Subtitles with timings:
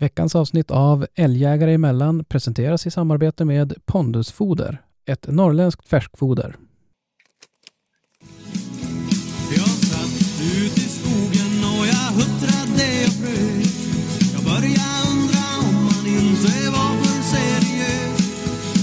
[0.00, 6.56] Veckans avsnitt av Älgjägare emellan presenteras i samarbete med Pondusfoder, ett norrländskt färskfoder.
[9.56, 16.06] Jag satt ut i skogen och jag huttrade och frös Jag började undra om man
[16.06, 18.20] inte var för seriös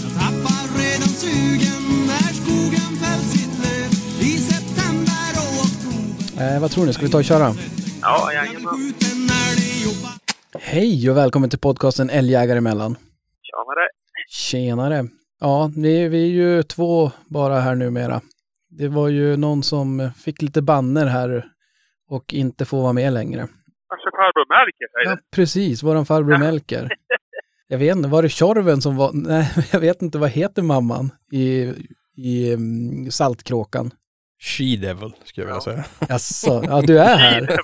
[0.04, 3.92] Jag tappar redan sugen när skogen fällt sitt löv
[4.30, 7.56] I september och oktober Eh, vad tror ni, ska vi ta och köra?
[8.02, 8.94] Ja, jajamän.
[10.68, 12.96] Hej och välkommen till podcasten Älgjägare emellan.
[13.42, 13.88] Tjenare.
[14.30, 15.10] Tjenare!
[15.40, 18.22] Ja, vi, vi är ju två bara här numera.
[18.70, 21.46] Det var ju någon som fick lite banner här
[22.10, 23.40] och inte får vara med längre.
[23.90, 26.90] Kanske farbror Melker säger Ja, precis, våran farbror Melker.
[27.68, 31.12] Jag vet inte, var det Tjorven som var, nej, jag vet inte, vad heter mamman
[31.32, 31.74] i,
[32.18, 33.92] i mm, Saltkråkan?
[34.46, 35.86] She-Devil skulle jag vilja säga.
[36.10, 37.58] Jaså, ja du är här.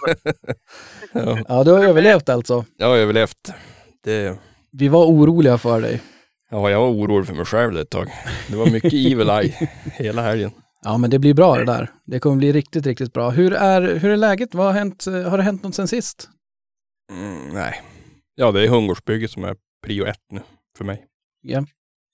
[1.14, 2.66] Ja, Ja, du har överlevt alltså.
[2.78, 3.54] jag har överlevt.
[4.04, 4.38] Det,
[4.72, 6.02] Vi var oroliga för dig.
[6.52, 8.08] ja, jag var orolig för mig själv ett tag.
[8.48, 10.52] Det var mycket evil eye hela helgen.
[10.84, 11.92] Ja, men det blir bra det där.
[12.06, 13.30] Det kommer bli riktigt, riktigt bra.
[13.30, 14.56] Hur är, hur är läget?
[14.56, 15.06] Vad har hänt?
[15.06, 16.30] Har det hänt något sen sist?
[17.12, 17.82] Mm, nej.
[18.36, 20.42] Ja, det är Hungårdsbygget som är prio ett nu
[20.78, 21.06] för mig.
[21.42, 21.66] Ja.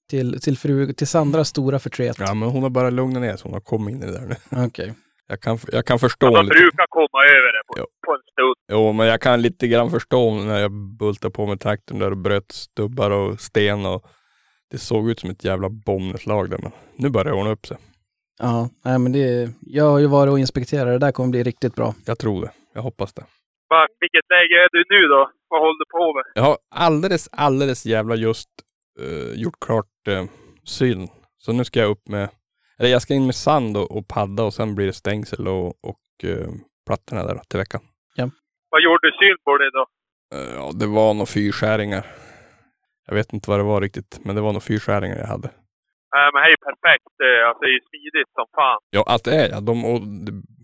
[0.10, 2.16] Till, till, fru, till Sandras stora förtret.
[2.20, 3.42] Ja, men hon har bara lugnat ner sig.
[3.44, 4.66] Hon har kommit in i det där nu.
[4.66, 4.94] Okej.
[5.28, 6.56] Jag kan, jag kan förstå De lite.
[6.60, 7.86] brukar komma över det på, Ja.
[8.06, 8.56] på en stund.
[8.72, 12.18] Jo, men jag kan lite grann förstå när jag bultade på med traktorn där och
[12.18, 14.06] bröt stubbar och sten och
[14.72, 16.58] det såg ut som ett jävla bombnedslag där.
[16.64, 17.78] Men nu börjar det ordna upp sig.
[18.40, 20.88] Ja, nej men det, jag har ju varit och inspekterat.
[20.88, 21.94] Det där kommer bli riktigt bra.
[22.06, 22.52] Jag tror det.
[22.74, 23.22] Jag hoppas det.
[23.70, 25.32] Va, vilket läge är du nu då?
[25.50, 26.24] Vad håller du på med?
[26.36, 28.50] Jag har alldeles, alldeles jävla just
[29.00, 30.24] eh, gjort klart uh,
[30.64, 31.08] syn.
[31.38, 32.30] Så nu ska jag upp med,
[32.80, 35.68] eller jag ska in med sand och, och padda och sen blir det stängsel och,
[35.68, 36.48] och uh,
[36.86, 37.82] plattorna där då, till veckan.
[38.70, 39.86] Vad gjorde du syn på det då?
[40.36, 42.06] Eh, ja, det var nog fyrskärringar.
[43.08, 45.48] Jag vet inte vad det var riktigt, men det var nog fyrskärringar jag hade.
[46.16, 47.14] Nej, men det är ju perfekt.
[47.24, 48.80] eh, Alltså det är ju smidigt som fan.
[48.90, 49.60] Ja, att det är ja.
[49.62, 50.02] De, och,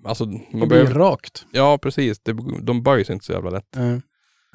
[0.10, 1.46] alltså, man Det blir behöver, rakt.
[1.52, 2.20] ja, precis.
[2.20, 3.70] Det, de böjs inte så jävla lätt.
[3.76, 3.82] Ja.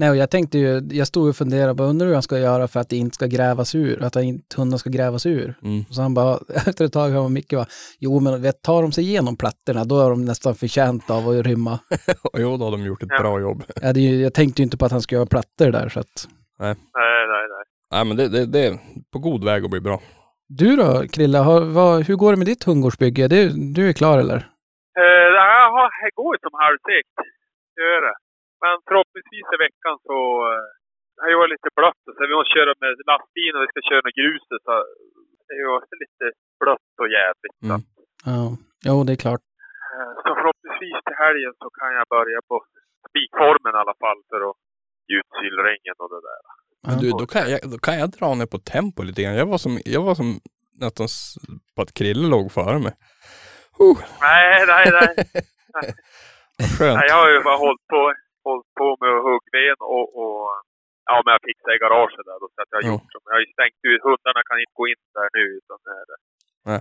[0.01, 2.69] Nej, och jag tänkte ju, jag stod och funderade på, undrar hur han ska göra
[2.69, 5.55] för att det inte ska grävas ur, att inte hundarna ska grävas ur.
[5.63, 5.85] Mm.
[5.89, 7.67] Och så han bara, efter ett tag, han var Micke bara,
[7.99, 11.47] jo men vet, tar de sig igenom plattorna, då är de nästan förtjänta av att
[11.47, 11.79] rymma.
[12.39, 13.21] jo, då har de gjort ett Ja.
[13.23, 13.63] bra jobb.
[13.83, 16.29] Ja, det jag tänkte ju inte på att han skulle göra plattor där, så att.
[16.59, 17.65] Nej, nej, nej.
[17.91, 18.79] Nej, men det, det, det är
[19.13, 20.01] på god väg att bli bra.
[20.49, 23.29] Du då, Krilla, har, vad, hur går det med ditt hundgårdsbygge?
[23.29, 24.37] Du, du är klar eller?
[24.37, 25.29] Eh,
[26.05, 27.15] det går som halvsegt.
[27.77, 28.15] Det gör det.
[28.63, 30.19] Men förhoppningsvis i veckan så...
[30.53, 30.67] Eh,
[31.15, 33.81] det har ju varit lite blött så vi måste köra med lastbilen och vi ska
[33.91, 34.73] köra med gruset så
[35.47, 36.25] det är ju också lite
[36.63, 37.57] blött och jävligt.
[37.69, 37.81] Mm.
[38.31, 38.43] Ja,
[38.89, 39.45] jo det är klart.
[39.95, 42.57] Eh, Så förhoppningsvis till helgen så kan jag börja på
[43.09, 44.57] spikformen i alla fall för att
[45.09, 46.41] ge ut sylrängen och det där.
[46.87, 46.91] Ja.
[47.03, 49.41] Du, då, kan jag, då kan jag dra ner på tempo lite grann.
[49.43, 50.29] Jag var som, jag var som
[50.85, 51.07] nästan
[51.75, 52.95] på att Krille låg före mig.
[53.83, 53.99] Uh,
[54.29, 55.11] Nej, nej, nej.
[56.59, 56.97] vad skönt.
[56.99, 58.01] nej jag har ju bara hållit på,
[58.49, 60.43] hållit på med huggven och, och
[61.11, 63.35] ja, men jag fixade i garaget där då, så att jag har gjort som, jag
[63.37, 66.07] har ju stängt ut, hundarna kan inte gå in där nu utan det är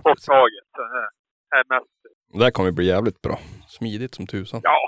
[0.06, 0.66] borttaget.
[0.78, 1.08] Så här,
[1.54, 1.92] här mest,
[2.32, 3.36] Det där kommer bli jävligt bra.
[3.76, 4.60] Smidigt som tusan.
[4.70, 4.78] ja.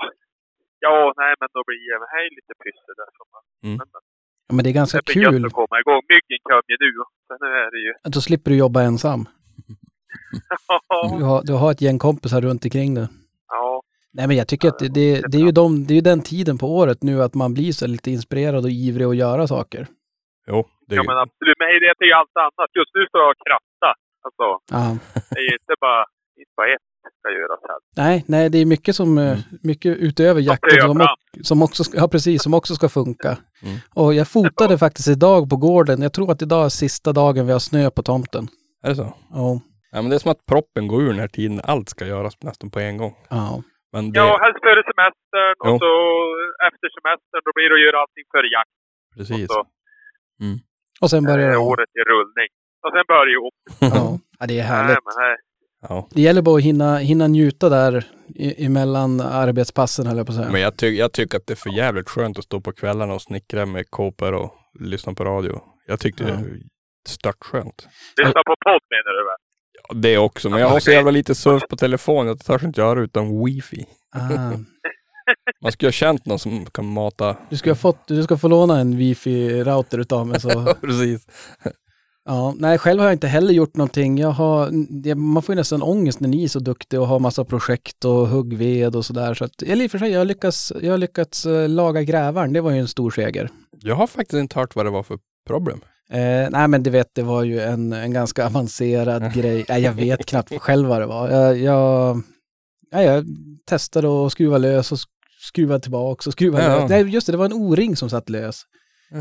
[0.87, 3.09] Ja, nej men då blir det här är lite pyssel där.
[3.17, 3.27] Som,
[3.67, 3.77] Mm.
[3.79, 4.01] men, men,
[4.47, 5.45] Ja, men det är ganska det blir gött kul.
[5.45, 6.01] att komma igång.
[6.13, 6.91] Myggen kom ju nu.
[7.27, 7.93] Så nu är det ju...
[8.15, 9.21] Då slipper du jobba ensam.
[11.19, 13.07] Du har, du har ett gäng kompisar runt omkring dig.
[14.11, 14.17] Ja.
[14.17, 16.21] Nej men jag tycker att det, det, det, är ju de, det är ju den
[16.21, 19.87] tiden på året nu att man blir så lite inspirerad och ivrig att göra saker.
[20.47, 21.67] Jo, det är Ja ju, men absolut, men
[21.99, 22.69] det är ju allt annat.
[22.79, 23.93] Just nu står jag och krattar.
[24.25, 24.97] Alltså, Ja.
[25.29, 26.03] det är ju inte bara,
[26.39, 26.81] inte bara ett
[27.19, 28.03] ska göras här.
[28.05, 31.07] Nej, nej, det är mycket som, eh, mycket utöver jakten som,
[31.43, 33.37] som, också, ska- ja, precis, som också ska funka.
[33.63, 33.77] Mm.
[33.95, 36.01] Och jag fotade faktiskt idag på gården.
[36.01, 38.47] Jag tror att idag är sista dagen vi har snö på tomten.
[38.83, 39.13] är det så?
[39.31, 39.59] Ja.
[39.91, 41.61] Ja, men det är som att proppen går ur den här tiden.
[41.63, 43.15] Allt ska göras nästan på en gång.
[43.29, 43.63] ja.
[43.93, 45.69] Men det, Ja, helst före semestern Jo.
[45.71, 45.91] och så
[46.67, 48.73] efter semestern då blir det att göra allting före jakt.
[49.17, 49.49] precis.
[49.49, 49.61] Och så
[51.03, 51.67] Och sen börjar om.
[51.71, 52.49] året i rullning.
[52.85, 53.55] Och sen börjar det om.
[53.95, 54.19] Ja.
[54.39, 55.05] ja, det är Nej, härligt.
[55.07, 55.35] men nej.
[55.89, 56.07] Ja.
[56.15, 58.05] Det gäller bara att hinna, hinna njuta där
[58.35, 60.51] i, emellan arbetspassen, höll jag på att säga.
[60.51, 63.13] Men jag, ty jag tycker att det är för jävligt skönt att stå på kvällarna
[63.13, 65.61] och snickra med kåpor och lyssna på radio.
[65.87, 66.29] Jag tyckte Ja.
[66.29, 66.57] det är
[67.07, 67.87] störtskönt.
[68.23, 69.41] Lyssna på podd menar du väl?
[69.93, 72.27] Det också, men jag har så jävla lite surf på telefon.
[72.27, 73.85] Jag törs inte göra utan wifi.
[74.15, 74.51] Ah.
[75.61, 77.37] Man skulle ha känt någon som kan mata.
[77.49, 80.41] Du, ska ha fått, du ska få låna en wifi-router utav mig.
[80.41, 80.49] Så.
[80.81, 81.27] Precis.
[82.25, 84.17] Ja, nej, själv har jag inte heller gjort någonting.
[84.17, 84.71] Jag har,
[85.15, 88.27] man får ju nästan ångest när ni är så duktiga och har massa projekt och
[88.27, 89.33] huggved och sådär.
[89.33, 92.03] Så att, eller i och för sig, jag har lyckats, jag har lyckats eh, laga
[92.03, 92.53] grävaren.
[92.53, 93.49] Det var ju en stor seger.
[93.79, 95.17] Jag har faktiskt inte hört vad det var för
[95.47, 95.81] problem.
[96.11, 99.65] Eh, nej men du vet, det var ju en, en ganska avancerad grej.
[99.69, 101.29] Nej, jag vet knappt själv vad det var.
[101.29, 102.21] Jag, jag,
[102.91, 103.25] nej, jag
[103.65, 105.07] testade att skruva lös och sk-
[105.39, 106.67] skruva tillbaka och skruva Ja.
[106.79, 106.89] lös.
[106.89, 108.61] Nej, just det, det var en O-ring som satt lös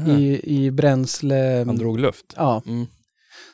[0.08, 1.64] i, i bränsle.
[1.66, 2.34] Han drog luft.
[2.36, 2.86] Ja, Mm.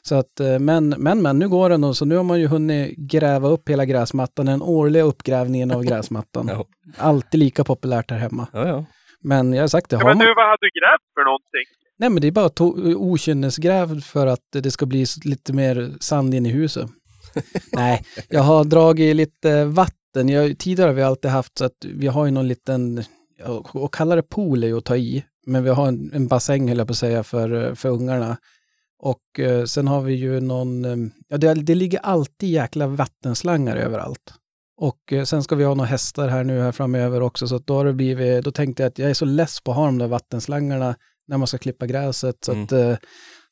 [0.03, 2.47] så att, eh, men, men, men nu går den och så nu har man ju
[2.47, 6.49] hunnit gräva upp hela gräsmattan, den årliga uppgrävningen av gräsmattan.
[6.49, 6.65] Ja.
[6.99, 8.47] Alltid lika populärt här hemma.
[8.53, 8.85] Ja, ja.
[9.23, 10.27] Men jag har sagt det, Ja, har men man...
[10.27, 11.67] du, vad hade du grävt för någonting?
[11.99, 12.51] Nej men det är bara
[12.97, 16.91] okynnesgräv för att det ska bli lite mer sand in i huset.
[17.73, 20.29] Nej, jag har dragit lite vatten.
[20.29, 23.05] Jag, tidigare har vi alltid haft så att vi har ju någon liten,
[23.73, 26.69] och kalla det pool är ju att ta i, men vi har en, en bassäng
[26.69, 28.37] höll jag på att säga för, för ungarna.
[28.99, 30.97] Och eh, sen har vi ju någon, eh,
[31.29, 34.35] ja det, det ligger alltid jäkla vattenslangar överallt.
[34.77, 37.67] Och eh, sen ska vi ha några hästar här nu här framöver också, så att
[37.67, 39.87] då har det blivit, då tänkte jag att jag är så less på att ha
[39.87, 40.97] de där vattenslangarna
[41.29, 42.65] när man ska klippa gräset, så Mm.
[42.65, 42.97] att eh,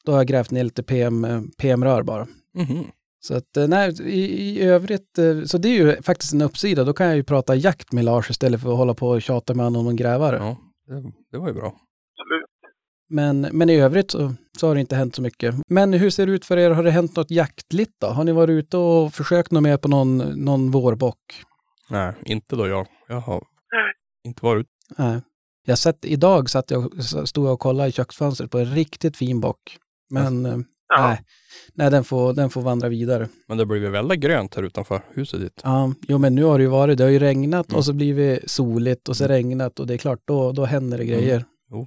[0.05, 2.27] då har jag grävt ner lite PM, eh, PM-rör bara.
[2.55, 2.85] Mhm.
[3.21, 4.21] Så att eh, nej, i,
[4.61, 7.93] i övrigt, så det är ju faktiskt en uppsida, då kan jag ju prata jakt
[7.93, 10.37] med Lars istället för att hålla på och tjata med honom om en grävare.
[10.37, 10.57] Ja,
[10.87, 11.67] det, det var ju bra.
[11.67, 12.45] Absolut.
[13.09, 15.55] Men, men i övrigt så, så har det inte hänt så mycket.
[15.69, 16.71] Men hur ser det ut för er?
[16.71, 18.07] Har det hänt något jaktligt då?
[18.07, 21.19] Har ni varit ute och försökt något mer på någon, någon vårbock?
[21.91, 22.87] Nej, inte då jag.
[23.09, 23.43] Jag har
[24.27, 24.67] inte varit
[24.99, 25.21] Nej.
[25.67, 29.41] Jag sett, idag satt jag, stod jag och kollade i köksfönstret på en riktigt fin
[29.41, 29.77] bock.
[30.11, 30.59] Men eh,
[30.89, 31.09] Ja.
[31.09, 31.21] nej,
[31.75, 33.29] nej den, får, den får vandra vidare.
[33.49, 35.61] Men det blir väl väldigt grönt här utanför huset ditt.
[35.65, 37.79] Ja, jo men nu har det ju varit, det har ju regnat Mm.
[37.79, 41.05] och så blivit soligt och så regnat och det är klart, då, då händer det
[41.05, 41.19] Mm.
[41.19, 41.45] grejer.
[41.71, 41.87] Jo.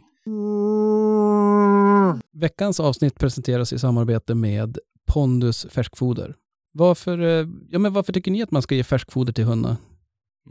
[2.33, 4.77] Veckans avsnitt presenteras i samarbete med
[5.07, 6.35] Pondus färskfoder.
[6.73, 9.75] Varför, eh, ja, men varför tycker ni att man ska ge färskfoder till hundar?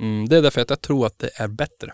[0.00, 1.92] Mm, det är därför att jag tror att det är bättre.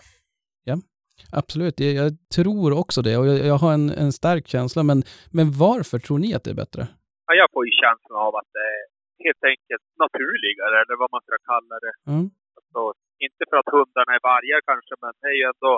[1.39, 4.99] Absolut, jag, tror också det och jag, har en, en stark känsla, men,
[5.37, 6.83] men varför tror ni att det är bättre?
[7.27, 8.81] Ja, jag får ju känslan av att det är
[9.25, 11.93] helt enkelt naturligare, eller vad man ska kalla det.
[12.11, 12.25] Mm.
[12.73, 12.83] Så,
[13.25, 15.73] inte för att hundarna är vargar kanske, men det är ju ändå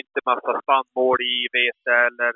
[0.00, 2.32] inte massa spannmål i vete eller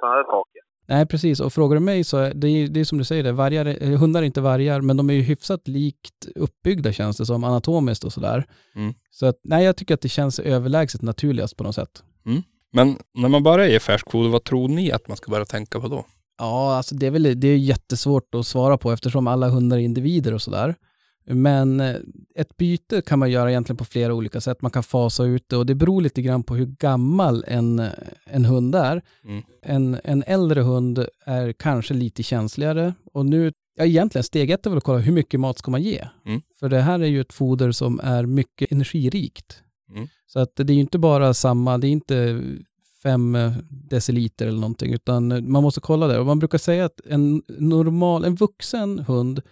[0.00, 0.62] sådana saker.
[0.90, 1.40] Nej, precis.
[1.40, 3.64] Och frågar du mig så är det, är- det är som du säger, det, vargar,
[3.64, 7.44] är- hundar är inte vargar, men de är ju hyfsat likt uppbyggda känns det som,
[7.44, 8.46] anatomiskt och sådär.
[8.76, 8.94] Mm.
[9.10, 12.02] Så att, nej, jag tycker att det känns överlägset naturligast på något sätt.
[12.72, 15.88] Men när man bara ger färskfoder, vad tror ni att man ska börja tänka på
[15.88, 16.04] då?
[16.38, 19.80] Ja, alltså det är väl det är jättesvårt att svara på eftersom alla hundar är
[19.82, 20.74] individer och sådär.
[21.34, 21.96] Men eh,
[22.34, 24.62] ett byte kan man göra egentligen på flera olika sätt.
[24.62, 27.82] Man kan fasa ut det och det beror lite grann på hur gammal en,
[28.24, 29.02] en hund är.
[29.24, 29.42] Mm.
[29.62, 34.70] En, en äldre hund är kanske lite känsligare och nu, ja egentligen steg ett är
[34.70, 36.08] väl att kolla hur mycket mat ska man ge?
[36.26, 36.40] Mm.
[36.60, 39.62] För det här är ju ett foder som är mycket energirikt.
[39.94, 40.08] Mm.
[40.26, 42.42] Så att det är ju inte bara samma, det är inte
[43.02, 46.18] fem eh, deciliter eller någonting, utan eh, man måste kolla det.
[46.18, 49.42] Och man brukar säga att en normal, en vuxen hund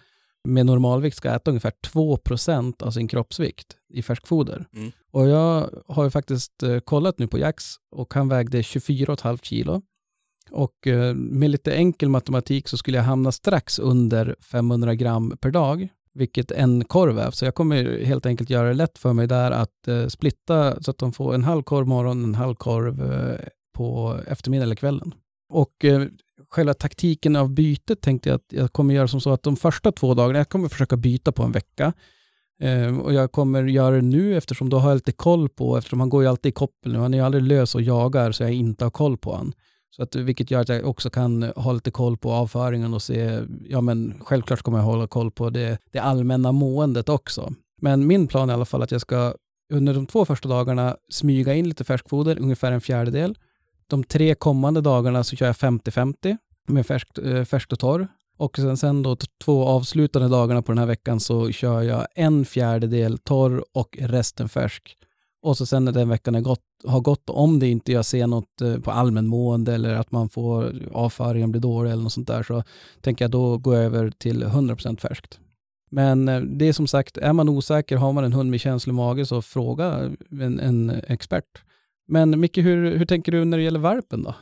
[0.47, 4.65] med normalvikt ska äta ungefär 2% av sin kroppsvikt i färskfoder.
[4.73, 4.91] Mm.
[5.11, 9.81] Och jag har ju faktiskt eh, kollat nu på Jax och han vägde 24,5 kilo.
[10.51, 15.51] Och eh, med lite enkel matematik så skulle jag hamna strax under 500 gram per
[15.51, 17.31] dag, vilket en korv är.
[17.31, 20.91] Så jag kommer helt enkelt göra det lätt för mig där att eh, splitta så
[20.91, 23.03] att de får en halv korv morgon, en halv korv
[23.73, 25.13] på eftermiddagen eller kvällen.
[25.53, 25.85] Och
[26.49, 29.91] själva taktiken av bytet tänkte jag att jag kommer göra som så att de första
[29.91, 31.93] två dagarna, jag kommer försöka byta på en vecka.
[32.61, 35.99] Eh, och jag kommer göra det nu eftersom då har jag lite koll på, eftersom
[35.99, 38.43] han går ju alltid i koppel nu, han är ju aldrig lös och jagar så
[38.43, 39.53] jag inte har koll på han.
[39.95, 43.41] Så att, vilket gör att jag också kan ha lite koll på avföringen och se,
[43.65, 47.53] ja men självklart kommer jag hålla koll på det, det allmänna måendet också.
[47.81, 49.33] Men min plan är i alla fall att jag ska
[49.73, 53.37] under de två första dagarna smyga in lite färskfoder, ungefär en fjärdedel.
[53.89, 58.07] De tre kommande dagarna så kör jag 50-50 med färskt, eh, färskt och torr.
[58.37, 62.45] Och sen, sen då två avslutande dagarna på den här veckan så kör jag en
[62.45, 64.95] fjärdedel torr och resten färsk.
[65.41, 68.27] Och så sen när den veckan är gått, har gått, om det inte jag ser
[68.27, 72.27] något eh, på allmänmående eller att man får eh, avföringen blir dålig eller något sånt
[72.27, 72.63] där så
[73.01, 75.39] tänker jag då gå över till 100% färskt.
[75.91, 76.25] Men
[76.57, 79.41] det är som sagt, är man osäker, har man en hund med känslig mage så
[79.41, 81.63] fråga en, en expert.
[82.09, 84.35] Men Micke, hur, hur tänker du när det gäller varpen då?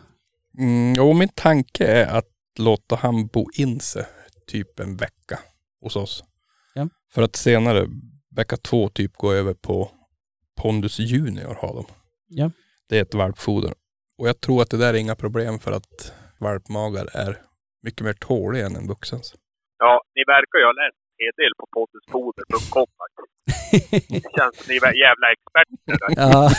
[0.57, 4.05] Mm, jo, min tanke är att låta han bo in sig
[4.47, 5.39] typ en vecka
[5.81, 6.23] hos oss.
[6.73, 6.89] Ja.
[7.13, 7.87] För att senare,
[8.35, 9.91] vecka två, typ gå över på
[10.57, 11.85] Pondus Junior har de.
[12.27, 12.51] Ja.
[12.89, 13.73] Det är ett valpfoder.
[14.17, 17.41] Och jag tror att det där är inga problem för att valpmagar är
[17.83, 19.35] mycket mer tåliga än en vuxens.
[19.77, 22.87] Ja, ni verkar ju ha läst meddel på poddesfoder.com.
[23.91, 25.97] Det känns som ni är jävla experter.
[26.15, 26.49] Ja,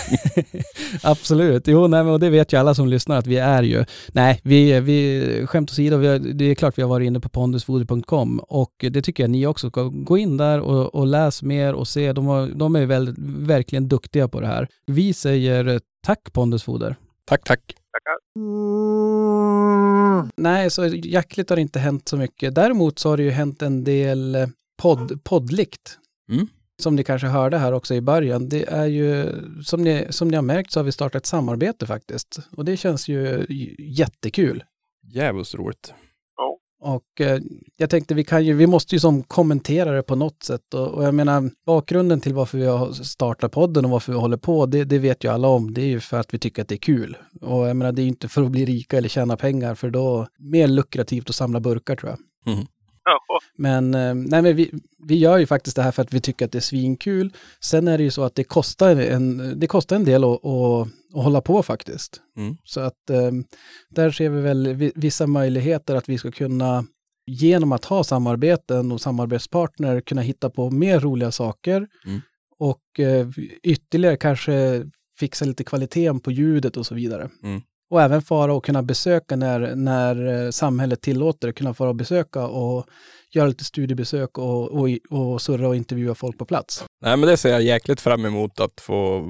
[1.10, 1.68] absolut.
[1.68, 3.84] Jo, nej, men och det vet ju alla som lyssnar att vi är ju.
[4.12, 7.28] Nej, vi, vi skämt åsido, vi har, det är klart vi har varit inne på
[7.28, 11.74] pondusfoder.com och det tycker jag ni också ska gå in där och, och läs mer
[11.74, 12.12] och se.
[12.12, 13.14] De, har, de är väl,
[13.46, 14.68] verkligen duktiga på det här.
[14.86, 16.96] Vi säger tack Pondusfoder.
[17.28, 17.60] Tack, tack.
[17.92, 18.16] Tackar.
[20.36, 22.54] Nej, så jackligt har det inte hänt så mycket.
[22.54, 24.48] Däremot så har det ju hänt en del eh,
[24.82, 25.98] podd, poddlikt.
[26.30, 26.46] Mm.
[26.82, 28.48] Som ni kanske hörde här också i början.
[28.48, 31.86] Det är ju, som ni, som ni har märkt så har vi startat ett samarbete
[31.86, 32.38] faktiskt.
[32.56, 33.46] Och det känns ju
[33.78, 34.64] jättekul.
[35.06, 35.94] Jävligt roligt.
[36.80, 37.40] Och eh,
[37.76, 40.74] jag tänkte vi kan ju, vi måste ju som kommentera det på något sätt.
[40.74, 44.36] Och, och jag menar bakgrunden till varför vi har startat podden och varför vi håller
[44.36, 45.74] på, det, det vet ju alla om.
[45.74, 47.16] Det är ju för att vi tycker att det är kul.
[47.40, 49.90] Och jag menar det är ju inte för att bli rika eller tjäna pengar, för
[49.90, 52.18] då mer lukrativt att samla burkar tror jag.
[53.04, 53.20] Ja,
[53.56, 54.70] Men, eh, nej, men vi,
[55.08, 57.32] vi gör ju faktiskt det här för att vi tycker att det är svinkul.
[57.60, 60.88] Sen är det ju så att det kostar en, det kostar en del att, att,
[61.14, 62.20] att hålla på faktiskt.
[62.36, 62.56] Mm.
[62.64, 63.30] Så att eh,
[63.90, 66.84] där ser vi väl vi- vissa möjligheter att vi ska kunna
[67.26, 72.20] genom att ha samarbeten och samarbetspartner kunna hitta på mer roliga saker Mm.
[72.58, 73.28] och eh,
[73.62, 74.84] ytterligare kanske
[75.18, 77.28] fixa lite kvaliteten på ljudet och så vidare.
[77.42, 77.60] Mm.
[77.90, 82.46] Och även fara och kunna besöka när, när eh, samhället tillåter kunna fara och besöka
[82.46, 82.86] och
[83.34, 86.84] göra lite studiebesök och, och, och surra och intervjua folk på plats.
[87.02, 89.24] Nej men det ser jag jäkligt fram emot att få,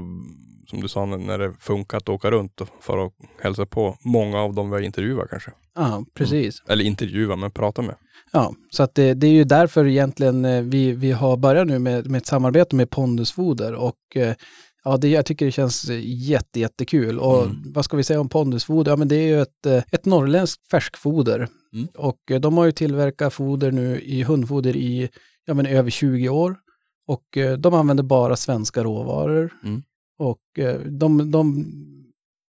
[0.70, 4.38] som du sa, när det funkar att åka runt och för att hälsa på många
[4.40, 5.50] av dem vi har intervjuat kanske.
[5.74, 6.62] Ja, precis.
[6.68, 7.94] Eller intervjua, men prata med.
[8.32, 11.78] Ja, så att det, det är ju därför egentligen eh, vi, vi har börjat nu
[11.78, 14.34] med, med ett samarbete med Pondusfoder och eh,
[14.84, 17.18] ja, det, jag tycker det känns jätte, jättekul.
[17.18, 17.56] Och Mm.
[17.74, 18.92] vad ska vi säga om Pondusfoder?
[18.92, 21.88] Ja, men det är ju ett, eh, ett norrländskt färskfoder Mm.
[21.98, 25.08] och de har ju tillverkat foder nu i hundfoder i
[25.44, 26.56] ja, men över 20 år
[27.06, 29.82] och de använder bara svenska råvaror Mm.
[30.18, 31.66] Och eh, de, de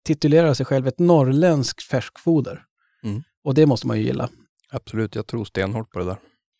[0.04, 2.62] titulerar sig själv ett norrländskt färskfoder.
[3.04, 3.22] Mm.
[3.44, 4.28] Och det måste man ju gilla.
[4.70, 6.16] Absolut, jag tror stenhårt på det där.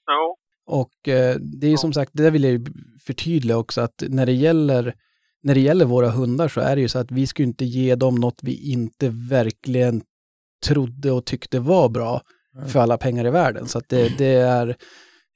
[0.07, 0.37] ja.
[0.67, 2.65] Och eh, det är ju som sagt, det där vill jag ju
[3.07, 4.95] förtydliga också, att när det gäller
[5.43, 7.65] när det gäller våra hundar så är det ju så att vi ska ju inte
[7.65, 10.03] ge dem något vi inte verkligen
[10.67, 12.23] trodde och tyckte var bra
[12.55, 12.69] Nej.
[12.69, 13.69] för alla pengar i världen.
[13.69, 14.69] Så att det, det är,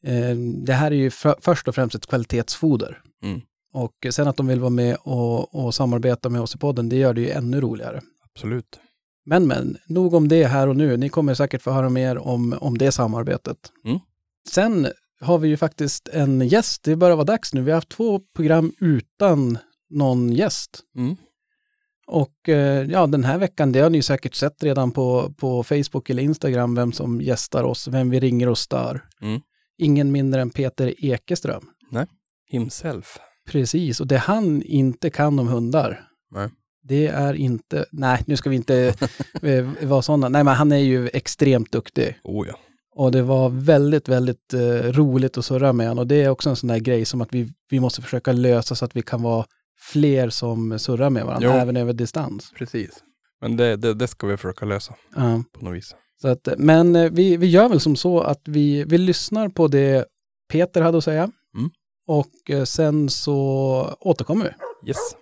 [0.07, 3.01] eh, det här är ju för, först och främst ett kvalitetsfoder.
[3.23, 3.41] Mm.
[3.73, 6.97] Och sen att de vill vara med och, och samarbeta med oss i podden, det
[6.97, 8.01] gör det ju ännu roligare.
[8.25, 8.79] Absolut.
[9.27, 10.97] Men men, nog om det här och nu.
[10.97, 13.59] Ni kommer säkert få höra mer om, om det samarbetet.
[13.85, 13.99] Mm.
[14.49, 14.89] Sen
[15.21, 16.83] har vi ju faktiskt en gäst.
[16.83, 17.63] Det börjar vara dags nu.
[17.63, 19.59] Vi har haft två program utan
[19.91, 20.81] någon gäst.
[20.97, 21.17] Mm.
[22.07, 26.11] Och eh, ja, den här veckan, det har ni säkert sett redan på, på Facebook
[26.11, 29.05] eller Instagram, vem som gästar oss, vem vi ringer och stör.
[29.21, 29.41] Mm.
[29.79, 31.71] Ingen mindre än Peter Ekeström.
[32.51, 33.19] Himself.
[33.49, 36.01] Precis, och det han inte kan om hundar,
[36.31, 36.49] Nej.
[36.83, 38.95] det är inte, nej nu ska vi inte
[39.43, 42.19] eh, vara sådana, nej men han är ju extremt duktig.
[42.25, 42.55] Oh ja.
[42.95, 44.61] Och det var väldigt, väldigt eh,
[44.93, 45.99] roligt att surra med honom.
[46.03, 48.75] Och det är också en sån där grej som att vi, vi måste försöka lösa
[48.75, 49.47] så att vi kan vara
[49.93, 51.61] fler som surrar med varandra, Jo.
[51.61, 52.53] även över distans.
[52.59, 52.91] Precis.
[53.41, 55.43] Men det, det, det ska vi försöka lösa Ja.
[55.59, 55.95] på något vis.
[56.23, 59.69] Så att, men eh, vi, vi gör väl som så att vi, vi lyssnar på
[59.69, 60.05] det
[60.53, 61.31] Peter hade att säga.
[62.09, 63.37] Och eh, sen så
[64.01, 64.89] återkommer vi.
[64.89, 65.17] Yes.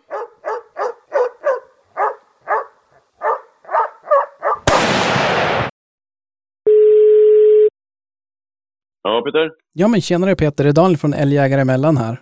[9.02, 9.50] Ja, Peter.
[9.72, 12.14] Ja men tjenare Peter, det är Daniel från Älgjägare emellan här.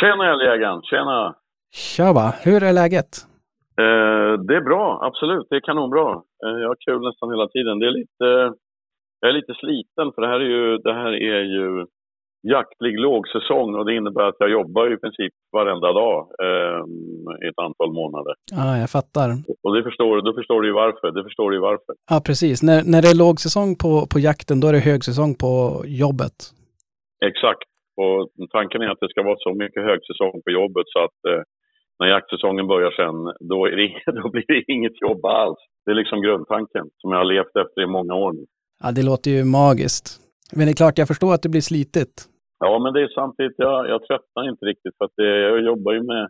[0.00, 1.34] Tjena älgjägaren, tjena.
[1.74, 3.10] Tjaba, hur är läget?
[3.84, 5.46] Eh, det är bra, absolut.
[5.50, 6.08] Det är kanonbra.
[6.44, 7.78] Eh, jag har kul nästan hela tiden.
[7.78, 8.26] Det är lite,
[9.20, 11.86] jag är lite sliten för det här är ju, det här är ju
[12.54, 16.82] jaktlig lågsäsong och det innebär att jag jobbar i princip varenda dag eh,
[17.44, 18.34] i ett antal månader.
[18.52, 19.28] Ja, jag fattar.
[19.64, 21.10] Och det förstår, då förstår du ju varför.
[21.10, 21.92] Det förstår du varför.
[22.10, 22.62] Ja, precis.
[22.62, 26.36] När, när det är lågsäsong på, på jakten, då är det högsäsong på jobbet.
[27.30, 27.68] Exakt.
[28.02, 28.18] Och
[28.56, 31.42] tanken är att det ska vara så mycket högsäsong på jobbet så att eh,
[31.98, 33.16] när jaktsäsongen börjar sen,
[33.48, 33.88] då, är det,
[34.20, 35.58] då blir det inget jobb alls.
[35.84, 38.44] Det är liksom grundtanken som jag har levt efter i många år nu.
[38.82, 40.06] Ja, det låter ju magiskt.
[40.56, 42.26] Men det är klart, jag förstår att det blir slitigt.
[42.58, 45.92] Ja, men det är samtidigt, jag, jag tröttnar inte riktigt för att det, jag jobbar
[45.92, 46.28] ju med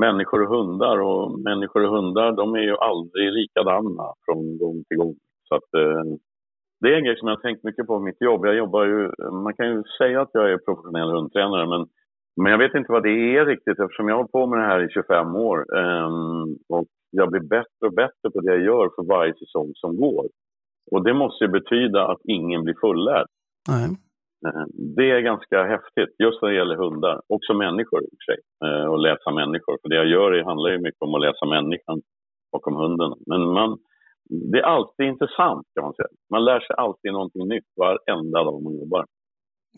[0.00, 4.96] människor och hundar och människor och hundar de är ju aldrig likadana från gång till
[4.96, 5.14] gång.
[5.48, 6.02] Så att, eh,
[6.80, 8.46] det är en grej som jag har tänkt mycket på i mitt jobb.
[8.46, 9.10] Jag jobbar ju,
[9.44, 11.86] man kan ju säga att jag är professionell hundtränare men,
[12.36, 14.66] men jag vet inte vad det är riktigt eftersom jag har hållit på med det
[14.66, 15.58] här i 25 år.
[15.78, 16.10] Eh,
[16.68, 20.26] och jag blir bättre och bättre på det jag gör för varje säsong som går.
[20.90, 23.26] Och det måste ju betyda att ingen blir fullärd.
[23.68, 23.88] Nej.
[24.46, 24.64] Eh,
[24.96, 27.20] det är ganska häftigt, just när det gäller hundar.
[27.28, 28.38] Också människor i och för sig.
[28.64, 29.74] Att Och läsa människor.
[29.82, 32.00] För det jag gör handlar ju mycket om att läsa människan
[32.52, 33.12] bakom hunden.
[33.26, 33.78] Men man,
[34.52, 36.08] det är alltid intressant kan man säga.
[36.30, 39.04] Man lär sig alltid någonting nytt varenda dag man jobbar.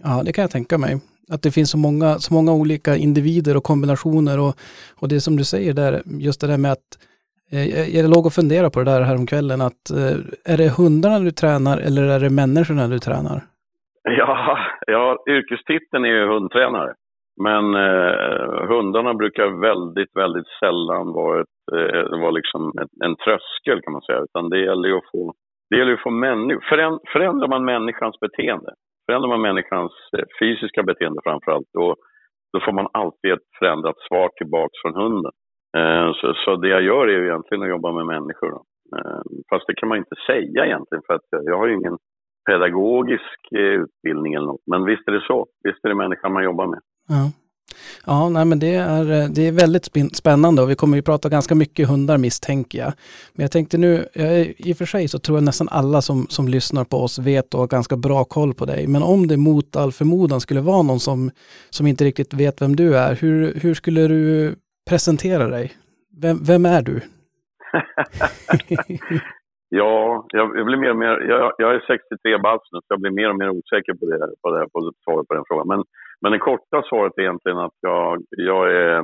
[0.02, 1.00] Ja, det kan jag tänka mig.
[1.30, 4.54] Att det finns så många, så många olika individer och kombinationer och,
[5.00, 6.88] och det som du säger där, just det där med att
[7.50, 10.16] eh, jag- jag låg och funderade på det där häromkvällen att eh,
[10.52, 13.44] är det hundarna du tränar eller är det människorna du tränar?
[14.18, 16.94] Ja, ja yrkestiteln är ju hundtränare.
[17.42, 23.82] Men eh, hundarna brukar väldigt, väldigt sällan vara, ett, eh, vara liksom ett, en tröskel
[23.82, 24.20] kan man säga.
[24.20, 25.34] Utan det gäller ju att få,
[25.70, 26.64] det gäller ju att få människor.
[26.68, 28.72] Föränd, förändrar man människans beteende,
[29.06, 31.96] förändrar man människans eh, fysiska beteende framförallt, då,
[32.52, 35.32] då får man alltid ett förändrat svar tillbaks från hunden.
[35.76, 38.50] Eh, så, så det jag gör är ju egentligen att jobba med människor.
[38.50, 38.62] Då.
[38.96, 41.98] Eh, fast det kan man inte säga egentligen för att jag har ju ingen
[42.50, 44.62] pedagogisk eh, utbildning eller något.
[44.66, 45.46] Men visst är det så.
[45.64, 46.80] Visst är det människan man jobbar med.
[47.08, 47.30] Ja,
[48.06, 51.28] ja nej, men det är, eh, det är väldigt spännande och vi kommer ju prata
[51.28, 52.92] ganska mycket hundar misstänker jag.
[53.32, 54.06] Men jag tänkte nu,
[54.56, 57.54] i och för sig så tror jag nästan alla som, som lyssnar på oss vet
[57.54, 58.86] och har ganska bra koll på dig.
[58.86, 61.30] Men om det mot all förmodan skulle vara någon som,
[61.70, 64.54] som inte riktigt vet vem du är, hur, hur skulle du
[64.88, 65.72] presentera dig?
[66.20, 67.00] Vem, vem är du?
[69.76, 73.00] Ja, jag, jag blir mer och mer, jag, jag är 63 bast nu så jag
[73.00, 75.68] blir mer och mer osäker på det, på det på svaret på den frågan.
[75.68, 75.84] Men,
[76.20, 79.02] men det korta svaret är egentligen att jag, jag är,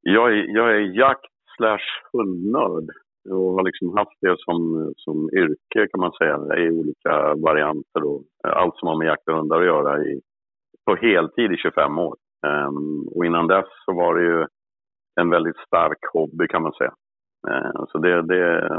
[0.00, 2.88] jag är, jag är jakt slash hundnörd.
[3.30, 4.58] Och har liksom haft det som,
[4.96, 8.02] som yrke kan man säga i olika varianter.
[8.04, 10.20] Och allt som har med jakt och hundar att göra i,
[10.86, 12.16] på heltid i 25 år.
[12.46, 14.46] Um, och innan dess så var det ju
[15.20, 16.92] en väldigt stark hobby kan man säga.
[17.48, 18.70] Uh, så det, det,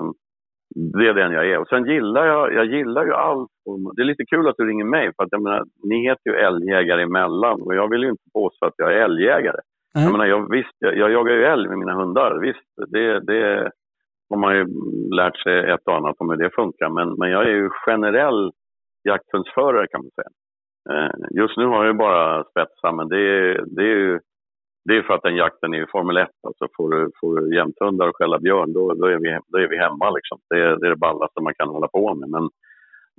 [0.75, 1.57] det är den jag är.
[1.57, 3.49] Och sen gillar jag, jag gillar ju allt.
[3.95, 6.35] Det är lite kul att du ringer mig för att jag menar, ni heter ju
[6.35, 9.61] älgjägare emellan och jag vill ju inte påstå att jag är älgjägare.
[9.95, 10.03] Nej.
[10.03, 12.39] Jag menar, jag, visst, jag, jag jagar ju älg med mina hundar.
[12.39, 13.71] Visst, det, det
[14.29, 14.65] har man ju
[15.15, 16.89] lärt sig ett och annat om hur det funkar.
[16.89, 18.51] Men, men jag är ju generell
[19.03, 20.31] jakthundsförare kan man säga.
[20.89, 24.19] Eh, just nu har jag ju bara spetsar, men det, det är ju
[24.85, 26.29] det är för att den jakten är Formel 1.
[26.47, 29.67] Alltså får du, får du jämthundar och skälla björn, då, då, är vi, då är
[29.67, 30.09] vi hemma.
[30.09, 30.37] Liksom.
[30.49, 32.29] Det, är, det är det ballaste man kan hålla på med.
[32.29, 32.49] Men,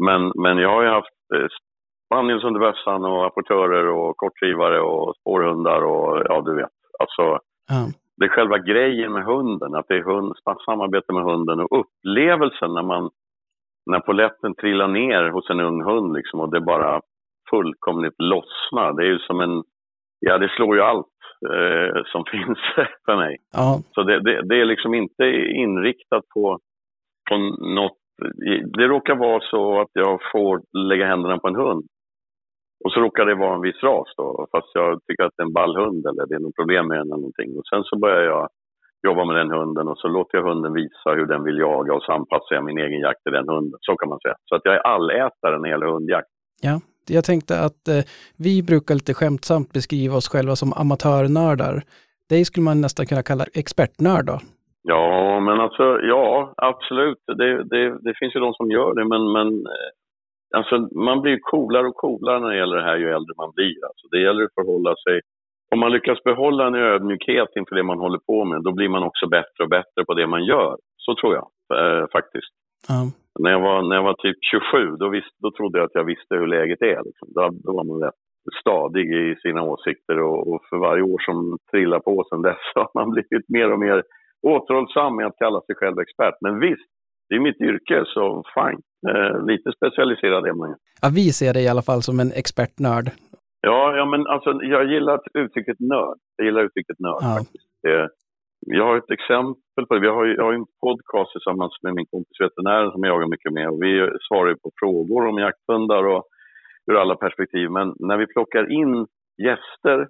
[0.07, 1.47] men, men jag har ju haft eh,
[2.07, 6.75] spaniels under bössan och apportörer och kortdrivare och spårhundar och ja, du vet.
[6.99, 7.87] Alltså, Ja.
[8.17, 12.75] det är själva grejen med hunden, att det är hund, samarbete med hunden och upplevelsen
[12.75, 13.11] när man
[13.91, 17.01] när poletten trillar ner hos en ung hund liksom, och det bara
[17.51, 18.93] fullkomligt lossnar.
[18.93, 19.63] Det är ju som en,
[20.21, 21.07] ja det slår ju allt
[21.43, 22.59] eh, som finns
[23.07, 23.37] för mig.
[23.53, 25.25] Ja, Så det, det, det är liksom inte
[25.65, 26.59] inriktat på,
[27.31, 27.37] på
[27.77, 27.99] något.
[28.77, 31.85] Det råkar vara så att jag får lägga händerna på en hund.
[32.85, 35.47] Och så råkar det vara en viss ras då, fast jag tycker att det är
[35.47, 37.59] en ball hund eller det är något problem med den eller någonting.
[37.59, 38.49] Och sen så börjar jag
[39.07, 42.03] jobba med den hunden och så låter jag hunden visa hur den vill jaga och
[42.03, 43.79] så anpassar jag min egen jakt till den hunden.
[43.81, 44.35] Så kan man säga.
[44.49, 46.29] Så att jag är allätare när det gäller hundjakt.
[46.63, 46.81] ja.
[47.09, 48.05] Jag tänkte att eh,
[48.39, 51.83] vi brukar lite skämtsamt beskriva oss själva som amatörnördar.
[52.29, 54.39] Dig skulle man nästan kunna kalla expertnörd då.
[54.83, 57.19] Ja, men alltså, ja, absolut.
[57.27, 59.91] Det, det, det finns ju de som gör det, men, men eh,
[60.59, 60.75] alltså,
[61.09, 63.85] man blir coolare och coolare när det gäller det här ju äldre man blir.
[63.89, 65.21] Alltså, det gäller att förhålla sig.
[65.73, 69.03] Om man lyckas behålla en ödmjukhet inför det man håller på med, då blir man
[69.03, 70.77] också bättre och bättre på det man gör.
[70.97, 71.47] Så tror jag
[71.79, 72.53] eh, faktiskt.
[72.89, 73.11] Ja.
[73.39, 76.05] När jag var, när jag var typ 27, då, visste, då trodde jag att jag
[76.05, 77.01] visste hur läget är.
[77.05, 77.29] Liksom.
[77.35, 78.15] Då, då var man rätt
[78.61, 82.91] stadig i sina åsikter och, och för varje år som trillar på sen dess har
[82.95, 84.03] man blivit mer och mer
[84.47, 86.35] återhållsam med att kalla sig själv expert.
[86.41, 86.89] Men visst,
[87.29, 88.81] det är mitt yrke så fine.
[89.11, 90.75] Eh, lite specialiserad är man ju.
[91.03, 93.11] ja, vi ser dig i alla fall som en expertnörd.
[93.61, 96.19] Ja, ja, men alltså jag gillar uttrycket nörd.
[96.37, 97.37] Jag gillar uttrycket nörd Ja.
[97.39, 97.69] faktiskt.
[97.83, 98.09] Det,
[98.67, 100.01] jag har ett exempel på det.
[100.01, 103.29] Vi har, ju- jag har en podcast tillsammans med min kompis veterinären som jag jagar
[103.29, 103.69] mycket med.
[103.69, 106.25] Och vi svarar ju på frågor om jakthundar och
[106.91, 107.71] ur alla perspektiv.
[107.71, 109.07] Men när vi plockar in
[109.43, 110.09] gäster,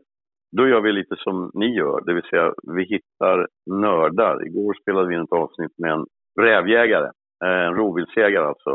[0.57, 2.01] då gör vi lite som ni gör.
[2.07, 4.47] Det vill säga, vi hittar nördar.
[4.47, 6.05] Igår spelade vi in ett avsnitt med en
[6.41, 7.11] rävjägare.
[7.45, 8.71] Eh, en rovviltsjägare alltså,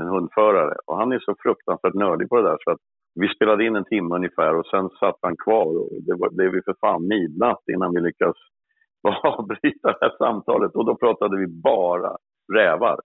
[0.00, 0.74] en- hundförare.
[0.86, 2.78] Och han är så fruktansvärt nördig på det där så att
[3.20, 6.62] vi spelade in en timme ungefär och sen satt han kvar och det blev ju
[6.62, 8.36] för fan midnatt innan vi lyckades
[9.22, 12.16] avbryta det här samtalet och då pratade vi bara
[12.54, 12.98] rävar.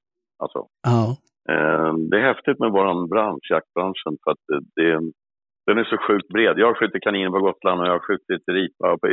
[0.44, 1.16] Alltså, Ja.
[1.54, 5.00] eh, det är häftigt med vår bransch, jaktbranschen, för att det,
[5.68, 6.60] den är så sjukt bred.
[6.60, 9.08] Jag har skjutit kaniner på Gotland och jag har skjutit ripa på,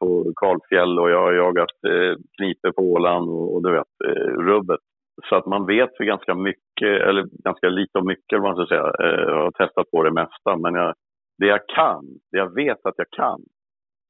[0.00, 4.32] på kalfjäll och jag har jagat eh, knipe på Åland och, och du vet, eh,
[4.50, 4.80] rubbet.
[5.28, 8.86] Så att man vet ju ganska mycket eller ganska lite och mycket man ska säga.
[9.04, 10.94] Eh, Jag har testat på det mesta, men jag,
[11.38, 13.40] det jag kan, det jag vet att jag kan,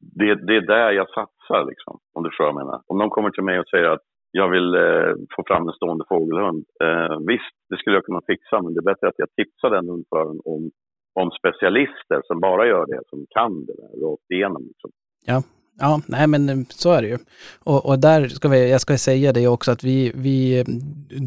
[0.00, 2.80] det, det är där jag satsar liksom, om du förstår vad jag menar.
[2.86, 6.04] Om någon kommer till mig och säger att jag vill eh, få fram en stående
[6.08, 6.64] fågelhund.
[6.84, 9.88] Eh, visst, det skulle jag kunna fixa, men det är bättre att jag tipsar den
[9.88, 10.70] hundföraren om,
[11.14, 14.62] om specialister som bara gör det, som kan det där rakt igenom.
[14.66, 14.90] Liksom.
[15.26, 15.42] Ja,
[15.78, 17.18] ja, nej men eh, så är det ju.
[17.64, 20.64] Och, och där ska vi, jag ska säga det också att vi, vi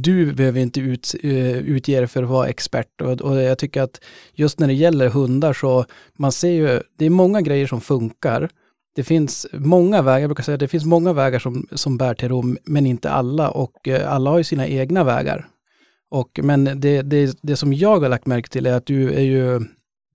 [0.07, 3.81] du behöver inte ut, eh, utge dig för att vara expert och, och jag tycker
[3.81, 3.99] att
[4.33, 5.85] just när det gäller hundar så
[6.19, 8.49] man ser ju, det är många grejer som funkar.
[8.95, 12.13] Det finns många vägar, jag brukar säga att det finns många vägar som, som bär
[12.13, 15.45] till Rom, men inte alla och eh, alla har ju sina egna vägar.
[16.11, 19.21] Och, men det, det, det som jag har lagt märke till är att du är
[19.21, 19.59] ju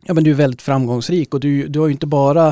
[0.09, 2.47] Ja, men du är väldigt framgångsrik och du, du har ju inte bara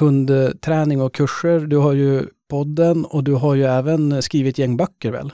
[0.00, 5.12] hundträning och kurser, du har ju podden och du har ju även skrivit gäng böcker
[5.12, 5.30] väl?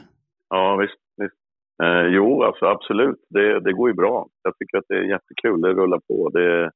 [0.49, 1.01] Ja, visst.
[1.17, 1.41] visst.
[1.83, 3.21] Eh, jo, alltså absolut.
[3.31, 4.27] Det, det går ju bra.
[4.43, 5.61] Jag tycker att det är jättekul.
[5.61, 6.29] Det rullar på.
[6.29, 6.71] Det,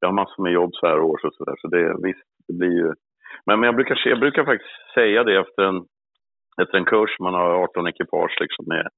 [0.00, 1.56] jag har massor med jobb så här års och så där.
[1.60, 2.92] Så det, visst, det blir ju...
[3.46, 5.84] Men, men jag, brukar, jag brukar faktiskt säga det efter en,
[6.62, 7.18] efter en kurs.
[7.20, 8.88] Man har 18 ekipage liksom med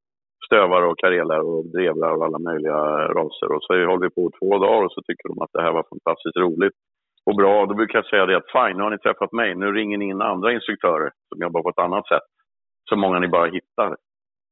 [0.47, 2.81] stövare och kareler och drevlar och alla möjliga
[3.19, 3.53] raser.
[3.55, 5.85] Och så håller vi på två dagar och så tycker de att det här var
[5.93, 6.77] fantastiskt roligt
[7.27, 7.67] och bra.
[7.67, 9.55] Då brukar jag säga det att fine, nu har ni träffat mig.
[9.55, 12.29] Nu ringer ni in andra instruktörer som jobbar på ett annat sätt.
[12.89, 13.97] Så många ni bara hittar.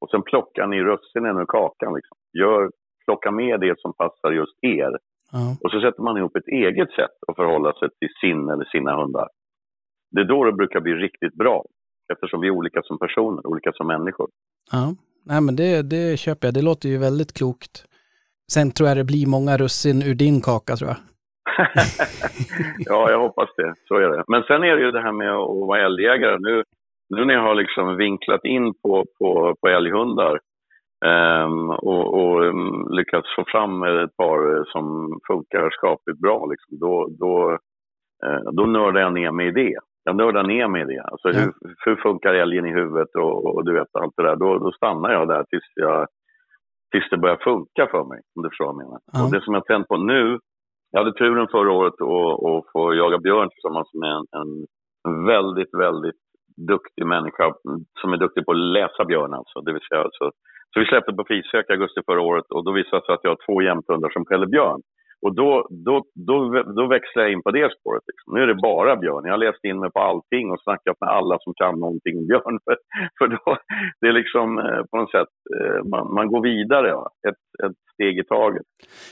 [0.01, 1.95] Och sen plockar ni russinen ur kakan.
[1.95, 2.17] Liksom.
[2.39, 2.71] Gör,
[3.05, 4.93] plocka med det som passar just er.
[5.33, 5.57] Ja.
[5.63, 8.93] Och så sätter man ihop ett eget sätt att förhålla sig till sin eller sina
[9.01, 9.29] hundar.
[10.17, 11.65] Det är då det brukar bli riktigt bra.
[12.13, 14.29] Eftersom vi är olika som personer, olika som människor.
[14.73, 16.55] Ja, nej men det, det köper jag.
[16.55, 17.85] Det låter ju väldigt klokt.
[18.53, 20.99] Sen tror jag det blir många russin ur din kaka tror jag.
[22.91, 23.75] ja, jag hoppas det.
[23.89, 24.25] Så är det.
[24.29, 26.37] Men sen är det ju det här med att vara älgjägare.
[26.39, 26.63] Nu,
[27.15, 30.39] nu när jag har liksom vinklat in på, på, på älghundar
[31.07, 37.09] ehm, och, och um, lyckats få fram ett par som funkar skapligt bra, liksom, då,
[37.21, 37.59] då,
[38.25, 39.79] eh, då nördar jag ner mig i det.
[40.09, 41.03] Jag nördar ner mig i det.
[41.13, 41.53] Alltså, hur,
[41.85, 44.37] hur funkar älgen i huvudet och, och du vet allt det där.
[44.37, 46.07] Då, då stannar jag där tills, jag,
[46.91, 49.01] tills det börjar funka för mig, om du förstår vad jag menar.
[49.13, 49.25] Ja.
[49.25, 50.39] Och det som jag tänt på nu,
[50.91, 54.51] jag hade turen förra året att, att få jaga björn tillsammans med en,
[55.09, 56.21] en väldigt, väldigt
[56.73, 57.55] duktig människa
[58.01, 59.61] som är duktig på att läsa björn alltså.
[59.61, 60.31] Det vill säga, alltså.
[60.71, 63.25] Så vi släppte på frisök i augusti förra året och då visade det sig att
[63.25, 64.81] jag har två jämthundar som skäller björn.
[65.27, 65.95] Och då, då,
[66.29, 66.37] då,
[66.79, 68.05] då växlar jag in på det spåret.
[68.11, 68.35] Liksom.
[68.35, 69.25] Nu är det bara björn.
[69.25, 72.27] Jag har läst in mig på allting och snackat med alla som kan någonting om
[72.27, 72.59] björn.
[72.65, 72.77] För,
[73.19, 73.59] för då,
[74.01, 77.11] det är liksom eh, på något sätt, eh, man, man går vidare, ja.
[77.29, 78.67] ett, ett steg i taget.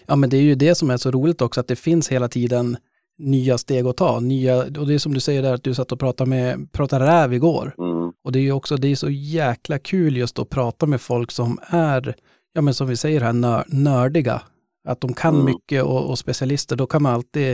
[0.07, 2.29] Ja, men det är ju det som är så roligt också, att det finns hela
[2.29, 2.77] tiden
[3.19, 4.21] nya steg att ta.
[4.21, 7.05] Nya, och det är som du säger där, att du satt och pratade med, pratade
[7.07, 7.75] räv igår.
[7.79, 8.13] Mm.
[8.25, 11.31] Och det är ju också, det är så jäkla kul just att prata med folk
[11.31, 12.15] som är,
[12.53, 14.43] ja men som vi säger här, nör, nördiga.
[14.91, 15.45] Att de kan Mm.
[15.53, 17.51] mycket och, och specialister, då kan man alltid,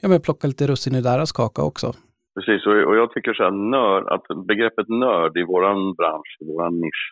[0.00, 1.88] ja men plocka lite russin i deras kaka också.
[2.34, 6.74] Precis, och, jag tycker så här, nörd, att begreppet nörd i våran bransch, i våran
[6.80, 7.02] nisch,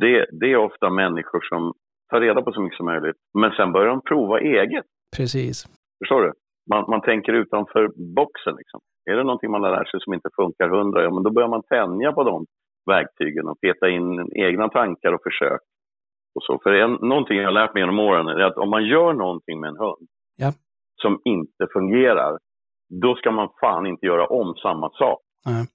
[0.00, 1.72] det, det är ofta människor som
[2.10, 4.84] tar reda på så mycket som möjligt, men sen börjar de prova eget.
[5.16, 5.56] Precis.
[6.00, 6.32] Förstår du?
[6.70, 7.82] Man, man tänker utanför
[8.20, 8.80] boxen liksom.
[9.10, 11.48] Är det någonting man har lärt sig som inte funkar hundra, ja men då börjar
[11.48, 12.46] man tänja på de
[12.90, 15.60] verktygen och peta in egna tankar och försök.
[16.34, 16.58] Och så.
[16.62, 19.60] För en, någonting jag har lärt mig genom åren är att om man gör någonting
[19.60, 20.52] med en hund Ja.
[21.02, 22.38] som inte fungerar,
[23.02, 25.20] då ska man fan inte göra om samma sak.
[25.46, 25.66] Nej.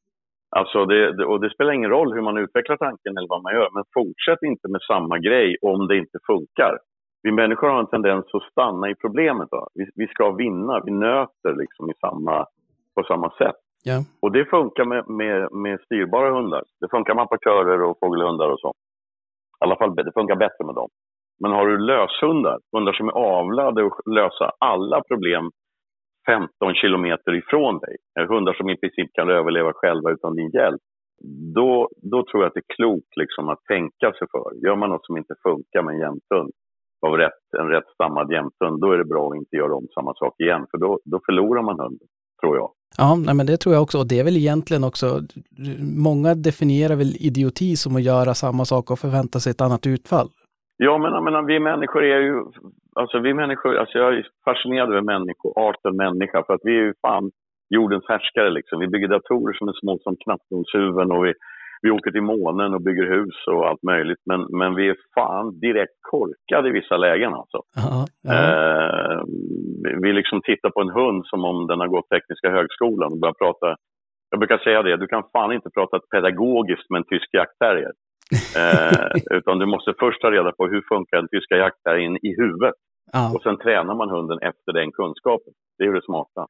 [0.49, 3.69] Alltså det, och det spelar ingen roll hur man utvecklar tanken eller vad man gör,
[3.73, 6.77] men fortsätt inte med samma grej om det inte funkar.
[7.23, 9.47] Vi människor har en tendens att stanna i problemet.
[9.51, 9.67] Då.
[9.73, 12.45] Vi, vi ska vinna, vi nöter liksom i samma,
[12.95, 13.55] på samma sätt.
[13.83, 13.97] Ja.
[14.21, 16.63] Och det funkar med, med, med styrbara hundar.
[16.79, 18.73] Det funkar med apportörer och fågelhundar och så.
[19.59, 20.89] I alla fall, det funkar bättre med dem.
[21.41, 25.51] Men har du löshundar, hundar som är avlade och lösa alla problem
[26.27, 30.81] 15 kilometer ifrån dig, eh, hundar som i princip kan överleva själva utan din hjälp,
[31.55, 34.65] då, då tror jag att det är klokt liksom att tänka sig för.
[34.65, 36.51] Gör man något som inte funkar med en jämthund,
[37.07, 40.13] av rätt, en rätt stammad jämthund, då är det bra att inte göra om samma
[40.13, 42.07] sak igen, för då, då förlorar man hunden,
[42.41, 42.69] tror jag.
[42.97, 43.97] Ja, nej, men det tror jag också.
[43.97, 45.07] Och det är väl egentligen också,
[46.07, 50.29] många definierar väl idioti som att göra samma sak och förvänta sig ett annat utfall.
[50.77, 52.35] Ja, men jag menar, vi människor är ju...
[53.01, 56.83] Alltså vi människor, alltså jag är fascinerad över människor, arten människa, för att vi är
[56.83, 57.31] ju fan
[57.69, 58.79] jordens härskare liksom.
[58.79, 61.33] Vi bygger datorer som är små som knappnålshuvuden och vi,
[61.81, 64.21] vi åker till månen och bygger hus och allt möjligt.
[64.25, 67.61] Men, men vi är fan direkt korkade i vissa lägen alltså.
[67.75, 68.33] Ja, ja.
[68.33, 69.21] Eh,
[70.01, 73.33] vi- liksom tittar på en hund som om den har gått Tekniska högskolan och börjar
[73.33, 73.75] prata.
[74.29, 77.91] Jag brukar säga det, du kan fan inte prata pedagogiskt med en tysk jaktterrier.
[78.59, 82.73] Eh, utan du måste först ta reda på hur funkar den tyska jakttärgen i huvudet.
[83.13, 83.31] Ja.
[83.35, 85.53] Och sen tränar man hunden efter den kunskapen.
[85.77, 86.41] Det är ju det smarta.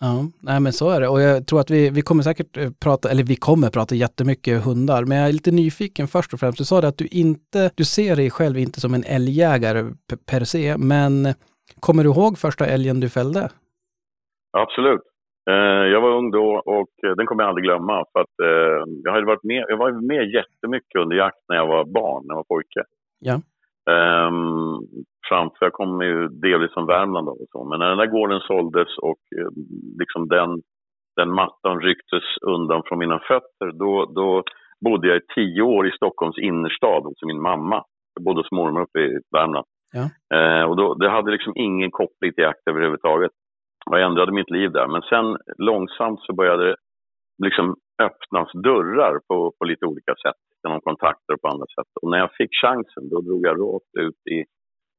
[0.00, 1.08] Ja, nej men så är det.
[1.08, 4.64] Och jag tror att vi, vi kommer säkert eh, prata, eller vi kommer prata jättemycket
[4.64, 6.58] hundar, men jag är lite nyfiken först och främst.
[6.58, 9.82] Du sa det att du inte, du ser dig själv inte som en älgjägare
[10.30, 11.26] per se, men
[11.80, 13.48] kommer du ihåg första älgen du fällde?
[14.58, 15.04] Absolut.
[15.50, 18.04] Eh, jag var ung då och eh, den kommer jag aldrig glömma.
[18.12, 18.36] För att,
[19.04, 22.32] jag, hade varit med, jag var med jättemycket under jakt när jag var barn, när
[22.34, 22.82] jag var pojke.
[23.18, 23.40] Ja.
[25.28, 27.64] Framför, jag kommer ju delvis från Värmland och så.
[27.64, 29.50] Men när den där gården såldes och eh,
[30.00, 30.62] liksom den,
[31.16, 34.42] den mattan rycktes undan från mina fötter, då, då
[34.84, 37.84] bodde jag i tio år i Stockholms innerstad hos min mamma.
[38.14, 39.66] Jag bodde hos mormor uppe i Värmland.
[39.92, 40.04] Ja.
[40.36, 43.32] Eh, och då, det hade liksom ingen koppling till jakt överhuvudtaget.
[43.86, 44.86] Och jag ändrade mitt liv där.
[44.86, 46.76] Men sen långsamt så började det
[47.44, 50.40] liksom öppnas dörrar på, på lite olika sätt.
[50.64, 51.90] Genom kontakter och på andra sätt.
[52.02, 54.44] Och när jag fick chansen då drog jag rakt ut i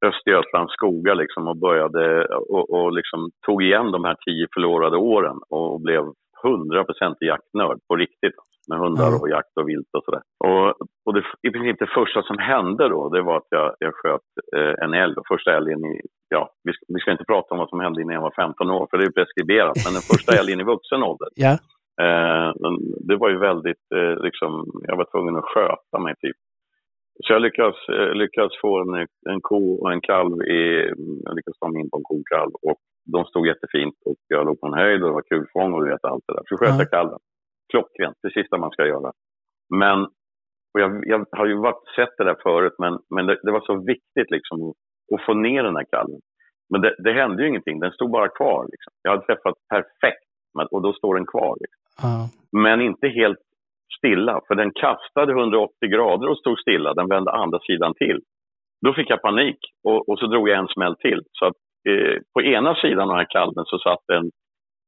[0.05, 5.37] Östergötlands skogar liksom och började och, och liksom tog igen de här tio förlorade åren
[5.49, 6.03] och blev
[6.43, 8.35] 100% jaktnörd på riktigt.
[8.69, 10.21] Med hundar och jakt och vilt och sådär.
[10.45, 10.67] Och,
[11.05, 14.29] och det, i princip det första som hände då, det var att jag, jag sköt
[14.57, 15.15] eh, en älg.
[15.27, 18.13] Första älgen i, ja, vi ska, vi ska inte prata om vad som hände innan
[18.13, 19.77] jag var 15 år, för det är preskriberat.
[19.85, 21.53] Men den första älgen i vuxen ålder, Ja.
[22.05, 22.51] Eh,
[23.07, 24.51] det var ju väldigt, eh, liksom,
[24.87, 26.37] jag var tvungen att sköta mig typ.
[27.23, 30.61] Så jag lyckades, eh, lyckades få en, en ko och en kalv i,
[31.25, 32.15] jag lyckades ta mig in på en ko
[32.69, 32.77] och
[33.13, 35.91] de stod jättefint och jag låg på en höjd och det var kulfång och du
[35.91, 36.43] vet allt det där.
[36.45, 36.77] Så sköt Ja.
[36.79, 37.19] jag kalven.
[37.71, 39.11] Klockrent, det sista man ska göra.
[39.69, 39.99] Men,
[40.73, 43.61] och jag, jag har ju varit, sett det där förut men, men det, det var
[43.61, 44.69] så viktigt liksom
[45.13, 46.19] att, få ner den här kalven.
[46.69, 48.67] Men det, det hände ju ingenting, den stod bara kvar.
[48.71, 48.93] Liksom.
[49.01, 50.23] Jag hade träffat perfekt
[50.71, 51.57] och då står den kvar.
[51.59, 52.29] Liksom Ja.
[52.51, 53.39] men inte helt
[53.97, 54.41] stilla.
[54.47, 56.93] För den kastade 180 grader och stod stilla.
[56.93, 58.19] Den vände andra sidan till.
[58.85, 61.21] Då fick jag panik och, och så drog jag en smäll till.
[61.31, 64.31] Så att, eh, på ena sidan av den här kalven så satt en,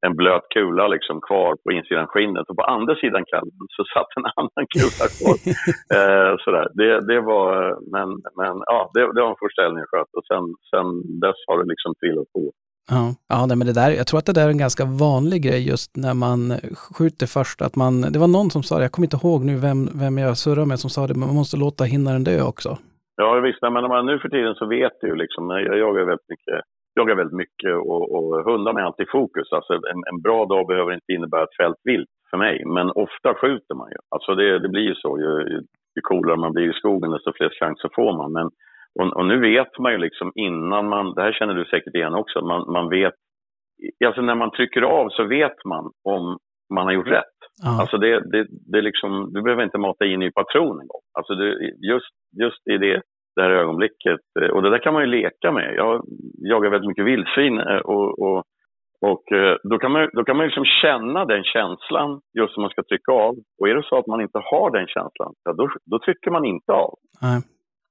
[0.05, 4.11] en blöt kula liksom kvar på insidan skinnet och på andra sidan kalven så satt
[4.17, 5.37] en annan kula kvar.
[5.97, 6.67] eh, sådär.
[6.79, 7.51] Det, det var,
[7.95, 8.09] men,
[8.39, 10.87] men ja, det, det var den första älgen jag sköt och sen, sen
[11.23, 12.43] dess har det liksom trillat på.
[12.89, 15.39] Ja, ja nej, men det där, jag tror att det där är en ganska vanlig
[15.43, 16.39] grej just när man
[16.97, 17.61] skjuter först.
[17.61, 20.17] Att man, det var någon som sa det, jag kommer inte ihåg nu vem, vem
[20.17, 22.77] jag surrade med som sa det, men man måste låta hinnaren dö också.
[23.21, 23.61] Ja, visst.
[23.61, 26.59] Men när man, nu för tiden så vet du ju liksom, jag jagar väldigt mycket,
[26.95, 29.51] jagar väldigt mycket och, och hundarna är alltid i fokus.
[29.51, 33.29] Alltså en, en bra dag behöver inte innebära ett fält vilt för mig, men ofta
[33.41, 33.99] skjuter man ju.
[34.15, 35.31] Alltså det, det blir ju så, ju,
[35.95, 38.31] ju coolare man blir i skogen desto fler chanser får man.
[38.37, 38.47] Men,
[38.99, 42.13] och, och nu vet man ju liksom innan man, det här känner du säkert igen
[42.13, 43.13] också, man, man vet,
[44.05, 46.37] alltså när man trycker av så vet man om
[46.73, 47.37] man har gjort rätt.
[47.63, 51.01] Ja, Alltså det, det, det liksom, du behöver inte mata in i patron en gång.
[51.17, 51.49] Alltså det,
[51.91, 53.01] just, just i det,
[53.35, 54.19] det här ögonblicket.
[54.41, 55.73] eh, Och det där kan man ju leka med.
[55.75, 56.03] Jag
[56.37, 58.43] jagar väldigt mycket vildsvin eh, och, och,
[59.01, 62.69] och eh, då kan man, då kan man liksom känna den känslan just som man
[62.69, 63.35] ska trycka av.
[63.59, 66.45] Och är det så att man inte har den känslan, ja, då, då trycker man
[66.45, 66.93] inte av.
[67.21, 67.41] nej.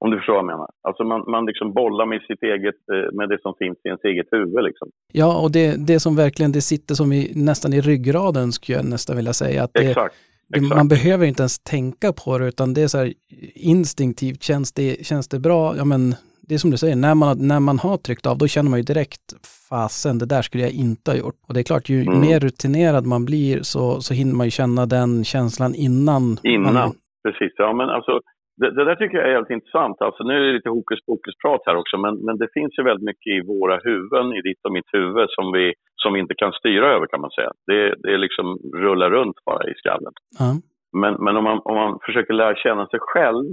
[0.04, 0.68] Om du förstår vad jag menar.
[0.82, 4.04] Alltså man, man liksom bollar med sitt eget, eh, med det som finns i ens
[4.04, 4.88] eget huvud liksom.
[5.12, 8.86] ja och det, det som verkligen, det sitter som i, nästan i ryggraden skulle jag
[8.86, 9.62] nästan vilja säga.
[9.64, 10.14] Att det, Exakt.
[10.54, 10.76] exakt.
[10.76, 13.12] man behöver inte ens tänka på det, utan det är så här
[13.54, 15.76] instinktivt, känns det, känns det bra?
[15.76, 16.14] Ja men,
[16.48, 18.78] det är som du säger, när man, när man har tryckt av, då känner man
[18.78, 19.20] ju direkt,
[19.68, 21.34] fasen, det där skulle jag inte ha gjort.
[21.48, 22.20] Och det är klart, ju Mm.
[22.20, 26.38] mer rutinerad man blir så, så hinner man ju känna den känslan innan.
[26.42, 26.92] Innan, Man,
[27.24, 27.52] precis.
[27.56, 28.20] Ja, men alltså,
[28.60, 29.96] det, det där tycker jag är helt intressant.
[30.00, 33.08] Alltså, nu är det lite hokus pokus-prat här också, men, men det finns ju väldigt
[33.10, 36.52] mycket i våra huvuden, i ditt och mitt huvud, som vi, som vi inte kan
[36.52, 37.52] styra över kan man säga.
[37.66, 40.12] Det, det är liksom rullar runt bara i skallen.
[40.38, 40.50] ja,
[40.92, 43.44] Men, men om, man, om man försöker lära känna sig själv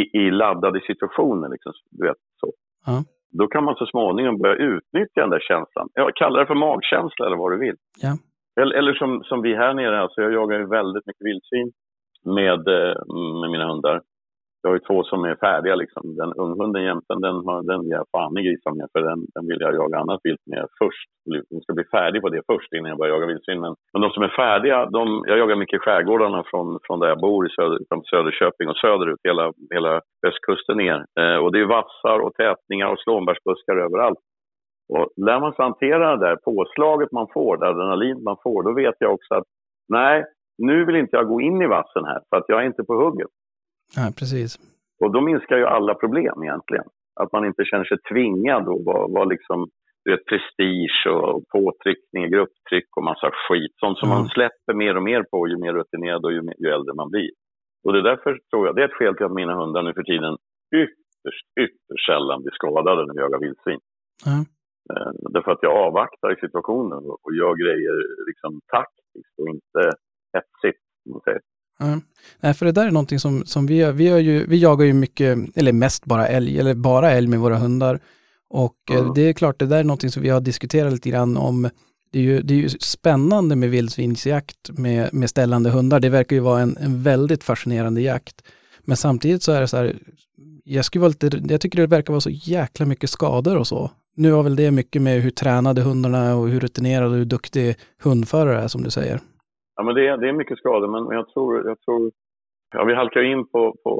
[0.00, 2.52] i, i laddade situationer, liksom, du vet, så.
[2.86, 3.04] Ja.
[3.38, 5.88] då kan man så småningom börja utnyttja den där känslan.
[5.94, 7.76] Jag kallar det för magkänsla eller vad du vill.
[8.02, 8.12] Ja.
[8.60, 11.72] Eller, eller som, som vi här nere, alltså jag jagar ju väldigt mycket vildsvin
[12.24, 12.94] med, eh,
[13.40, 14.00] med mina hundar.
[14.62, 16.16] Jag har ju två som är färdiga liksom.
[16.16, 17.36] Den unghunden jämten, den,
[17.70, 20.46] den ger jag fan i grisar med för den, den vill jag jaga annat vilt
[20.46, 21.08] med först.
[21.50, 23.60] Den ska bli färdig på det först innan jag börjar jaga vildsvin.
[23.60, 27.08] Men, men de som är färdiga, de, jag jagar mycket i skärgårdarna från, från där
[27.08, 27.78] jag bor, i söder,
[28.10, 30.98] Söderköping och söderut, hela, hela östkusten ner.
[31.20, 34.18] Eh, och det är vassar och tätningar och slånbärsbuskar överallt.
[34.94, 38.72] Och lär man sig hantera det där påslaget man får, det adrenalin man får, då
[38.74, 39.44] vet jag också att
[39.88, 40.24] nej,
[40.58, 42.94] nu vill inte jag gå in i vassen här för att jag är inte på
[42.94, 43.28] hugget
[43.96, 44.50] ja, precis.
[45.02, 46.84] Och då minskar ju alla problem egentligen.
[47.20, 49.68] Att man inte känner sig tvingad att vara, vara liksom,
[50.04, 53.74] du vet, prestige och påtryckning, grupptryck och massa skit.
[53.80, 54.18] Sånt som Mm.
[54.18, 57.30] man släpper mer och mer på ju mer rutinerad och ju, ju äldre man blir.
[57.84, 59.92] Och det är därför tror jag, det är ett skäl till att mina hundar nu
[59.94, 60.36] för tiden
[60.82, 63.80] ytterst, ytterst sällan blir skadade när vi jagar vildsvin.
[64.90, 67.96] Eh, därför att jag avvaktar situationen och, och gör grejer
[68.28, 69.80] liksom taktiskt och inte
[70.36, 70.82] hetsigt.
[71.06, 71.40] om man säger.
[72.40, 73.92] Nej, för det där är någonting som, som vi gör.
[73.92, 77.40] Vi, gör ju, vi jagar ju mycket, eller mest bara älg, eller bara älg med
[77.40, 78.00] våra hundar.
[78.50, 79.14] Och Mm.
[79.14, 81.70] det är klart, det där är någonting som vi har diskuterat lite grann om.
[82.12, 86.00] Det är ju, det är ju spännande med vildsvinsjakt med, med ställande hundar.
[86.00, 88.42] Det verkar ju vara en, en väldigt fascinerande jakt.
[88.84, 89.96] Men samtidigt så är det så här,
[90.64, 93.90] jag, skulle vara lite, jag tycker det verkar vara så jäkla mycket skador och så.
[94.16, 97.24] Nu har väl det mycket med hur tränade hundarna är och hur rutinerad och hur
[97.24, 99.20] duktig hundförare är som du säger.
[99.76, 101.68] Ja, men det, är, det är mycket skador, men men jag tror...
[101.68, 102.12] Jag tror
[102.74, 103.92] ja, vi halkar in på, på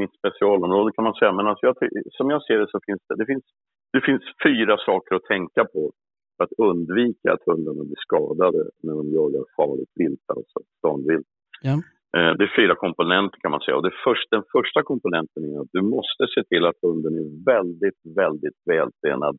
[0.00, 1.74] mitt specialområde kan man säga, men alltså jag,
[2.18, 3.44] som jag ser det så finns det, det, finns,
[3.92, 5.92] det finns fyra saker att tänka på
[6.36, 11.26] för att undvika att hundarna blir skadade när de jagar farligt vilt, alltså ståndvilt.
[11.62, 11.74] Ja.
[12.16, 13.76] Eh, Det är fyra komponenter kan man säga.
[13.76, 17.28] Och det först, den första komponenten är att du måste se till att hunden är
[17.52, 19.36] väldigt, väldigt vältränad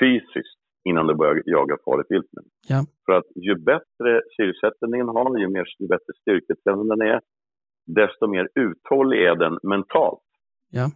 [0.00, 2.30] fysiskt innan du börjar jaga farligt vilt.
[2.68, 2.80] Ja.
[3.06, 7.20] För att ju bättre syresättningen har, ju, mer, ju bättre styrketränad den är,
[7.86, 10.28] desto mer uthållig är den mentalt.
[10.70, 10.86] Ja.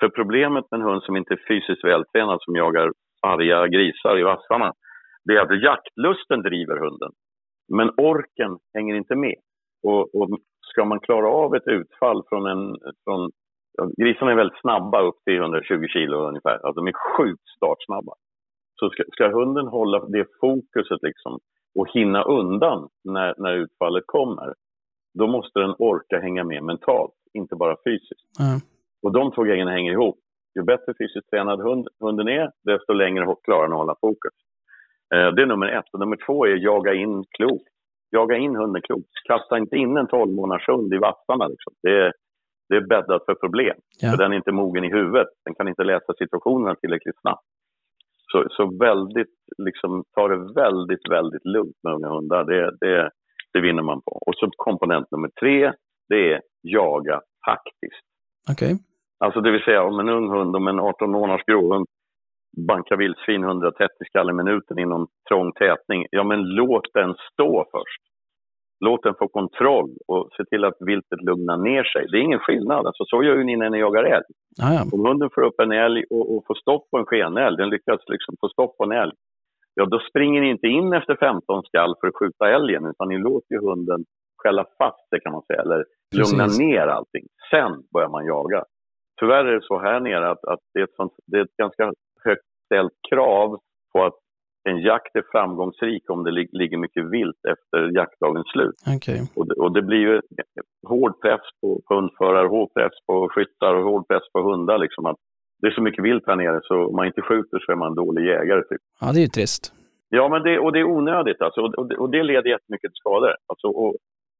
[0.00, 4.22] För problemet med en hund som inte är fysiskt vältränad, som jagar arga grisar i
[4.22, 4.72] vassarna,
[5.24, 7.12] det är att jaktlusten driver hunden.
[7.68, 9.38] Men orken hänger inte med.
[9.82, 10.28] Och, och
[10.60, 12.76] ska man klara av ett utfall från en...
[13.04, 13.30] Från,
[14.02, 16.58] grisarna är väldigt snabba, upp till 120 kilo ungefär.
[16.66, 18.12] Alltså de är sjukt startsnabba.
[18.80, 21.38] Så ska, ska hunden hålla det fokuset liksom
[21.74, 24.54] och hinna undan när, när utfallet kommer,
[25.18, 28.30] då måste den orka hänga med mentalt, inte bara fysiskt.
[28.38, 28.60] Ja.
[29.02, 30.18] Och de två grejerna hänger ihop.
[30.54, 34.34] Ju bättre fysiskt tränad hund, hunden är, desto längre klarar den att hålla fokus.
[35.14, 35.88] Eh, det är nummer ett.
[35.92, 37.74] Och nummer två är jaga in klokt.
[38.10, 39.10] Jaga in hunden klokt.
[39.28, 41.48] Kasta inte in en 12 månaders hund i vassarna.
[41.48, 41.72] Liksom.
[41.82, 42.12] Det, är,
[42.68, 43.76] det är bäddat för problem.
[44.00, 44.10] Ja.
[44.10, 45.28] För den är inte mogen i huvudet.
[45.44, 47.46] Den kan inte läsa situationerna tillräckligt snabbt.
[48.34, 52.44] Så, så väldigt, liksom, ta det väldigt, väldigt lugnt med unga hundar.
[52.44, 53.10] Det, det,
[53.52, 54.10] det vinner man på.
[54.26, 55.72] Och så komponent nummer tre,
[56.08, 58.06] det är jaga taktiskt.
[58.52, 58.78] Okej.
[59.24, 61.86] Alltså det vill säga om en ung hund, om en 18 månaders gråhund
[62.68, 67.64] bankar vildsvin 130 skall i minuten i någon trång tätning, ja men låt den stå
[67.72, 68.02] först.
[68.86, 72.06] Låt den få kontroll och se till att viltet lugnar ner sig.
[72.10, 72.86] Det är ingen skillnad.
[72.86, 74.30] Alltså, så gör ju ni när ni jagar älg.
[74.60, 74.82] Ja, ja.
[74.92, 78.00] Om hunden får upp en älg och, och får stopp på en skenälg, den lyckas
[78.06, 79.12] liksom få stopp på en älg,
[79.74, 83.18] ja då springer ni inte in efter 15 skall för att skjuta älgen, utan ni
[83.18, 84.04] låter ju hunden
[84.42, 85.84] skälla fast sig kan man säga, eller
[86.16, 86.58] lugna Precis.
[86.58, 87.24] ner allting.
[87.50, 88.64] Sen börjar man jaga.
[89.20, 91.56] Tyvärr är det så här nere att, att det, är ett sånt, det är ett
[91.56, 91.92] ganska
[92.24, 93.58] högt ställt krav
[93.92, 94.18] på att
[94.64, 98.74] en jakt är framgångsrik om det lig, ligger mycket vilt efter jaktdagens slut.
[98.96, 99.20] Okej.
[99.36, 100.20] Och det, och det blir ju
[100.86, 104.78] hård press på, hundförare, hård press på skyttar och hård press på hundar.
[104.78, 105.16] Liksom att
[105.60, 107.88] det är så mycket vilt här nere så om man inte skjuter så är man
[107.88, 108.62] en dålig jägare.
[108.62, 108.80] Typ.
[109.00, 109.72] Ja, det är ju trist.
[110.08, 111.60] Ja, men det, och det är onödigt alltså.
[111.60, 113.34] Och, och, det, och det leder jättemycket till skador.
[113.50, 113.96] Alltså, och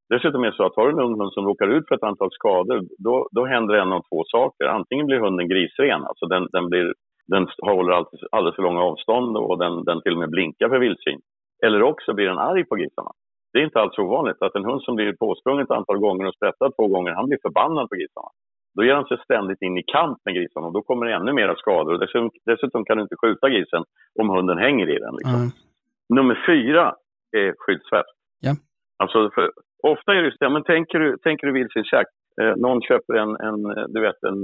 [0.08, 2.10] dessutom är det så att har du en ung hund som råkar ut för ett
[2.10, 4.64] antal skador, då, då händer en av två saker.
[4.64, 6.94] Antingen blir hunden grisren, alltså den, den, blir,
[7.26, 10.78] den håller alldeles, alldeles för långa avstånd och den, den till och med blinkar för
[10.78, 11.20] vildsvin.
[11.64, 13.10] Eller också blir den arg på grisarna.
[13.52, 16.34] Det är inte alls ovanligt att en hund som blir påsprungen ett antal gånger och
[16.34, 18.28] sprättad två gånger, han blir förbannad på grisarna.
[18.74, 21.32] Då ger han sig ständigt in i kamp med grisarna och då kommer det ännu
[21.32, 21.92] mer skador.
[21.92, 23.84] Och dessutom, dessutom kan du inte skjuta grisen
[24.20, 25.14] om hunden hänger i den.
[25.14, 25.40] Liksom.
[25.42, 26.16] Ja.
[26.16, 26.94] Nummer fyra
[27.36, 28.16] är skyddsväst.
[28.40, 28.52] Ja.
[28.98, 29.50] Alltså för,
[29.82, 32.10] ofta är det så, men tänker du, tänker du vildsvinsjakt,
[32.42, 34.40] eh, någon köper en, en, eh, du vet, en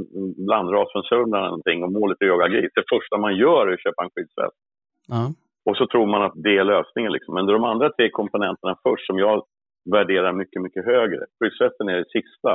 [0.47, 2.73] blandras från Sörmland eller någonting och målet är att jaga gris.
[2.75, 4.59] Det första man gör är att köpa en skyddsväst.
[5.09, 5.23] Ja.
[5.69, 7.13] Och så tror man att det är lösningen.
[7.13, 7.35] Liksom.
[7.35, 9.45] Men det är de andra tre komponenterna först som jag
[9.93, 11.27] värderar mycket, mycket högre.
[11.39, 12.53] Skyddsvästen är det sista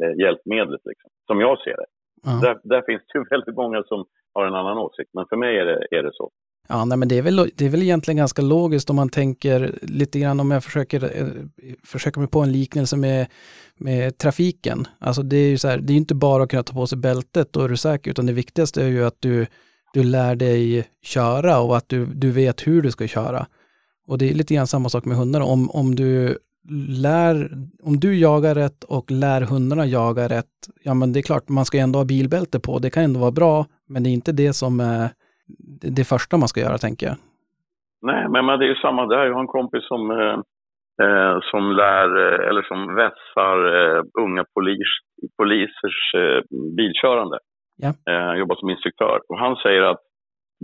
[0.00, 1.86] eh, hjälpmedlet, liksom, som jag ser det.
[2.22, 2.30] Ja.
[2.42, 5.64] Där, där finns det väldigt många som har en annan åsikt, men för mig är
[5.64, 6.30] det, är det så.
[6.72, 9.78] Ja, nej, men det är, väl, det är väl egentligen ganska logiskt om man tänker
[9.82, 11.26] lite grann om jag försöker, eh,
[11.84, 13.26] försöker mig på en liknelse med,
[13.78, 14.86] med trafiken.
[14.98, 16.98] Alltså det är ju så här, det är inte bara att kunna ta på sig
[16.98, 19.46] bältet och är du säker, utan det viktigaste är ju att du,
[19.94, 23.46] du lär dig köra och att du, du vet hur du ska köra.
[24.06, 25.40] Och det är lite grann samma sak med hundar.
[25.40, 26.38] Om, om du
[26.88, 27.50] lär,
[27.82, 30.46] om du jagar rätt och lär hundarna jaga rätt,
[30.82, 33.20] ja men det är klart, man ska ju ändå ha bilbälte på, det kan ändå
[33.20, 35.10] vara bra, men det är inte det som är
[35.96, 37.16] det, första man ska göra, tänker jag.
[38.02, 39.26] Nej, men, men det är ju samma där.
[39.26, 40.38] Jag har en kompis som, eh,
[41.04, 44.90] eh, som lär, eh, eller som vässar eh, unga polis,
[45.38, 46.40] polisers eh,
[46.76, 47.38] bilkörande.
[47.76, 47.90] Ja.
[48.10, 49.20] Eh, jobbar som instruktör.
[49.28, 50.00] Och han säger att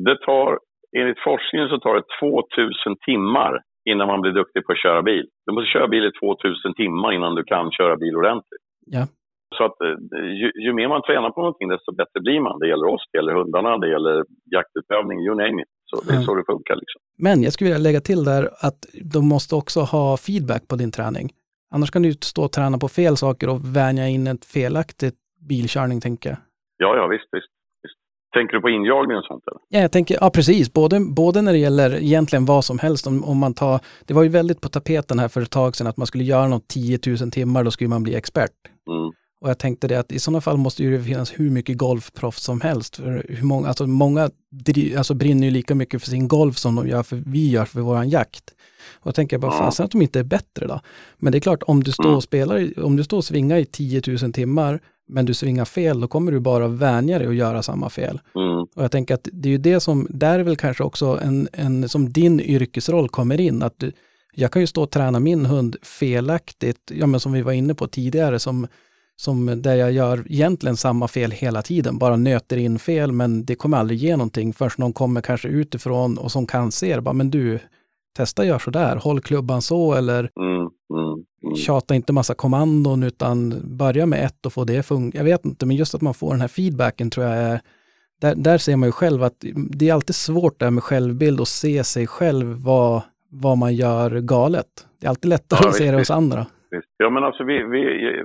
[0.07, 0.59] det tar,
[0.99, 3.61] enligt forskningen så tar det 2000 timmar
[3.91, 5.26] innan man blir duktig på att köra bil.
[5.47, 8.64] Du måste köra bil i 2000 timmar innan du kan köra bil ordentligt.
[8.87, 9.07] Ja.
[9.59, 12.59] Så att eh, ju, ju mer man tränar på någonting desto bättre blir man.
[12.59, 14.24] Det gäller oss, det gäller hundarna, det gäller
[14.57, 15.68] jaktutövning, you name it.
[15.90, 16.24] Så det är Mm.
[16.26, 17.01] så det funkar liksom.
[17.18, 18.80] Men jag skulle vilja lägga till där att
[19.14, 21.28] de måste också ha feedback på din träning.
[21.74, 25.14] Annars kan du stå och träna på fel saker och vänja in ett felaktigt
[25.49, 26.38] bilkörning, tänker jag.
[26.76, 27.47] Ja, ja, visst, visst.
[27.82, 27.97] visst.
[28.34, 29.61] Tänker du på injagning och sånt eller?
[29.68, 33.24] Ja, jag tänker, ja precis, både, både när det gäller egentligen vad som helst, om,
[33.24, 35.97] om man tar, det var ju väldigt på tapeten här för ett tag sedan att
[35.97, 38.51] man skulle göra något 10 000 timmar, då skulle man bli expert.
[38.90, 39.11] Mm.
[39.41, 42.43] Och jag tänkte det att i sådana fall måste ju det finnas hur mycket golfproffs
[42.43, 42.97] som helst.
[42.97, 46.74] För hur många, alltså många dri, alltså brinner ju lika mycket för sin golf som
[46.74, 48.45] de gör för, vi gör för våran jakt.
[49.01, 50.80] Och jag tänker bara, fasen att de inte är bättre då.
[51.18, 52.16] Men det är klart, om du står Mm.
[52.16, 56.01] och spelar, om du står och svingar i 10 000 timmar, men du svingar fel,
[56.01, 58.20] då kommer du bara vänja dig och göra samma fel.
[58.34, 58.59] Mm.
[58.59, 61.49] Och jag tänker att det är ju det som, där är väl kanske också en,
[61.53, 63.93] en som din yrkesroll kommer in, att du,
[64.34, 67.74] jag kan ju stå och träna min hund felaktigt, ja men som vi var inne
[67.74, 68.66] på tidigare, som,
[69.16, 73.54] som där jag gör egentligen samma fel hela tiden, bara nöter in fel, men det
[73.54, 77.12] kommer aldrig ge någonting förrän någon kommer kanske utifrån och som kan se det, bara,
[77.14, 77.58] men du,
[78.16, 80.70] testa gör sådär, håll klubban så eller Mm.
[80.94, 81.24] Mm.
[81.44, 81.56] Mm.
[81.56, 85.18] tjata inte massa kommandon utan börja med ett och få det funka.
[85.18, 87.60] Jag vet inte, men just att man får den här feedbacken tror jag är,
[88.20, 91.48] där, där ser man ju själv att det är alltid svårt där med självbild och
[91.48, 94.66] se sig själv vad, vad man gör galet.
[95.00, 96.46] Det är alltid lättare Ja, att se det hos andra.
[96.70, 96.94] Visst.
[96.96, 97.82] Ja, men alltså vi, vi,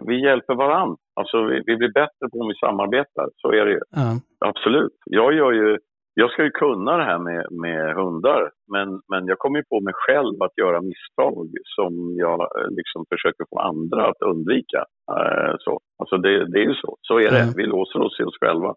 [0.08, 0.96] vi hjälper varann.
[1.16, 3.28] Alltså vi, vi blir bättre på om vi samarbetar.
[3.36, 3.82] Så är det ju.
[3.90, 4.98] Ja, Absolut.
[5.06, 5.78] Jag gör ju...
[6.14, 9.80] Jag ska ju kunna det här med, med hundar, men, men jag kommer ju på
[9.82, 14.86] mig själv att göra misstag som jag eh, liksom försöker få andra att undvika.
[15.16, 15.80] Eh, så.
[16.00, 16.98] Alltså det, det är ju så.
[17.02, 17.40] Så är det.
[17.40, 17.54] Mm.
[17.58, 18.74] Vi låser oss i oss själva.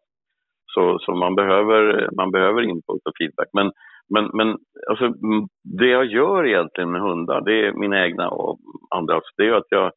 [0.75, 3.49] Så, så man, behöver, man behöver input och feedback.
[3.53, 3.73] Men,
[4.11, 4.49] men, men
[4.91, 5.09] alltså,
[5.79, 8.59] det jag gör egentligen med hundar, det är mina egna och
[8.91, 9.93] andras, det är att jag,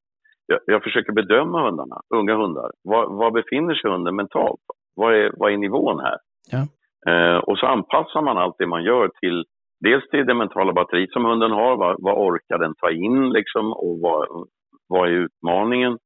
[0.47, 2.71] jag, jag försöker bedöma hundarna, unga hundar.
[2.83, 4.61] Var, var befinner sig hunden mentalt?
[4.95, 6.17] Vad är, vad är nivån här?
[6.51, 6.67] Ja.
[7.11, 9.45] Eh, och så anpassar man allt det man gör till
[9.79, 13.73] dels till det mentala batteri som hunden har, vad, vad orkar den ta in liksom
[13.73, 14.47] och vad,
[14.87, 15.97] vad är utmaningen?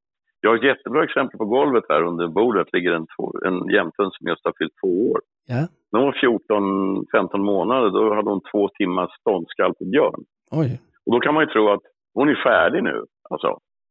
[0.41, 3.05] Jag har ett jättebra exempel på golvet här under bordet ligger en,
[3.45, 5.19] en jämthund som just har fyllt två år.
[5.47, 5.67] ja.
[5.91, 10.23] När hon var 14-15 månader då hade hon två timmars ståndskall på björn.
[10.51, 10.79] oj.
[11.05, 11.81] Och då kan man ju tro att
[12.13, 13.05] hon är färdig nu.
[13.29, 13.47] Alltså,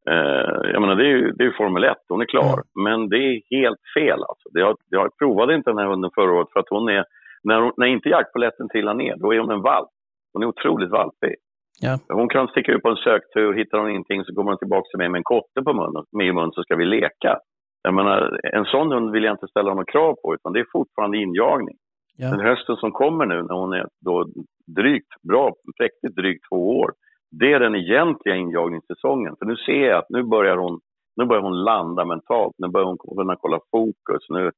[0.09, 2.63] eh, jag menar, det är ju det är Formel 1, hon är klar.
[2.83, 4.19] Men det är helt fel.
[4.29, 4.49] Alltså.
[4.53, 7.05] Jag, jag provade inte den här hunden förra året för att hon är,
[7.43, 9.89] när, hon, när inte jaktpoletten trillar ner, då är hon en valp.
[10.33, 11.35] Hon är otroligt valpig.
[11.81, 11.99] Ja.
[12.09, 14.97] Hon kan sticka ut på en söktur, hittar hon ingenting så kommer hon tillbaka till
[14.97, 17.39] mig med en kotte på munnen, med i mun så ska vi leka.
[17.83, 20.65] Jag menar, en sån hund vill jag inte ställa några krav på, utan det är
[20.71, 21.75] fortfarande injagning.
[22.17, 22.29] Ja.
[22.29, 24.27] Den hösten som kommer nu när hon är då
[24.75, 26.91] drygt, bra, präktigt drygt två år,
[27.39, 29.35] det är den egentliga injagningssäsongen.
[29.39, 30.79] För nu ser jag att nu börjar hon,
[31.15, 34.51] nu börjar hon landa mentalt, nu börjar hon kunna kolla fokus, nu,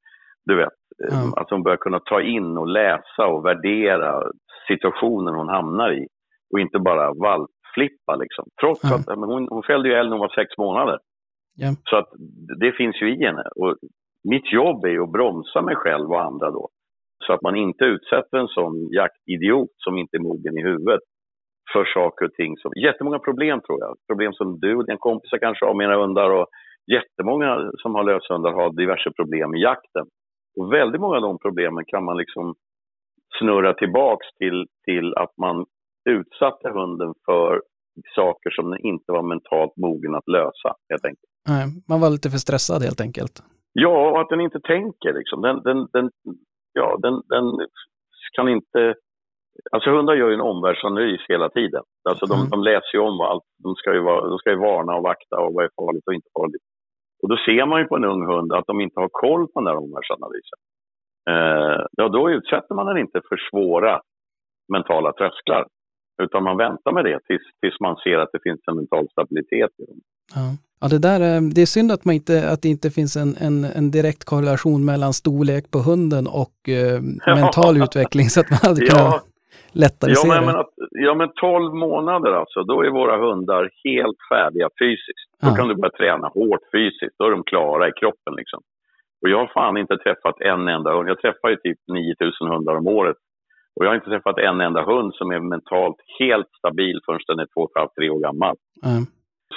[0.46, 0.74] du vet,
[1.12, 4.24] eh, att hon börjar kunna ta in och läsa och värdera
[4.68, 6.08] situationen hon hamnar i
[6.54, 8.46] och inte bara valpflippa liksom.
[8.62, 8.96] Trots Ja.
[8.96, 11.00] att men hon, hon fällde ju älg när hon var sex månader.
[11.56, 11.70] Ja.
[11.90, 12.10] Så att
[12.60, 13.44] det finns ju i henne.
[13.56, 13.76] Och
[14.30, 16.70] mitt jobb är ju att bromsa mig själv och andra då.
[17.26, 21.04] Så att man inte utsätter en sån jaktidiot som inte är mogen i huvudet
[21.74, 22.58] för saker och ting.
[22.58, 23.94] Som, jättemånga problem tror jag.
[24.10, 26.48] Problem som du och dina kompisar kanske har med era hundar och
[26.96, 30.06] jättemånga som har löshundar har diverse problem i jakten.
[30.58, 32.56] Och väldigt många av de problemen kan man liksom
[33.40, 35.66] snurra tillbaks till, till att man
[36.10, 37.62] utsatte hunden för
[38.16, 41.32] saker som den inte var mentalt mogen att lösa helt enkelt.
[41.50, 43.36] Nej, man var lite för stressad helt enkelt.
[43.74, 45.42] Ja, och att den inte tänker liksom.
[45.42, 46.10] Den, den, den,
[46.74, 47.46] ja, den, den
[48.36, 48.96] kan inte...
[49.72, 51.84] Alltså hundar gör ju en omvärldsanalys hela tiden.
[52.10, 52.50] Alltså de, Mm.
[52.50, 53.44] de läser ju om allt.
[53.64, 56.14] De ska ju, vara, de ska ju varna och vakta och vad är farligt och
[56.14, 56.62] inte farligt.
[57.24, 59.60] Och då ser man ju på en ung hund att de inte har koll på
[59.60, 60.60] den där omvärldsanalysen.
[61.30, 64.02] Eh, ja, då utsätter man den inte för svåra
[64.74, 65.66] mentala trösklar.
[66.24, 69.72] Utan man väntar med det tills, tills man ser att det finns en mental stabilitet
[69.78, 70.00] i dem.
[70.36, 70.42] Ja.
[70.84, 73.32] Ja, det, där, är- det är synd att, man inte, att det inte finns en,
[73.48, 77.36] en, en direkt korrelation mellan storlek på hunden och eh, Ja.
[77.42, 79.22] mental utveckling så att man hade kunnat Ja,
[79.84, 80.46] lättare ja, se men, det.
[80.46, 80.74] men att,
[81.08, 85.30] ja, men 12 månader alltså, då är våra hundar helt färdiga fysiskt.
[85.42, 85.56] Då Ja.
[85.56, 88.62] kan du börja träna hårt fysiskt, då är de klara i kroppen liksom.
[89.22, 91.10] Och jag har fan inte träffat en enda hund.
[91.10, 93.18] Jag träffar ju typ 9000 hundar om året.
[93.76, 97.40] Och jag har inte träffat en enda hund som är mentalt helt stabil förrän den
[97.40, 98.56] är två och ett halvt, tre år gammal.
[98.82, 98.90] Ja.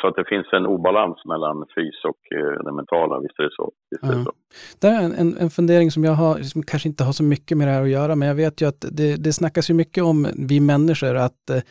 [0.00, 3.56] Så att det finns en obalans mellan fys och eh, det mentala, visst är det
[3.56, 3.72] så.
[3.90, 4.32] Visst är det så.
[4.80, 7.68] Det är en, en, fundering som jag har, som kanske inte har så mycket med
[7.68, 10.28] det här att göra, men jag vet ju att det, det snackas ju mycket om
[10.48, 11.62] vi människor, att, eh,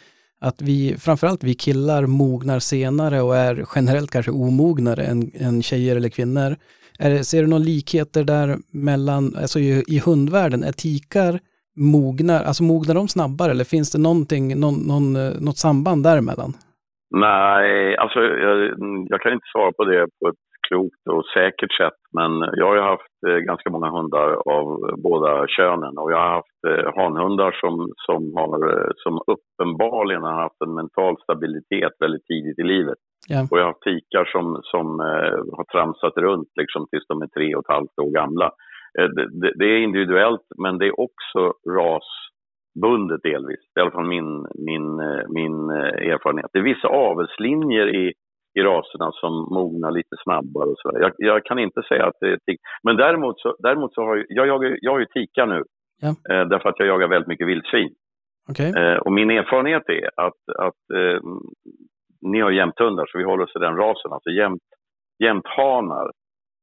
[0.42, 5.96] att vi, framförallt vi killar mognar senare och är generellt kanske omognare än, än tjejer
[5.96, 6.56] eller kvinnor.
[7.00, 11.40] Är, ser du några likheter där mellan, alltså i, i hundvärlden, är tikar
[11.76, 16.54] mognar, alltså mognar de snabbare eller finns det någonting, någon, någon, eh, något samband däremellan?
[17.10, 18.74] Nej, alltså jag,
[19.10, 22.00] jag kan inte svara på det på ett klokt och säkert sätt.
[22.14, 26.60] Men jag har haft eh, ganska många hundar av båda könen och jag har haft
[26.68, 32.60] eh, hanhundar som, som, har, eh, som uppenbarligen har haft en mental stabilitet väldigt tidigt
[32.60, 33.00] i livet.
[33.28, 33.48] Ja.
[33.52, 35.00] Och jag har haft tikar som, som
[35.58, 38.52] har tramsat runt liksom, tills de är tre och ett halvt år gamla.
[38.94, 41.54] Det, det, det är individuellt, men det är också
[42.76, 43.60] rasbundet delvis.
[43.74, 46.50] Det är i alla fall min, min, eh, min eh, erfarenhet.
[46.54, 48.14] Det är vissa avelslinjer i,
[48.60, 51.00] i raserna som mognar lite snabbare och sådär.
[51.00, 52.60] Jag, jag kan inte säga att det är tik.
[52.84, 55.64] Men däremot så, däremot så har jag, jag, jagar, jag har ju tikar nu.
[56.02, 56.10] Ja.
[56.10, 57.94] Eh, därför att jag jagar väldigt mycket vildsvin.
[58.50, 58.74] Okej?
[58.78, 61.20] Eh, och min erfarenhet är att, att eh,
[62.22, 64.12] ni har jämthundar, så vi håller oss i den rasen.
[64.12, 64.64] Alltså jämt,
[65.24, 66.12] jämthanar,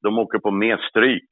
[0.03, 1.29] de åker på mer stryk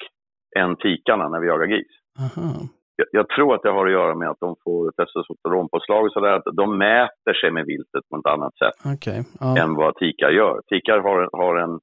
[0.56, 1.92] än tikarna när vi jagar gris.
[2.18, 2.68] Aha.
[3.00, 6.32] Jag, jag tror att det har att göra med att de får testosteronpåslag och sådär.
[6.32, 9.20] Att de mäter sig med viltet på ett annat sätt Okej.
[9.40, 9.62] Ja.
[9.62, 10.60] än vad tikar gör.
[10.68, 11.74] Tikar har, har en,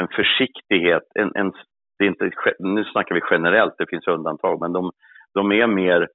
[0.00, 1.06] en försiktighet.
[1.14, 1.52] En, en,
[1.98, 4.90] det är inte, nu snackar vi generellt, det finns undantag, men de,
[5.34, 6.08] de är mer...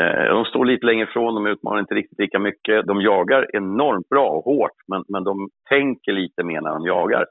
[0.00, 2.86] Eh, de står lite längre ifrån, de utmanar inte riktigt lika mycket.
[2.86, 7.26] De jagar enormt bra och hårt, men, men de tänker lite mer när de jagar.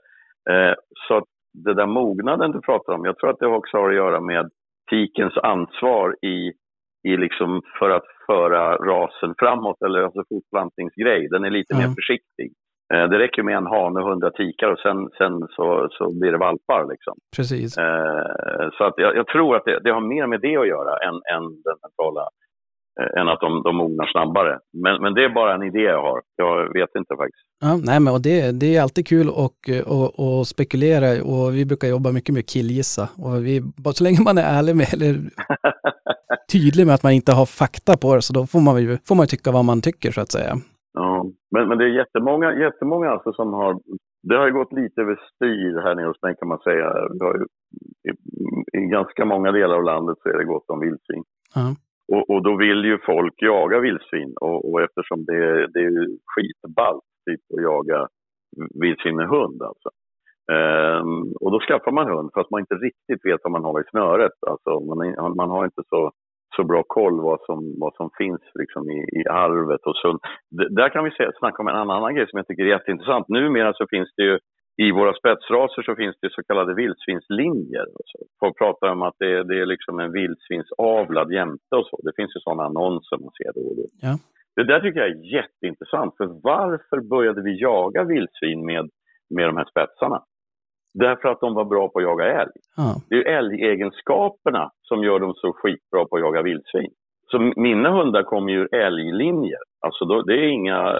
[0.49, 0.73] Eh,
[1.07, 3.95] så att det där mognaden du pratar om, jag tror att det också har att
[3.95, 4.49] göra med
[4.89, 6.51] tikens ansvar i,
[7.07, 11.27] i liksom för att föra rasen framåt, eller alltså fortplantningsgrej.
[11.31, 11.77] Den är lite Ja.
[11.79, 12.47] mer försiktig.
[12.93, 16.31] Eh, Det räcker med en hane och hundra tikar och sen, sen så, så blir
[16.31, 16.87] det valpar.
[16.91, 17.13] Liksom.
[17.37, 17.77] Precis.
[17.77, 20.93] Eh, Så att jag, jag tror att det, det har mer med det att göra
[21.07, 22.23] än, än den mentala
[23.19, 24.59] än att de, de mognar snabbare.
[24.83, 26.21] Men, men det är bara en idé jag har.
[26.35, 27.45] Jag vet inte faktiskt.
[27.61, 31.65] Ja, nej, men och det, det är alltid kul att och, och spekulera och vi
[31.65, 33.03] brukar jobba mycket med killgissa.
[33.25, 35.13] Och vi, bara så länge man är ärlig med, eller
[36.51, 39.15] tydlig med att man inte har fakta på det, så då får man ju, får
[39.15, 40.53] man tycka vad man tycker så att säga.
[40.93, 43.79] Ja, men, men det är jättemånga, jättemånga alltså som har...
[44.23, 46.85] Det har ju gått lite överstyr här nere hos mig kan man säga.
[47.13, 47.45] Vi har ju,
[48.09, 48.11] i,
[48.77, 51.23] I ganska många delar av landet så är det gott om vildsvin.
[51.55, 51.75] Ja.
[52.11, 57.03] Och, och då vill ju folk jaga vildsvin och, och eftersom det, det är skitballt
[57.29, 58.07] typ, att jaga
[58.81, 59.89] vildsvin med hund alltså.
[60.51, 63.89] Ehm, och då skaffar man hund fast man inte riktigt vet vad man har i
[63.91, 64.31] snöret.
[64.47, 66.11] Alltså, man, är- man har inte så,
[66.55, 70.13] så bra koll vad som, vad som finns liksom, i, i arvet Och så.
[70.57, 72.69] D- där kan vi se, snacka om en annan, annan grej som jag tycker är
[72.77, 73.27] jätteintressant.
[73.29, 74.39] Numera så finns det ju
[74.83, 77.85] i våra spetsraser så finns det så kallade vildsvinslinjer.
[77.99, 81.99] Alltså, folk pratar om att det, det är liksom en vildsvinsavlad jämte och så.
[82.03, 83.85] Det finns ju sådana annonser man ser då och då.
[84.01, 84.13] Ja.
[84.55, 86.17] Det där tycker jag är jätteintressant.
[86.17, 88.89] För varför började vi jaga vildsvin med,
[89.35, 90.23] med de här spetsarna?
[90.93, 92.57] Därför att de var bra på att jaga älg.
[92.75, 92.95] Ja.
[93.09, 96.91] Det är ju älgegenskaperna som gör dem så skitbra på att jaga vildsvin.
[97.31, 99.63] Så mina hundar kommer ju ur älglinjer.
[99.85, 100.99] Alltså då, det är inga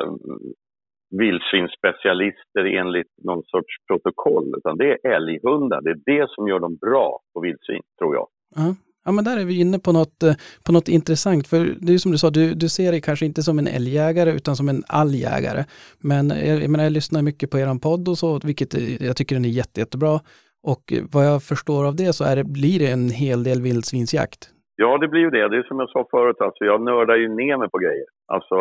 [1.12, 5.82] vildsvinsspecialister enligt någon sorts protokoll, utan det är älghundar.
[5.82, 8.28] Det är det som gör dem bra på vildsvin, tror jag.
[8.56, 8.76] Ja.
[9.06, 10.34] ja, men där är vi inne på något, eh,
[10.66, 11.48] på något intressant.
[11.48, 14.32] För det är som du sa, du, du ser dig kanske inte som en älgjägare
[14.32, 15.64] utan som en alljägare.
[16.04, 19.16] Men jag, jag, menar, jag lyssnar mycket på er podd och så, vilket är- jag
[19.18, 20.20] tycker den är jätte, jättebra.
[20.64, 23.62] Och eh, vad jag förstår av det så är det, blir det en hel del
[23.62, 24.50] vildsvinsjakt.
[24.76, 25.50] Ja, det blir ju det.
[25.50, 28.06] Det är som jag sa förut, alltså, jag nördar ju ner mig på grejer.
[28.28, 28.56] Alltså,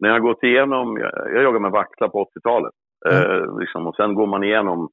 [0.00, 2.74] när jag har gått igenom, jag, jag jagade med vaktlar på 80-talet.
[3.08, 4.88] Eh, liksom, och sen går man igenom,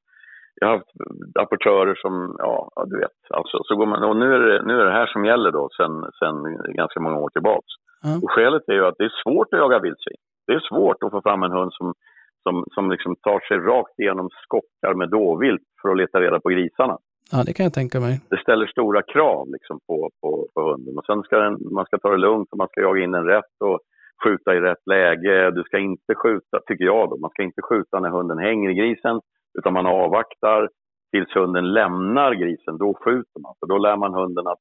[0.60, 0.90] jag har haft
[1.34, 4.80] apportörer som, ja, ja, du vet, alltså, så går man, och nu är, det, nu
[4.80, 6.34] är det här som gäller då, sen, sen
[6.74, 7.72] ganska många år tillbaks.
[8.02, 8.20] Ja.
[8.22, 10.22] Och skälet är ju att det är svårt att jaga vildsvin.
[10.46, 11.94] Det är svårt att få fram en hund som,
[12.42, 16.48] som, som liksom tar sig rakt igenom skockar med dåvilt för att leta reda på
[16.48, 16.98] grisarna
[17.32, 18.20] Ja, det kan jag tänka mig.
[18.30, 20.98] det ställer stora krav liksom på, på, på hunden.
[20.98, 23.24] Och sen ska den, man ska ta det lugnt och man ska jaga in den
[23.24, 23.78] rätt och
[24.24, 25.50] skjuta i rätt läge.
[25.50, 28.74] Du ska inte skjuta, tycker jag då, man ska inte skjuta när hunden hänger i
[28.74, 29.20] grisen
[29.58, 30.68] utan man avvaktar
[31.12, 32.78] tills hunden lämnar grisen.
[32.78, 33.54] Då skjuter man.
[33.60, 34.58] För då lär man hunden att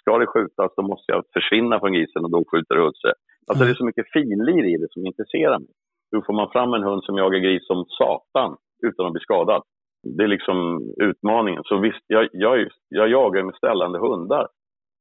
[0.00, 3.12] ska det skjutas då måste jag försvinna från grisen och då skjuter husse.
[3.46, 3.66] Alltså Mm.
[3.66, 5.72] det är så mycket finlir i det som intresserar mig.
[6.12, 9.62] Hur får man fram en hund som jagar gris som satan utan att bli skadad?
[10.16, 10.56] Det är liksom
[10.96, 11.62] utmaningen.
[11.64, 14.46] Så visst, jag, jag, jag jagar med ställande hundar.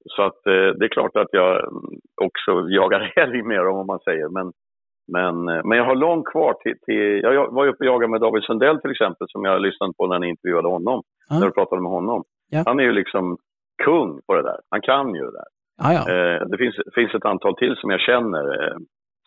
[0.06, 1.84] Så att eh, det är klart att jag mm,
[2.22, 4.30] också jagar älg med dem om man säger.
[4.30, 4.52] Men,
[5.12, 7.22] men, eh, men jag har långt kvar till, till...
[7.24, 10.08] Jag var ju uppe och jagade med David Sundell till exempel som jag lyssnade på
[10.08, 11.02] när ni intervjuade honom.
[11.30, 11.40] Ja.
[11.40, 12.24] När du pratade med honom.
[12.50, 12.64] Ja.
[12.66, 13.38] Han är ju liksom
[13.84, 14.60] kung på det där.
[14.70, 15.50] Han kan ju det där.
[15.82, 16.02] Ja, ja.
[16.14, 18.44] Eh, det finns, finns ett antal till som jag känner.
[18.64, 18.78] Eh,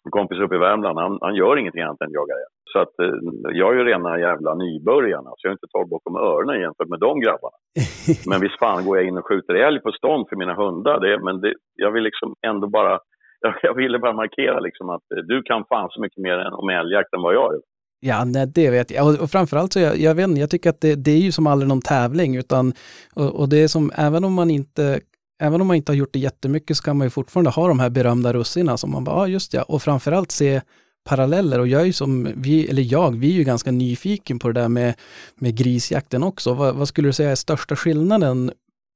[0.07, 2.55] En kompis uppe i Värmland, han, han gör ingenting annat än jagar älg.
[2.73, 3.15] Så att eh,
[3.61, 7.01] jag är ju rena jävla nybörjarna, så jag har inte tagit bakom öronen jämfört med
[7.01, 7.59] de grabbarna.
[8.31, 11.01] Men visst fan går jag in och skjuter älg på stånd för mina hundar.
[11.01, 12.99] Det, men det, jag vill liksom ändå bara,
[13.41, 16.69] jag, jag ville bara markera liksom att eh, du kan fan så mycket mer om
[16.69, 17.61] älgjakt än vad jag gör.
[18.01, 19.07] Ja, nej, det vet jag.
[19.07, 21.33] Och, och framförallt så, jag, jag vet inte, jag tycker att det, det är ju
[21.33, 22.73] som aldrig någon tävling, utan,
[23.15, 25.01] och, och det är som, även om man inte
[25.43, 27.81] Även om man inte har gjort det jättemycket så kan man ju fortfarande ha de
[27.81, 30.61] här berömda russina som man bara, ja just ja, och framförallt se
[31.09, 34.49] paralleller och jag är ju som, vi, eller jag, vi är ju ganska nyfiken på
[34.49, 34.95] det där med,
[35.41, 36.55] med grisjakten också.
[36.55, 38.51] Vad, vad skulle du säga är största skillnaden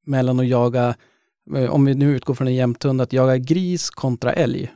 [0.06, 0.94] mellan att jaga,
[1.56, 4.70] eh, om vi nu utgår från en jämthund, att jaga gris kontra älg?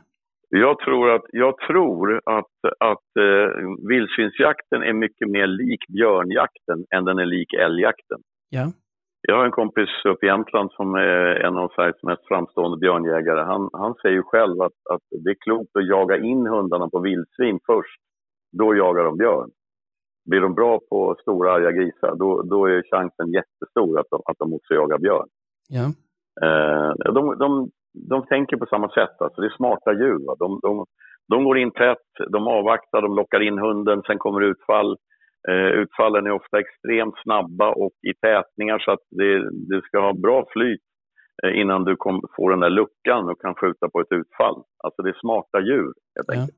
[0.49, 3.47] Jag tror att, jag tror att, att eh,
[3.89, 8.19] vildsvinsjakten är mycket mer lik björnjakten än den är lik älgjakten.
[8.49, 8.71] Ja.
[9.27, 13.41] Jag har en kompis uppe i Jämtland som är en av Sveriges mest framstående björnjägare.
[13.41, 16.99] Han, han säger ju själv att, att det är klokt att jaga in hundarna på
[16.99, 18.01] vildsvin först.
[18.57, 19.49] Då jagar de björn.
[20.29, 24.37] Blir de bra på stora arga grisar, då, då är chansen jättestor att de, att
[24.39, 25.27] de också jagar björn.
[25.69, 25.85] Ja.
[26.45, 27.69] Eh, de, de,
[28.09, 29.21] de tänker på samma sätt.
[29.21, 30.35] Alltså det är smarta djur.
[30.39, 30.85] De, de,
[31.27, 34.97] de går in tätt, de avvaktar, de lockar in hunden, sen kommer utfall.
[35.47, 38.99] Eh, utfallen är ofta extremt snabba och i tätningar så att
[39.69, 40.81] det ska ha bra flyt
[41.43, 44.63] eh, innan du kom, får den där luckan och kan skjuta på ett utfall.
[44.83, 46.33] Alltså det är smarta djur helt Ja.
[46.41, 46.57] enkelt.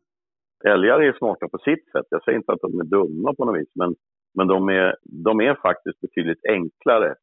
[0.66, 2.06] Älgar är smarta på sitt sätt.
[2.10, 3.96] Jag säger inte att de är dumma på något vis, men,
[4.38, 7.16] men de, är, de är faktiskt betydligt enklare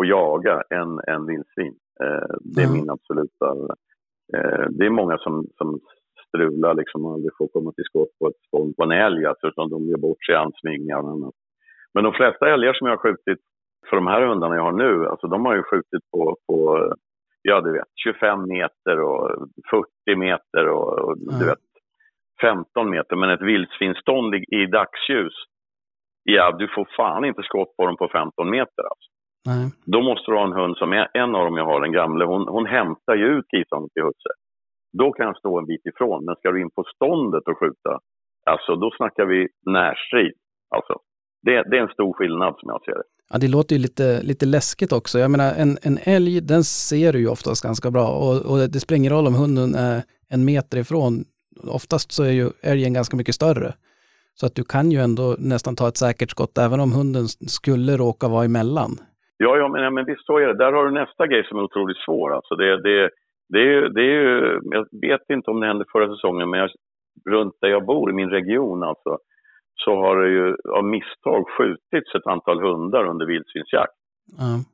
[0.00, 1.74] att jaga än, än vildsvin.
[2.02, 2.78] Eh, det är Mm.
[2.80, 3.46] min absoluta...
[4.36, 5.80] Eh, det är många som, som
[6.28, 9.46] strular liksom och aldrig får komma till skott på ett stånd på en älg, alltså,
[9.46, 11.34] utan de ger bort sig i och annat.
[11.94, 13.38] Men de flesta älgar som jag har skjutit
[13.88, 16.88] för de här hundarna jag har nu, alltså de har ju skjutit på, på
[17.42, 19.30] ja du vet, 25 meter och
[19.70, 21.38] 40 meter och, och Ja.
[21.40, 21.58] du vet,
[22.40, 23.16] 15 meter.
[23.16, 25.34] Men ett vildsvinsstånd i, i dagsljus,
[26.22, 29.08] ja du får fan inte skott på dem på 15 meter alltså.
[29.46, 29.70] Nej.
[29.86, 32.24] Då måste du ha en hund som är, en av dem jag har, den gamla,
[32.24, 34.30] hon, hon hämtar ju ut grisarna till husse.
[34.92, 37.98] Då kan jag stå en bit ifrån, men ska du in på ståndet och skjuta,
[38.46, 40.34] alltså då snackar vi närstrid.
[40.76, 40.94] Alltså,
[41.42, 43.02] det, det är en stor skillnad som jag ser det.
[43.30, 45.18] Ja, det låter ju lite, lite läskigt också.
[45.18, 48.80] Jag menar, en, en älg, den ser du ju oftast ganska bra och, och det
[48.80, 51.24] spelar ingen roll om hunden är en meter ifrån.
[51.78, 53.72] Oftast så är ju älgen ganska mycket större.
[54.34, 57.96] Så att du kan ju ändå nästan ta ett säkert skott även om hunden skulle
[57.96, 58.92] råka vara emellan.
[59.36, 60.56] Ja, ja men, ja, men visst så är det.
[60.64, 62.34] Där har du nästa grej som är otroligt svår.
[62.34, 63.10] Alltså det, det,
[63.48, 66.60] det, är, ju- det är ju, jag vet inte om det hände förra säsongen, men
[66.60, 66.70] jag,
[67.30, 69.18] runt där jag bor i min region alltså,
[69.84, 73.92] så har det ju av misstag skjutits ett antal hundar under vildsvinsjakt.
[74.38, 74.64] Ja,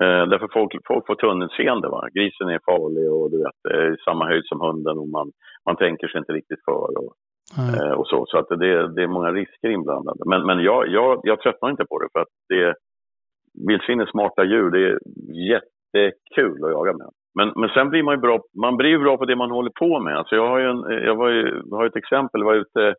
[0.00, 1.88] Eh, därför folk, folk får tunnelseende.
[1.88, 2.08] Va?
[2.14, 5.32] Grisen är farlig och du vet, är i samma höjd som hunden och man,
[5.66, 6.98] man tänker sig inte riktigt för.
[6.98, 7.12] Och,
[7.56, 8.24] ja, eh, och så.
[8.28, 10.18] Så att det, det är många risker inblandade.
[10.26, 12.74] Men, men jag, jag, jag tröttnar inte på det för att det,
[13.68, 14.70] vildsvin är smarta djur.
[14.70, 14.98] Det är
[15.52, 17.10] jättekul att jaga med.
[17.38, 20.00] Men, men sen blir man ju bra, man blir bra på det man håller på
[20.00, 20.16] med.
[20.16, 22.94] Alltså jag har ju, en, jag var ju, har ett exempel, jag var ute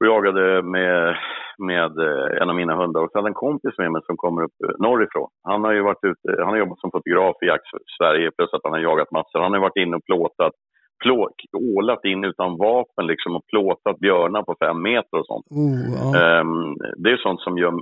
[0.00, 1.16] och jagade med,
[1.58, 4.42] med eh, en av mina hundar och så hade en kompis med mig som kommer
[4.42, 5.28] upp eh, norrifrån.
[5.44, 7.66] Han har ju varit ute, han har jobbat som fotograf i Jakt
[7.98, 9.40] Sverige plus att han har jagat massor.
[9.40, 10.54] Han har varit inne och plåtat,
[11.02, 11.30] plå,
[11.76, 15.46] ålat in utan vapen liksom och plåtat björnar på fem meter och sånt.
[15.50, 16.06] oh, ja.
[16.20, 17.72] Ehm, det är sånt som gör,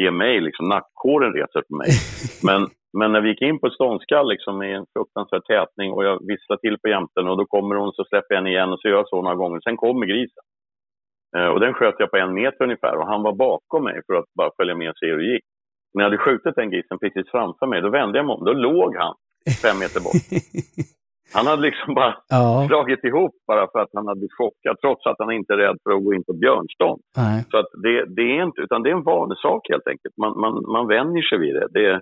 [0.00, 1.90] ger mig, liksom, nackhåren reser på mig.
[2.48, 2.60] Men,
[2.98, 6.26] men när vi gick in på ett ståndskall liksom, i en fruktansvärd tätning och jag
[6.30, 8.88] visslar till på jämten och då kommer hon så släpper jag henne igen och så
[8.88, 9.60] gör jag så några gånger.
[9.60, 10.44] Sen kommer grisen.
[11.36, 14.14] Eh, och den sköt jag på en meter ungefär och han var bakom mig för
[14.14, 15.44] att bara följa med och se hur det gick.
[15.94, 18.44] När jag hade skjutit den grisen precis framför mig, då vände jag mig om.
[18.44, 19.14] Då låg han
[19.62, 20.22] fem meter bort.
[21.32, 25.18] Han hade liksom bara ja, dragit ihop bara för att han hade chockad, trots att
[25.18, 27.00] han inte är rädd för att gå in på björnstånd.
[27.16, 27.44] nej.
[27.50, 30.14] Så att det, det är inte, utan det är en vanesak helt enkelt.
[30.16, 31.68] Man, man, man vänjer sig vid det.
[31.70, 32.00] det,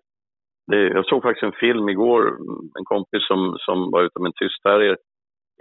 [0.71, 2.23] det jag såg faktiskt en film igår,
[2.79, 4.97] en kompis som, som var ute med en tyst terrier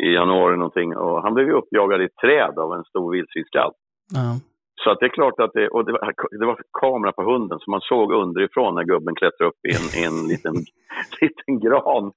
[0.04, 3.74] i januari någonting och han blev ju uppjagad i ett träd av en stor vildsvinskalv.
[4.14, 4.51] Ja.
[4.84, 7.60] Så att det är klart att det, och det var, det var kamera på hunden
[7.60, 10.56] så man såg underifrån när gubben klättrade upp i en, i en liten,
[11.22, 12.12] liten gran.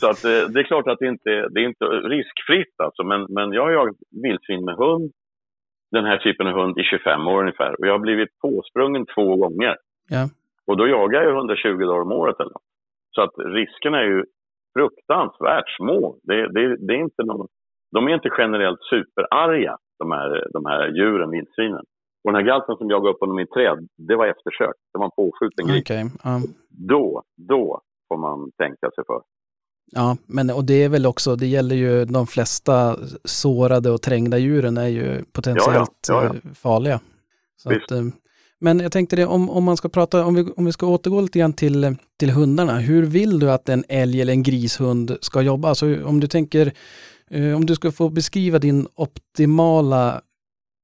[0.00, 3.02] Så att det, det är klart att det inte det är inte riskfritt alltså.
[3.04, 5.10] Men, men jag har jagat vildsvin med hund,
[5.90, 7.80] den här typen av hund i 25 år ungefär.
[7.80, 9.76] Och jag har blivit påsprungen två gånger.
[10.08, 10.28] Ja.
[10.66, 12.70] Och då jagar jag 120 dagar om året eller något.
[13.14, 14.24] Så att riskerna är ju
[14.76, 16.16] fruktansvärt små.
[16.22, 17.46] Det, det, det är inte någon,
[17.92, 21.84] de är inte generellt superarga, de här, de här djuren, vildsvinen.
[22.22, 23.78] Och den här galten som jagade upp i ett träd,
[24.08, 24.76] det var eftersök.
[24.92, 25.82] Det var en påskjuten gris.
[25.82, 26.40] Okej, ja.
[26.68, 29.20] Då, då får man tänka sig för.
[29.92, 34.38] Ja, men och det är väl också, det gäller ju de flesta sårade och trängda
[34.38, 37.00] djuren är ju potentiellt Ja, ja, ja, eh, farliga.
[37.64, 38.02] Att, eh,
[38.60, 41.20] men jag tänkte det, om, om man ska prata, om vi, om vi ska återgå
[41.20, 45.42] lite grann till, till hundarna, hur vill du att en älg eller en grishund ska
[45.42, 45.68] jobba?
[45.68, 46.72] Alltså om du tänker,
[47.34, 50.20] Eh, om du ska få beskriva din optimala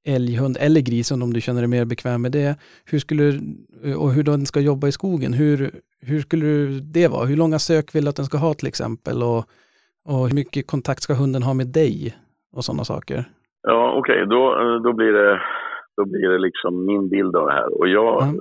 [0.07, 3.39] älghund eller grishund om du känner dig mer bekväm med det, hur skulle,
[3.83, 5.71] eh, och hur den ska jobba i skogen, hur,
[6.01, 6.47] hur skulle
[6.79, 7.25] det vara?
[7.25, 9.23] Hur långa sök vill du att den ska ha till exempel?
[9.23, 9.45] Och,
[10.05, 12.15] och hur mycket kontakt ska hunden ha med dig?
[12.55, 13.25] Och sådana saker.
[13.61, 15.41] Ja, okej, då, eh, då, blir det,
[15.97, 17.79] då blir det liksom min bild av det här.
[17.79, 18.33] Och jag, Ja.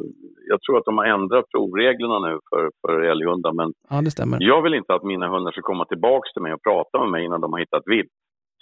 [0.48, 4.38] jag tror att de har ändrat provreglerna nu för, för älghundar, men Ja, det stämmer.
[4.40, 7.24] jag vill inte att mina hundar ska komma tillbaka till mig och prata med mig
[7.24, 8.10] innan de har hittat vilt.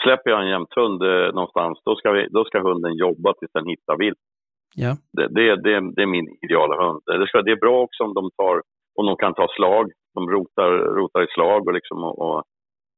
[0.03, 3.66] Släpper jag en jämthund eh, någonstans, då ska, vi, då ska hunden jobba tills den
[3.66, 4.18] hittar vilt.
[4.76, 7.01] Ja, Det, det, det, det är min ideala hund.
[7.20, 8.62] Det, ska, det är bra också om de, tar,
[8.99, 9.90] om de kan ta slag.
[10.14, 11.66] De rotar, rotar i slag.
[11.68, 12.42] Och liksom, och, och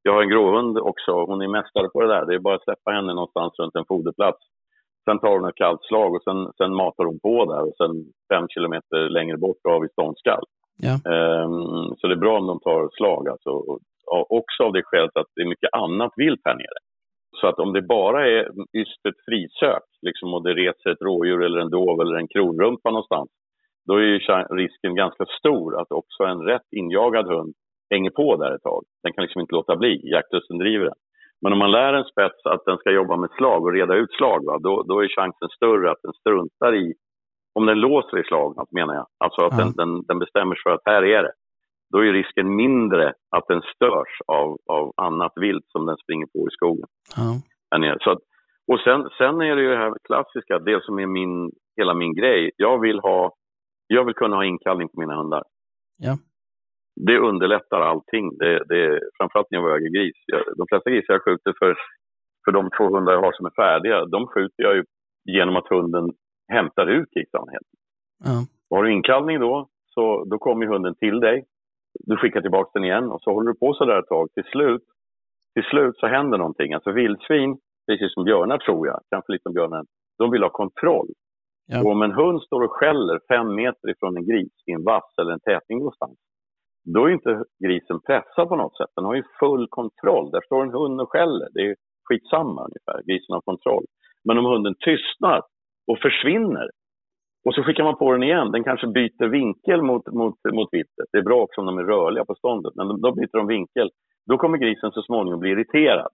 [0.03, 1.11] jag har en gråhund också.
[1.11, 2.25] Hon är mästare på det där.
[2.25, 4.37] Det är bara att släppa henne någonstans runt en foderplats.
[5.09, 7.63] Sen tar hon ett kallt slag och sen, sen matar hon på där.
[7.67, 7.93] Och sen
[8.33, 10.45] fem kilometer längre bort har vi ståndskall.
[10.87, 10.93] Ja.
[11.13, 13.29] Ehm, så det är bra om de tar slag.
[13.29, 13.49] Alltså.
[13.49, 13.79] Och,
[14.11, 16.79] och också av det skälet att det är mycket annat vilt här nere.
[17.41, 21.59] Så att om det bara är ystert frisök liksom, och det reser ett rådjur eller
[21.59, 23.29] en dov eller en kronrumpa någonstans,
[23.87, 27.53] då är ju risken ganska stor att också en rätt injagad hund
[27.89, 28.83] hänger på där ett tag.
[29.03, 30.99] Den kan liksom inte låta bli, jaktlusten driver den.
[31.41, 34.11] Men om man lär en spets att den ska jobba med slag och reda ut
[34.11, 36.93] slag, va, då, då är chansen större att den struntar i,
[37.55, 39.63] om den låser i slaget menar jag, alltså att Ja.
[39.63, 41.31] den, den, den bestämmer sig för att här är det.
[41.93, 46.47] Då är risken mindre att den störs av, av annat vilt som den springer på
[46.47, 47.97] i skogen ja.
[48.01, 48.19] Så att,
[48.71, 52.13] och sen, sen är det ju det här klassiska, det som är min, hela min
[52.13, 52.51] grej.
[52.57, 53.33] Jag vill, ha,
[53.87, 55.43] jag vill kunna ha inkallning på mina hundar.
[55.97, 56.17] Ja.
[57.05, 58.37] Det underlättar allting.
[58.37, 60.15] Det, det, framförallt när jag väger gris.
[60.25, 61.75] Jag, de flesta grisar jag skjuter för,
[62.45, 64.83] för de två hundar jag har som är färdiga, de skjuter jag ju
[65.25, 66.09] genom att hunden
[66.51, 67.51] hämtar ut grisarna.
[68.23, 71.45] ja, Och Har du inkallning då, så då kommer hunden till dig.
[71.99, 74.27] Du skickar tillbaka den igen och så håller du på så där ett tag.
[74.33, 74.83] Till slut,
[75.53, 76.73] till slut så händer någonting.
[76.73, 79.85] Alltså vildsvin, precis som björnar tror jag, kanske lite som björnar,
[80.17, 81.07] de vill ha kontroll.
[81.65, 81.81] Ja.
[81.81, 85.13] Och om en hund står och skäller fem meter ifrån en gris i en vass
[85.21, 86.17] eller en tätning någonstans,
[86.93, 88.91] då är inte grisen pressad på något sätt.
[88.95, 90.31] Den har ju full kontroll.
[90.31, 91.47] Där står en hund och skäller.
[91.53, 91.75] Det är
[92.07, 92.97] skitsamma ungefär.
[93.07, 93.85] Grisen har kontroll.
[94.23, 95.41] Men om hunden tystnar
[95.87, 96.67] och försvinner
[97.47, 98.51] och så skickar man på den igen.
[98.51, 101.07] Den kanske byter vinkel mot, mot, mot vittet.
[101.11, 103.89] Det är bra också om de är rörliga på ståndet, men då byter de vinkel.
[104.29, 106.11] Då kommer grisen så småningom bli irriterad.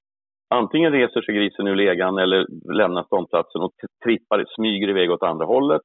[0.49, 3.71] Antingen reser sig grisen ur legan eller lämnar ståndplatsen och
[4.03, 5.81] trippar, smyger iväg åt andra hållet.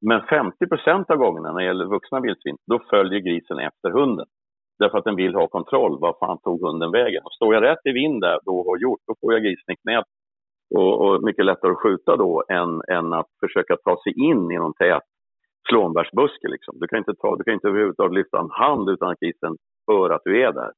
[0.00, 4.26] Men 50% av gångerna när det gäller vuxna vildsvin, då följer grisen efter hunden.
[4.78, 6.00] Därför att den vill ha kontroll.
[6.00, 7.22] Var fan tog hunden vägen?
[7.24, 9.76] Och står jag rätt i vind där, då har gjort, då får jag grisen i
[9.76, 10.04] knät.
[10.74, 14.56] Och, och mycket lättare att skjuta då än, än att försöka ta sig in i
[14.56, 15.02] någon tät
[15.68, 16.48] slånbärsbuske.
[16.48, 16.74] Liksom.
[16.80, 20.10] Du kan inte, ta, du kan inte överhuvudtaget lyfta en hand utan att grisen hör
[20.10, 20.72] att du är där.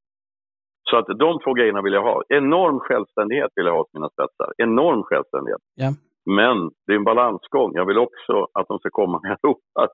[0.89, 2.23] Så att de två grejerna vill jag ha.
[2.29, 4.53] Enorm självständighet vill jag ha hos mina spetsar.
[4.57, 5.61] Enorm självständighet.
[5.81, 5.93] Yeah.
[6.25, 7.71] Men det är en balansgång.
[7.75, 9.89] Jag vill också att de ska komma när jag ropar.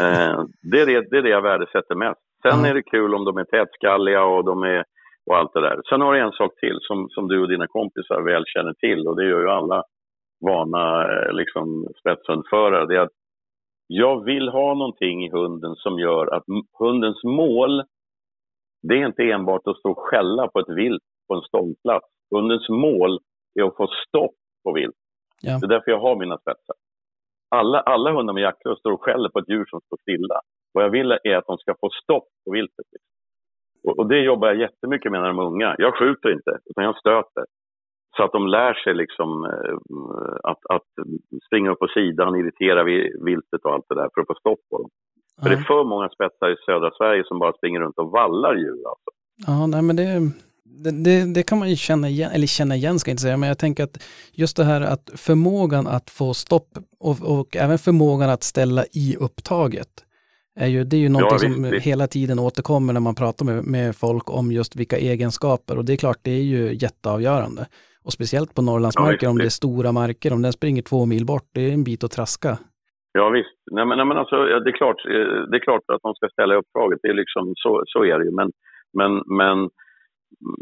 [0.00, 2.20] Eh, det, är det, det är det jag värdesätter mest.
[2.42, 2.66] Sen Ja.
[2.66, 4.84] är det kul om de är tätskalliga och de är
[5.26, 5.80] och allt det där.
[5.88, 9.08] Sen har jag en sak till som, som du och dina kompisar väl känner till
[9.08, 9.82] och det gör ju alla
[10.46, 12.86] vana eh, liksom, spetshundförare.
[12.86, 13.16] Det är att
[13.86, 16.44] jag vill ha någonting i hunden som gör att
[16.78, 17.82] hundens mål,
[18.82, 22.06] det är inte enbart att stå och skälla på ett vilt på en ståndplats.
[22.34, 23.20] Hundens mål
[23.60, 24.94] är att få stopp på vilt.
[25.44, 25.58] Ja.
[25.60, 26.76] Det är därför jag har mina spetsar.
[27.58, 30.40] Alla, alla hundar med jaktlust står och skäller på ett djur som står stilla.
[30.72, 32.86] Vad jag vill är att de ska få stopp på viltet.
[33.86, 35.74] Och, och det jobbar jag jättemycket med när de är unga.
[35.78, 37.44] Jag skjuter inte, utan jag stöter.
[38.16, 39.76] Så att de lär sig liksom, eh,
[40.50, 40.90] att, att
[41.46, 44.60] springa upp på sidan, irritera vi- viltet och allt det där för att få stopp
[44.70, 44.90] på dem.
[45.42, 48.54] För det är för många spetsar i södra Sverige som bara springer runt och vallar
[48.54, 48.82] djur.
[48.92, 49.10] Alltså.
[49.46, 50.08] Ja, nej men det,
[50.64, 53.36] det, det, det kan man ju känna igen, eller känna igen ska jag inte säga,
[53.36, 53.96] men jag tänker att
[54.32, 56.68] just det här att förmågan att få stopp
[57.00, 59.88] och, och även förmågan att ställa i upptaget,
[60.60, 63.64] är ju, det är ju någonting visst, som hela tiden återkommer när man pratar med,
[63.64, 67.66] med folk om just vilka egenskaper och det är klart, det är ju jätteavgörande.
[68.04, 71.24] Och speciellt på Norrlandsmarker, Ja, om det är stora marker, om den springer två mil
[71.26, 72.58] bort, det är en bit att traska.
[73.12, 73.58] Ja visst.
[73.70, 76.14] Nej, men, nej, men alltså, ja, det, är klart, eh, det är klart att de
[76.14, 76.98] ska ställa uppdraget.
[77.02, 78.30] Det är liksom, så, så är det ju.
[78.30, 78.50] Men,
[78.98, 79.58] men, men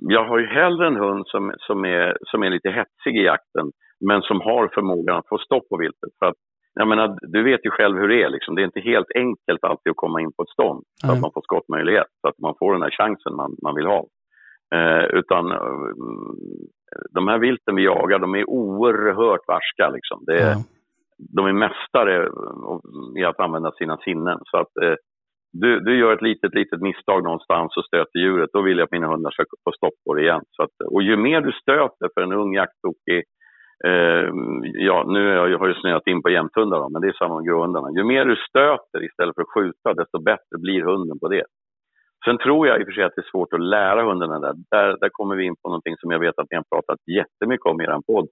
[0.08, 3.70] jag har ju hellre en hund som, som, är, som är lite hetsig i jakten
[4.08, 6.12] men som har förmågan att få stopp på viltet.
[6.18, 6.34] För att,
[6.74, 8.30] jag menar, du vet ju själv hur det är.
[8.30, 8.54] Liksom.
[8.54, 11.30] Det är inte helt enkelt alltid att komma in på ett stånd så att man
[11.34, 12.10] får skottmöjlighet.
[12.20, 14.06] Så att man får den där chansen man, man vill ha.
[14.74, 15.58] Eh, utan eh,
[17.10, 19.90] de här vilten vi jagar, de är oerhört varska.
[19.90, 20.24] Liksom.
[20.26, 20.56] Det är, Ja.
[21.36, 22.28] De är mästare
[23.18, 24.38] i att använda sina sinnen.
[24.44, 24.94] Så att eh,
[25.52, 28.92] du, du gör ett litet, litet misstag någonstans och stöter djuret, då vill jag att
[28.92, 30.44] mina hundar ska få stopp på det igen.
[30.50, 33.22] Så att, och ju mer du stöter för en ung jakttokig,
[33.84, 34.24] eh,
[34.88, 37.46] ja nu har jag, har jag snöat in på jämthundar men det är samma med
[37.46, 37.88] gråhundarna.
[37.90, 41.44] Ju mer du stöter istället för att skjuta, desto bättre blir hunden på det.
[42.24, 44.54] Sen tror jag i och för sig att det är svårt att lära hundarna där.
[44.70, 47.66] Där, där kommer vi in på någonting som jag vet att ni har pratat jättemycket
[47.66, 48.28] om i er podd,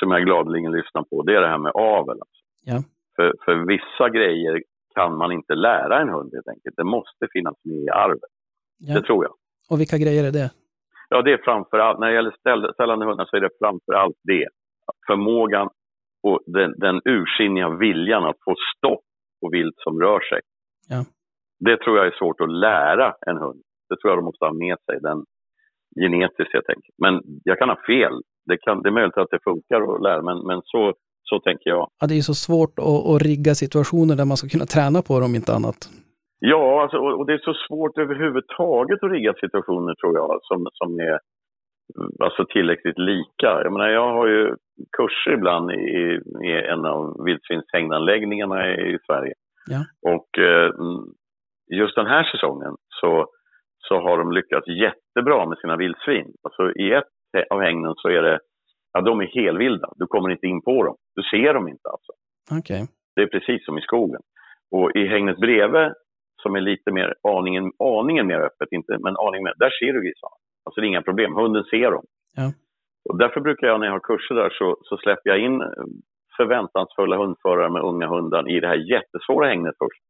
[0.00, 1.22] som jag gladeligen lyssnar på.
[1.22, 2.18] Det är det här med avel.
[2.24, 2.42] Alltså.
[2.64, 2.78] Ja.
[3.16, 4.62] För, för vissa grejer
[4.94, 6.76] kan man inte lära en hund helt enkelt.
[6.76, 8.32] Det måste finnas med i arvet.
[8.78, 8.94] Ja.
[8.94, 9.34] Det tror jag.
[9.70, 10.50] Och vilka grejer är det?
[11.08, 13.92] Ja, det är framför allt, när det gäller ställ, ställande hundar så är det framför
[13.92, 14.48] allt det.
[15.06, 15.68] Förmågan
[16.22, 19.04] och den, den ursinniga viljan att få stopp
[19.40, 20.40] på vilt som rör sig.
[20.88, 21.04] Ja.
[21.60, 23.62] Det tror jag är svårt att lära en hund.
[23.88, 25.24] Det tror jag de måste ha med sig, den
[26.02, 26.94] genetiskt helt enkelt.
[26.98, 28.12] Men jag kan ha fel.
[28.46, 30.94] Det, kan, det är möjligt att det funkar att lära, men, men så,
[31.32, 31.84] så tänker jag.
[32.00, 35.12] Ja, det är så svårt att, att rigga situationer där man ska kunna träna på
[35.18, 35.80] det om inte annat.
[36.52, 40.58] Ja, alltså, och, och det är så svårt överhuvudtaget att rigga situationer tror jag som,
[40.80, 41.18] som är
[42.24, 43.50] alltså, tillräckligt lika.
[43.64, 44.42] Jag menar, jag har ju
[44.98, 49.34] kurser ibland i, i en av vildsvinshägnanläggningarna i, i Sverige.
[49.74, 49.80] Ja.
[50.14, 50.70] Och eh,
[51.80, 53.26] just den här säsongen så,
[53.88, 56.28] så har de lyckats jättebra med sina vildsvin.
[56.42, 57.12] Alltså, I ett
[57.50, 58.38] av hägnen så är det,
[58.92, 59.88] ja de är helvilda.
[59.96, 60.96] Du kommer inte in på dem.
[61.14, 62.12] Du ser dem inte alltså.
[62.58, 62.88] Okej.
[63.16, 64.20] Det är precis som i skogen.
[64.70, 65.92] Och i hägnet bredvid,
[66.42, 70.00] som är lite mer, aningen, aningen mer öppet, inte, men aningen mer, där ser du
[70.02, 70.36] grisarna.
[70.64, 72.04] Alltså det är inga problem, hunden ser dem.
[72.36, 72.52] Ja.
[73.10, 75.62] Och därför brukar jag när jag har kurser där så, så släpper jag in
[76.36, 80.02] förväntansfulla hundförare med unga hundar i det här jättesvåra hägnet först.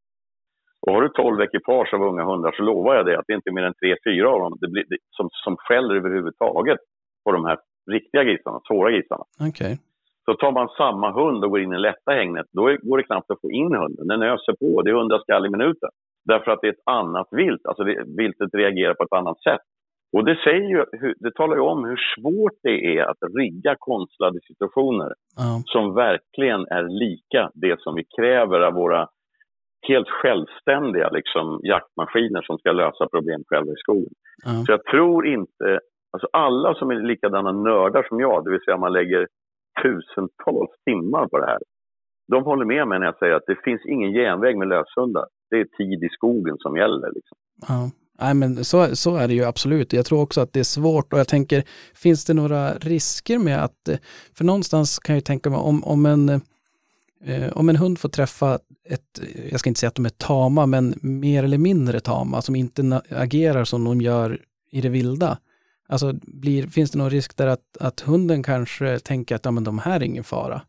[0.87, 3.49] Och har du 12 ekipage av unga hundar så lovar jag dig att det inte
[3.49, 3.73] är mer än
[4.07, 6.79] 3-4 av dem det blir, det, som, som skäller överhuvudtaget
[7.25, 7.57] på de här
[7.91, 9.23] riktiga grisarna, svåra grisarna.
[9.49, 9.79] Okej.
[10.25, 13.31] Så tar man samma hund och går in i lätta hägnet, då går det knappt
[13.31, 14.07] att få in hunden.
[14.07, 15.89] Den öser på, det är 100 skall i minuten.
[16.25, 19.61] Därför att det är ett annat vilt, alltså det, viltet reagerar på ett annat sätt.
[20.13, 20.85] Och det, säger ju,
[21.19, 25.61] det talar ju om hur svårt det är att rigga konstlade situationer Ja.
[25.65, 29.07] som verkligen är lika det som vi kräver av våra
[29.87, 34.13] helt självständiga liksom, jaktmaskiner som ska lösa problem själva i skogen.
[34.45, 34.63] Ja.
[34.65, 35.79] Så jag tror inte,
[36.13, 39.27] alltså alla som är likadana nördar som jag, det vill säga man lägger
[39.81, 41.59] tusentals timmar på det här.
[42.27, 45.25] De håller med mig när jag säger att det finns ingen genväg med löshundar.
[45.49, 47.11] Det är tid i skogen som gäller.
[47.13, 47.37] Liksom.
[47.67, 47.89] Ja.
[48.19, 49.93] Nej, men så, så är det ju absolut.
[49.93, 51.63] Jag tror också att det är svårt och jag tänker,
[51.95, 53.89] finns det några risker med att,
[54.37, 56.29] för någonstans kan jag ju tänka mig om, om en
[57.25, 58.59] eh, om en hund får träffa
[58.89, 62.55] ett, jag ska inte säga att de är tama, men mer eller mindre tama, som
[62.55, 64.39] inte agerar som de gör
[64.71, 65.37] i det vilda.
[65.89, 66.11] Alltså,
[66.41, 69.79] blir, finns det någon risk där att, att hunden kanske tänker att ja, men de
[69.79, 70.61] här är ingen fara?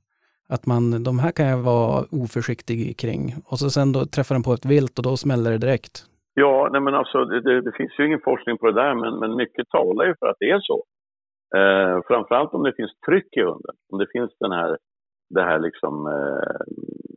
[0.48, 3.34] Att man, de här kan jag vara oförsiktig kring.
[3.50, 5.94] Och så sen då träffar den på ett vilt och då smäller det direkt.
[6.34, 9.36] Ja, nej men alltså, det, det, finns ju ingen forskning på det där, men, men
[9.36, 10.84] mycket talar ju för att det är så.
[11.56, 13.74] Eh, framförallt om det finns tryck i hunden.
[13.92, 14.78] Om det finns den här,
[15.30, 16.60] det här liksom, eh,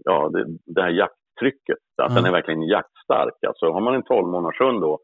[0.05, 1.77] ja, det, det här jakttrycket.
[2.01, 2.15] Att Ja.
[2.15, 3.37] den är verkligen jaktstark.
[3.47, 4.99] Alltså har man en 12 månaders hund då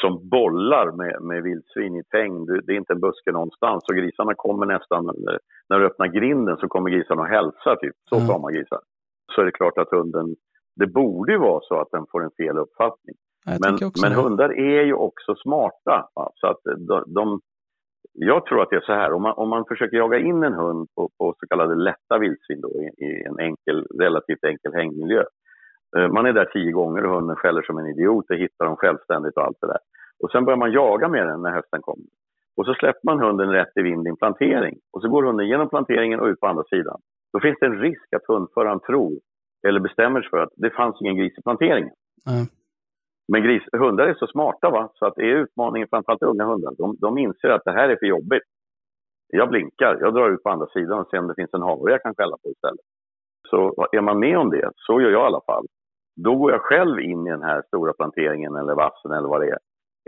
[0.00, 4.34] som bollar med, med vildsvin i täng, det, är inte en buske någonstans och grisarna
[4.34, 5.36] kommer nästan, eh,
[5.68, 7.96] när du öppnar grinden så kommer grisarna och hälsar typ.
[8.10, 8.26] Så Ja.
[8.26, 8.80] tama grisar.
[9.34, 10.36] Så är det klart att hunden,
[10.76, 13.16] det borde ju vara så att den får en fel uppfattning.
[13.60, 16.08] Men, men hundar är ju också smarta.
[16.14, 16.30] Va?
[16.34, 17.40] Så att de, de,
[18.12, 20.54] jag tror att det är så här, om man, om man försöker jaga in en
[20.54, 25.24] hund på, på så kallade lätta vildsvin då, i, i en enkel, relativt enkel hängmiljö.
[25.96, 28.76] Eh, Man är där tio gånger och hunden skäller som en idiot och hittar dem
[28.76, 29.78] självständigt och allt det där.
[30.22, 32.06] Och sen börjar man jaga med den när hösten kommer.
[32.56, 34.78] Och så släpper man hunden rätt i vind i en plantering.
[34.92, 37.00] Och så går hunden genom planteringen och ut på andra sidan.
[37.32, 39.12] Då finns det en risk att hundföraren tror,
[39.66, 41.94] eller bestämmer sig för att det fanns ingen gris i planteringen.
[42.24, 42.32] Ja.
[43.28, 44.90] Men gris, hundar är så smarta va?
[44.94, 46.74] så att det är utmaningen, framförallt unga hundar.
[46.78, 48.42] De, de inser att det här är för jobbigt.
[49.32, 51.90] Jag blinkar, jag drar ut på andra sidan och ser om det finns en hare
[51.90, 52.86] jag kan skälla på istället.
[53.48, 55.66] Så är man med om det, så gör jag i alla fall.
[56.16, 59.48] Då går jag själv in i den här stora planteringen eller vassen eller vad det
[59.50, 59.58] är.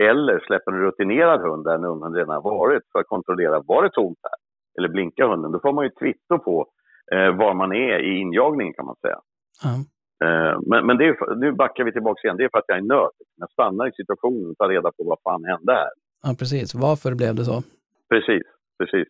[0.09, 3.59] Eller släpper en rutinerad hund där en ung hund redan har varit för att kontrollera,
[3.67, 4.37] var det tomt här?
[4.77, 5.51] Eller blinkar hunden?
[5.51, 6.67] Då får man ju kvitto på
[7.11, 9.19] eh, var man är i injagningen kan man säga.
[9.63, 9.73] Ja.
[10.27, 12.37] Eh, Men, men det är, för- nu backar vi tillbaka igen.
[12.37, 13.11] Det är för att jag är nörd.
[13.35, 15.89] Jag stannar i situationen och tar reda på vad fan hände här.
[16.23, 16.75] ja, precis.
[16.75, 17.61] Varför blev det så?
[18.09, 18.43] Precis,
[18.79, 19.07] precis.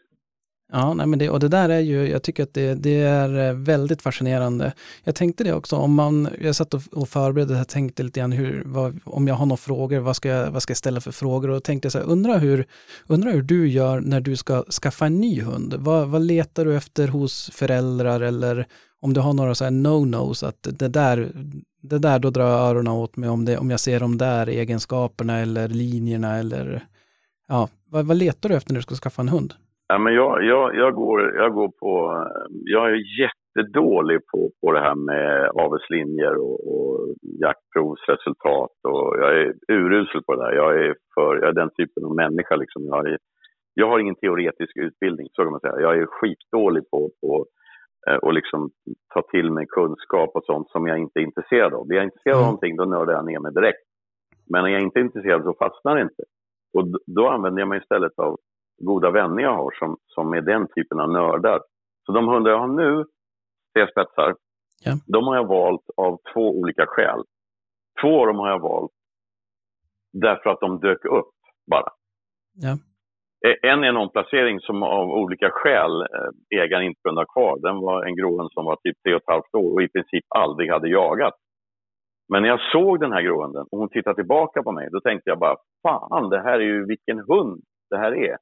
[0.72, 3.49] Ja, nej, men det, och det där är ju, jag tycker att det, det är
[3.49, 4.74] eh, väldigt fascinerande.
[5.03, 8.32] Jag tänkte det också, om man, jag satt och, och förberedde, jag tänkte lite grann
[8.32, 11.11] hur, vad, om jag har några frågor, vad ska, jag, vad ska jag ställa för
[11.11, 11.49] frågor?
[11.49, 12.65] Och tänkte så här, undra hur,
[13.07, 15.74] undra hur du gör när du ska skaffa en ny hund.
[15.78, 18.68] Vad, vad letar du efter hos föräldrar eller
[19.01, 21.32] om du har några så här no-nos, att det där,
[21.82, 24.47] det där, då drar jag öronen åt mig om, det, om jag ser de där
[24.47, 26.86] egenskaperna eller linjerna eller,
[27.47, 29.53] ja, vad, vad letar du efter när du ska skaffa en hund?
[29.88, 31.92] Ja, men jag, jag, jag, går, jag går på...
[32.50, 38.72] Jag är jättedålig på, på det här med avelslinjer och, och jaktprovsresultat.
[38.88, 40.52] Och jag är urusel på det där.
[40.52, 42.56] Jag är, för, jag är den typen av människa.
[42.56, 42.86] Liksom.
[42.86, 43.18] Jag, är,
[43.74, 45.80] jag har ingen teoretisk utbildning, så kan man säga.
[45.80, 47.46] Jag är skitdålig på, på
[48.22, 48.70] att liksom
[49.14, 51.88] ta till mig kunskap och sånt som jag inte är intresserad av.
[51.88, 53.84] Blir jag intresserad av någonting, då nördar jag ner mig direkt.
[54.50, 56.24] Men när jag inte är intresserad så fastnar det inte.
[56.74, 58.38] Och då använder jag mig istället av
[58.78, 61.61] goda vänner jag har som, som är den typen av nördar.
[62.05, 63.05] Så de hundar jag har nu,
[63.73, 64.36] C-spetsar,
[64.84, 64.91] Ja.
[65.07, 67.23] de har jag valt av två olika skäl.
[68.01, 68.91] Två av dem har jag valt
[70.13, 71.30] därför att de dök upp
[71.71, 71.89] bara.
[72.53, 72.71] Ja.
[73.49, 77.59] Eh, En är en omplacering som av olika skäl eh, ägaren inte kunde ha kvar.
[77.61, 80.25] Den var en gråhund som var typ tre och ett halvt år och i princip
[80.36, 81.34] aldrig hade jagat.
[82.30, 85.30] Men när jag såg den här gråhunden och hon tittade tillbaka på mig, då tänkte
[85.30, 88.38] jag bara, fan det här är ju vilken hund det här är.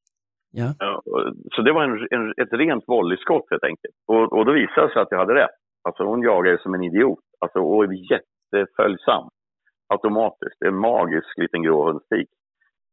[0.79, 1.01] Ja.
[1.05, 3.95] Och- Så det var en, en, ett rent volleyskott helt enkelt.
[4.07, 5.55] Och, och då visade det sig att jag hade rätt.
[5.87, 7.19] Alltså hon jagade som en idiot.
[7.39, 9.29] Alltså, och är jätteföljsam.
[9.93, 10.61] Automatiskt.
[10.65, 12.29] En magisk liten gråhundstik.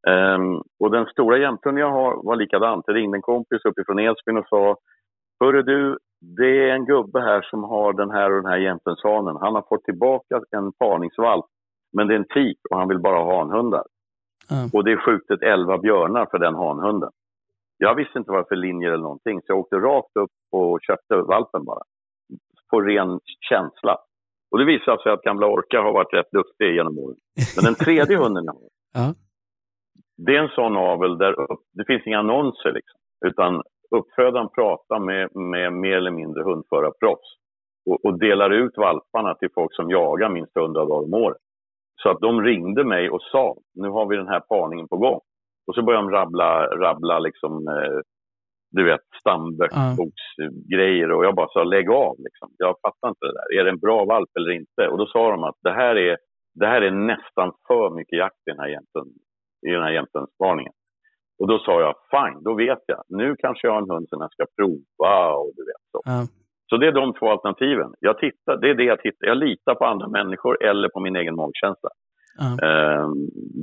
[0.09, 2.87] Ehm, och den stora jämthunden jag har var likadant.
[2.87, 4.77] Det ringde en kompis uppifrån Edsbyn och sa
[5.41, 5.99] Hörru du,
[6.37, 9.37] det är en gubbe här som har den här och den här jämthundshanen.
[9.41, 11.45] Han har fått tillbaka en parningsvalp,
[11.97, 13.83] men det är en tik och han vill bara ha hanhundar.
[14.49, 14.57] Ja.
[14.73, 17.11] Och det är skjutet 11 björnar för den hanhunden.
[17.85, 20.31] Jag visste inte vad det var för linjer eller någonting, så jag åkte rakt upp
[20.53, 21.83] och köpte valpen bara.
[22.71, 23.97] På ren känsla.
[24.51, 27.17] Och det visade sig att gamla Orka har varit rätt duktig genom åren.
[27.57, 29.15] Men den tredje hunden jag har,
[30.17, 32.99] det är en sån avel där upp, det finns inga annonser liksom.
[33.27, 33.63] Utan
[33.97, 37.31] uppfödaren pratar med, med mer eller mindre hundförarproffs.
[37.91, 41.43] Och, och delar ut valparna till folk som jagar minst 100 dagar om året.
[42.03, 45.21] Så att de ringde mig och sa, nu har vi den här parningen på gång.
[45.67, 48.01] Och så började de rabbla, rabbla liksom, eh,
[48.71, 51.13] du vet, stamboksgrejer.
[51.13, 52.49] Och jag bara sa, lägg av liksom.
[52.59, 53.61] Jag fattar inte det där.
[53.61, 54.89] Är det en bra valp eller inte?
[54.89, 56.17] Och då sa de att det här är,
[56.55, 59.07] det här är nästan för mycket jakt i den här jämten,
[59.67, 60.73] i den här jämtensparningen.
[61.39, 63.03] Och då sa jag, fine, då vet jag.
[63.09, 66.01] Nu kanske jag har en hund som jag ska prova och du vet så.
[66.05, 66.27] Ja.
[66.71, 67.95] Så det är de två alternativen.
[68.01, 69.27] Jag tittar, det är det jag tittar.
[69.27, 71.91] Jag litar på andra människor eller på min egen magkänsla.
[72.41, 73.13] Ehm,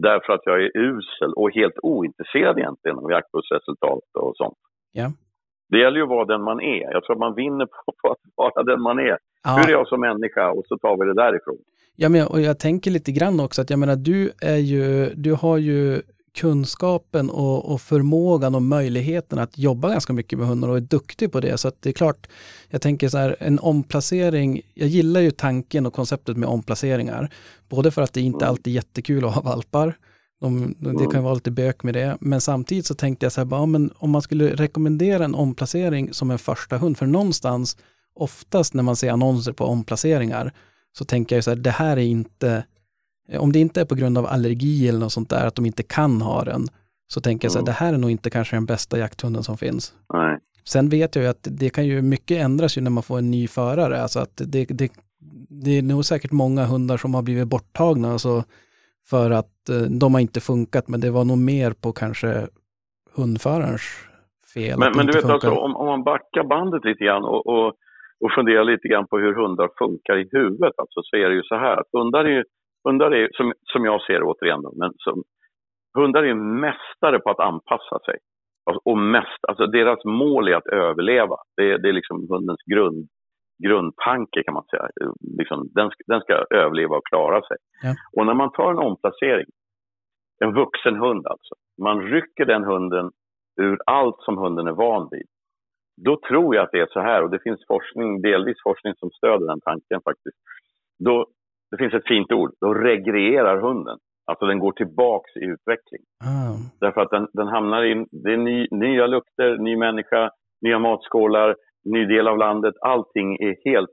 [0.02, 4.58] därför att jag är usel och helt ointresserad egentligen av jaktbussresultat och sånt.
[4.92, 5.12] Ja.
[5.70, 6.94] Det gäller ju att vara den man är.
[6.94, 9.18] Jag tror att man vinner på, på att vara den man är.
[9.44, 9.56] Ja.
[9.58, 10.52] Hur är jag som människa?
[10.52, 11.58] Och så tar vi det därifrån.
[11.96, 15.34] Ja, men, och jag tänker lite grann också att jag menar, du är ju, du
[15.34, 16.02] har ju
[16.40, 21.32] kunskapen och, och förmågan och möjligheten att jobba ganska mycket med hundar och är duktig
[21.32, 21.58] på det.
[21.58, 22.28] Så det är klart,
[22.70, 27.30] jag tänker så här, en omplacering, jag gillar ju tanken och konceptet med omplaceringar.
[27.70, 29.98] Både för att det inte alltid är jättekul att ha valpar,
[30.42, 33.46] de, det kan vara lite bök med det, men samtidigt så tänkte jag så här,
[33.46, 37.78] bara, ja, men om man skulle rekommendera en omplacering som en första hund, för någonstans,
[38.16, 40.54] oftast när man ser annonser på omplaceringar,
[40.98, 42.64] så tänker jag så här, det här är inte,
[43.40, 45.84] om det inte är på grund av allergi eller något sånt där, att de inte
[45.84, 46.62] kan ha den,
[47.08, 47.66] så tänker jag så här, Mm.
[47.66, 49.94] det här är nog inte kanske den bästa jakthunden som finns.
[50.14, 50.40] Nej.
[50.64, 53.32] Sen vet jag ju att det kan ju mycket ändras ju när man får en
[53.32, 54.92] ny förare, alltså att det, det,
[55.50, 58.44] det är nog säkert många hundar som har blivit borttagna, alltså
[59.10, 62.48] för att eh, de har inte funkat, men det var nog mer på kanske
[63.16, 63.82] hundförarens
[64.54, 64.80] fel.
[64.80, 65.62] Men, men du vet, alltså, funkar.
[65.66, 67.68] om, om man backar bandet lite grann och, och,
[68.24, 71.44] och funderar lite grann på hur hundar funkar i huvudet, alltså, så är det ju
[71.44, 72.50] så här att hundar är, ju-
[72.88, 75.24] hundar är som, som jag ser det återigen, då, men som,
[75.98, 78.18] hundar är mästare på att anpassa sig.
[78.66, 81.36] Alltså, och mest, alltså deras mål är att överleva.
[81.58, 83.08] Det, är- det är liksom hundens grund,
[83.68, 84.88] grundtanke kan man säga.
[85.40, 87.58] Liksom, den, ska- den ska överleva och klara sig.
[87.84, 87.96] Ja.
[88.18, 89.46] Och när man tar en omplacering,
[90.44, 93.12] en vuxen hund alltså, man rycker den hunden
[93.62, 95.26] ur allt som hunden är van vid.
[96.06, 99.10] Då tror jag att det är så här, och det finns forskning, delvis forskning som
[99.12, 100.38] stöder den tanken faktiskt.
[101.06, 101.28] Då,
[101.72, 103.98] det finns ett fint ord, då regrerar hunden.
[104.26, 106.02] Alltså den går tillbaks i utveckling.
[106.24, 110.80] Ah, Därför att den, den hamnar i, det är ny, nya lukter, ny människa, nya
[110.80, 111.56] matskålar,
[111.86, 112.76] ny del av landet.
[112.82, 113.90] Allting är helt,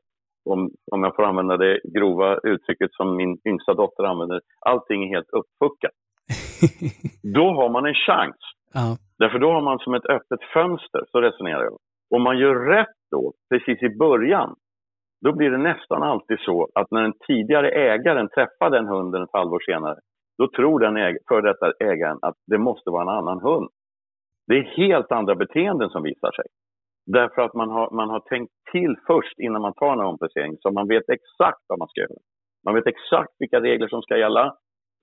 [0.50, 5.14] om, om jag får använda det grova uttrycket som min yngsta dotter använder, allting är
[5.14, 5.96] helt uppfuckat.
[7.34, 8.36] Då har man en chans.
[8.74, 8.96] Ja.
[9.18, 11.76] Därför då har man som ett öppet fönster, så resonerar jag.
[12.14, 14.54] Om man gör rätt då, precis i början,
[15.26, 19.38] då blir det nästan alltid så att när den tidigare ägaren träffar den hunden ett
[19.38, 19.98] halvår senare,
[20.38, 23.68] då tror den äg- för detta ägaren att det måste vara en annan hund.
[24.46, 26.44] Det är helt andra beteenden som visar sig.
[27.06, 30.70] Därför att man har, man har tänkt till först innan man tar en omplacering, så
[30.70, 32.20] man vet exakt vad man ska göra.
[32.64, 34.44] Man vet exakt vilka regler som ska gälla.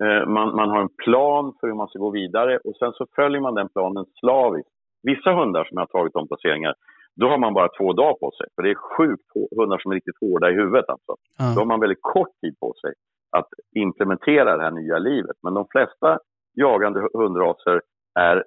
[0.04, 3.06] Eh, man, man har en plan för hur man ska gå vidare och sen så
[3.16, 4.70] följer man den planen slaviskt.
[5.04, 6.74] Vissa hundar som jag har tagit omplaceringar,
[7.16, 8.48] då har man bara två dagar på sig.
[8.56, 9.24] För det är sjukt
[9.58, 11.16] hundar som är riktigt hårda i huvudet alltså.
[11.38, 11.46] Då Ja.
[11.60, 12.94] har man väldigt kort tid på sig
[13.38, 15.36] att implementera det här nya livet.
[15.44, 16.20] Men de flesta
[16.54, 17.82] jagande hundraser
[18.20, 18.44] är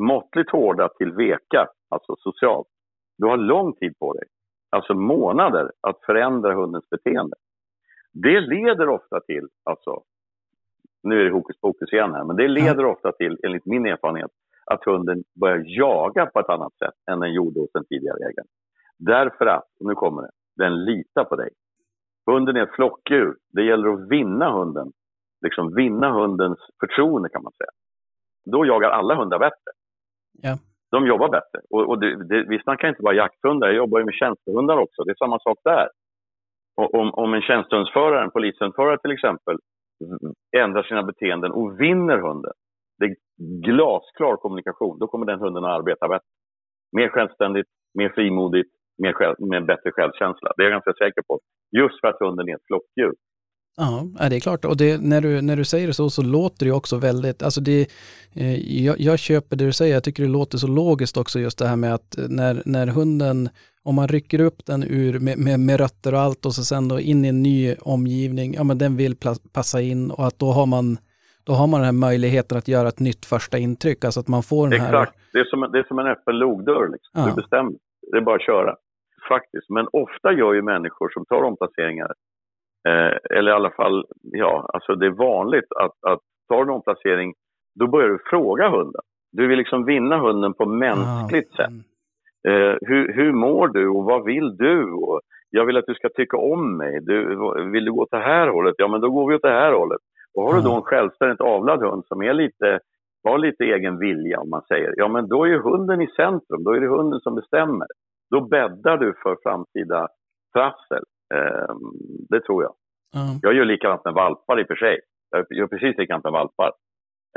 [0.00, 2.66] måttligt hårda till veka, alltså socialt.
[3.18, 4.24] Du har lång tid på dig,
[4.70, 7.36] alltså månader, att förändra hundens beteende.
[8.12, 10.02] Det leder ofta till, alltså,
[11.02, 14.30] nu är det hokus pokus igen här, men det leder ofta till, enligt min erfarenhet,
[14.70, 18.48] att hunden börjar jaga på ett annat sätt än den gjorde hos den tidigare ägaren.
[18.98, 21.50] Därför att, nu kommer det, den litar på dig.
[22.26, 23.36] Hunden är ett flockdjur.
[23.52, 24.92] Det gäller att vinna hunden.
[25.40, 27.70] Liksom vinna hundens förtroende kan man säga.
[28.52, 29.70] Då jagar alla hundar bättre.
[30.32, 30.58] Ja.
[30.90, 31.60] De jobbar bättre.
[31.70, 35.04] Och, och det, det, vi snackar inte bara jakthundar, jag jobbar ju med tjänstehundar också.
[35.04, 35.88] Det är samma sak där.
[36.76, 39.56] Och om, om en tjänstehundsförare, en polishundsförare till exempel,
[40.56, 42.52] ändrar sina beteenden och vinner hunden.
[42.98, 44.98] Det glasklar kommunikation.
[44.98, 46.30] Då kommer den hunden att arbeta bättre.
[46.96, 48.70] Mer självständigt, mer frimodigt,
[49.02, 50.52] mer själv, med bättre självkänsla.
[50.56, 51.40] Det är jag ganska säker på.
[51.80, 53.14] Just för att hunden är ett flockdjur.
[53.76, 54.64] Ja, det är klart.
[54.64, 57.60] Och det, när, du, när du säger det så, så låter det också väldigt, alltså
[57.60, 57.88] det,
[58.32, 61.58] eh, jag, jag köper det du säger, jag tycker det låter så logiskt också just
[61.58, 63.48] det här med att eh, när, när hunden,
[63.82, 66.88] om man rycker upp den ur med, med, med rötter och allt och så sen
[66.88, 70.38] då in i en ny omgivning, ja men den vill pla- passa in och att
[70.38, 70.98] då har man,
[71.48, 74.42] då har man den här möjligheten att göra ett nytt första intryck, alltså att man
[74.50, 74.88] får den här...
[74.88, 75.18] Exakt.
[75.32, 76.88] Det är som, en- det är som en öppen logdörr.
[76.94, 77.12] Liksom.
[77.12, 77.26] Ja.
[77.28, 77.72] Du bestämmer.
[78.12, 78.72] Det är bara att köra.
[79.28, 79.68] Faktiskt.
[79.76, 82.10] Men ofta gör ju människor som tar omplaceringar,
[82.88, 87.34] eh, eller i alla fall, ja, alltså det är vanligt att, att tar en omplacering,
[87.80, 89.02] då börjar du fråga hunden.
[89.32, 91.66] Du vill liksom vinna hunden på mänskligt sätt.
[91.68, 91.82] Mm.
[92.48, 94.92] Eh, hur, hur mår du och vad vill du?
[94.92, 95.20] Och
[95.50, 97.00] jag vill att du ska tycka om mig.
[97.00, 97.16] Du,
[97.72, 98.74] vill du gå åt det här hållet?
[98.78, 100.00] Ja, men då går vi åt det här hållet.
[100.38, 102.80] Och har du då en självständigt avlad hund som är lite,
[103.24, 106.64] har lite egen vilja om man säger, ja men då är ju hunden i centrum.
[106.64, 107.86] Då är det hunden som bestämmer.
[108.30, 110.08] Då bäddar du för framtida
[110.54, 111.04] trassel.
[111.34, 111.74] Eh,
[112.28, 112.72] det tror jag.
[113.12, 113.38] Ja.
[113.42, 115.00] Jag gör likadant med valpar i och för sig.
[115.30, 116.72] Jag gör precis likadant med valpar.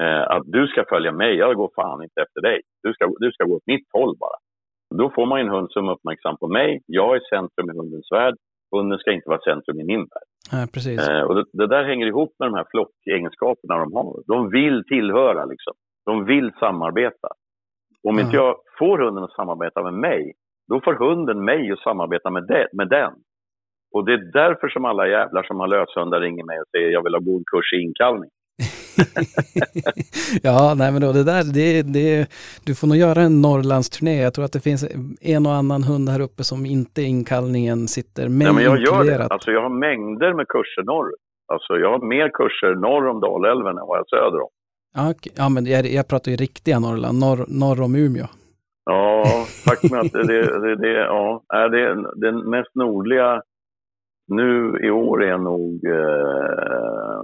[0.02, 2.62] Eh, att du ska följa mig, jag går fan inte efter dig.
[2.84, 4.38] Du ska, du ska gå åt mitt håll bara.
[4.96, 6.82] Då får man en hund som är uppmärksam på mig.
[6.86, 8.36] Jag är centrum i hundens värld.
[8.72, 10.28] Hunden ska inte vara centrum i min värld.
[10.52, 11.08] Ja, precis.
[11.10, 14.24] Eh, och det, det där hänger ihop med de här flockegenskaperna de har.
[14.28, 15.74] De vill tillhöra liksom.
[16.06, 17.28] De vill samarbeta.
[18.10, 18.44] Om inte Ja.
[18.44, 20.34] jag får hunden att samarbeta med mig,
[20.70, 23.14] då får hunden mig att samarbeta med, det, med den.
[23.94, 27.04] Och det är därför som alla jävlar som har löshundar ringer mig och säger jag
[27.04, 28.30] vill ha god kurs i inkallning.
[30.44, 32.28] ja, nej men då det där, det, det,
[32.66, 34.22] du får nog göra en Norrlandsturné.
[34.22, 34.86] Jag tror att det finns
[35.22, 38.92] en och annan hund här uppe som inte inkallningen sitter med Ja, men jag gör
[38.92, 38.92] det.
[38.98, 39.32] inkluderat.
[39.32, 41.16] Alltså jag har mängder med kurser norrut.
[41.54, 44.50] Alltså jag har mer kurser norr om Dalälven än vad jag söder om.
[44.96, 45.32] Ja, okej.
[45.38, 48.26] ja, men jag, jag pratar ju riktiga Norrland, norr, norr om Umeå.
[48.86, 49.24] Ja,
[49.66, 51.86] faktum är att det, det, det, ja, är det
[52.16, 53.42] den mest nordliga
[54.28, 55.86] nu i år är nog...
[55.86, 57.22] Eh,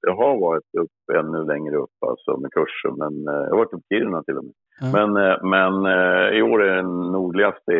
[0.00, 3.72] jag har varit upp ännu längre upp alltså med kurser, men eh, jag har varit
[3.72, 4.54] uppe i Kiruna till och med.
[4.80, 4.86] Ja.
[4.92, 7.72] Men, eh, men eh, i år är den nordligaste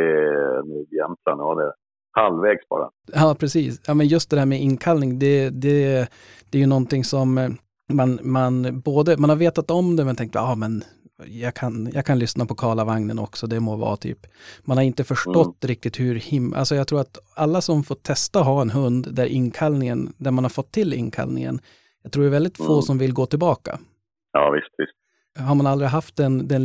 [0.65, 1.41] nog Jämtland.
[1.41, 1.73] Ja, det
[2.21, 2.91] halvvägs bara.
[3.13, 3.83] Ja, precis.
[3.87, 6.09] Ja, men just det där med inkallning, det, det,
[6.51, 7.57] det är ju någonting som
[7.93, 10.83] man, man både, man har vetat om det men tänkt, ja men
[11.27, 14.27] jag kan, jag kan lyssna på Karlavagnen också, det må vara typ.
[14.65, 16.55] Man har inte förstått riktigt hur him...
[16.55, 20.45] Alltså jag tror att alla som får testa ha en hund där inkallningen, där man
[20.45, 21.61] har fått till inkallningen,
[22.09, 22.89] jag tror det är väldigt få Mm.
[22.89, 23.73] som vill gå tillbaka.
[24.33, 24.97] Ja, visst, visst.
[25.49, 26.65] Har man aldrig haft den, den,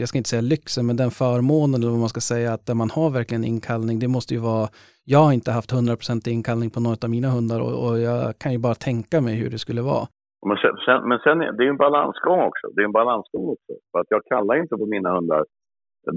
[0.00, 2.76] jag ska inte säga lyxen, men den förmånen eller vad man ska säga, att där
[2.82, 4.66] man har verkligen inkallning, det måste ju vara,
[5.14, 8.52] jag har inte haft 100% inkallning på något av mina hundar och, och jag kan
[8.54, 10.04] ju bara tänka mig hur det skulle vara.
[10.48, 12.64] Men sen, sen, men sen är det är en balansgång också.
[12.74, 13.72] Det är en balansgång också.
[13.90, 15.44] För att jag kallar inte på mina hundar,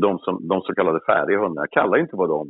[0.06, 2.46] de, som, de så kallade färdiga hundar, jag kallar inte på dem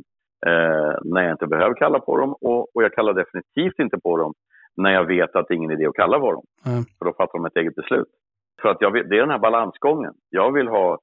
[0.50, 4.16] eh, när jag inte behöver kalla på dem och, och jag kallar definitivt inte på
[4.22, 4.32] dem
[4.78, 6.44] när jag vet att det är ingen idé att kalla på dem.
[6.66, 6.84] Mm.
[6.98, 8.08] För då fattar de ett eget beslut.
[8.62, 10.14] För att jag vet, det är den här balansgången.
[10.30, 10.98] Jag vill ha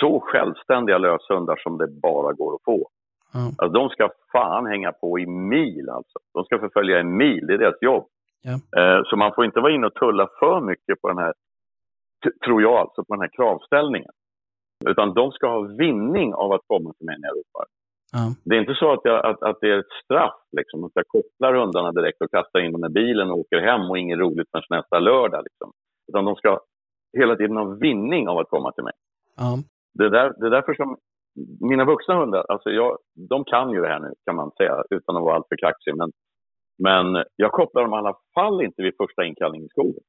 [0.00, 2.88] så självständiga löshundar som det bara går att få.
[3.32, 3.40] Ja.
[3.58, 6.18] Alltså, de ska fan hänga på i mil alltså.
[6.34, 8.06] De ska förfölja i mil, det är deras jobb.
[8.76, 11.32] Eh, så man får inte vara inne och tulla för mycket på den här
[12.44, 14.10] tror jag alltså, på den här kravställningen.
[14.86, 17.66] Utan de ska ha vinning av att komma till mig när jag ropar.
[18.12, 18.34] Ja.
[18.44, 21.08] Det är inte så att, jag, att, att det är ett straff, liksom, att jag
[21.08, 24.48] kopplar hundarna direkt och kastar in dem i bilen och åker hem och inget roligt
[24.50, 25.42] förrän nästa lördag.
[25.44, 25.72] Liksom.
[26.08, 26.60] Utan de ska
[27.18, 28.92] hela tiden ha vinning av att komma till mig.
[29.36, 29.58] Ja.
[29.94, 30.96] Det är, där, det är därför som
[31.60, 35.16] mina vuxna hundar, alltså jag, de kan ju det här nu kan man säga utan
[35.16, 35.96] att vara alltför kaxig.
[35.96, 36.10] Men,
[36.78, 40.02] men jag kopplar dem i alla fall inte vid första inkallningen i skogen.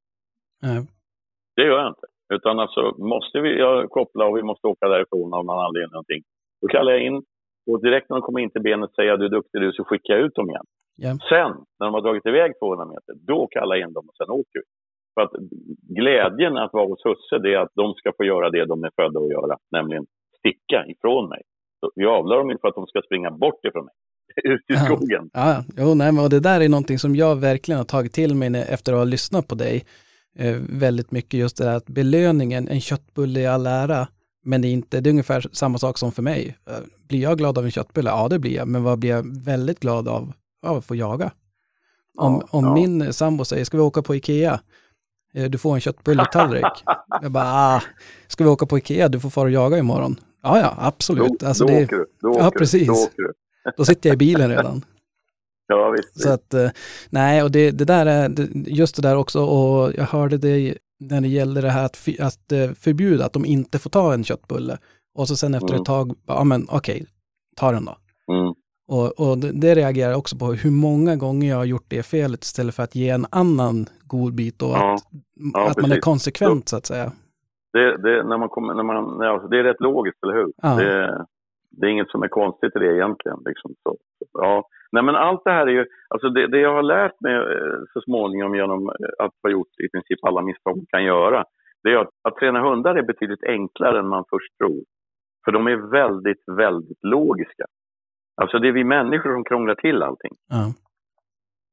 [0.61, 0.85] Ja.
[1.55, 2.07] Det gör jag inte.
[2.33, 3.51] Utan alltså, måste vi
[3.89, 5.91] koppla och vi måste åka därifrån av någon anledning.
[5.91, 6.23] Någonting,
[6.61, 7.23] då kallar jag in
[7.67, 9.83] och direkt när de kommer in till benet säger jag du är duktig du så
[9.83, 10.65] skickar jag ut dem igen.
[10.95, 11.09] Ja.
[11.29, 14.29] Sen när de har dragit iväg 200 meter, då kallar jag in dem och sen
[14.29, 14.67] åker vi.
[15.13, 15.31] För att
[15.99, 18.91] glädjen att vara hos husse det är att de ska få göra det de är
[18.95, 20.05] födda att göra, nämligen
[20.39, 21.41] sticka ifrån mig.
[21.79, 23.93] Så vi avlar dem inte för att de ska springa bort ifrån mig,
[24.53, 24.79] ut i Ja.
[24.85, 25.29] skogen.
[25.33, 28.65] Ja, jo, nej, men det där är någonting som jag verkligen har tagit till mig
[28.69, 29.85] efter att ha lyssnat på dig.
[30.39, 34.07] Eh, väldigt mycket just det där att belöningen, en köttbulle i all ära,
[34.43, 36.57] men det är inte, det är ungefär samma sak som för mig.
[36.69, 36.73] Eh,
[37.07, 38.09] Blir jag glad av en köttbulle?
[38.09, 40.34] Ja, det blir jag, men vad blir jag väldigt glad av?
[40.65, 41.31] Av att få jaga.
[42.18, 42.73] Om, Ja, om ja.
[42.73, 44.59] min sambo säger, ska vi åka på Ikea?
[45.34, 46.65] Eh, Du får en köttbulletallrik.
[47.22, 47.81] jag bara, ah,
[48.27, 49.07] ska vi åka på Ikea?
[49.09, 50.15] Du får fara och jaga imorgon.
[50.43, 51.39] Ja, ja, absolut.
[51.39, 52.05] Då, alltså då det, åker du.
[52.22, 52.88] Då Ja, åker precis.
[52.88, 53.34] Då åker du.
[53.77, 54.85] då sitter jag i bilen redan.
[55.68, 56.22] Ja, visst.
[56.22, 56.69] Så att, eh,
[57.09, 60.77] nej, och det, det där är, just det där också, och jag hörde det
[61.09, 64.23] när det gällde det här att, att eh, förbjuda att de inte får ta en
[64.23, 64.77] köttbulle.
[65.15, 65.81] Och så sen efter Mm.
[65.81, 67.05] ett tag, ja men okej,
[67.55, 67.95] ta den då.
[68.33, 68.53] Mm.
[68.87, 72.43] Och, och det, reagerar jag också på, hur många gånger jag har gjort det felet
[72.43, 74.93] istället för att ge en annan godbit och Ja.
[74.93, 75.03] att,
[75.53, 77.11] Ja, att man är konsekvent så att säga.
[77.73, 80.51] Det, det, när man kommer, när man, alltså, det är rätt logiskt, eller hur?
[80.61, 80.75] Ja.
[80.75, 81.25] Det,
[81.72, 83.38] det är inget som är konstigt i det egentligen.
[83.45, 83.76] Liksom.
[83.84, 83.98] Så,
[84.34, 84.68] ja.
[84.91, 87.80] Nej, men allt det här är ju, alltså det, det jag har lärt mig eh,
[87.93, 91.45] så småningom genom eh, att ha gjort i princip alla misstag man kan göra,
[91.84, 94.84] det är att, att träna hundar är betydligt enklare än man först tror.
[95.45, 97.65] För de är väldigt, väldigt logiska.
[98.41, 100.31] Alltså det är vi människor som krånglar till allting.
[100.49, 100.73] Ja.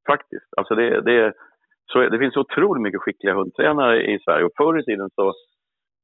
[0.06, 0.48] Faktiskt.
[0.56, 1.32] Alltså det, det,
[1.92, 4.44] så, det finns otroligt mycket skickliga hundtränare i Sverige.
[4.44, 5.34] Och förr i tiden så,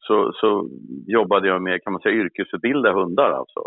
[0.06, 0.68] så, så
[1.06, 3.31] jobbade jag med kan man säga, yrkesutbilda hundar.
[3.31, 3.60] Alltså,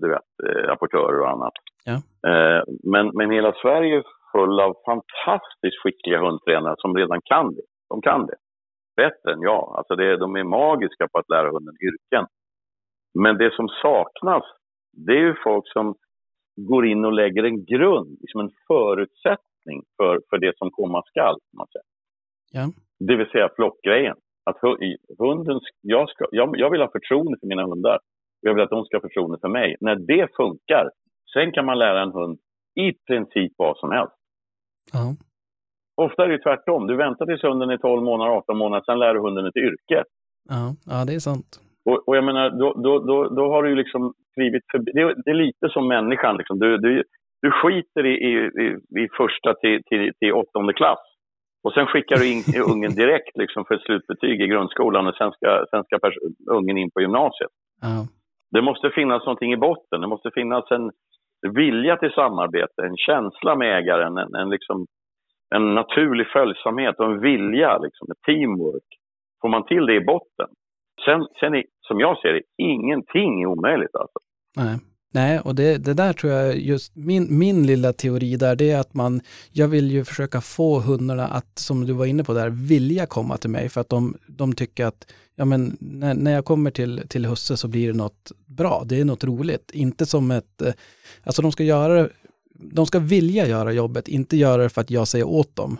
[0.00, 1.52] du vet, eh, rapportörer och annat.
[1.84, 1.96] Ja.
[2.30, 7.62] Eh, Men, men hela Sverige är full av fantastiskt skickliga hundtränare som redan kan det.
[7.88, 8.36] De kan det.
[8.96, 9.74] Bättre än jag.
[9.76, 12.26] Alltså det, de är magiska på att lära hunden yrken.
[13.14, 14.44] Men det som saknas,
[15.06, 15.94] det är ju folk som
[16.56, 21.38] går in och lägger en grund, liksom en förutsättning för, för det som komma skall.
[21.56, 21.82] Man säga.
[22.52, 22.72] Ja.
[23.06, 24.16] Det vill säga flockgrejen.
[24.44, 24.58] Att
[25.18, 27.98] hunden, jag, ska, jag, jag vill ha förtroende för mina hundar.
[28.40, 29.76] Jag vill att de ska ha förtroende för mig.
[29.80, 30.90] När det funkar,
[31.34, 32.38] sen kan man lära en hund
[32.80, 34.12] i princip vad som helst.
[34.92, 35.14] Ja.
[35.96, 36.86] Ofta är det tvärtom.
[36.86, 40.04] Du väntar tills hunden är 12 månader, 18 månader, sen lär du hunden ett yrke.
[40.48, 40.74] Ja.
[40.86, 41.60] ja, det är sant.
[41.90, 44.92] Och, och jag menar, då, då, då, då har du liksom skrivit förbi.
[44.94, 46.36] Det, är- det är lite som människan.
[46.36, 46.58] Liksom.
[46.58, 47.04] Du, du,
[47.42, 48.32] du skiter i, i,
[48.62, 48.66] i,
[49.04, 50.98] i första till, till, till åttonde klass.
[51.64, 55.32] Och sen skickar du in ungen direkt liksom, för ett slutbetyg i grundskolan och sen
[55.32, 55.98] ska, sen ska
[56.50, 57.50] ungen in på gymnasiet.
[57.80, 58.06] Ja.
[58.50, 60.00] Det måste finnas någonting i botten.
[60.00, 60.90] Det måste finnas en
[61.54, 64.86] vilja till samarbete, en känsla med ägaren, en, en, liksom,
[65.54, 68.90] en naturlig följsamhet och en vilja, liksom, ett teamwork.
[69.40, 70.48] Får man till det i botten,
[71.04, 73.94] sen, sen är, som jag ser det, ingenting är omöjligt.
[73.94, 74.18] Alltså.
[74.56, 74.78] Nej.
[75.14, 78.78] Nej, och det, det där tror jag just, min, min lilla teori där, det är
[78.78, 79.20] att man,
[79.50, 83.36] jag vill ju försöka få hundarna att, som du var inne på där, vilja komma
[83.36, 87.02] till mig för att de, de tycker att, ja men när, när jag kommer till,
[87.08, 90.72] till husse så blir det något bra, det är något roligt, inte som ett, eh,
[91.22, 92.10] alltså de ska göra det,
[92.54, 95.78] de ska vilja göra jobbet, inte göra det för att jag säger åt dem.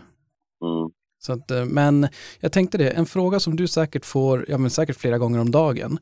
[0.64, 0.90] Mm.
[1.18, 2.08] Så att, eh, men
[2.40, 5.50] jag tänkte det, en fråga som du säkert får, ja men säkert flera gånger om
[5.50, 5.98] dagen,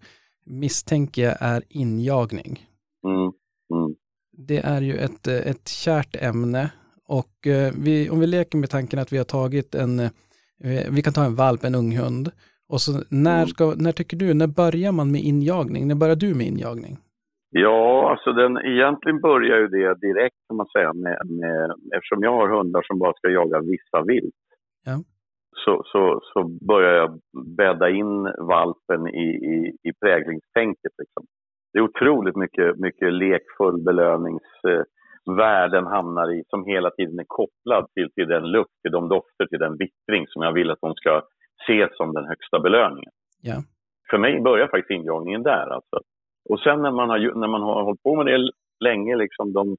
[0.46, 2.66] misstänker jag är injagning.
[3.06, 3.32] Mm.
[3.74, 3.94] Mm.
[4.32, 6.72] Det är ju ett, eh, ett kärt ämne
[7.08, 11.02] och eh, vi, om vi leker med tanken att vi har tagit en, eh, vi
[11.02, 12.30] kan ta en valp, en ung hund,
[12.68, 13.46] och så när, Mm.
[13.46, 15.88] ska, när tycker du, när börjar man med injagning?
[15.88, 16.96] När börjar du med injagning?
[17.50, 22.32] Ja, alltså den, egentligen börjar ju det direkt kan man säga med, med, eftersom jag
[22.32, 24.34] har hundar som bara ska jaga vissa vilt.
[24.84, 24.96] Ja.
[25.64, 27.20] Så, så, så börjar jag
[27.56, 30.92] bädda in valpen i, i, i präglingstänket.
[30.98, 31.26] Liksom.
[31.72, 38.10] Det är otroligt mycket, mycket lekfull belöningsvärden hamnar i som hela tiden är kopplad till,
[38.14, 41.22] till den lukt, till de dofter, till den vittring som jag vill att de ska
[41.66, 43.12] se som den högsta belöningen.
[43.42, 43.62] Ja.
[44.10, 45.74] För mig börjar faktiskt injagningen där.
[45.74, 46.00] Alltså.
[46.48, 48.50] Och sen när man har, när man har hållit på med det
[48.84, 49.76] länge, liksom de,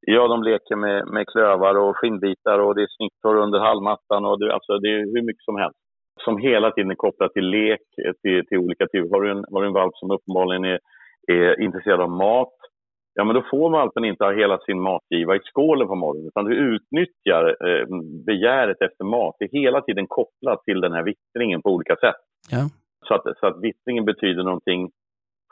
[0.00, 4.38] ja, de leker med, med klövar och skinnbitar och det är snittår under halmmattan och
[4.38, 5.78] det, alltså, det är hur mycket som helst.
[6.24, 9.10] som hela tiden är kopplad till lek, eh, till, till olika typer.
[9.10, 10.78] Har du, en, har du en valp som uppenbarligen är,
[11.26, 12.54] är intresserad av mat,
[13.14, 16.44] ja men då får valpen inte ha hela sin matgiva i skålen på morgonen utan
[16.44, 17.86] du utnyttjar eh,
[18.26, 19.36] begäret efter mat.
[19.38, 22.20] Det är hela tiden kopplat till den här vittringen på olika sätt.
[22.50, 22.68] Ja.
[23.08, 24.90] Så att, så att vittringen betyder någonting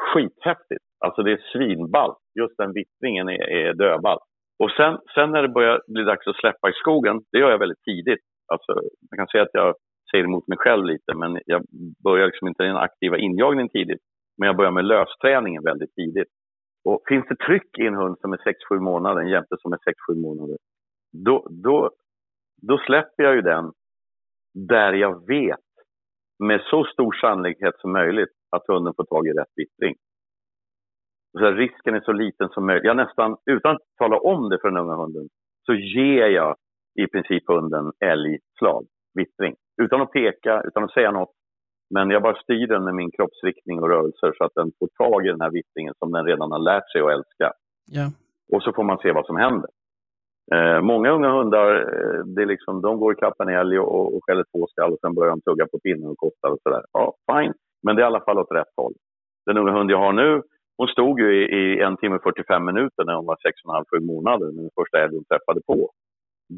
[0.01, 0.85] skithäftigt.
[1.05, 2.19] Alltså det är svinballt.
[2.41, 4.19] Just den vittringen är, är dödball.
[4.63, 7.59] Och sen, sen när det börjar bli dags att släppa i skogen, det gör jag
[7.59, 8.25] väldigt tidigt.
[8.53, 8.73] Alltså,
[9.11, 9.75] man kan säga att jag
[10.11, 11.63] säger emot mig själv lite, men jag
[12.05, 14.01] börjar liksom inte den aktiva injagningen tidigt.
[14.41, 16.29] Men jag börjar med lösträningen väldigt tidigt.
[16.85, 18.37] Och finns det tryck i en hund som är
[18.71, 19.79] 6-7 månader, en jämte som är
[20.13, 20.57] 6-7 månader,
[21.13, 21.91] då, då,
[22.63, 23.73] då släpper jag ju den
[24.55, 25.71] där jag vet
[26.39, 29.95] med så stor sannolikhet som möjligt att hunden får tag i rätt vittring.
[31.39, 32.85] Så risken är så liten som möjligt.
[32.85, 35.29] Jag nästan, utan att tala om det för den unga hunden,
[35.67, 36.57] så ger jag
[36.95, 39.55] i princip hunden älgslag, vittring.
[39.83, 41.40] Utan att peka, utan att säga något.
[41.95, 45.27] Men jag bara styr den med min kroppsriktning och rörelser så att den får tag
[45.27, 47.53] i den här vittringen som den redan har lärt sig att älska.
[47.91, 48.07] Ja.
[48.53, 49.71] Och så får man se vad som händer.
[50.55, 54.17] Eh, många unga hundar, eh, det är liksom, de går i kapp en älg och,
[54.17, 56.83] och skäller två skall och sen börjar de tugga på pinnen och kottar och sådär.
[56.93, 57.55] Ja, fine.
[57.83, 58.95] Men det är i alla fall åt rätt håll.
[59.47, 60.43] Den unga hund jag har nu,
[60.77, 63.37] hon stod ju i, i en timme och 45 minuter när hon var
[63.97, 65.91] 6,5-7 månader, när den första älgen träffade på.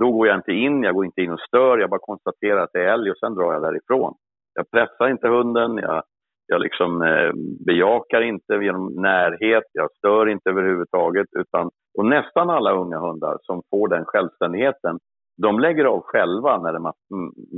[0.01, 2.73] Då går jag inte in, jag går inte in och stör, jag bara konstaterar att
[2.73, 4.15] det är älg och sen drar jag därifrån.
[4.55, 6.03] Jag pressar inte hunden, jag,
[6.47, 7.33] jag liksom, eh,
[7.67, 11.27] bejakar inte genom närhet, jag stör inte överhuvudtaget.
[11.39, 14.99] Utan, och nästan alla unga hundar som får den självständigheten,
[15.43, 16.93] de lägger av själva när det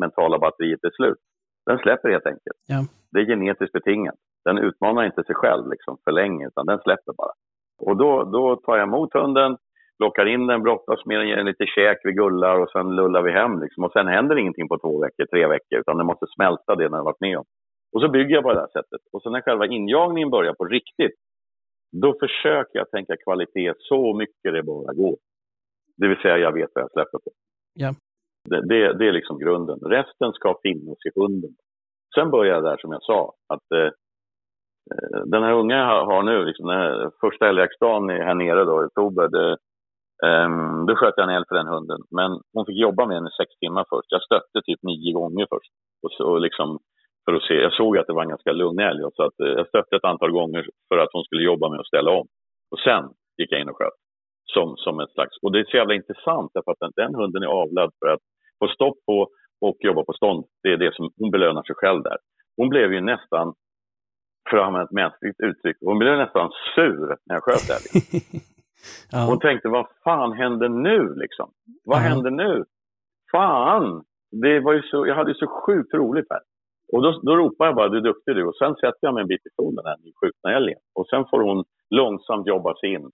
[0.01, 1.19] mentala batteriet är slut.
[1.67, 2.61] Den släpper helt enkelt.
[2.69, 2.85] Ja.
[3.13, 4.15] Det är genetiskt betingat.
[4.45, 7.33] Den utmanar inte sig själv liksom, för länge, utan den släpper bara.
[7.79, 9.57] Och då, då tar jag emot hunden,
[9.99, 13.23] lockar in den, brottas med den, ger den lite käk, vi gullar och sen lullar
[13.23, 13.61] vi hem.
[13.61, 13.85] Liksom.
[13.85, 16.93] Och sen händer ingenting på två veckor, tre veckor, utan den måste smälta det den
[16.93, 17.45] har varit med om.
[17.93, 19.01] Och så bygger jag på det här sättet.
[19.13, 21.17] Och sen när själva injagningen börjar på riktigt,
[22.03, 25.17] då försöker jag tänka kvalitet så mycket det bara går.
[25.97, 27.31] Det vill säga, jag vet vad jag släpper på.
[27.75, 27.95] Ja.
[28.51, 29.79] Det, det, det är liksom grunden.
[29.79, 31.55] Resten ska finnas i hunden.
[32.15, 33.91] Sen börjar jag där som jag sa, att eh,
[34.93, 38.83] eh, den här unga jag har nu, liksom den här första älgjaktsdagen här nere då,
[38.83, 39.57] i oktober, det,
[40.23, 42.01] Um, då sköt jag en älg för den hunden.
[42.11, 44.13] Men hon fick jobba med den i sex timmar först.
[44.13, 45.73] Jag stötte typ nio gånger först.
[46.03, 46.79] Och så, och liksom,
[47.25, 47.55] för att se.
[47.55, 50.11] Jag såg att det var en ganska lugn älg, så att, eh, jag stötte ett
[50.13, 52.27] antal gånger för att hon skulle jobba med att ställa om.
[52.71, 53.05] Och sen
[53.39, 53.99] gick jag in och sköt.
[54.55, 57.43] Som, som ett slags, och det är så jävla intressant därför att den, den hunden
[57.43, 58.21] är avlad för att
[58.59, 59.29] få stopp på
[59.61, 60.45] och jobba på stånd.
[60.63, 62.17] Det är det som hon belönar sig själv där.
[62.57, 63.55] Hon blev ju nästan,
[64.51, 68.31] för att använda ett mänskligt uttryck, hon blev nästan sur när jag sköt älgen.
[69.13, 69.27] ja.
[69.29, 71.51] Hon tänkte, vad fan händer nu liksom?
[71.85, 72.03] Vad Ja.
[72.03, 72.65] händer nu?
[73.33, 74.05] Fan!
[74.43, 76.41] Det var ju så, jag hade ju så sjukt roligt här.
[76.93, 78.45] Och då, då ropar jag bara, du är duktig du.
[78.47, 80.79] Och sen sätter jag mig en bit ifrån den här nyskjutna älgen.
[80.95, 83.11] Och sen får hon långsamt jobba sig in.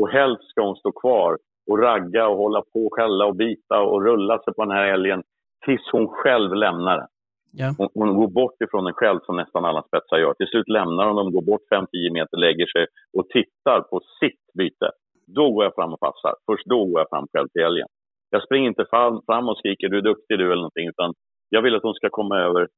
[0.00, 1.38] Och helst ska hon stå kvar
[1.70, 4.86] och ragga och hålla på och skälla och bita och rulla sig på den här
[4.86, 5.22] älgen
[5.64, 7.06] tills hon själv lämnar den.
[7.52, 7.74] Yeah.
[7.78, 10.34] Hon, hon går bort ifrån den själv som nästan alla spetsar gör.
[10.34, 12.86] Till slut lämnar hon dem, går bort 5-10 meter, lägger sig
[13.16, 14.90] och tittar på sitt byte.
[15.26, 16.34] Då går jag fram och passar.
[16.46, 17.88] Först då går jag fram själv till älgen.
[18.30, 21.14] Jag springer inte fram, fram och skriker du är duktig du eller någonting utan
[21.48, 22.68] jag vill att hon ska komma över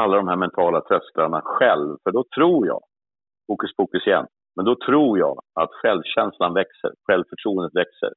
[0.00, 1.96] alla de här mentala trösklarna själv.
[2.02, 2.80] För då tror jag,
[3.46, 4.26] fokus pokus igen,
[4.56, 8.12] men då tror jag att självkänslan växer, självförtroendet växer.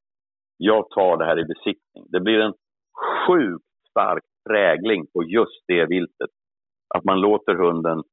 [0.58, 2.06] Jag tar det här i besiktning.
[2.10, 2.54] Det blir en
[3.28, 6.34] sjukt stark prägling på just det viltet.
[6.96, 8.04] Att man låter hunden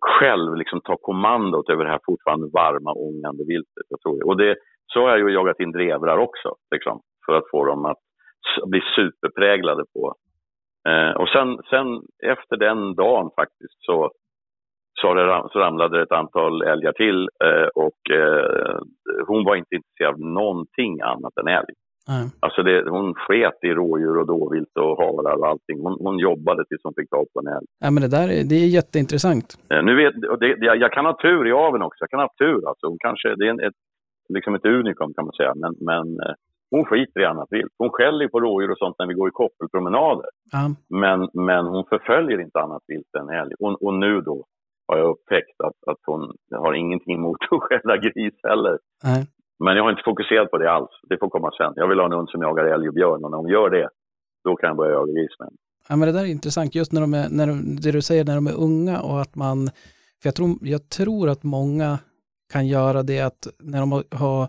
[0.00, 3.86] själv liksom ta kommandot över det här fortfarande varma, ångande viltet.
[3.88, 4.26] Jag tror.
[4.26, 4.56] Och det,
[4.92, 8.02] så har jag ju jagat in drevrar också, liksom, för att få dem att
[8.66, 10.14] bli superpräglade på.
[10.88, 11.86] Eh, och sen, sen
[12.22, 14.10] efter den dagen faktiskt så,
[15.00, 18.78] så, det, så ramlade det ett antal älgar till eh, och eh,
[19.26, 21.74] hon var inte intresserad av någonting annat än älg.
[22.06, 22.30] Ja.
[22.40, 25.80] Alltså det, hon sket i rådjur och dåvilt och harar och allting.
[25.82, 27.66] Hon, hon jobbade tills hon fick tag på en älg.
[27.84, 29.48] ja, men det där är, det är jätteintressant.
[29.72, 32.02] Eh, Nu vet, och det, jag kan ha tur i aveln också.
[32.04, 32.68] Jag kan ha tur.
[32.68, 32.86] Alltså.
[32.86, 33.78] Hon kanske, det är en, ett,
[34.28, 35.52] liksom ett unikum kan man säga.
[35.54, 36.34] Men, men eh,
[36.70, 37.72] hon skiter i annat vilt.
[37.78, 40.30] Hon skäller på rådjur och sånt när vi går i koppelpromenader.
[40.52, 40.64] Ja.
[41.02, 41.18] Men,
[41.48, 43.54] men hon förföljer inte annat vilt än älg.
[43.58, 44.44] Och, och nu då
[44.88, 48.78] har jag upptäckt att, att hon har ingenting emot att skälla gris heller.
[49.04, 49.26] Nej.
[49.64, 50.90] Men jag har inte fokuserat på det alls.
[51.08, 51.72] Det får komma sen.
[51.76, 53.24] Jag vill ha en hund som jagar älg och björn.
[53.24, 53.88] Och när hon gör det,
[54.44, 55.56] då kan jag börja jaga gris med henne.
[55.88, 58.24] Ja, men det där är intressant, just när de är, när de, det du säger
[58.24, 59.66] när de är unga och att man,
[60.22, 61.98] för jag tror, jag tror att många
[62.52, 64.48] kan göra det att när de har, har,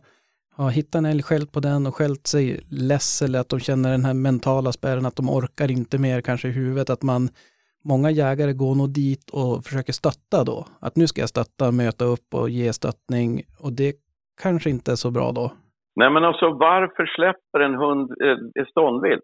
[0.56, 3.92] har hittat en älg, skällt på den och skällt sig less eller att de känner
[3.92, 7.30] den här mentala spärren att de orkar inte mer kanske i huvudet, att man
[7.88, 10.68] Många jägare går nog dit och försöker stötta då.
[10.80, 13.96] Att nu ska jag stötta, möta upp och ge stöttning och det
[14.42, 15.52] kanske inte är så bra då.
[15.96, 19.24] Nej men alltså varför släpper en hund eh, ståndvilt?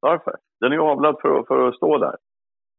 [0.00, 0.34] Varför?
[0.60, 2.16] Den är ju avlad för, för att stå där.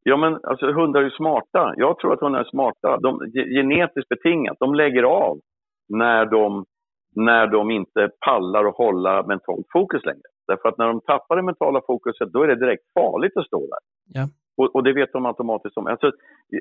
[0.04, 1.74] Ja men alltså hundar är ju smarta.
[1.78, 2.98] Jag tror att hundar är smarta.
[2.98, 4.58] De, genetiskt betingat.
[4.60, 5.40] De lägger av
[5.90, 6.66] när de,
[7.16, 10.30] när de inte pallar att hålla mentalt fokus längre.
[10.48, 13.60] Därför att när de tappar det mentala fokuset då är det direkt farligt att stå
[13.60, 13.80] där.
[14.14, 14.28] Ja.
[14.58, 15.88] Och, och det vet de automatiskt om.
[15.88, 16.12] Alltså,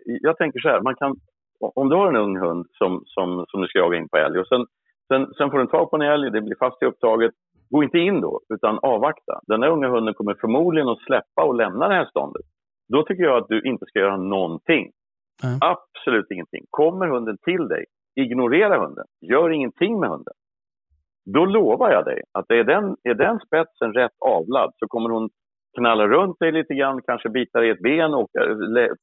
[0.06, 1.16] jag tänker så här, man kan,
[1.60, 4.38] om du har en ung hund som, som, som du ska jaga in på älg
[4.38, 4.66] och sen,
[5.08, 7.32] sen, sen får du tag på en älg, det blir fast i upptaget.
[7.70, 9.40] Gå inte in då, utan avvakta.
[9.46, 12.42] Den där unga hunden kommer förmodligen att släppa och lämna det här ståndet.
[12.92, 14.90] Då tycker jag att du inte ska göra någonting.
[15.44, 15.58] Mm.
[15.60, 16.64] Absolut ingenting.
[16.70, 17.84] Kommer hunden till dig,
[18.20, 19.04] ignorera hunden.
[19.20, 20.34] Gör ingenting med hunden.
[21.34, 25.28] Då lovar jag dig att är den, är den spetsen rätt avlad så kommer hon
[25.78, 28.28] knalla runt dig lite grann, kanske bita i ett ben, och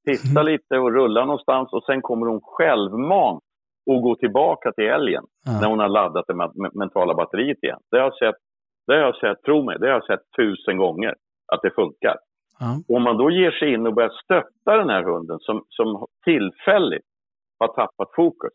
[0.06, 0.52] pissa Mm.
[0.52, 3.44] lite och rulla någonstans och sen kommer hon självmant
[3.92, 5.68] att gå tillbaka till älgen när Ja.
[5.70, 7.80] hon har laddat det me- mentala batteriet igen.
[7.92, 8.36] Det har jag sett,
[8.88, 11.16] det har jag sett, tro mig, det har jag sett tusen gånger
[11.54, 12.16] att det funkar.
[12.60, 12.96] Ja.
[12.96, 17.06] Om man då ger sig in och börjar stötta den här hunden som, som tillfälligt
[17.60, 18.54] har tappat fokus,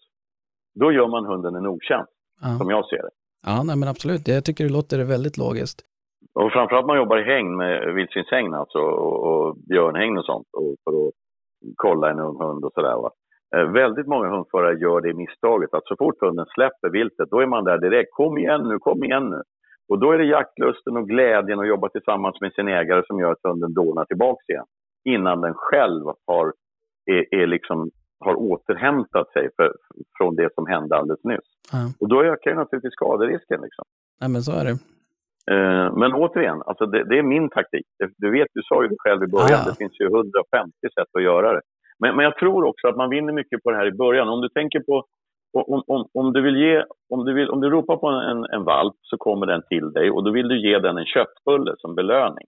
[0.80, 2.58] då gör man hunden en otjänst, Ja.
[2.58, 3.10] som jag ser det.
[3.46, 4.28] ja, nej men absolut.
[4.28, 5.80] Jag tycker det låter väldigt logiskt.
[6.34, 10.74] Och framförallt man jobbar i hägn med vildsvinshägn alltså, och, och björnhägn och sånt och
[10.84, 11.12] för att
[11.76, 12.96] kolla en ung hund och sådär.
[13.56, 17.46] Eh, väldigt många hundförare gör det misstaget att så fort hunden släpper viltet, då är
[17.46, 18.12] man där direkt.
[18.12, 19.42] Kom igen nu, kom igen nu.
[19.88, 23.32] Och då är det jaktlusten och glädjen att jobba tillsammans med sin ägare som gör
[23.32, 24.64] att hunden dånar tillbaks igen.
[25.04, 26.52] Innan den själv har,
[27.10, 29.72] är, är liksom, har återhämtat sig för,
[30.18, 31.48] från det som hände alldeles nyss.
[31.72, 31.78] Ja.
[32.00, 33.60] Och då ökar ju naturligtvis skaderisken.
[33.60, 33.84] Liksom.
[34.20, 34.76] Nej men så är det.
[35.54, 37.86] Eh, Men återigen, alltså det, det är min taktik.
[38.16, 39.70] Du vet, du sa ju det själv i början, Ja, ja.
[39.70, 41.60] det finns ju 150 sätt att göra det.
[42.00, 44.28] Men, men jag tror också att man vinner mycket på det här i början.
[44.28, 45.04] Om du tänker på,
[45.52, 48.64] om, om, om du vill ge, om du, vill, om du ropar på en, en
[48.64, 51.94] valp så kommer den till dig och då vill du ge den en köttbulle som
[51.94, 52.46] belöning.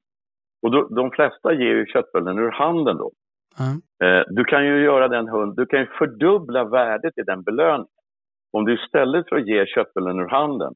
[0.62, 3.10] Och då, de flesta ger ju köttbullen ur handen då.
[3.58, 4.06] Ja.
[4.06, 7.86] Eh, Du kan ju göra den hund, du kan ju fördubbla värdet i den belöningen.
[8.52, 10.74] Om du istället för att ge köttbullen ur handen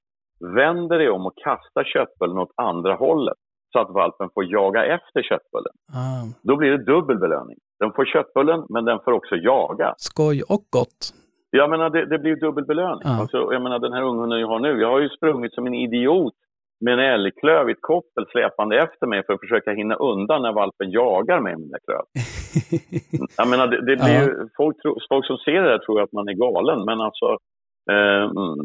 [0.55, 3.37] vänder dig om och kastar köttbullen åt andra hållet
[3.75, 5.75] så att valpen får jaga efter köttbullen.
[5.93, 6.03] Ja.
[6.49, 7.57] Då blir det dubbel belöning.
[7.81, 9.95] Den får köttbullen men den får också jaga.
[9.99, 11.01] Skoj och gott.
[11.51, 13.01] Jag menar det, det blir dubbel belöning.
[13.05, 13.21] Ja.
[13.21, 15.75] Alltså, jag menar den här unghunden jag har nu, jag har ju sprungit som en
[15.75, 16.35] idiot
[16.85, 20.53] med en älgklöv i ett koppel släpande efter mig för att försöka hinna undan när
[20.53, 22.07] valpen jagar mig med där klöven.
[23.39, 24.23] Jag menar, det, det blir Ja.
[24.23, 27.27] ju, folk, tro- folk som ser det där tror att man är galen, men alltså...
[27.91, 28.59] Eh, mm,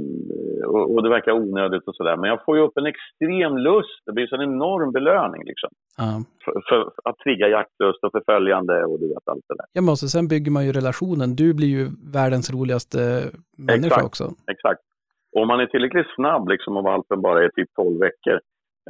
[0.73, 2.17] och, och det verkar onödigt och sådär.
[2.17, 4.01] Men jag får ju upp en extrem lust.
[4.05, 5.69] Det blir så en enorm belöning liksom.
[5.97, 6.23] Ja.
[6.45, 9.65] För, för att trigga jaktlust och förföljande och du vet allt det där.
[9.73, 11.35] Ja, men och så sen bygger man ju relationen.
[11.35, 11.83] Du blir ju
[12.13, 12.99] världens roligaste
[13.57, 14.05] människa Exakt.
[14.05, 14.23] också.
[14.51, 14.81] Exakt.
[15.37, 18.39] Om man är tillräckligt snabb liksom och valpen bara är typ 12 veckor.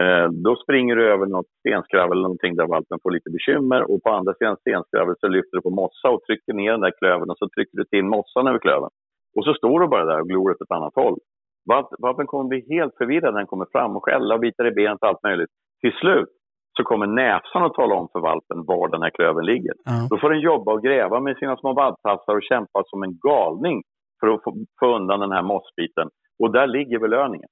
[0.01, 4.03] Eh, då springer du över något stenskravel eller någonting där valpen får lite bekymmer och
[4.03, 7.29] på andra sidan stenskravel så lyfter du på mossa och trycker ner den där klöven
[7.29, 8.89] och så trycker du till mossan över klöven.
[9.39, 11.17] Och så står du bara där och glor åt ett annat håll.
[11.69, 14.71] Valp- Valpen kommer bli helt förvirrad när den kommer fram och skälla och bita i
[14.71, 15.49] benet och allt möjligt.
[15.81, 16.29] Till slut
[16.77, 19.73] så kommer näsan att tala om för valpen var den här klöven ligger.
[19.85, 20.07] Ja.
[20.09, 23.81] Då får den jobba och gräva med sina små vaddtassar och kämpa som en galning
[24.19, 26.07] för att få, få undan den här mossbiten.
[26.39, 27.49] Och där ligger belöningen.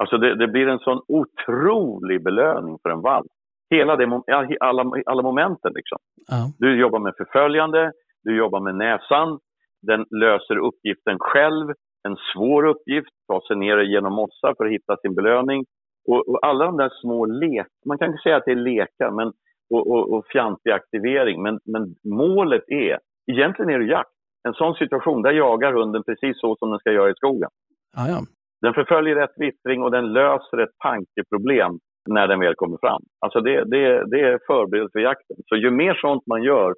[0.00, 3.26] Alltså det, det blir en sån otrolig belöning för en valp.
[3.70, 4.22] Hela det,
[4.60, 5.98] alla, alla momenten liksom.
[6.30, 6.36] Ja.
[6.58, 7.92] Du jobbar med förföljande,
[8.24, 9.38] du jobbar med näsan,
[9.82, 11.68] den löser uppgiften själv,
[12.08, 15.64] en svår uppgift, ta sig ner genom mossa för att hitta sin belöning.
[16.08, 19.10] Och, och alla de där små lek, man kan inte säga att det är lekar
[19.10, 19.32] men,
[19.70, 22.98] och, och, och fjantig aktivering, men, men målet är,
[23.32, 24.10] egentligen är det jakt.
[24.48, 27.48] En sån situation, där jagar hunden precis så som den ska göra i skogen.
[27.96, 28.20] Ja, ja.
[28.60, 31.78] Den förföljer ett vittring och den löser ett tankeproblem
[32.08, 33.02] när den väl kommer fram.
[33.20, 35.36] Alltså det, det, det är förberedelse för jakten.
[35.46, 36.74] Så ju mer sånt man gör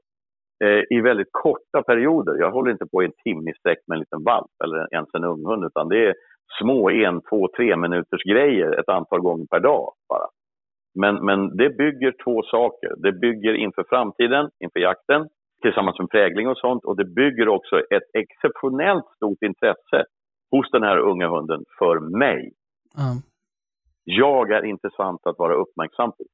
[0.64, 3.96] eh, i väldigt korta perioder, jag håller inte på i en timme i sträck med
[3.96, 6.14] en liten valp eller ens en unghund, utan det är
[6.60, 10.28] små en, två, tre minuters grejer ett antal gånger per dag bara.
[10.94, 12.94] Men, men det bygger två saker.
[12.96, 15.28] Det bygger inför framtiden, inför jakten,
[15.62, 16.84] tillsammans med prägling och sånt.
[16.84, 20.04] Och det bygger också ett exceptionellt stort intresse
[20.50, 22.52] hos den här unga hunden för mig.
[22.96, 23.14] ja.
[24.06, 26.24] Jag är intressant att vara uppmärksam på.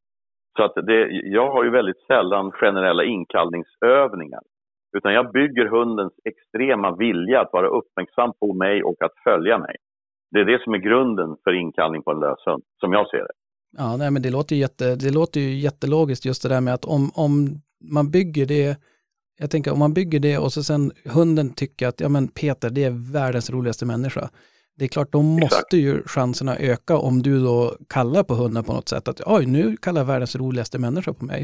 [0.57, 4.43] Så att det, jag har ju väldigt sällan generella inkallningsövningar.
[4.97, 9.77] Utan jag bygger hundens extrema vilja att vara uppmärksam på mig och att följa mig.
[10.31, 13.35] Det är det som är grunden för inkallning på en löshund, som jag ser det.
[13.79, 16.75] Ja, nej, men det låter ju, jätte, det låter ju jättelogiskt just det där med
[16.75, 17.33] att om, om
[17.95, 18.77] man bygger det,
[19.39, 22.71] jag tänker om man bygger det och så sen hunden tycker att ja men Peter
[22.71, 24.31] det är världens roligaste människa.
[24.81, 27.61] Det är klart, då måste ju chanserna öka om du då
[27.97, 29.09] kallar på hunden på något sätt.
[29.09, 31.43] Att oj, nu kallar världens roligaste människa på mig.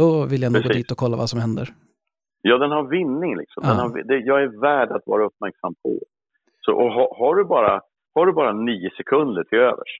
[0.00, 1.66] Då vill jag nog gå dit och kolla vad som händer.
[2.42, 3.60] Ja, den har vinning liksom.
[3.62, 3.82] Den Ja.
[3.82, 5.92] har, det, jag är värd att vara uppmärksam på.
[6.64, 7.80] Så, och ha, har, du bara,
[8.14, 9.92] har du bara nio sekunder till övers,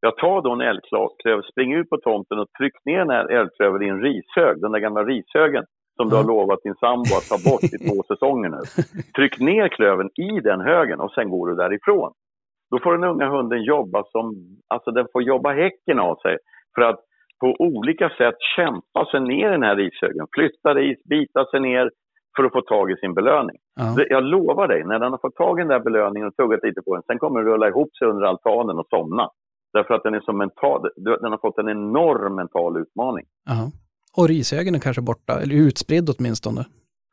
[0.00, 3.82] jag tar då en älgklöver, spring ut på tomten och tryck ner den här älgklövern
[3.82, 5.64] i en rishög, den där gamla rishögen
[5.96, 8.60] som du har lovat din sambo att ta bort i två säsonger nu.
[9.16, 12.12] Tryck ner klövern i den högen och sen går du därifrån.
[12.70, 14.34] Då får den unga hunden jobba som,
[14.68, 16.36] alltså den får jobba häcken av sig
[16.74, 17.00] för att
[17.40, 20.26] på olika sätt kämpa sig ner i den här rishögen.
[20.36, 21.90] Flytta ris, bita sig ner
[22.36, 23.56] för att få tag i sin belöning.
[23.76, 26.60] Ja, Jag lovar dig, när den har fått tag i den där belöningen och tuggat
[26.62, 29.30] lite på den, sen kommer den rulla ihop sig under altanen och somna.
[29.72, 33.26] Därför att den är så mental, den har fått en enorm mental utmaning.
[33.44, 33.70] ja.
[34.18, 36.64] Och rishögen är kanske borta, eller utspridd åtminstone.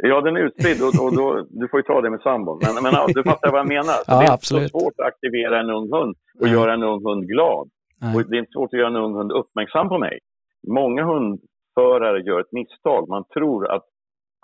[0.05, 2.59] Ja, den är utspridd och, och då, du får ju ta det med sambon.
[2.61, 3.97] Men, men ja, du fattar vad jag menar.
[4.07, 4.71] Ja, det är absolut.
[4.71, 6.51] så svårt att aktivera en ung hund och Nej.
[6.51, 7.69] göra en ung hund glad.
[8.01, 8.15] Nej.
[8.15, 10.19] Och det är inte svårt att göra en ung hund uppmärksam på mig.
[10.67, 13.09] Många hundförare gör ett misstag.
[13.09, 13.85] Man tror att,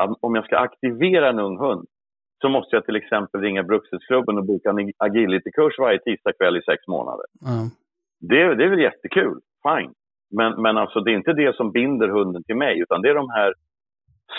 [0.02, 1.86] att om jag ska aktivera en ung hund
[2.41, 6.88] så måste jag till exempel ringa Brukshundsklubben och boka en agility-kurs varje tisdagkväll i sex
[6.88, 7.26] månader.
[7.41, 7.69] Ja.
[8.19, 9.94] Det, det är väl jättekul, fine.
[10.38, 13.15] Men, men alltså det är inte det som binder hunden till mig, utan det är
[13.15, 13.53] de här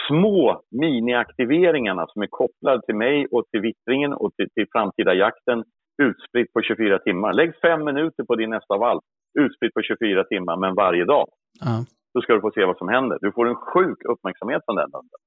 [0.08, 5.64] små miniaktiveringarna som är kopplade till mig och till vittringen och till, till framtida jakten
[6.02, 7.32] utspritt på 24 timmar.
[7.32, 9.02] Lägg fem minuter på din nästa valp,
[9.38, 11.26] utspritt på 24 timmar, men varje dag.
[11.60, 11.84] Ja.
[12.14, 13.18] Då ska du få se vad som händer.
[13.20, 15.20] Du får en sjuk uppmärksamhet från den hunden.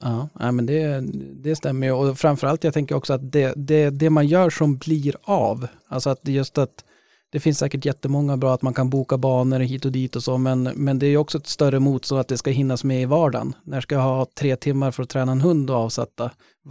[0.00, 1.00] Ja, men det,
[1.44, 1.92] det stämmer ju.
[1.92, 5.56] Och framförallt, jag tänker också att det, det, det man gör som blir av,
[5.88, 6.84] alltså att just att
[7.32, 10.38] det finns säkert jättemånga bra att man kan boka banor hit och dit och så,
[10.38, 13.06] men, men det är ju också ett större motstånd att det ska hinnas med i
[13.06, 13.48] vardagen.
[13.64, 16.24] När ska jag ha tre timmar för att träna en hund och avsätta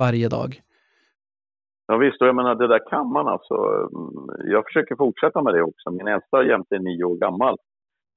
[0.04, 0.50] varje dag?
[1.88, 3.56] Ja visst, och jag menar det där kan man alltså.
[4.46, 5.92] Jag försöker fortsätta med det också.
[5.92, 7.56] Min äldsta jämte är nio år gammal.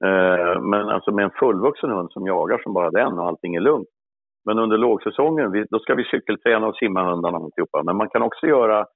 [0.04, 3.60] Eh, men alltså med en fullvuxen hund som jagar som bara den och allting är
[3.60, 3.88] lugnt.
[4.44, 7.82] Men under lågsäsongen, då ska vi cykelträna och simma hundarna och alltihopa.
[7.82, 8.86] Men man kan också göra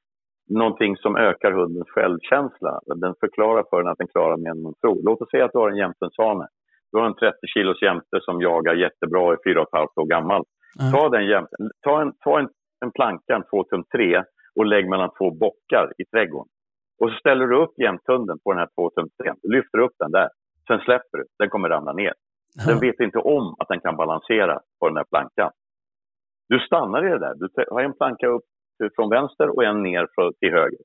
[0.51, 2.81] någonting som ökar hundens självkänsla.
[2.87, 5.03] Den förklarar för den att den klarar mer än man tror.
[5.03, 6.47] Låt oss säga att du har en jämtensvane.
[6.93, 10.43] Du har en 30 kilos jämte som jagar jättebra är 4,5 år gammal.
[10.79, 10.91] Ja.
[10.93, 12.49] Ta, den jämten, ta, en, ta en,
[12.85, 14.23] en planka, en 2 tum 3
[14.57, 16.49] och lägg mellan två bockar i trädgården.
[17.01, 19.93] Och så ställer du upp jämthunden på den här 2 tum 3 Du lyfter upp
[19.99, 20.29] den där.
[20.69, 21.25] Sen släpper du.
[21.39, 22.13] Den kommer ramla ner.
[22.67, 25.51] Den vet inte om att den kan balansera på den här plankan.
[26.49, 27.35] Du stannar i det där.
[27.35, 28.45] Du har en planka upp
[28.83, 30.79] Eh, från vänster och en ner för- till höger.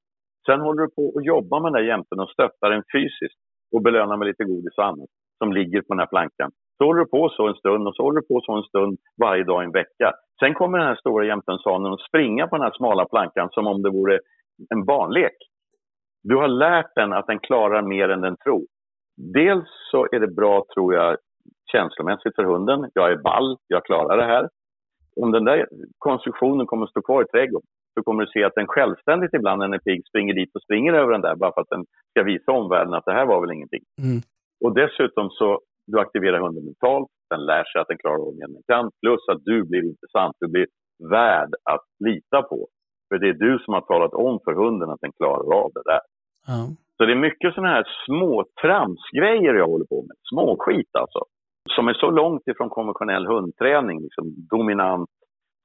[0.45, 3.39] Sen håller du på att jobba med den där jämten och stöttar den fysiskt
[3.73, 6.51] och belönar med lite godis och annat som ligger på den här plankan.
[6.77, 8.97] Så håller du på så en stund och så håller du på så en stund
[9.21, 10.13] varje dag i en vecka.
[10.39, 13.81] Sen kommer den här stora jämtensanen att springa på den här smala plankan som om
[13.81, 14.19] det vore
[14.73, 15.37] en barnlek.
[16.23, 18.65] Du har lärt den att den klarar mer än den tror.
[19.33, 21.17] Dels så är det bra, tror jag,
[21.71, 22.89] känslomässigt för hunden.
[22.93, 24.49] Jag är ball, jag klarar det här.
[25.21, 25.67] Om den där
[25.97, 29.59] konstruktionen kommer att stå kvar i trädgården så kommer du se att den självständigt ibland
[29.59, 31.85] när den är pigg springer dit och springer över den där bara för att den
[32.09, 33.83] ska visa omvärlden att det här var väl ingenting.
[34.01, 34.21] Mm.
[34.63, 38.63] Och dessutom så du aktiverar hunden mentalt, den lär sig att den klarar än den
[38.67, 40.67] kan, plus att du blir intressant, du blir
[41.11, 42.67] värd att lita på.
[43.07, 45.83] För det är du som har talat om för hunden att den klarar av det
[45.85, 46.01] där.
[46.47, 46.69] Ja.
[46.97, 50.17] Så det är mycket sådana här små tramsgrejer jag håller på med.
[50.29, 51.19] Småskit alltså.
[51.75, 55.09] Som är så långt ifrån konventionell hundträning, liksom dominant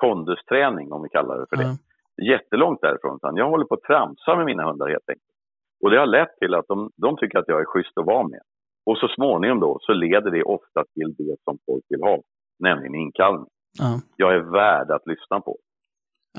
[0.03, 1.63] pondusträning om vi kallar det för det.
[1.63, 1.77] Ja.
[2.23, 3.17] Jättelångt därifrån.
[3.17, 5.35] Utan jag håller på att tramsa med mina hundar helt enkelt.
[5.85, 8.29] Och det har lett till att de, de tycker att jag är schysst att vara
[8.29, 8.41] med.
[8.87, 12.23] Och så småningom då så leder det ofta till det som folk vill ha,
[12.59, 13.51] nämligen inkallning.
[13.79, 14.01] Ja.
[14.17, 15.57] Jag är värd att lyssna på.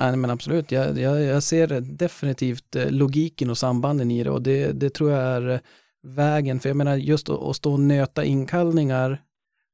[0.00, 4.42] Nej, men absolut, jag, jag, jag ser definitivt eh, logiken och sambanden i det och
[4.42, 5.58] det, det tror jag är eh,
[6.02, 9.18] vägen, för jag menar just att, att stå och nöta inkallningar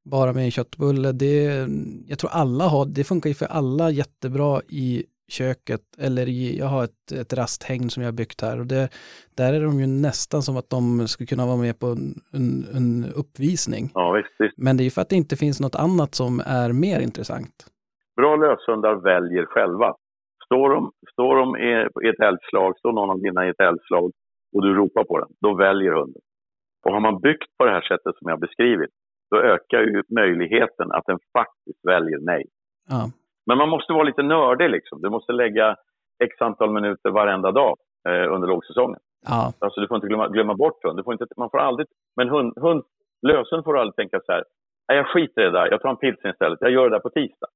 [0.05, 1.69] bara med en köttbulle, det,
[2.07, 6.67] jag tror alla har, det funkar ju för alla jättebra i köket eller i, jag
[6.67, 8.89] har ett, ett rasthägn som jag har byggt här och det,
[9.37, 12.65] där är de ju nästan som att de skulle kunna vara med på en, en,
[12.77, 13.91] en uppvisning.
[13.95, 14.59] Ja, visst, visst.
[14.59, 17.55] Men det är ju för att det inte finns något annat som är mer intressant.
[18.17, 19.95] Bra löshundar väljer själva.
[20.45, 21.47] Står de, står de
[22.07, 24.13] i ett älgslag, står någon av dina i ett älgslag
[24.53, 26.23] och du ropar på den, då väljer hunden.
[26.85, 28.91] Och har man byggt på det här sättet som jag beskrivit,
[29.31, 32.45] då ökar ju möjligheten att den faktiskt väljer nej.
[32.89, 33.11] Ja,
[33.47, 35.03] Men man måste vara lite nördig liksom.
[35.03, 35.77] Du måste lägga
[36.25, 37.77] x antal minuter varenda dag
[38.09, 38.99] eh, under lågsäsongen.
[39.27, 40.97] Ja, Alltså du får inte glömma, glömma bort hund.
[40.99, 41.87] Du får inte, man får aldrig,
[42.17, 42.83] men hund, hund,
[43.27, 44.45] lösen får du aldrig tänka så här,
[44.89, 47.01] "Nej, jag skiter i det där, jag tar en pilsner istället, jag gör det där
[47.01, 47.47] på tisdag.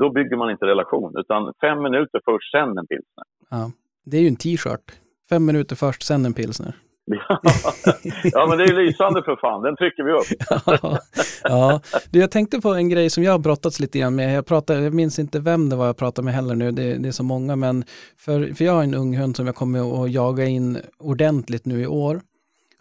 [0.00, 3.24] Då bygger man inte relation, utan fem minuter först, sen en pilsner.
[3.50, 3.70] ja.
[4.04, 4.86] Det är ju en t-shirt.
[5.30, 6.74] Fem minuter först, sen en pilsner.
[8.24, 10.42] ja, men det är lysande för fan, den trycker vi upp.
[10.66, 10.98] ja,
[11.42, 11.80] ja.
[12.10, 14.36] Du, jag tänkte på en grej som jag har brottats lite grann med.
[14.36, 17.08] Jag, pratade, jag minns inte vem det var jag pratade med heller nu, det, det
[17.08, 17.84] är så många, men
[18.16, 21.82] för, för jag har en ung hund som jag kommer att jaga in ordentligt nu
[21.82, 22.20] i år.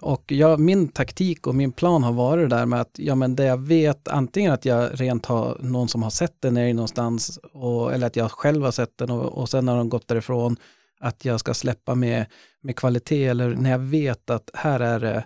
[0.02, 3.36] Och jag, min taktik och min plan har varit det där med att, ja men
[3.36, 7.40] det jag vet, antingen att jag rent har någon som har sett den ner någonstans,
[7.54, 10.58] och, eller att jag själv har sett den och, och sen har de gått därifrån,
[11.02, 12.26] att jag ska släppa med,
[12.62, 15.26] med kvalitet eller när jag vet att här är det,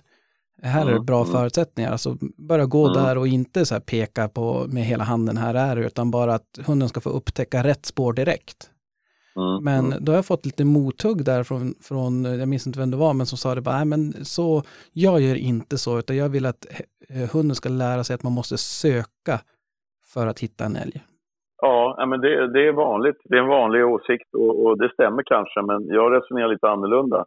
[0.61, 1.31] här är det Mm, bra mm.
[1.33, 1.91] förutsättningar.
[1.91, 3.03] Alltså börja gå Mm.
[3.03, 6.59] där och inte så peka på med hela handen, här är det, utan bara att
[6.65, 8.69] hunden ska få upptäcka rätt spår direkt.
[9.37, 12.91] Mm, Men då har jag fått lite mothugg där från, från, jag minns inte vem
[12.91, 16.15] det var, men som sa det bara, nej men så, jag gör inte så, utan
[16.15, 16.65] jag vill att
[17.09, 19.41] eh, hunden ska lära sig att man måste söka
[20.05, 21.03] för att hitta en älg.
[21.65, 23.17] Ja, men det, det är vanligt.
[23.23, 27.25] Det är en vanlig åsikt och, och det stämmer kanske, men jag resonerar lite annorlunda.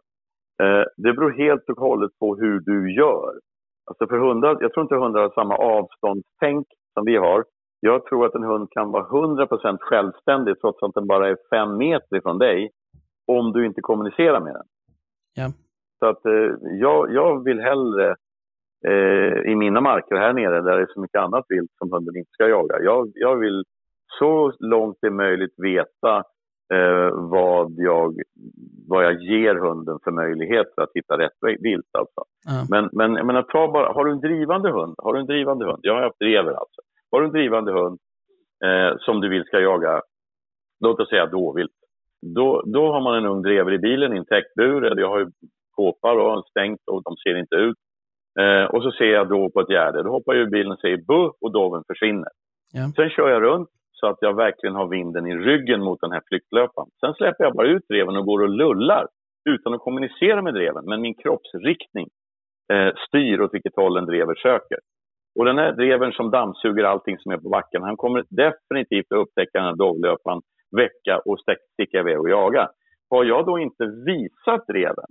[0.63, 3.33] Eh, det beror helt och hållet på hur du gör.
[3.89, 7.43] Alltså för hundar, jag tror inte hundar har samma avståndstänk som vi har.
[7.79, 11.77] Jag tror att en hund kan vara 100% självständig trots att den bara är fem
[11.77, 12.69] meter ifrån dig
[13.27, 14.65] om du inte kommunicerar med den.
[15.35, 15.51] Ja.
[15.99, 16.49] Så att eh,
[16.79, 18.15] jag, jag vill hellre
[18.87, 22.17] eh, i mina marker här nere där det är så mycket annat vilt som hunden
[22.17, 22.79] inte ska jaga.
[22.81, 23.63] Jag, jag vill
[24.19, 26.23] så långt det är möjligt veta
[26.73, 28.15] eh, vad, jag,
[28.87, 31.89] vad jag ger hunden för möjligheter att hitta rätt vilt.
[31.91, 32.23] Alltså.
[32.45, 32.65] Ja.
[32.69, 34.95] Men, men jag menar, ta bara, har du en drivande hund?
[34.97, 35.79] Har du en drivande hund?
[35.81, 36.81] Jag har haft drever alltså.
[37.11, 37.99] Har du en drivande hund
[38.65, 40.01] eh, som du vill ska jaga,
[40.79, 41.71] låt oss säga dåvilt.
[42.35, 45.27] Då, då har man en ung drever i bilen i en täckbur, jag har ju
[45.71, 47.77] kåpar och stängt och de ser inte ut.
[48.39, 50.79] Eh, och så ser jag då på ett gärde, då hoppar jag ur bilen och
[50.79, 52.29] säger bu och doven försvinner.
[52.73, 52.91] Ja.
[52.95, 53.69] Sen kör jag runt
[53.99, 56.89] så att jag verkligen har vinden i ryggen mot den här flyktlöparen.
[56.99, 59.07] Sen släpper jag bara ut dreven och går och lullar
[59.49, 60.85] utan att kommunicera med dreven.
[60.85, 62.07] Men min kroppsriktning
[62.73, 64.79] eh, styr åt vilket håll en drever söker.
[65.39, 69.17] Och den här dreven som dammsuger allting som är på backen, han kommer definitivt att
[69.17, 70.41] upptäcka den här dovlöparen,
[70.77, 71.37] väcka och
[71.73, 72.69] sticka iväg och jaga.
[73.09, 75.09] Har jag då inte visat dreven,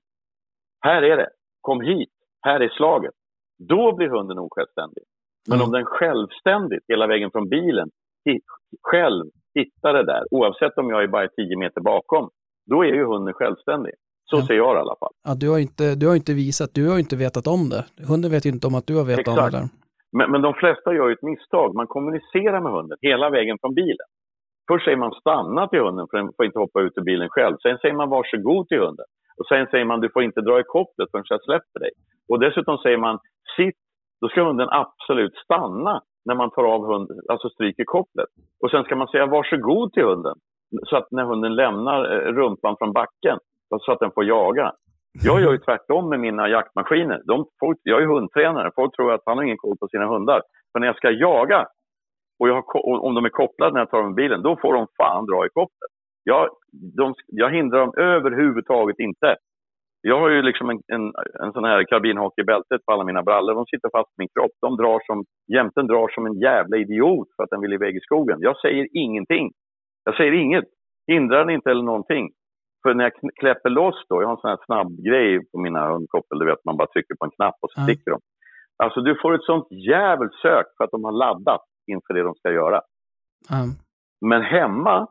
[0.80, 1.28] här är det,
[1.60, 2.12] kom hit,
[2.42, 3.14] här är slaget,
[3.68, 5.04] då blir hunden osjälvständig.
[5.48, 5.66] Men Mm.
[5.66, 7.88] om den självständigt, hela vägen från bilen,
[8.90, 9.24] själv
[9.54, 12.28] hittar det där, oavsett om jag är bara 10 meter bakom,
[12.70, 13.92] då är ju hunden självständig.
[14.30, 14.46] Så Ja.
[14.46, 15.12] ser jag det i alla fall.
[15.28, 17.82] Ja, du, har inte, du har inte visat, du har inte vetat om det.
[18.10, 19.52] Hunden vet ju inte om att du har vetat om Exakt.
[19.52, 19.68] det där.
[20.18, 21.74] Men, men de flesta gör ju ett misstag.
[21.74, 24.08] Man kommunicerar med hunden hela vägen från bilen.
[24.70, 27.56] Först säger man stanna till hunden för den får inte hoppa ut ur bilen själv.
[27.62, 29.06] Sen säger man varsågod till hunden.
[29.38, 31.90] Och sen säger man du får inte dra i kopplet förrän jag släpper dig.
[32.28, 33.18] Och dessutom säger man
[33.56, 33.76] sitt.
[34.20, 38.30] Då ska hunden absolut stanna när man tar av hunden, alltså stryker kopplet.
[38.62, 40.36] Och sen ska man säga varsågod till hunden.
[40.88, 43.38] Så att när hunden lämnar eh, rumpan från backen,
[43.80, 44.72] så att den får jaga.
[45.24, 47.22] Jag gör ju tvärtom med mina jaktmaskiner.
[47.24, 48.70] De, folk, jag är hundtränare.
[48.74, 50.40] Folk tror att han har ingen koll på sina hundar.
[50.72, 51.66] För när jag ska jaga,
[52.38, 54.72] och jag har, om de är kopplade när jag tar dem i bilen, då får
[54.74, 55.90] de fan dra i kopplet.
[56.24, 56.48] Jag,
[56.96, 59.36] de, jag hindrar dem överhuvudtaget inte.
[60.00, 61.12] Jag har ju liksom en, en,
[61.44, 63.54] en sån här karbinhake i bältet på alla mina brallor.
[63.54, 64.52] De sitter fast i min kropp.
[64.60, 65.24] De drar som,
[65.56, 68.38] jämten drar som en jävla idiot för att den vill iväg i skogen.
[68.40, 69.50] Jag säger ingenting.
[70.04, 70.64] Jag säger inget.
[71.06, 72.30] Hindrar den inte eller någonting.
[72.82, 75.92] För när jag kläpper loss då, jag har en sån här snabb grej på mina
[75.92, 78.20] hundkoppel, du vet man bara trycker på en knapp och så sticker de.
[78.82, 82.34] Alltså du får ett sånt jävligt sök för att de har laddat inför det de
[82.34, 82.80] ska göra.
[83.48, 83.56] Ja.
[84.20, 85.08] Men hemma,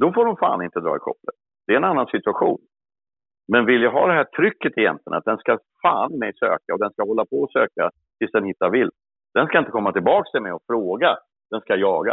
[0.00, 1.36] då får de fan inte dra i kopplet.
[1.66, 2.58] Det är en annan situation.
[3.52, 6.78] Men vill jag ha det här trycket egentligen, att den ska fan mig söka och
[6.78, 8.94] den ska hålla på och söka tills den hittar vilt.
[9.34, 11.16] Den ska inte komma tillbaka till mig och fråga,
[11.50, 12.12] den ska jaga.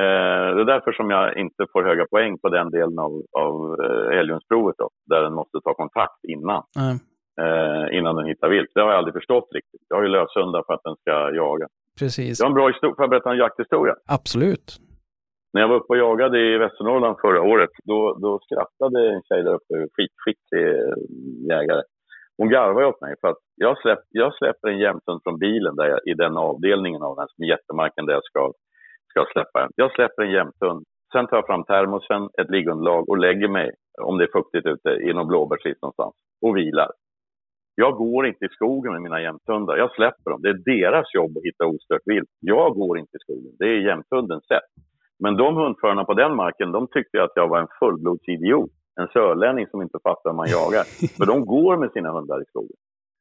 [0.00, 3.54] Eh, det är därför som jag inte får höga poäng på den delen av, av
[3.84, 6.90] eh, älghundsprovet då, där den måste ta kontakt innan, Ja.
[7.44, 8.70] eh, innan den hittar vilt.
[8.74, 9.80] Det har jag aldrig förstått riktigt.
[9.88, 11.66] Jag har ju löshundar för att den ska jaga.
[11.98, 12.40] Precis.
[12.40, 13.94] Jag har en bra historia, får jag berätta en jakthistoria?
[14.08, 14.76] Absolut.
[15.52, 19.42] När jag var uppe och jagade i Västernorrland förra året, då, då skrattade en tjej
[19.42, 20.66] där uppe, skitskicklig
[21.50, 21.82] jägare.
[22.38, 25.88] Hon garvade åt mig för att jag, släpp, jag släpper en jämthund från bilen där
[25.88, 28.52] jag, i den avdelningen av den här jättemarken där jag ska,
[29.10, 29.70] ska släppa den.
[29.76, 33.70] Jag släpper en jämthund, sen tar jag fram termosen, ett liggunderlag och lägger mig,
[34.02, 36.90] om det är fuktigt ute, i någon blåbärsris någonstans och vilar.
[37.74, 39.76] Jag går inte i skogen med mina jämthundar.
[39.76, 40.42] Jag släpper dem.
[40.42, 42.28] Det är deras jobb att hitta ostört vilt.
[42.40, 43.52] Jag går inte i skogen.
[43.58, 44.70] Det är jämthundens sätt.
[45.20, 48.70] Men de hundförarna på den marken, de tyckte att jag var en fullblodsidiot.
[49.00, 50.84] en sörlänning som inte fattar hur man jagar.
[51.18, 52.76] För de går med sina hundar i skogen.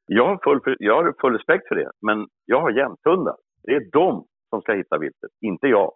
[0.08, 3.36] Jag har, full, jag har full respekt för det, men jag har jämthundar.
[3.64, 5.92] Det är de som ska hitta viltet, inte jag.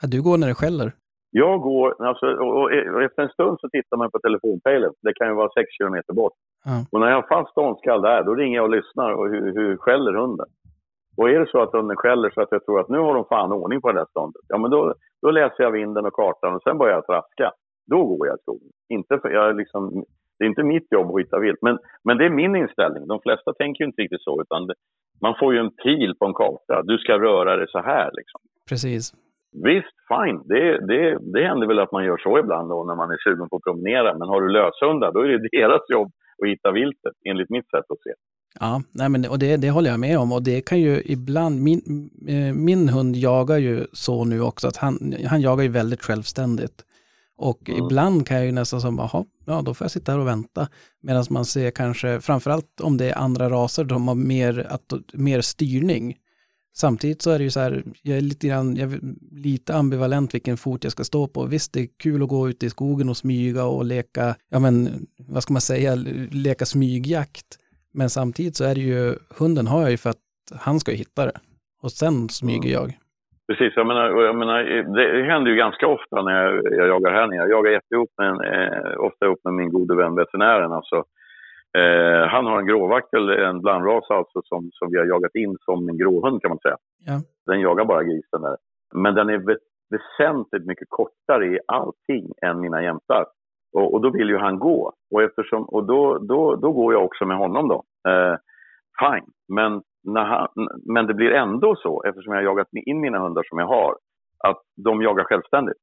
[0.00, 0.92] Ja, du går när det skäller.
[1.30, 2.62] Jag går, alltså, och,
[2.94, 4.92] och efter en stund så tittar man på telefonpejlen.
[5.02, 6.32] Det kan ju vara sex kilometer bort.
[6.64, 6.86] Ja.
[6.92, 9.76] Och när jag har fast ståndskall där, då ringer jag och lyssnar och hur, hur
[9.76, 10.46] skäller hunden.
[11.16, 13.24] Och är det så att hunden skäller så att jag tror att nu har de
[13.24, 16.54] fan ordning på det där ståndet, ja men då, då läser jag vinden och kartan
[16.54, 17.52] och sen börjar jag traska.
[17.86, 18.70] Då går jag i skogen.
[18.88, 20.04] Inte för, jag liksom,
[20.38, 23.06] det är inte mitt jobb att hitta vilt, men, men det är min inställning.
[23.06, 24.74] De flesta tänker ju inte riktigt så, utan det,
[25.20, 26.82] man får ju en pil på en karta.
[26.82, 28.40] Du ska röra dig så här liksom.
[28.68, 29.12] Precis.
[29.64, 30.42] Visst, fine.
[30.44, 33.48] Det, det, det händer väl att man gör så ibland då när man är sugen
[33.48, 34.18] på att promenera.
[34.18, 36.10] Men har du löshundar, då är det deras jobb
[36.42, 38.12] att hitta viltet, enligt mitt sätt att se.
[38.60, 40.32] Ja, nej men, och det, det håller jag med om.
[40.32, 44.76] Och det kan ju ibland, min, eh, min hund jagar ju så nu också, att
[44.76, 46.82] han, han jagar ju väldigt självständigt.
[47.38, 47.84] Och Mm.
[47.84, 50.68] ibland kan jag ju nästan som, jaha, ja då får jag sitta här och vänta.
[51.02, 55.40] Medan man ser kanske, framförallt om det är andra raser, de har mer, att, mer
[55.40, 56.16] styrning.
[56.76, 59.00] Samtidigt så är det ju så här, jag är lite, grann, jag är
[59.32, 61.44] lite ambivalent vilken fot jag ska stå på.
[61.44, 65.06] Visst, det är kul att gå ut i skogen och smyga och leka, ja men,
[65.18, 65.94] vad ska man säga,
[66.30, 67.58] leka smygjakt.
[67.98, 70.24] Men samtidigt så är det ju, hunden har jag ju för att
[70.66, 71.38] han ska ju hitta det.
[71.82, 72.88] Och sen smyger jag.
[73.48, 74.58] Precis, jag menar, jag menar,
[74.96, 77.38] det händer ju ganska ofta när jag, jag jagar här nere.
[77.38, 80.72] Jag jagar jätteihop med, en, eh, ofta ihop med min gode vän veterinären.
[80.72, 80.96] Alltså,
[81.78, 85.88] eh, han har en gråvaktel, en blandras alltså, som, som vi har jagat in som
[85.88, 86.76] en gråhund kan man säga.
[87.06, 87.16] Ja.
[87.46, 88.56] Den jagar bara grisen där.
[88.94, 93.24] Men den är vä- väsentligt mycket kortare i allting än mina jämtar.
[93.76, 94.92] Och, och då vill ju han gå.
[95.14, 97.82] Och, eftersom, och då, då, då går jag också med honom då.
[98.10, 98.36] Eh,
[99.00, 100.48] fine, men, när han,
[100.94, 103.96] men det blir ändå så, eftersom jag har jagat in mina hundar som jag har,
[104.44, 105.78] att de jagar självständigt.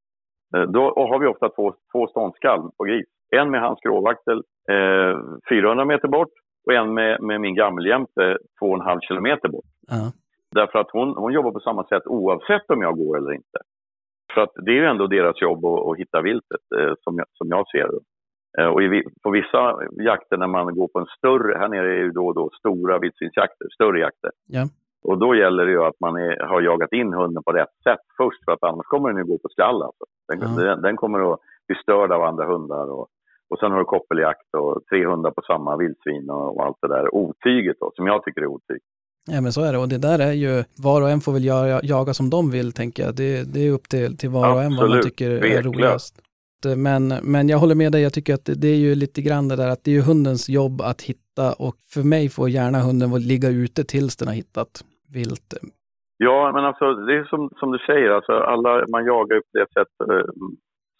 [0.56, 3.06] Eh, Då har vi ofta två, två ståndskall på gris.
[3.36, 5.18] En med hans gråvaktel eh,
[5.50, 6.34] 400 meter bort
[6.68, 9.66] och en med, med min gammeljämte 2,5 kilometer bort.
[9.88, 10.12] Ja.
[10.56, 13.60] Därför att hon, hon jobbar på samma sätt oavsett om jag går eller inte.
[14.34, 17.28] För att det är ju ändå deras jobb att, att hitta viltet, eh, som, jag,
[17.34, 18.00] som jag ser det.
[18.58, 22.04] Eh, och i, på vissa jakter när man går på en större, här nere är
[22.04, 24.32] ju då och då stora vildsvinsjakter, större jakter.
[24.48, 24.64] Ja.
[25.04, 28.06] Och då gäller det ju att man är, har jagat in hunden på rätt sätt
[28.18, 29.84] först, för att annars kommer den ju gå på skall.
[29.84, 30.06] Alltså.
[30.28, 30.64] Den, Ja.
[30.64, 32.92] den, den kommer att bli störd av andra hundar.
[32.92, 33.08] Och,
[33.50, 36.88] och sen har du koppeljakt och tre hundar på samma vildsvin och, och allt det
[36.88, 38.82] där otyget då, som jag tycker är otyg.
[39.32, 41.46] Ja men så är det och det där är ju, var och en får väl
[41.46, 43.16] jaga, jaga som de vill tänker jag.
[43.16, 45.66] Det, det är upp till, till var och en vad man Absolut, tycker är tveklöst.
[45.66, 46.22] roligast.
[46.78, 49.48] Men, men jag håller med dig, jag tycker att det, det är ju lite grann
[49.48, 52.80] det där att det är ju hundens jobb att hitta och för mig får gärna
[52.80, 54.84] hunden ligga ute tills den har hittat
[55.14, 55.54] vilt.
[56.18, 59.58] Ja, men alltså det är som, som du säger, alltså, alla, man jagar ju på
[59.60, 60.26] det sätt eh,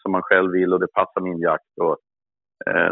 [0.02, 1.74] som man själv vill och det passar min jakt.
[1.82, 1.98] Och,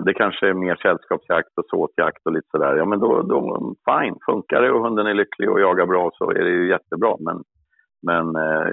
[0.06, 2.76] det kanske är mer sällskapsjakt och såtjakt och lite sådär.
[2.76, 6.32] Ja, men då, då fine, funkar det och hunden är lycklig och jagar bra så
[6.32, 7.16] är det ju jättebra.
[7.20, 7.44] Men,
[8.08, 8.68] men eh,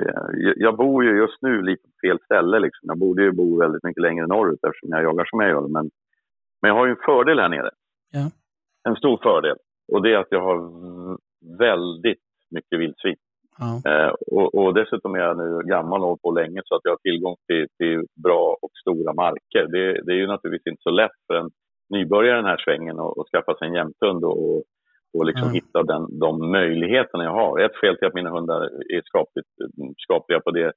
[0.57, 2.87] jag, bor ju just nu lite på fel ställe liksom.
[2.87, 5.69] Jag borde ju bo väldigt mycket längre norrut eftersom jag jagar som jag gör.
[5.69, 5.91] Men,
[6.63, 7.71] men jag har ju en fördel här nere.
[8.13, 8.31] Ja.
[8.89, 9.57] En stor fördel.
[9.93, 10.59] Och det är att jag har
[11.59, 13.17] väldigt mycket vildsvin.
[13.59, 16.93] Ja, Eh, och, och dessutom är jag nu gammal och på länge så att jag
[16.93, 19.67] har tillgång till, till bra och stora marker.
[19.67, 21.51] Det, det är ju naturligtvis inte så lätt för en
[21.91, 24.57] nybörjare den här svängen att skaffa sig en jämthund och,
[25.15, 25.55] och liksom Mm.
[25.55, 27.61] hitta den, de möjligheterna jag har.
[27.61, 28.63] Ett skäl till att mina hundar
[28.95, 29.49] är skapligt,
[29.99, 30.73] skapliga på det,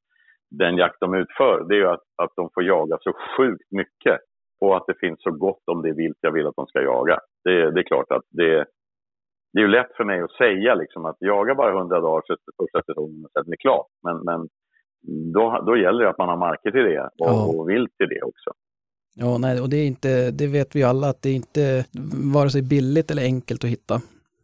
[0.51, 4.19] den jakt de utför, det är ju att, att de får jaga så sjukt mycket
[4.61, 7.19] och att det finns så gott om det vilt jag vill att de ska jaga.
[7.43, 8.65] Det, det är klart att det,
[9.53, 12.35] det är ju lätt för mig att säga liksom att jaga bara 100 dagar så
[12.63, 13.87] första säsongen och sen är klart.
[14.03, 14.47] Men, men
[15.33, 17.45] då, då gäller det att man har marker till det och, Ja.
[17.47, 18.49] och vilt till det också.
[19.15, 21.85] ja nej, och det är inte, det vet vi alla att det är inte
[22.35, 23.95] vare sig billigt eller enkelt att hitta.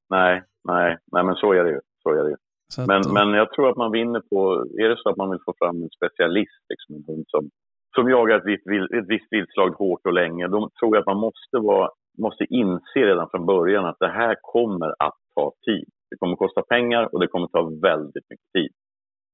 [0.10, 1.80] Nej, nej, nej men så är det ju.
[2.04, 2.36] Så är det ju.
[2.78, 5.40] Att, Men, men jag tror att man vinner på, är det så att man vill
[5.46, 7.50] få fram en specialist, liksom en hund som,
[7.96, 11.06] som jagar ett visst, vilt- ett visst viltslag hårt och länge, då tror jag att
[11.14, 15.90] man måste, vara, måste inse redan från början att det här kommer att ta tid.
[16.10, 18.72] Det kommer att kosta pengar och det kommer att ta väldigt mycket tid.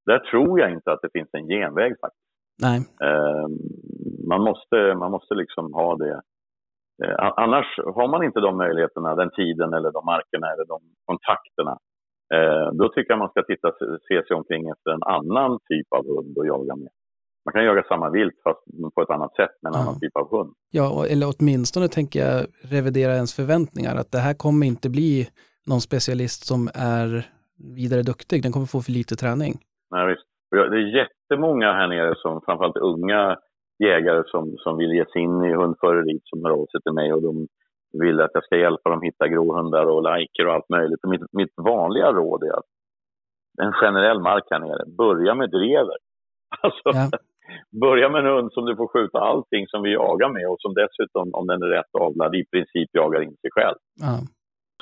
[0.05, 2.30] Där tror jag inte att det finns en genväg faktiskt.
[2.61, 3.47] nej, Eh,
[4.27, 6.22] man, måste, man måste liksom ha det.
[7.03, 11.77] Eh, annars har man inte de möjligheterna, den tiden eller de markerna eller de kontakterna.
[12.35, 13.72] Eh, då tycker jag man ska titta,
[14.07, 16.93] se sig omkring efter en annan typ av hund att jaga med.
[17.45, 18.59] Man kan jaga samma vilt fast
[18.95, 19.81] på ett annat sätt med en Ja.
[19.81, 20.53] annan typ av hund.
[20.71, 25.27] ja, eller åtminstone tänker jag revidera ens förväntningar, att det här kommer inte bli
[25.67, 27.25] någon specialist som är
[27.75, 29.53] vidare duktig, den kommer få för lite träning.
[29.91, 30.25] Nej, visst.
[30.51, 33.37] Det är jättemånga här nere som, framförallt unga
[33.83, 37.13] jägare som, som vill ge sig in i hundföreriet som hör av sig till mig
[37.13, 37.47] och de
[38.03, 40.99] vill att jag ska hjälpa dem hitta gråhundar och lajker och allt möjligt.
[41.03, 42.65] Och mitt, mitt vanliga råd är att
[43.61, 45.97] en generell mark här nere, börja med drever.
[46.61, 47.09] Alltså, Ja.
[47.81, 50.73] Börja med en hund som du får skjuta allting som vi jagar med och som
[50.73, 53.77] dessutom, om den är rätt avlad, i princip jagar in sig själv.
[54.01, 54.19] Ja.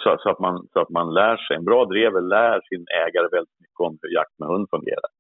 [0.03, 1.55] Så, så, att man, så att man lär sig.
[1.55, 5.11] En bra drever lär sin ägare väldigt mycket om hur jakt med hund fungerar.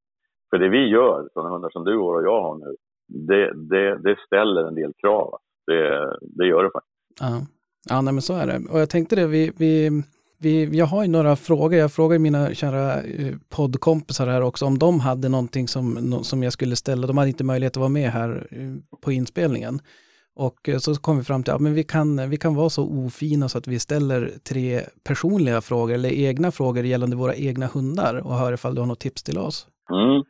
[0.49, 2.75] För det vi gör, sådana hundar som du och jag har nu,
[3.07, 5.37] det, det, det ställer en del krav.
[5.67, 6.95] Det, det gör det faktiskt.
[7.19, 7.41] Ja,
[7.89, 8.59] ja nej, men så är det.
[8.71, 10.03] Och jag tänkte det, vi, vi,
[10.41, 11.79] vi, jag har ju några frågor.
[11.79, 16.53] Jag frågar mina kära eh, poddkompisar här också om de hade någonting som, som jag
[16.53, 17.07] skulle ställa.
[17.07, 19.79] De hade inte möjlighet att vara med här eh, på inspelningen.
[20.35, 22.69] Och eh, så kom vi fram till att ja, men vi, kan, vi kan vara
[22.69, 27.67] så ofina så att vi ställer tre personliga frågor eller egna frågor gällande våra egna
[27.67, 29.67] hundar och hör ifall du har något tips till oss.
[29.91, 30.23] Mm.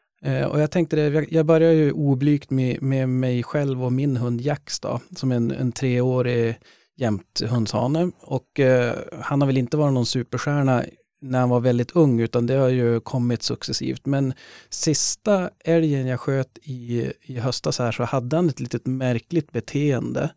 [0.50, 4.18] Och jag tänkte det, jag, jag börjar ju oblygt med, med mig själv och min
[4.18, 6.56] hund Jax då, som en, en treårig
[7.02, 8.12] jämthundshane.
[8.22, 10.84] Och eh, han har väl inte varit någon superstjärna
[11.22, 14.06] när han var väldigt ung, utan det har ju kommit successivt.
[14.06, 14.34] Men
[14.70, 20.32] sista älgen jag sköt i, i höstas här så hade han ett litet märkligt beteende.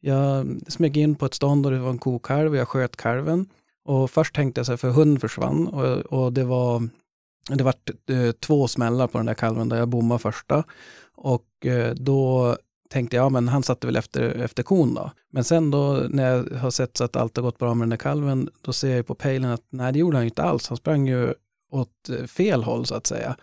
[0.00, 3.46] Jag smög in på ett stånd och det var en kokalv och jag sköt kalven.
[3.84, 6.88] Och först tänkte jag så här, för hund försvann och, och det var
[7.48, 7.74] det var
[8.10, 10.64] eh, två smällar på den där kalven där jag bommade första.
[11.14, 12.56] Och eh, då
[12.90, 15.10] tänkte jag, ja men han satte väl efter, efter kon då.
[15.32, 17.90] Men sen då när jag har sett så att allt har gått bra med den
[17.90, 20.42] där kalven, då ser jag ju på pejlen att nej det gjorde han ju inte
[20.42, 20.68] alls.
[20.68, 21.34] Han sprang ju
[21.70, 23.36] åt eh, fel håll så att säga.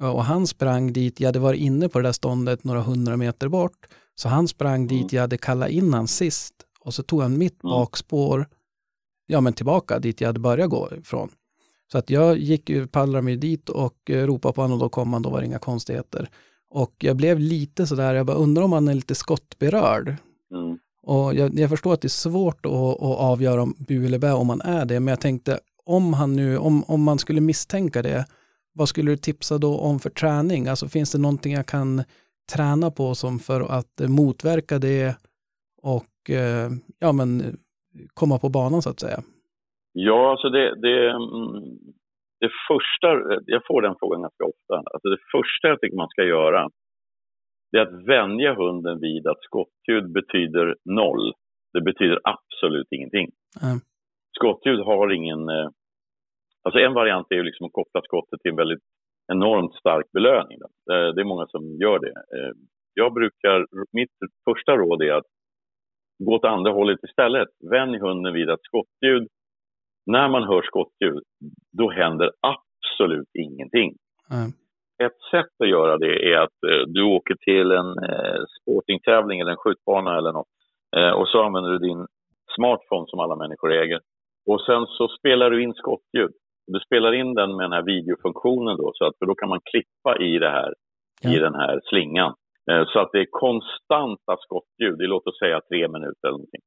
[0.00, 3.48] Och han sprang dit, jag hade varit inne på det där ståndet några hundra meter
[3.48, 3.86] bort.
[4.14, 6.54] Så han sprang dit jag hade kallat in han sist.
[6.80, 7.70] Och så tog han mitt Mm.
[7.70, 8.46] bakspår,
[9.26, 11.30] ja men tillbaka dit jag hade börjat gå ifrån.
[11.92, 14.88] Så att jag gick ju, pallrade mig dit och eh, ropade på honom och då
[14.88, 16.30] kom han, då var det inga konstigheter.
[16.70, 20.14] Och jag blev lite sådär, jag bara undrar om han är lite skottberörd.
[20.54, 20.78] Mm.
[21.02, 24.32] Och jag, jag förstår att det är svårt att, att avgöra om bu eller bä
[24.32, 28.02] om man är det, men jag tänkte om han nu, om, om man skulle misstänka
[28.02, 28.26] det,
[28.74, 30.68] vad skulle du tipsa då om för träning?
[30.68, 32.02] Alltså finns det någonting jag kan
[32.52, 35.16] träna på som för att motverka det
[35.82, 37.58] och eh, ja men
[38.14, 39.22] komma på banan så att säga?
[39.92, 41.78] Ja, alltså det, det, mm,
[42.40, 43.08] det första,
[43.46, 44.74] jag får den frågan ganska ofta.
[44.92, 46.68] Alltså det första jag tycker man ska göra
[47.72, 51.32] det är att vänja hunden vid att skottljud betyder noll.
[51.72, 53.28] Det betyder absolut ingenting.
[53.62, 53.78] Mm.
[54.36, 55.48] Skottljud har ingen...
[55.48, 55.68] eh,
[56.62, 58.82] Alltså en variant är ju liksom att koppla skottet till en väldigt
[59.32, 60.58] enormt stark belöning.
[60.86, 62.08] Det är många som gör det.
[62.36, 62.52] Eh,
[62.94, 64.10] Jag brukar, mitt
[64.44, 65.26] första råd är att
[66.24, 67.48] gå åt andra hållet istället.
[67.70, 69.28] Vänj hunden vid att skottljud
[70.12, 71.22] när man hör skottljud,
[71.78, 73.90] då händer absolut ingenting.
[74.32, 74.50] Mm.
[75.06, 79.50] Ett sätt att göra det är att eh, du åker till en eh, sportingtävling eller
[79.50, 80.52] en skjutbana eller något.
[80.96, 82.06] Eh, och så använder du din
[82.56, 84.00] smartphone som alla människor äger.
[84.50, 86.30] Och sen så spelar du in skottljud.
[86.66, 89.60] Du spelar in den med den här videofunktionen då, så att, för då kan man
[89.70, 90.70] klippa i det här,
[91.24, 91.40] i Ja.
[91.40, 92.34] den här slingan.
[92.70, 96.64] Eh, så att det är konstanta skottljud, i låt oss säga tre minuter eller någonting.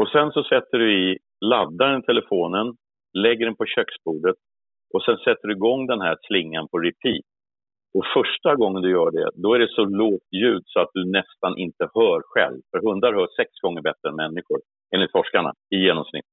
[0.00, 2.76] Och sen så sätter du i, laddar den telefonen,
[3.12, 4.36] lägger den på köksbordet
[4.94, 7.24] och sen sätter du igång den här slingan på repeat.
[7.94, 11.10] Och första gången du gör det, då är det så lågt ljud så att du
[11.10, 12.60] nästan inte hör själv.
[12.70, 14.60] För hundar hör sex gånger bättre än människor,
[14.94, 16.24] enligt forskarna, i genomsnitt.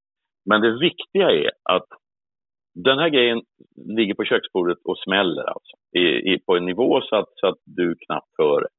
[0.50, 1.88] Men det viktiga är att
[2.76, 3.42] den här grejen
[3.98, 5.76] ligger på köksbordet och smäller alltså.
[5.92, 8.70] I, i, på en nivå så att, så att du knappt hör det.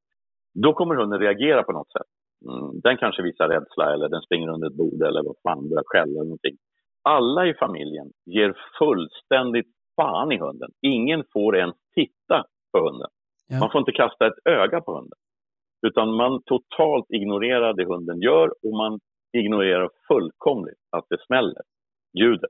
[0.61, 2.07] Då kommer hunden reagera på något sätt.
[2.45, 5.83] Mm, den kanske visar rädsla eller den springer under ett bord eller vad fan, börjar
[5.85, 6.57] skälla eller någonting.
[7.03, 10.69] Alla i familjen ger fullständigt fan i hunden.
[10.81, 13.07] Ingen får ens titta på hunden.
[13.47, 13.59] Ja.
[13.59, 15.19] Man får inte kasta ett öga på hunden.
[15.87, 18.99] Utan man totalt ignorerar det hunden gör och man
[19.37, 21.61] ignorerar fullkomligt att det smäller,
[22.19, 22.49] ljudet.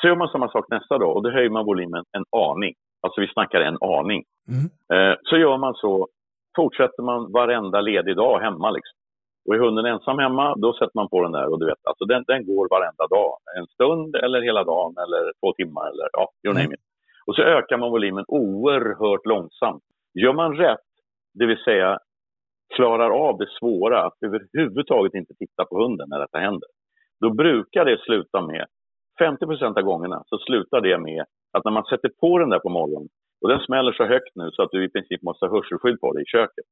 [0.00, 2.74] Så gör man samma sak nästa dag och då höjer man volymen en aning.
[3.00, 4.24] Alltså vi snackar en aning.
[4.48, 4.64] Mm.
[4.92, 6.08] Eh, så gör man så,
[6.56, 8.70] fortsätter man varenda ledig dag hemma.
[8.70, 8.96] Liksom.
[9.46, 12.04] Och är hunden ensam hemma, då sätter man på den där och du vet, alltså
[12.04, 13.32] den, den går varenda dag.
[13.58, 16.72] En stund eller hela dagen eller två timmar eller ja, you name Mm.
[16.74, 16.80] it.
[17.26, 19.82] Och så ökar man volymen oerhört långsamt.
[20.14, 20.88] Gör man rätt,
[21.34, 21.98] det vill säga
[22.74, 26.68] klarar av det svåra att överhuvudtaget inte titta på hunden när detta händer,
[27.20, 28.66] då brukar det sluta med,
[29.20, 32.68] 50% av gångerna, så slutar det med att när man sätter på den där på
[32.68, 33.08] morgonen
[33.42, 36.12] och den smäller så högt nu så att du i princip måste ha hörselskydd på
[36.12, 36.64] dig i köket.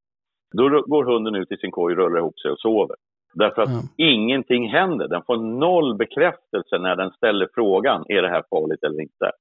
[0.51, 2.95] Då går hunden ut i sin korg, rullar ihop sig och sover.
[3.33, 3.81] Därför att Ja.
[3.97, 5.07] ingenting händer.
[5.07, 9.31] Den får noll bekräftelse när den ställer frågan, är det här farligt eller inte?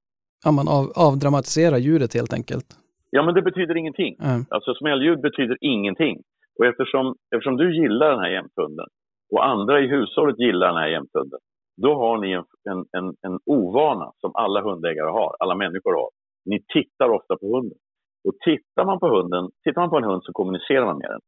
[0.45, 2.67] Ja, man av, avdramatiserar ljudet helt enkelt.
[3.11, 4.17] Ja, men det betyder ingenting.
[4.19, 4.41] Ja.
[4.51, 6.23] Alltså smälljud betyder ingenting.
[6.59, 8.87] Och eftersom, eftersom du gillar den här jämthunden
[9.33, 11.41] och andra i hushållet gillar den här jämthunden,
[11.83, 16.09] då har ni en, en, en, en ovana som alla hundägare har, alla människor har.
[16.45, 17.79] Ni tittar ofta på hunden.
[18.27, 21.21] Och tittar man på hunden, tittar man på en hund så kommunicerar man med den.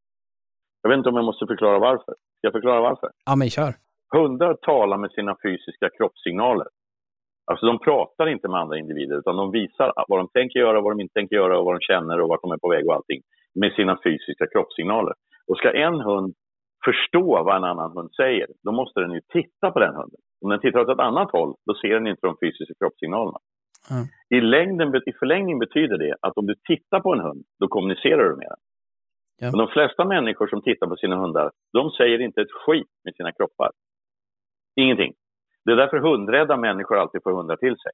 [0.81, 2.13] Jag vet inte om jag måste förklara varför.
[2.37, 3.09] Ska jag förklara varför?
[3.25, 3.73] Ja, men kör.
[4.15, 6.67] Hundar talar med sina fysiska kroppssignaler.
[7.51, 10.91] Alltså de pratar inte med andra individer utan de visar vad de tänker göra, vad
[10.91, 12.95] de inte tänker göra och vad de känner och vart de är på väg och
[12.95, 13.21] allting
[13.55, 15.13] med sina fysiska kroppssignaler.
[15.47, 16.33] Och ska en hund
[16.85, 20.21] förstå vad en annan hund säger, då måste den ju titta på den hunden.
[20.41, 23.39] Om den tittar åt ett annat håll, då ser den inte de fysiska kroppssignalerna.
[23.91, 24.05] Mm.
[24.29, 28.29] I, längden, I förlängning betyder det att om du tittar på en hund, då kommunicerar
[28.29, 28.61] du med den.
[29.39, 29.47] Ja.
[29.51, 33.15] Men de flesta människor som tittar på sina hundar, de säger inte ett skit med
[33.15, 33.71] sina kroppar.
[34.75, 35.13] Ingenting.
[35.65, 37.91] Det är därför hundrädda människor alltid får hundar till sig.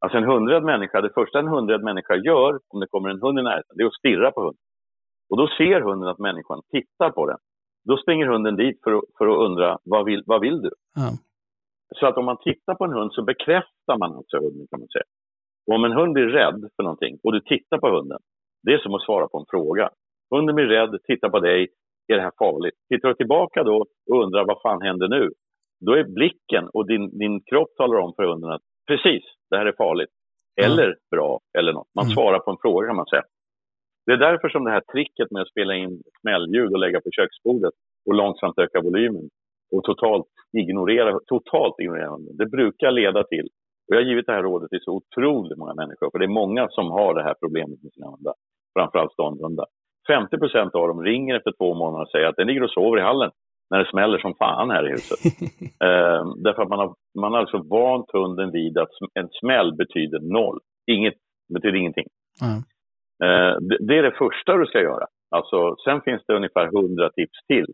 [0.00, 3.38] Alltså en hundrädd människa, det första en hundrädd människa gör om det kommer en hund
[3.38, 4.62] i närheten, det är att stirra på hunden.
[5.30, 7.38] Och då ser hunden att människan tittar på den.
[7.84, 10.70] Då springer hunden dit för att, för att undra, vad vill, vad vill du?
[10.94, 11.10] Ja.
[11.94, 14.88] Så att om man tittar på en hund så bekräftar man alltså hunden kan man
[14.88, 15.04] säga.
[15.66, 18.18] Och om en hund blir rädd för någonting och du tittar på hunden,
[18.62, 19.90] det är som att svara på en fråga.
[20.30, 21.68] Hunden blir rädd, tittar på dig,
[22.08, 22.74] är det här farligt?
[22.88, 25.30] Tittar du tillbaka då och undrar vad fan händer nu?
[25.86, 29.66] Då är blicken och din, din kropp talar om för hunden att precis, det här
[29.66, 30.10] är farligt.
[30.60, 31.88] Eller bra, eller något.
[31.94, 32.14] Man Mm.
[32.14, 33.22] svarar på en fråga kan man säga.
[34.06, 37.10] Det är därför som det här tricket med att spela in smällljud och lägga på
[37.10, 37.74] köksbordet
[38.06, 39.28] och långsamt öka volymen
[39.72, 40.26] och totalt
[40.58, 43.48] ignorera, totalt ignorera hunden, det brukar leda till,
[43.86, 46.40] och jag har givit det här rådet till så otroligt många människor, för det är
[46.42, 48.34] många som har det här problemet med sina hundar,
[48.78, 49.66] framförallt ståndhundar.
[50.08, 52.98] 50 procent av dem ringer efter två månader och säger att den ligger och sover
[52.98, 53.30] i hallen
[53.70, 55.18] när det smäller som fan här i huset.
[55.84, 60.20] Eh, därför att man har, man har alltså vant hunden vid att en smäll betyder
[60.20, 60.58] noll.
[60.86, 61.14] Inget
[61.54, 62.06] betyder ingenting.
[62.40, 62.52] Ja.
[63.26, 65.06] Eh, det, det är det första du ska göra.
[65.30, 67.66] Alltså, sen finns det ungefär 100 tips till.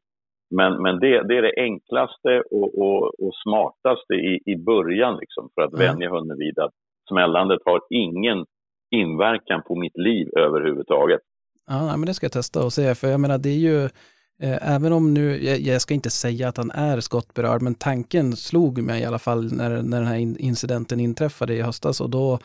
[0.53, 5.49] Men, men det, det är det enklaste och, och, och smartaste i, i början liksom,
[5.55, 5.87] för att Mm.
[5.87, 6.75] vänja hunden vid att
[7.09, 8.45] smällandet har ingen
[8.91, 11.21] inverkan på mitt liv överhuvudtaget.
[11.67, 13.85] Ja, men det ska jag testa och se, för jag menar det är ju,
[14.43, 18.33] eh, även om nu, jag, jag ska inte säga att han är skottberörd, men tanken
[18.33, 22.11] slog mig i alla fall när, när den här in, incidenten inträffade i höstas och
[22.11, 22.39] då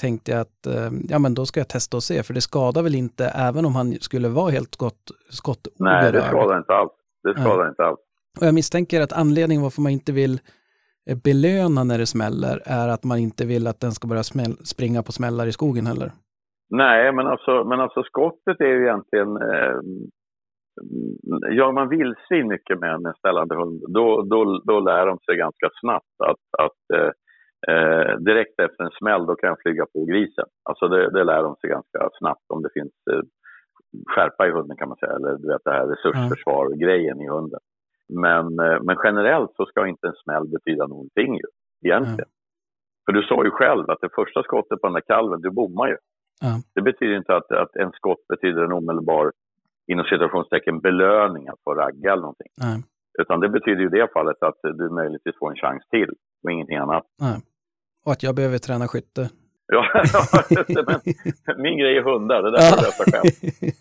[0.00, 2.82] tänkte jag att, eh, ja men då ska jag testa och se, för det skadar
[2.82, 6.02] väl inte, även om han skulle vara helt skott, skottoberörd.
[6.02, 6.92] Nej, det skadar inte alls.
[7.24, 8.00] Det skadar inte alls.
[8.40, 10.34] Och jag misstänker att anledningen varför man inte vill
[11.08, 14.22] eh, belöna när det smäller är att man inte vill att den ska börja
[14.74, 16.10] springa på smällar i skogen heller.
[16.70, 19.36] Nej, men alltså, men alltså skottet är ju egentligen...
[19.36, 19.78] Eh,
[21.58, 25.68] gör man vildsvin mycket med en ställande hund, då, då, då lär de sig ganska
[25.80, 27.12] snabbt att, att eh,
[27.74, 30.48] eh, direkt efter en smäll, då kan jag flyga på grisen.
[30.68, 33.22] Alltså det, det lär de sig ganska snabbt om det finns eh,
[34.06, 37.60] skärpa i hunden kan man säga, eller du vet det här resursförsvar-grejen i hunden.
[38.08, 41.48] Men, eh, men generellt så ska inte en smäll betyda någonting ju,
[41.88, 42.30] egentligen.
[43.04, 45.88] För du sa ju själv att det första skottet på den där kalven, du bommar
[45.88, 45.96] ju.
[46.40, 46.60] Ja.
[46.74, 49.32] Det betyder inte att, att en skott betyder en omedelbar,
[49.86, 52.52] inom citationstecken, belöning att få ragga eller någonting.
[52.60, 52.82] Nej,
[53.18, 56.10] Utan det betyder ju i det fallet att du möjligtvis får en chans till
[56.42, 57.04] och ingenting annat.
[58.04, 59.30] Och att jag behöver träna skytte.
[59.72, 59.86] Ja,
[60.86, 61.00] men
[61.62, 63.30] min grej är hundar, det där får du lösa själv.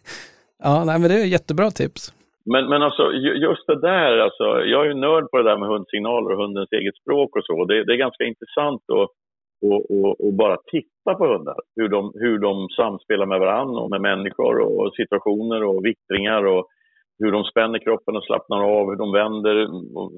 [0.63, 2.13] ja, nej men det är jättebra tips.
[2.45, 5.57] Men, men alltså, ju- just det där, alltså, jag är ju nörd på det där
[5.57, 7.65] med hundsignaler och hundens eget språk och så.
[7.65, 9.09] Det, det är ganska intressant att
[9.65, 11.55] och, och, och bara titta på hundar.
[11.75, 16.67] Hur de, hur de samspelar med varandra och med människor och situationer och vittringar och
[17.19, 19.55] hur de spänner kroppen och slappnar av, hur de vänder
[19.97, 20.11] och,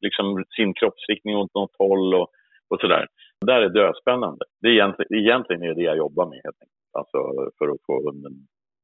[0.00, 2.28] liksom sin kroppsriktning åt något håll och,
[2.70, 3.06] och sådär.
[3.40, 4.44] Det där är dödspännande.
[4.60, 6.90] Det är egentligen, egentligen är det jag jobbar med helt enkelt.
[6.98, 7.18] Alltså
[7.58, 8.32] för att få hunden,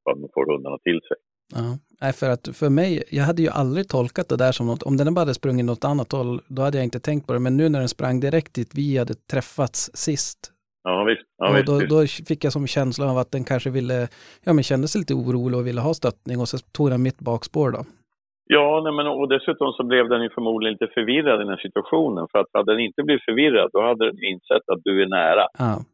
[0.05, 1.17] för att får hundarna till sig.
[1.55, 1.79] Ja.
[2.01, 4.97] Nej, för att för mig, jag hade ju aldrig tolkat det där som något, om
[4.97, 7.57] den bara hade sprungit något annat håll, då hade jag inte tänkt på det, men
[7.57, 10.53] nu när den sprang direkt dit vi hade träffats sist,
[10.85, 11.23] Ja visst.
[11.39, 12.19] Ja, visst, då, visst.
[12.19, 14.09] då fick jag som känsla av att den kanske ville,
[14.45, 17.19] ja men kände sig lite orolig och ville ha stöttning och så tog den mitt
[17.19, 17.85] bakspår då.
[18.55, 21.63] Ja, nej, men, och dessutom så blev den ju förmodligen lite förvirrad i den här
[21.67, 22.27] situationen.
[22.33, 25.47] För att hade den inte blivit förvirrad, då hade den insett att du är nära.
[25.59, 25.85] Ja,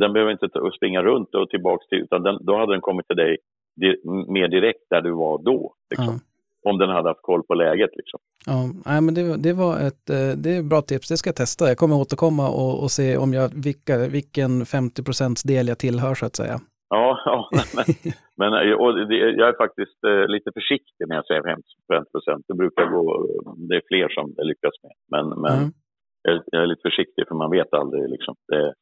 [0.00, 3.16] Den behöver inte springa runt och tillbaks till, utan den, då hade den kommit till
[3.16, 3.36] dig
[3.80, 3.88] di,
[4.28, 5.74] mer direkt där du var då.
[5.90, 6.20] Liksom.
[6.62, 6.70] ja.
[6.70, 7.90] Om den hade haft koll på läget.
[7.96, 8.20] Liksom.
[8.46, 11.28] Ja, nej, men det, det var ett eh, det är ett bra tips, det ska
[11.28, 11.68] jag testa.
[11.68, 16.26] Jag kommer återkomma och, och se om jag, vilka, vilken 50% del jag tillhör så
[16.26, 16.60] att säga.
[16.88, 17.84] Ja, ja men,
[18.40, 18.50] men
[19.08, 21.62] det, jag är faktiskt eh, lite försiktig när jag säger 50
[22.12, 22.44] procent.
[22.48, 23.26] Det brukar gå,
[23.68, 24.94] det är fler som det lyckas med.
[25.14, 25.70] Men, men Mm.
[26.22, 28.10] jag, jag är lite försiktig för man vet aldrig.
[28.10, 28.34] Liksom.
[28.52, 28.74] Det,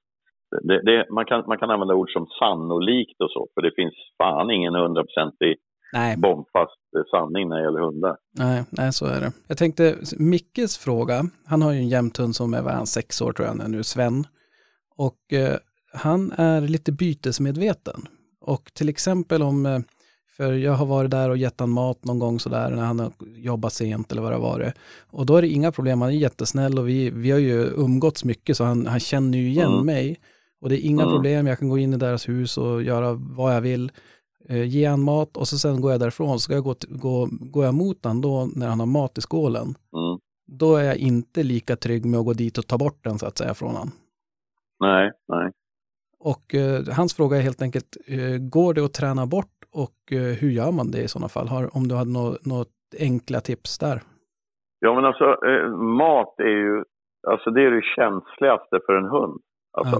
[0.69, 3.95] det, det, man, kan, man kan använda ord som sannolikt och så, för det finns
[4.23, 5.57] fan ingen hundraprocentig
[5.93, 8.17] Nej, bombfast eh, sanning när det gäller hundar.
[8.39, 9.33] nej, nej, så är det.
[9.49, 13.33] Jag tänkte, Mickes fråga, han har ju en jämthund som är, vad han, sex år
[13.33, 14.25] tror jag nu, Sven.
[14.97, 15.57] Och eh,
[15.97, 18.07] han är lite bytesmedveten.
[18.41, 19.79] Och till exempel om, eh,
[20.37, 23.13] för jag har varit där och gett han mat någon gång sådär när han har
[23.37, 24.75] jobbat sent eller vad det har varit.
[25.11, 28.25] Och då är det inga problem, han är jättesnäll och vi, vi har ju umgåtts
[28.25, 29.87] mycket så han, han känner ju igen Mm.
[29.87, 30.17] mig.
[30.61, 31.15] Och det är inga Mm.
[31.15, 33.93] problem, jag kan gå in i deras hus och göra vad jag vill.
[34.49, 36.41] Eh, ge han mat och så sen går jag därifrån.
[36.41, 39.63] Ska jag gå, gå, går jag mot han då när han har mat i skålen,
[39.67, 40.19] Mm.
[40.47, 43.27] då är jag inte lika trygg med att gå dit och ta bort den så
[43.27, 43.91] att säga från han.
[44.81, 45.53] Nej, nej.
[46.33, 50.33] Och eh, hans fråga är helt enkelt, eh, går det att träna bort och eh,
[50.41, 51.49] hur gör man det i sådana fall?
[51.49, 54.03] Har, om du hade något, något enkla tips där?
[54.81, 55.69] Ja, men alltså eh,
[56.03, 56.85] mat är ju,
[57.27, 59.41] alltså det är det känsligaste för en hund.
[59.73, 59.97] Alltså,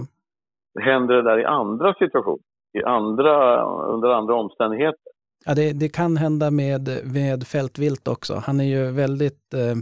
[0.79, 2.43] Händer det där i andra situationer?
[2.73, 3.63] I andra,
[3.93, 5.11] under andra omständigheter?
[5.45, 8.33] Ja, det, det kan hända med, med fältvilt också.
[8.45, 9.75] Han är ju väldigt, eh,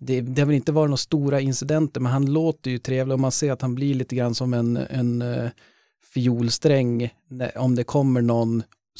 [0.00, 3.20] det, det har väl inte varit några stora incidenter, men han låter ju trevlig och
[3.20, 5.50] man ser att han blir lite grann som en, en eh,
[6.14, 6.94] fiolsträng
[7.66, 8.52] om det kommer någon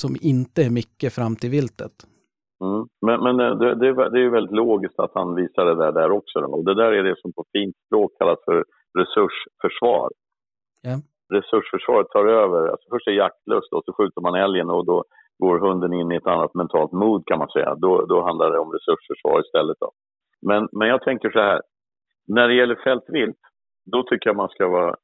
[0.03, 1.97] som inte är Micke fram till viltet.
[2.65, 2.82] Mm.
[3.07, 5.74] Men, men eh, det, det, är- det är ju väldigt logiskt att han visar det
[5.82, 6.41] där, där också.
[6.41, 6.49] Då.
[6.57, 8.65] Och det där är det som på fint språk kallas för
[8.99, 10.09] resursförsvar.
[10.82, 10.97] Ja.
[11.36, 12.69] Resursförsvaret tar över.
[12.69, 15.05] Alltså först är jaktlust och så skjuter man älgen och då
[15.39, 17.74] går hunden in i ett annat mentalt mod kan man säga.
[17.74, 19.77] Då, då handlar det om resursförsvar istället.
[19.81, 19.91] Då.
[20.43, 21.62] Men, men jag tänker så här.
[22.27, 23.41] När det gäller fältvilt,
[23.93, 24.95] då tycker jag man ska vara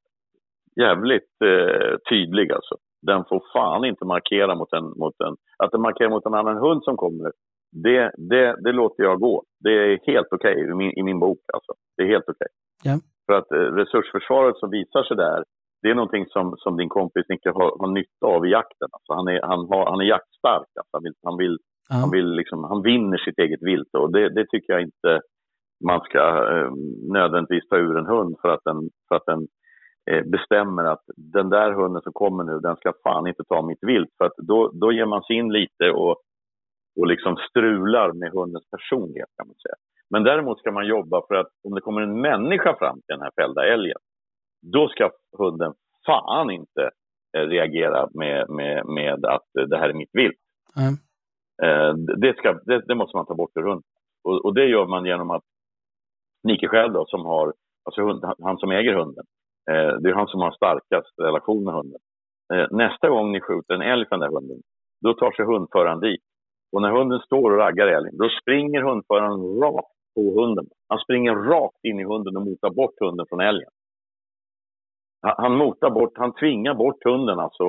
[0.76, 2.74] jävligt eh, tydlig alltså.
[3.02, 5.36] Den får fan inte markera mot en, mot en...
[5.58, 7.32] Att den markerar mot en annan hund som kommer,
[7.72, 9.42] det, det, det låter jag gå.
[9.64, 11.72] Det är helt okej i, min, i min bok alltså.
[11.96, 12.48] Det är helt okej.
[12.84, 12.98] Ja.
[13.26, 15.44] För att eh, resursförsvaret som visar sig där,
[15.82, 18.88] det är någonting som, som din kompis Nicke har, har nytta av i jakten.
[18.92, 20.70] Alltså han, är, han, har, han är jaktstark.
[20.80, 24.12] Alltså han, vill, han, vill, han, Ja, vill liksom, han vinner sitt eget vilt och
[24.12, 25.20] det, det tycker jag inte
[25.84, 26.22] man ska
[26.54, 26.70] eh,
[27.12, 29.46] nödvändigtvis ta ur en hund för att den, för att den
[30.24, 34.08] bestämmer att den där hunden som kommer nu, den ska fan inte ta mitt vilt.
[34.18, 36.16] För att då, då ger man sig in lite och,
[37.00, 39.74] och liksom strular med hundens personlighet kan man säga.
[40.10, 43.22] Men däremot ska man jobba för att om det kommer en människa fram till den
[43.22, 43.98] här fällda älgen,
[44.72, 45.72] då ska hunden
[46.06, 46.90] fan inte
[47.36, 50.36] eh, reagera med, med, med att eh, det här är mitt vilt.
[51.62, 53.82] Eh, det, ska, det, det måste man ta bort ur hunden.
[54.24, 55.42] Och, och det gör man genom att
[56.44, 57.54] Nike själv då, som har,
[57.84, 59.39] alltså hund, han- som äger hunden, eh,
[59.70, 62.00] Eh, det är han som har starkast relation med hunden.
[62.52, 64.60] Eh, nästa gång ni skjuter en älg från den där hunden,
[65.04, 66.24] då tar sig hundföraren dit.
[66.72, 70.66] Och när hunden står och raggar älgen, då springer hundföraren rakt på hunden.
[70.88, 73.70] Han springer rakt in i hunden och motar bort hunden från älgen.
[75.22, 77.64] Han, han motar bort, han tvingar bort hunden alltså,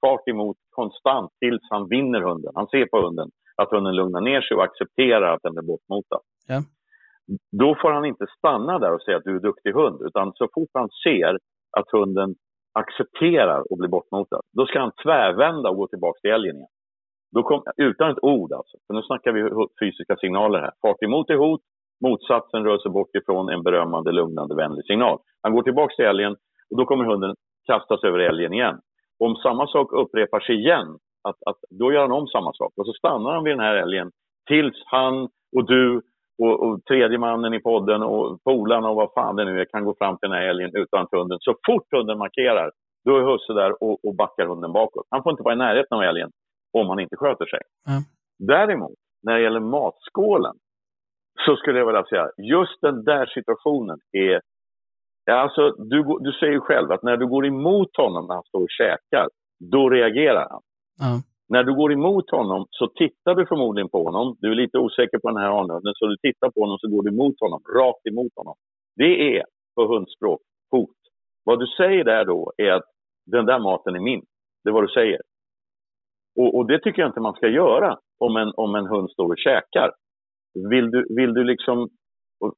[0.00, 2.52] fart emot konstant tills han vinner hunden.
[2.54, 6.20] Han ser på hunden att hunden lugnar ner sig och accepterar att den är bortmotad.
[6.46, 6.62] Ja.
[7.58, 10.48] Då får han inte stanna där och säga att du är duktig hund, utan så
[10.54, 11.38] fort han ser
[11.76, 12.34] att hunden
[12.72, 16.68] accepterar att bli bortmotad, då ska han tvärvända och gå tillbaka till älgen igen.
[17.34, 19.42] Då kom, utan ett ord alltså, för nu snackar vi
[19.80, 20.72] fysiska signaler här.
[20.82, 21.60] Fart emot är hot,
[22.00, 25.18] motsatsen rör sig bort ifrån en berömmande, lugnande, vänlig signal.
[25.42, 26.32] Han går tillbaka till älgen
[26.70, 27.34] och då kommer hunden
[27.66, 28.80] kastas över älgen igen.
[29.18, 30.88] Om samma sak upprepar sig igen,
[31.22, 32.72] att, att, då gör han om samma sak.
[32.76, 34.10] Och så stannar han vid den här älgen
[34.46, 36.02] tills han och du
[36.38, 39.84] och, och tredje mannen i podden och polarna och vad fan det nu är kan
[39.84, 42.70] gå fram till den här älgen utan hunden, så fort hunden markerar,
[43.04, 45.06] då är husse där och, och backar hunden bakåt.
[45.10, 46.30] Han får inte vara i närheten av älgen
[46.72, 47.60] om han inte sköter sig.
[47.84, 48.02] Ja.
[48.38, 50.54] Däremot, när det gäller matskålen,
[51.46, 54.40] så skulle jag vilja säga, just den där situationen är...
[55.30, 58.62] Alltså, du, du säger ju själv att när du går emot honom när han står
[58.62, 59.28] och käkar,
[59.72, 60.60] då reagerar han.
[60.98, 64.36] ja, när du går emot honom så tittar du förmodligen på honom.
[64.40, 67.02] Du är lite osäker på den här hanhunden, så du tittar på honom så går
[67.02, 68.54] du emot honom, rakt emot honom.
[68.96, 69.44] Det är,
[69.76, 70.96] på hundspråk, hot.
[71.44, 72.84] Vad du säger där då är att
[73.26, 74.22] den där maten är min.
[74.64, 75.20] Det är vad du säger.
[76.38, 79.28] Och, och det tycker jag inte man ska göra om en, om en hund står
[79.32, 79.90] och käkar.
[80.70, 81.88] Vill du, vill du liksom...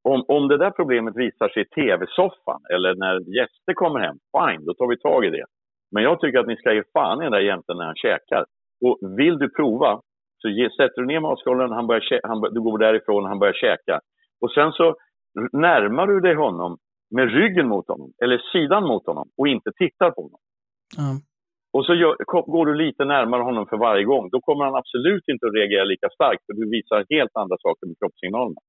[0.03, 4.65] Om, om det där problemet visar sig i tv-soffan eller när gäster kommer hem, fine,
[4.65, 5.45] då tar vi tag i det.
[5.93, 8.45] Men jag tycker att ni ska ge fan i den där jämten när han käkar.
[8.85, 10.01] Och vill du prova,
[10.43, 14.01] så ge, sätter du ner matskålen, han börjar, han, du går därifrån, han börjar käka.
[14.41, 14.97] Och sen så
[15.53, 16.79] närmar du dig honom
[17.11, 20.41] med ryggen mot honom, eller sidan mot honom, och inte tittar på honom.
[20.97, 21.21] ja,
[21.73, 22.15] Och så gör,
[22.47, 24.29] går du lite närmare honom för varje gång.
[24.31, 27.87] Då kommer han absolut inte att reagera lika starkt, för du visar helt andra saker
[27.87, 28.61] med kroppssignalerna.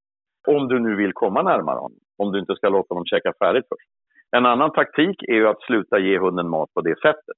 [0.47, 3.65] Om du nu vill komma närmare honom, om du inte ska låta honom käka färdigt
[3.69, 3.89] först.
[4.37, 7.37] En annan taktik är ju att sluta ge hunden mat på det sättet.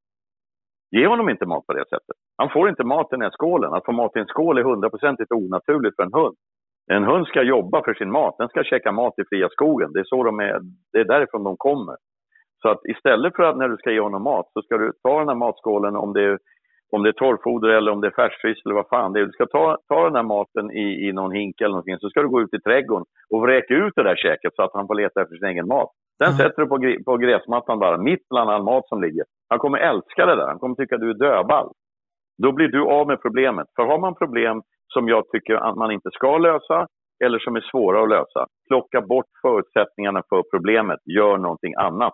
[0.91, 2.17] Ge honom inte mat på det sättet.
[2.37, 3.73] Han får inte mat i den här skålen.
[3.73, 6.35] Att få mat i en skål är hundraprocentigt onaturligt för en hund.
[6.91, 8.35] En hund ska jobba för sin mat.
[8.37, 9.93] Den ska käka mat i fria skogen.
[9.93, 10.59] Det är, så de är,
[10.93, 11.95] det är därifrån de kommer.
[12.61, 15.19] Så att istället för att när du ska ge honom mat så ska du ta
[15.19, 16.37] den här matskålen om det är,
[16.91, 19.25] om det är torrfoder eller om det är färskfisk eller vad fan det är.
[19.25, 22.21] Du ska ta, ta den här maten i, i någon hink eller någonting så ska
[22.21, 24.95] du gå ut i trädgården och vräka ut det där käket så att han får
[24.95, 25.89] leta efter sin egen mat.
[26.17, 26.37] Sen Mm.
[26.37, 29.23] sätter du på, på gräsmattan bara, mitt bland all mat som ligger.
[29.49, 30.47] Han kommer älska det där.
[30.47, 31.69] Han kommer tycka att du är dödball.
[32.37, 33.67] Då blir du av med problemet.
[33.75, 34.61] För har man problem
[34.93, 36.87] som jag tycker att man inte ska lösa
[37.25, 40.99] eller som är svåra att lösa, plocka bort förutsättningarna för problemet.
[41.05, 42.13] Gör någonting annat.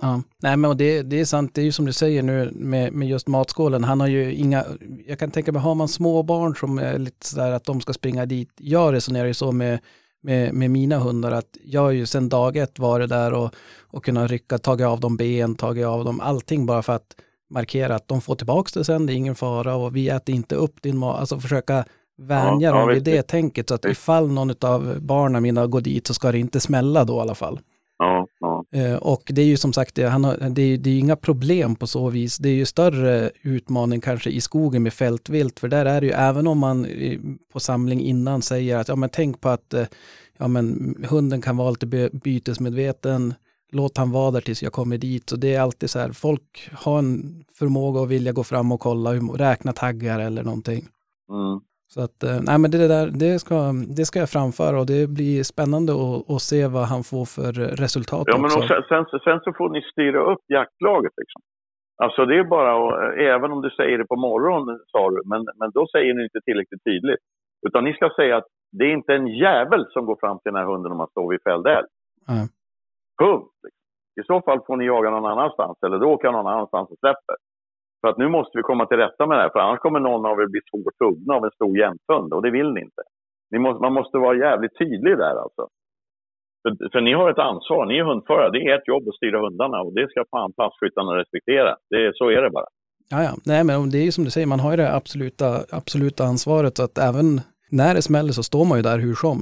[0.00, 2.50] Ja, nej men och det, det är sant, det är ju som du säger nu
[2.54, 4.64] med, med just matskålen, han har ju inga,
[5.06, 7.92] jag kan tänka mig, har man små barn som är lite sådär att de ska
[7.92, 9.80] springa dit, jag resonerar ju så med,
[10.22, 13.54] med, med mina hundar att jag har ju sedan dag ett varit där och,
[13.90, 17.16] och kunnat rycka, tagit av dem ben, tagit av dem allting bara för att
[17.52, 20.54] markera att de får tillbaka det sen, det är ingen fara och vi äter inte
[20.54, 21.84] upp din mat, alltså försöka
[22.18, 24.00] vänja Ja, ja, dem vid visst, det tänket så att Visst.
[24.00, 27.34] ifall någon av barnen mina går dit så ska det inte smälla då i alla
[27.34, 27.60] fall.
[27.98, 28.64] Ja, ja.
[28.74, 30.98] Eh, Och det är ju som sagt, det, han har, det, är, det är ju
[31.00, 32.38] inga problem på så vis.
[32.38, 36.12] Det är ju större utmaning kanske i skogen med fältvilt, för där är det ju,
[36.12, 36.86] även om man
[37.52, 39.86] på samling innan säger att ja men tänk på att eh,
[40.38, 43.34] ja, men hunden kan vara lite by- bytesmedveten,
[43.72, 45.28] låt han vara där tills jag kommer dit.
[45.30, 48.80] Så det är alltid så här, folk har en förmåga att vilja gå fram och
[48.80, 49.10] kolla,
[49.48, 50.82] räkna taggar eller någonting.
[51.36, 51.60] Mm.
[51.94, 53.56] Så att, eh, nej men det där, det ska,
[53.96, 57.52] det ska jag framföra och det blir spännande att, att se vad han får för
[57.84, 58.58] resultat Ja, men också.
[58.58, 61.14] och sen, sen, sen så får ni styra upp jaktlaget.
[61.20, 61.40] Liksom.
[62.04, 62.94] Alltså det är bara att,
[63.34, 66.40] även om du säger det på morgonen, sa du, men, men då säger ni inte
[66.44, 67.22] tillräckligt tydligt.
[67.66, 70.60] Utan ni ska säga att det är inte en jävel som går fram till den
[70.60, 71.90] här hunden om man står vid fälld älg.
[72.26, 72.46] Ja.
[73.22, 73.56] Punkt.
[73.64, 73.82] Liksom.
[74.20, 77.36] I så fall får ni jaga någon annanstans eller då åka någon annanstans och släpper.
[78.00, 80.26] För att nu måste vi komma till rätta med det här, för annars kommer någon
[80.26, 83.02] av er bli svårt huggna av en stor jämthund och det vill ni inte.
[83.50, 85.62] Ni måste, man måste vara jävligt tydlig där alltså.
[86.62, 89.40] För, för ni har ett ansvar, ni är hundförare, det är ert jobb att styra
[89.40, 91.76] hundarna och det ska fan passkyttarna respektera.
[91.90, 92.70] Det, så är det bara.
[93.10, 93.32] Ja, ja.
[93.46, 95.46] Nej, men det är ju som du säger, man har ju det absoluta,
[95.80, 97.26] absoluta ansvaret så att även
[97.70, 99.38] när det smäller så står man ju där hur som.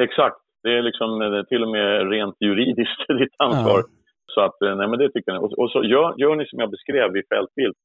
[0.00, 0.43] Exakt.
[0.64, 3.80] Det är liksom eh, till och med rent juridiskt ditt ansvar.
[3.84, 3.90] Ja.
[4.34, 5.42] Så att, eh, nej men det tycker jag.
[5.44, 7.76] Och, och så gör, gör ni som jag beskrev i fältbild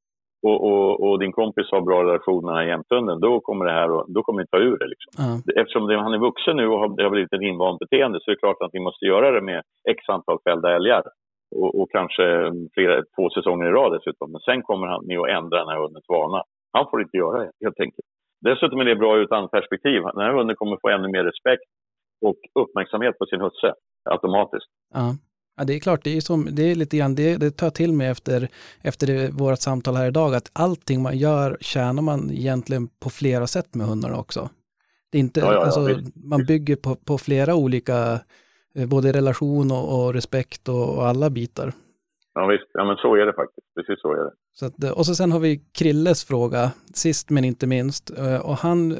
[0.43, 3.71] och, och, och din kompis har bra relation med den här jämthunden, då kommer det
[3.71, 5.11] här och, då kommer ni ta ur det liksom.
[5.17, 8.19] Ja, Eftersom det, han är vuxen nu och har, det har blivit ett invant beteende
[8.21, 11.03] så är det klart att ni måste göra det med x antal fällda älgar.
[11.55, 12.23] Och, och kanske
[12.73, 14.31] flera, två säsonger i rad dessutom.
[14.31, 16.43] Men sen kommer han med att ändra den här hundens vana.
[16.73, 18.07] Han får inte göra det helt enkelt.
[18.41, 20.01] Dessutom är det bra ur ett annat perspektiv.
[20.01, 21.69] Den här hunden kommer få ännu mer respekt
[22.21, 23.73] och uppmärksamhet på sin husse
[24.09, 24.69] automatiskt.
[24.93, 25.15] ja.
[25.57, 27.93] ja det är klart, det är, som, det är lite grann, det, det tar till
[27.93, 28.47] mig efter,
[28.81, 33.47] efter det, vårt samtal här idag, att allting man gör tjänar man egentligen på flera
[33.47, 34.49] sätt med hundarna också.
[35.11, 38.19] Det är inte, Ja, ja, alltså, man bygger på, på flera olika,
[38.75, 41.73] eh, både relation och, och respekt och, och alla bitar.
[42.33, 43.67] Ja visst, ja men så är det faktiskt.
[43.75, 44.31] Precis så är det.
[44.53, 48.17] Så att, eh, och så sen har vi Krilles fråga, sist men inte minst.
[48.17, 48.97] Eh, Och han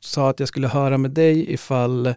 [0.00, 2.14] sa att jag skulle höra med dig ifall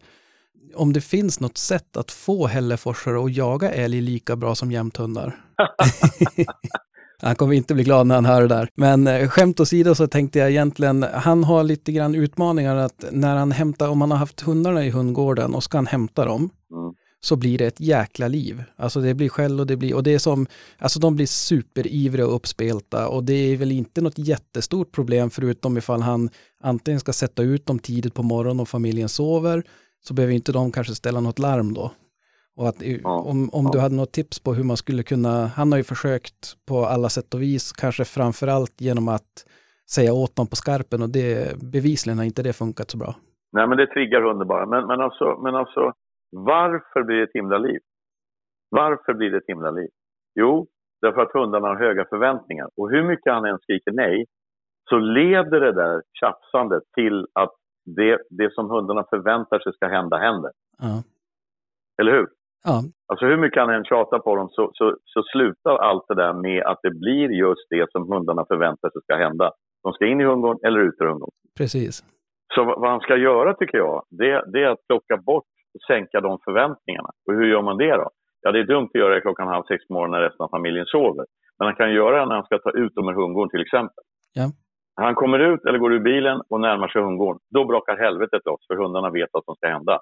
[0.76, 5.36] om det finns något sätt att få hälleforsare att jaga älg lika bra som jämthundar.
[7.22, 8.70] Han kommer inte bli glad när han hör det där.
[8.76, 13.36] Men eh, skämt åsido så tänkte jag egentligen, han har lite grann utmaningar att när
[13.36, 16.94] han hämtar, om han har haft hundarna i hundgården och ska han hämta dem, Mm.
[17.20, 18.64] så blir det ett jäkla liv.
[18.76, 22.28] Alltså det blir skäll och det blir, och det är som, alltså de blir superivriga
[22.28, 26.30] och uppspelta och det är väl inte något jättestort problem förutom ifall han
[26.64, 29.64] antingen ska sätta ut dem tidigt på morgonen och familjen sover,
[30.08, 31.92] så behöver inte de kanske ställa något larm då.
[32.58, 33.72] Och att Ja, om, om ja.
[33.74, 37.10] du hade något tips på hur man skulle kunna, han har ju försökt på alla
[37.10, 39.32] sätt och vis, kanske framförallt genom att
[39.96, 41.32] säga åt dem på skarpen och det
[41.74, 43.12] bevisligen har inte det funkat så bra.
[43.56, 44.66] Nej, men det triggar hunden bara.
[44.66, 45.94] Men, men, alltså, men alltså,
[46.32, 47.80] varför blir det ett himla liv?
[48.70, 49.90] Varför blir det ett himla liv?
[50.40, 50.68] Jo,
[51.02, 52.70] därför att hundarna har höga förväntningar.
[52.78, 54.26] Och hur mycket han än skriker nej,
[54.90, 57.56] så leder det där tjafsandet till att
[57.96, 60.52] det, det som hundarna förväntar sig ska hända, händer.
[60.78, 61.04] Ja,
[62.02, 62.28] Eller hur?
[62.64, 66.16] ja, Alltså hur mycket han än tjatar på dem så, så, så slutar allt det
[66.16, 69.52] där med att det blir just det som hundarna förväntar sig ska hända.
[69.84, 71.34] De ska in i hundgården eller ut ur hundgården.
[71.58, 72.04] precis.
[72.56, 76.22] Så vad han ska göra tycker jag, det, det är att plocka bort och sänka
[76.22, 77.10] de förväntningarna.
[77.28, 78.10] Och hur gör man det då?
[78.42, 80.50] Ja, det är dumt att göra det klockan halv sex på morgonen när resten av
[80.50, 81.26] familjen sover.
[81.60, 84.04] Men han kan göra det när han ska ta ut dem ur hundgården till exempel.
[84.34, 84.46] Ja.
[85.02, 87.40] Han kommer ut eller går ur bilen och närmar sig hundgården.
[87.50, 90.00] Då brakar helvetet loss för hundarna vet vad som ska hända.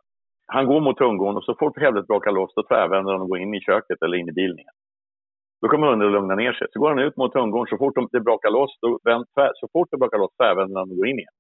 [0.48, 3.40] Han går mot hundgården och så fort helvetet brakar loss då tvärvänder han och går
[3.40, 4.74] in i köket eller in i bilen igen.
[5.62, 6.68] Då kommer hunden att lugna ner sig.
[6.72, 7.68] Så går han ut mot hundgården.
[7.70, 10.80] Så fort de- det brakar loss, då vänd, tvär, så fort det brakar loss tvärvänder
[10.80, 11.36] han och går in igen.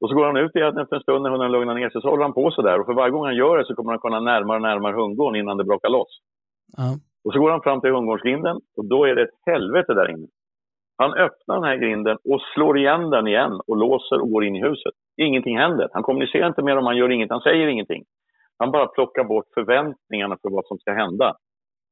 [0.00, 2.00] Och så går han ut igen efter en stund när hunden lugnar ner sig.
[2.00, 2.80] Så håller han på så där.
[2.80, 5.40] Och för varje gång han gör det så kommer han kunna närmare och närmare hundgården
[5.40, 6.12] innan det brakar loss.
[6.76, 6.88] Ja.
[7.24, 10.26] Och så går han fram till hundgårdsgrinden och då är det ett helvete där inne.
[10.96, 14.56] Han öppnar den här grinden och slår igen den igen och låser och går in
[14.56, 14.92] i huset.
[15.16, 15.88] Ingenting händer.
[15.92, 18.04] Han kommunicerar inte med dem, han gör inget, han säger ingenting.
[18.58, 21.36] Han bara plockar bort förväntningarna för vad som ska hända.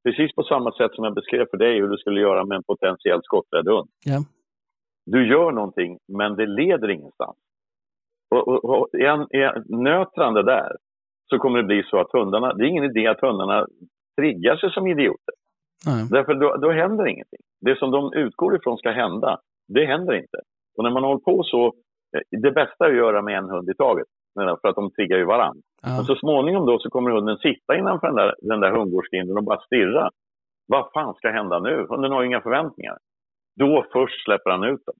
[0.04, 2.62] Precis på samma sätt som jag beskrev för dig hur du skulle göra med en
[2.62, 3.88] potentiellt skotträdd hund.
[4.04, 4.18] Ja.
[5.06, 7.36] Du gör någonting, men det leder ingenstans.
[8.30, 10.76] Och, och, och är det där
[11.30, 13.66] så kommer det bli så att hundarna, det är ingen idé att hundarna
[14.20, 15.34] triggar sig som idioter.
[15.86, 16.06] Nej.
[16.10, 17.40] Därför då, då händer ingenting.
[17.60, 19.38] Det som de utgår ifrån ska hända,
[19.68, 20.38] det händer inte.
[20.76, 21.66] Och när man håller på så,
[22.16, 24.06] eh, det bästa är att göra med en hund i taget.
[24.60, 25.62] För att de triggar ju varandra.
[25.82, 26.04] Men Ja.
[26.04, 29.60] så småningom då så kommer hunden sitta innanför den där, den där hundgårdsgrinden och bara
[29.60, 30.10] stirra.
[30.66, 31.86] Vad fan ska hända nu?
[31.88, 32.96] Hunden har ju inga förväntningar.
[33.60, 34.94] Då först släpper han ut dem.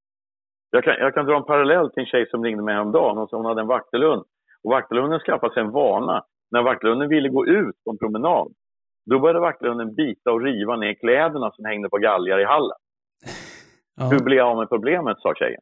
[0.71, 3.17] Jag kan, jag kan dra en parallell till en tjej som ringde mig häromdagen.
[3.17, 4.23] Hon, sa hon hade en vaktelhund.
[4.65, 6.23] Och vaktelhunden skaffade sig en vana.
[6.51, 8.53] När vaktelhunden ville gå ut på en promenad,
[9.11, 12.77] då började vaktelhunden bita och riva ner kläderna som hängde på galgar i hallen.
[13.97, 14.09] Ja.
[14.09, 15.61] Hur blir jag av med problemet, sa tjejen.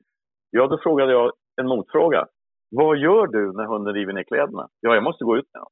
[0.51, 2.27] Ja, då frågade jag en motfråga.
[2.71, 4.69] Vad gör du när hunden river ner kläderna?
[4.81, 5.71] Ja, jag måste gå ut med dem.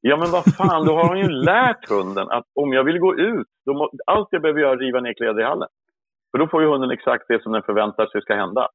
[0.00, 3.14] Ja, men vad fan, då har hon ju lärt hunden att om jag vill gå
[3.14, 5.68] ut, då må, allt jag behöver göra är riva ner kläder i hallen.
[6.30, 8.68] För då får ju hunden exakt det som den förväntar sig ska hända.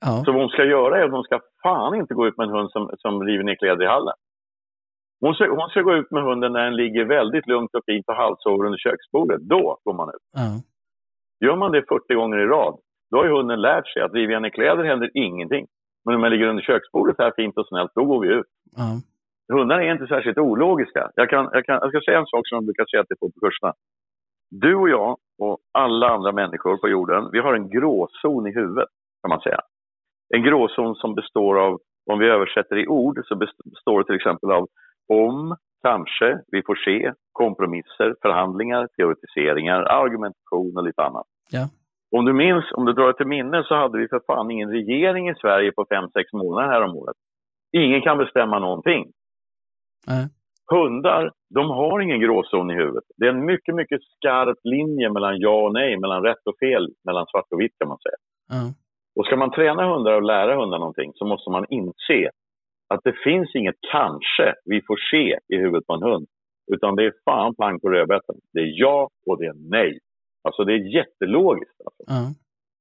[0.00, 0.22] Ja.
[0.24, 2.54] Så vad hon ska göra är att hon ska fan inte gå ut med en
[2.54, 4.14] hund som, som river ner kläder i hallen.
[5.24, 8.08] Hon ska, hon ska gå ut med hunden när den ligger väldigt lugnt och fint
[8.08, 9.40] och halvsover under köksbordet.
[9.40, 10.24] Då går man ut.
[10.32, 10.48] Ja.
[11.46, 12.74] Gör man det 40 gånger i rad,
[13.10, 15.66] då har ju hunden lärt sig att river jag ner kläder händer ingenting.
[16.04, 18.46] Men om jag ligger under köksbordet här fint och snällt, då går vi ut.
[18.76, 19.00] Ja.
[19.52, 21.10] Hundar är inte särskilt ologiska.
[21.14, 23.34] Jag, kan, jag, kan, jag ska säga en sak som jag brukar säga till folk
[23.34, 23.72] på kurserna.
[24.50, 28.88] Du och jag och alla andra människor på jorden, vi har en gråzon i huvudet,
[29.22, 29.60] kan man säga.
[30.34, 31.80] En gråzon som består av,
[32.10, 34.68] om vi översätter i ord, så består det till exempel av
[35.08, 41.26] om, kanske, vi får se, kompromisser, förhandlingar, teoretiseringar, argumentation och lite annat.
[41.50, 41.68] Ja.
[42.16, 45.28] Om du minns, om du drar till minne så hade vi för fan ingen regering
[45.28, 47.16] i Sverige på fem sex månader här om året.
[47.72, 49.12] Ingen kan bestämma någonting.
[50.06, 50.26] Nej.
[50.70, 53.04] Hundar, de har ingen gråzon i huvudet.
[53.16, 56.88] Det är en mycket, mycket skarp linje mellan ja och nej, mellan rätt och fel,
[57.04, 58.16] mellan svart och vitt kan man säga.
[58.48, 58.74] Ja.
[59.16, 62.30] Och ska man träna hundar och lära hundar någonting så måste man inse
[62.92, 66.26] att det finns inget kanske vi får se i huvudet på en hund.
[66.74, 68.36] Utan det är fan pang på rödbetan.
[68.52, 69.98] Det är ja och det är nej.
[70.44, 71.78] Alltså det är jättelogiskt.
[71.86, 72.02] Alltså.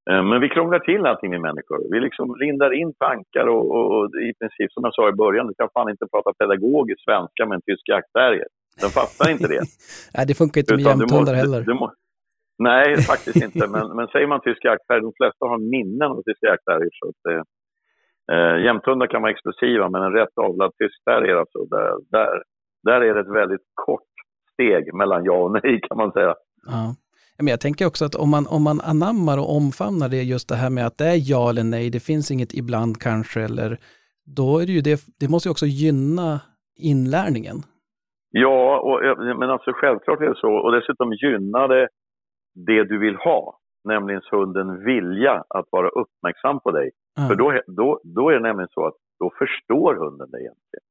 [0.10, 1.80] Eh, Men vi krånglar till allting med människor.
[1.94, 5.48] Vi liksom lindar in tankar och, och, och i princip som jag sa i början,
[5.48, 8.48] du kan fan inte prata pedagogisk svenska med en tysk jaktterrier.
[8.82, 9.62] Den fattar inte det.
[10.16, 11.62] Nej, det funkar inte med jämthundar heller.
[11.62, 11.94] du må-
[12.70, 13.68] Nej, faktiskt inte.
[13.76, 16.90] Men, men säger man tysk jaktterrier, de flesta har minnen av tyska jaktterrier.
[17.00, 17.46] Så att,
[18.32, 22.44] eh, jämthundar kan vara explosiva, men en rätt avlad tysk terrier, alltså, där, där,
[22.84, 24.12] där är det ett väldigt kort
[24.54, 26.36] steg mellan ja och nej kan man säga.
[26.66, 26.96] Ja.
[27.38, 30.56] Men jag tänker också att om man, om man anammar och omfamnar det, just det
[30.56, 33.78] här med att det är ja eller nej, det finns inget ibland kanske, eller
[34.38, 36.40] då är det ju det, det måste ju också gynna
[36.76, 37.58] inlärningen.
[38.32, 40.54] Ja, och, eh, men alltså självklart är det så.
[40.54, 41.88] Och dessutom gynnar det
[42.56, 46.92] det du vill ha, nämligen hunden vilja att vara uppmärksam på dig.
[47.16, 47.28] Ja.
[47.28, 50.86] För då, då, då är det nämligen så att då förstår hunden dig egentligen.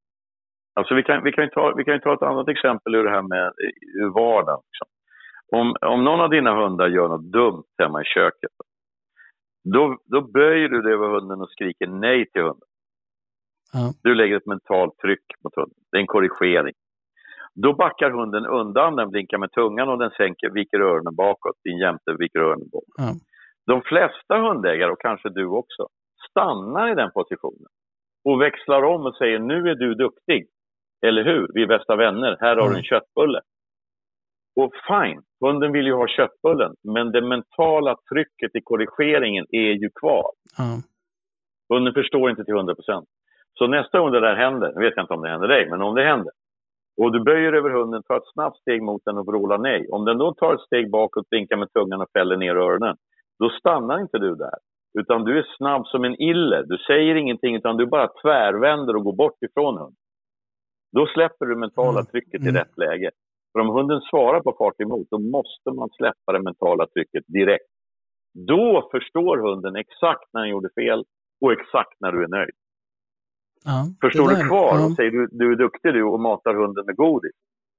[0.75, 3.11] Alltså vi kan, vi, kan ju ta, vi kan ta ett annat exempel ur det
[3.11, 3.53] här med
[4.03, 4.63] ur vardagen.
[4.67, 4.89] Liksom.
[5.53, 8.51] Om, om någon av dina hundar gör något dumt hemma i köket,
[9.65, 12.69] då, då böjer du dig över hunden och skriker nej till hunden.
[13.73, 13.93] Ja.
[14.03, 15.79] Du lägger ett mentalt tryck mot hunden.
[15.91, 16.75] Det är en korrigering.
[17.63, 21.57] Då backar hunden undan, den blinkar med tungan och den sänker, viker öronen bakåt.
[21.65, 22.95] Din jämte viker öronen bakåt.
[22.97, 23.13] Ja.
[23.67, 25.87] De flesta hundägare, och kanske du också,
[26.31, 27.71] stannar i den positionen
[28.25, 30.47] och växlar om och säger nu är du duktig.
[31.07, 31.51] Eller hur?
[31.55, 32.37] Vi är bästa vänner.
[32.41, 33.41] Här har du en köttbulle.
[34.57, 39.91] Och fine, hunden vill ju ha köttbullen, men det mentala trycket i korrigeringen är ju
[40.01, 40.31] kvar.
[40.59, 40.83] Ja.
[41.75, 43.09] Hunden förstår inte till 100 procent.
[43.59, 45.83] Så nästa gång det där händer, nu vet jag inte om det händer dig, men
[45.83, 46.33] om det händer,
[47.01, 49.89] och du böjer över hunden, tar ett snabbt steg mot den och vrålar nej.
[49.89, 52.97] Om den då tar ett steg bakåt, blinkar med tungan och fäller ner öronen,
[53.39, 54.59] då stannar inte du där.
[54.99, 56.63] Utan du är snabb som en iller.
[56.67, 60.03] Du säger ingenting, utan du bara tvärvänder och går bort ifrån hunden.
[60.97, 62.07] Då släpper du mentala Mm.
[62.07, 62.55] trycket i Mm.
[62.55, 63.11] rätt läge.
[63.53, 67.71] För om hunden svarar på fart emot, då måste man släppa det mentala trycket direkt.
[68.49, 71.05] Då förstår hunden exakt när den gjorde fel
[71.41, 72.55] och exakt när du är nöjd.
[73.65, 73.87] Ja.
[74.01, 74.85] Förstår du kvar ja.
[74.85, 77.33] och säger du, du är duktig du och matar hunden med godis,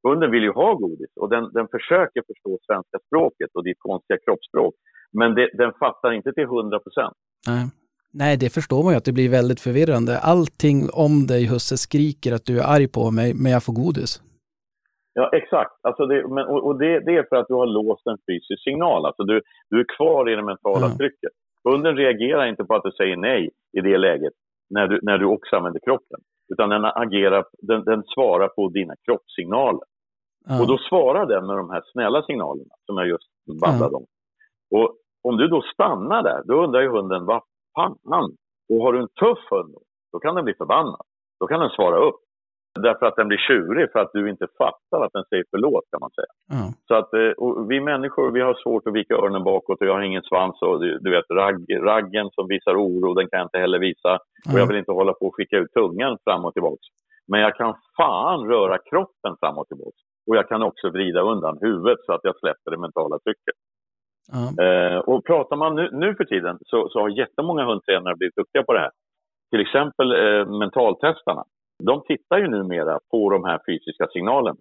[0.03, 4.17] Hunden vill ju ha godis och den, den försöker förstå svenska språket och ditt konstiga
[4.25, 4.75] kroppsspråk.
[5.11, 7.13] Men det, den fattar inte till 100 procent.
[7.47, 7.65] Nej.
[8.13, 10.19] Nej, det förstår man ju att det blir väldigt förvirrande.
[10.19, 14.21] Allting om dig, husse, skriker att du är arg på mig, men jag får godis.
[15.13, 15.71] Ja, exakt.
[15.81, 18.63] Alltså det, men, och och det, det är för att du har låst en fysisk
[18.63, 19.05] signal.
[19.05, 20.97] Alltså du, du är kvar i det mentala Mm.
[20.97, 21.33] trycket.
[21.63, 24.33] Hunden reagerar inte på att du säger nej i det läget
[24.71, 26.19] när du, när du också använder kroppen.
[26.53, 29.87] Utan den, agerar, den, den svarar på dina kroppssignaler.
[30.47, 30.61] Ja.
[30.61, 33.27] Och då svarar den med de här snälla signalerna som jag just
[33.61, 34.05] bandade om.
[34.71, 37.41] Och om du då stannar där, då undrar ju hunden, vad
[37.75, 37.97] fan?
[38.69, 39.79] Och har du en tuff hund, då,
[40.11, 41.05] då kan den bli förbannad.
[41.39, 42.19] Då kan den svara upp.
[42.79, 45.99] Därför att den blir tjurig för att du inte fattar att den säger förlåt kan
[45.99, 46.33] man säga.
[46.49, 46.73] Ja.
[46.87, 50.01] Så att eh, vi människor, vi har svårt att vika öronen bakåt och jag har
[50.01, 53.57] ingen svans och du, du vet ragg, raggen som visar oro, den kan jag inte
[53.57, 54.13] heller visa.
[54.51, 56.87] Och jag vill inte hålla på och skicka ut tungan fram och tillbaka.
[57.27, 60.01] Men jag kan fan röra kroppen fram och tillbaka.
[60.27, 63.55] Och jag kan också vrida undan huvudet så att jag släpper det mentala trycket.
[64.31, 64.63] Ja.
[64.65, 68.63] Eh, och pratar man nu, nu för tiden så, så har jättemånga hundtränare blivit duktiga
[68.63, 68.91] på det här.
[69.51, 71.43] Till exempel eh, mentaltestarna.
[71.85, 74.59] De tittar ju numera på de här fysiska signalerna.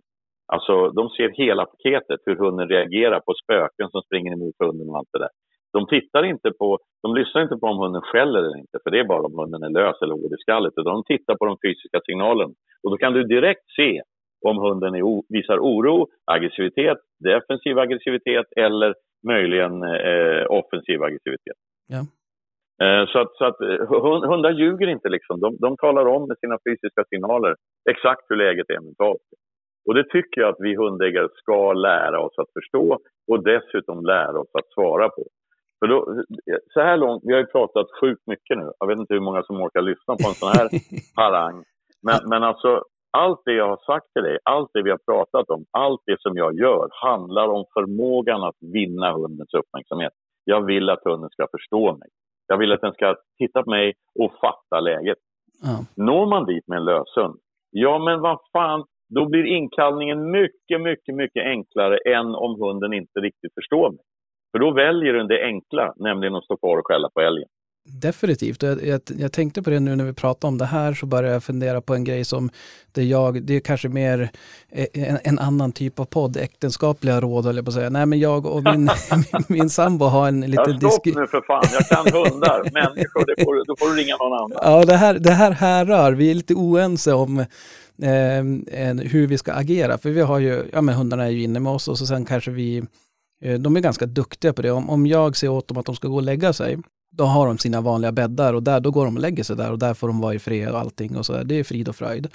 [0.52, 4.96] Alltså de ser hela paketet, hur hunden reagerar på spöken som springer emot hunden och
[4.98, 5.34] allt det där.
[5.72, 8.98] De tittar inte på, de lyssnar inte på om hunden skäller eller inte, för det
[9.00, 11.56] är bara om hunden är lös eller hård i skallet, utan de tittar på de
[11.64, 12.54] fysiska signalerna.
[12.82, 14.02] Och då kan du direkt se
[14.48, 18.94] om hunden är visar oro, aggressivitet, defensiv aggressivitet eller
[19.26, 21.58] möjligen eh, offensiv aggressivitet.
[21.86, 22.00] Ja.
[22.82, 25.40] Eh, så att, så att eh, hund- hundar ljuger inte liksom.
[25.40, 27.54] De, de talar om med sina fysiska signaler
[27.90, 29.26] exakt hur läget är mentalt.
[29.86, 32.98] Och det tycker jag att vi hundägare ska lära oss att förstå
[33.30, 35.24] och dessutom lära oss att svara på.
[35.78, 36.22] För då,
[36.72, 38.72] så här långt, vi har ju pratat sjukt mycket nu.
[38.78, 40.68] Jag vet inte hur många som orkar lyssna på en sån här
[41.16, 41.64] harang.
[42.02, 45.50] Men, men alltså, allt det jag har sagt till dig, allt det vi har pratat
[45.50, 50.12] om, allt det som jag gör handlar om förmågan att vinna hundens uppmärksamhet.
[50.44, 52.08] Jag vill att hunden ska förstå mig.
[52.50, 55.18] Jag vill att den ska titta på mig och fatta läget.
[55.62, 56.04] Ja.
[56.04, 57.36] Når man dit med en löshund,
[57.70, 63.20] ja men vad fan, då blir inkallningen mycket, mycket, mycket enklare än om hunden inte
[63.20, 64.00] riktigt förstår mig.
[64.52, 67.48] För då väljer den det enkla, nämligen att stå kvar och skälla på älgen.
[67.84, 68.62] Definitivt.
[68.62, 71.06] Och Jag, jag, jag tänkte på det nu när vi pratade om det här så
[71.06, 72.50] började jag fundera på en grej som
[72.92, 74.30] det jag, det är kanske mer
[74.72, 77.90] eh, en, en annan typ av podd, äktenskapliga råd eller på att säga.
[77.90, 78.84] Nej men jag och min,
[79.32, 81.22] min, min sambo har en liten stopp diskussion.
[81.22, 84.58] nu för fan, jag kan hundar, människor, det får, då får du ringa någon annan.
[84.62, 86.12] Ja, det här, det här härrör.
[86.12, 89.98] Vi är lite oense om eh, hur vi ska agera.
[89.98, 92.24] För vi har ju, ja men hundarna är ju inne med oss och så sen
[92.24, 92.82] kanske vi,
[93.44, 94.70] eh, de är ganska duktiga på det.
[94.70, 96.78] Om, om jag säger åt dem att de ska gå och lägga sig,
[97.10, 99.70] då har de sina vanliga bäddar och där, då går de och lägger sig där
[99.72, 101.44] och där får de vara i fred och allting och så där.
[101.44, 102.28] Det är frid och fröjd.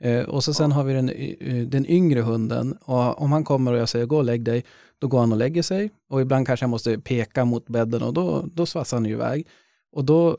[0.00, 3.72] Eh, och så sen har vi den, eh, den yngre hunden och om han kommer
[3.72, 4.64] och jag säger gå och lägg dig,
[4.98, 8.14] då går han och lägger sig och ibland kanske jag måste peka mot bädden och
[8.14, 9.46] då, då svassar han ju iväg.
[9.92, 10.38] Och då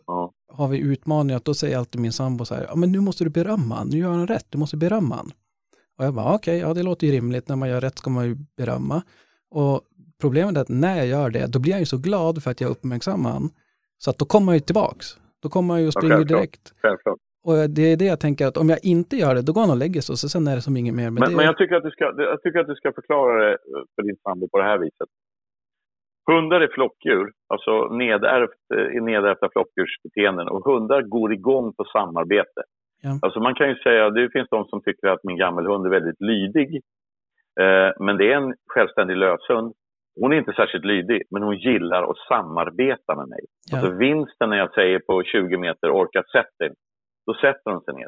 [0.53, 3.23] har vi utmaningar, att då säger alltid min sambo så här, ja men nu måste
[3.23, 5.31] du berömma han, nu gör han rätt, du måste berömma han.
[5.97, 8.25] Och jag bara, okej, ja det låter ju rimligt, när man gör rätt ska man
[8.25, 9.03] ju berömma.
[9.51, 9.81] Och
[10.21, 12.61] problemet är att när jag gör det, då blir han ju så glad för att
[12.61, 13.49] jag uppmärksammar han,
[14.03, 15.05] så att då kommer han ju tillbaks.
[15.43, 16.39] Då kommer han ju och springer självklart.
[16.39, 16.63] direkt.
[16.81, 17.19] Självklart.
[17.47, 19.75] Och det är det jag tänker att om jag inte gör det, då går han
[19.75, 21.09] och lägger sig och så sen är det som inget mer.
[21.09, 22.03] Men, Men, det, men jag, tycker att du ska,
[22.33, 23.57] jag tycker att du ska förklara det
[23.95, 25.09] för din sambo på det här viset.
[26.31, 27.73] Hundar är flockdjur, alltså
[28.03, 32.61] nedärvt, eh, nedärvda flockdjursbeteenden och hundar går igång på samarbete.
[33.01, 33.19] Ja.
[33.21, 36.21] Alltså man kan ju säga, det finns de som tycker att min gammelhund är väldigt
[36.21, 36.69] lydig.
[37.61, 39.73] Eh, men det är en självständig löshund.
[40.19, 43.39] Hon är inte särskilt lydig, men hon gillar att samarbeta med mig.
[43.71, 43.77] Ja.
[43.77, 46.71] Alltså vinsten när jag säger på 20 meter, orka sätt dig.
[47.25, 48.07] Då sätter hon sig ner.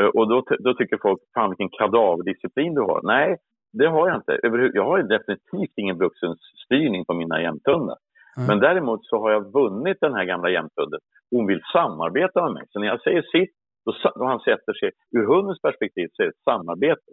[0.00, 3.00] Eh, Och då, då tycker folk, fan vilken kadaverdisciplin du har.
[3.02, 3.36] Nej,
[3.72, 4.38] det har jag inte.
[4.74, 7.96] Jag har definitivt ingen vuxenstyrning på mina jämthundar.
[8.36, 8.46] Mm.
[8.48, 11.00] Men däremot så har jag vunnit den här gamla jämthunden.
[11.30, 12.64] Hon vill samarbeta med mig.
[12.70, 13.54] Så när jag säger sitt,
[13.84, 17.10] då, han sätter sig, ur hundens perspektiv så är det ett samarbete.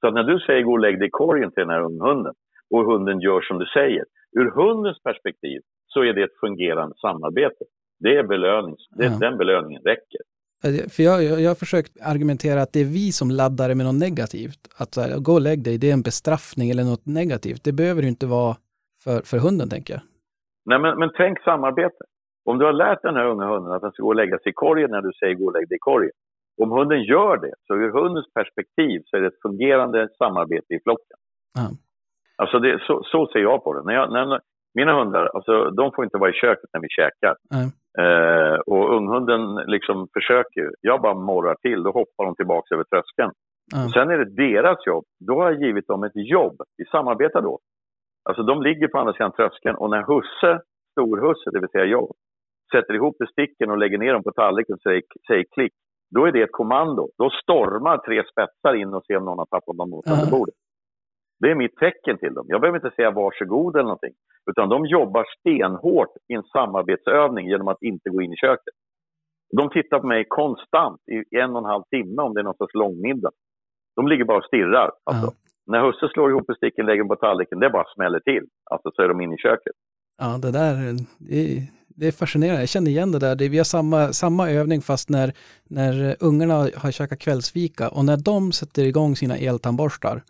[0.00, 2.34] Så att när du säger gå och lägg dig i korgen till den här unghunden
[2.70, 4.04] och hunden gör som du säger.
[4.32, 7.64] Ur hundens perspektiv så är det ett fungerande samarbete.
[8.00, 8.76] Det är belöning.
[8.90, 9.18] Det, Ja.
[9.20, 10.20] Den belöningen räcker.
[10.94, 13.86] För jag, jag, jag har försökt argumentera att det är vi som laddar det med
[13.86, 14.60] något negativt.
[14.80, 17.64] Att så här, gå och lägg dig, det är en bestraffning eller något negativt.
[17.64, 18.56] Det behöver ju inte vara
[19.04, 20.02] för, för hunden, tänker jag.
[20.64, 22.02] Nej, men, men tänk samarbete.
[22.44, 24.50] Om du har lärt den här unga hunden att den ska gå och lägga sig
[24.50, 26.16] i korgen när du säger gå och lägg dig i korgen.
[26.62, 30.80] Om hunden gör det, så ur hundens perspektiv så är det ett fungerande samarbete i
[30.84, 31.18] flocken.
[31.54, 31.70] Ja.
[32.42, 33.82] Alltså det, så, så ser jag på det.
[33.82, 34.40] När jag, när,
[34.74, 37.34] mina hundar, alltså, de får inte vara i köket när vi käkar.
[37.50, 37.66] Nej.
[38.02, 43.32] Eh, och unghunden liksom försöker, jag bara morrar till, då hoppar de tillbaka över tröskeln.
[43.74, 43.90] Ja.
[43.94, 45.04] Sen är det deras jobb.
[45.28, 46.56] Då har jag givit dem ett jobb.
[46.76, 47.58] Vi samarbetar då.
[48.28, 50.60] Alltså de ligger på andra sidan tröskeln och när husse,
[50.92, 52.08] storhusse, det vill säga jag,
[52.72, 55.72] sätter ihop besticken och lägger ner dem på tallriken och säger, säger klick,
[56.14, 57.08] då är det ett kommando.
[57.18, 60.54] Då stormar tre spetsar in och ser om någon har tappat någon mat under bordet.
[61.40, 62.46] Det är mitt tecken till dem.
[62.48, 64.14] Jag behöver inte säga varsågod eller någonting.
[64.50, 68.74] Utan de jobbar stenhårt i en samarbetsövning genom att inte gå in i köket.
[69.56, 72.56] De tittar på mig konstant i en och en halv timme om det är någon
[72.56, 73.30] sorts långmiddag.
[73.96, 74.90] De ligger bara och stirrar.
[75.04, 75.32] Alltså, Ja.
[75.72, 78.44] När husse slår ihop besticken, lägger dem på tallriken, det bara smäller till.
[78.70, 79.72] Alltså så är de inne i köket.
[80.18, 80.74] Ja, det där
[81.18, 82.62] det är, det är fascinerande.
[82.62, 83.36] Jag känner igen det där.
[83.36, 85.32] Det, vi har samma, samma övning fast när,
[85.68, 90.22] när ungarna har käkat kvällsfika och när de sätter igång sina eltandborstar,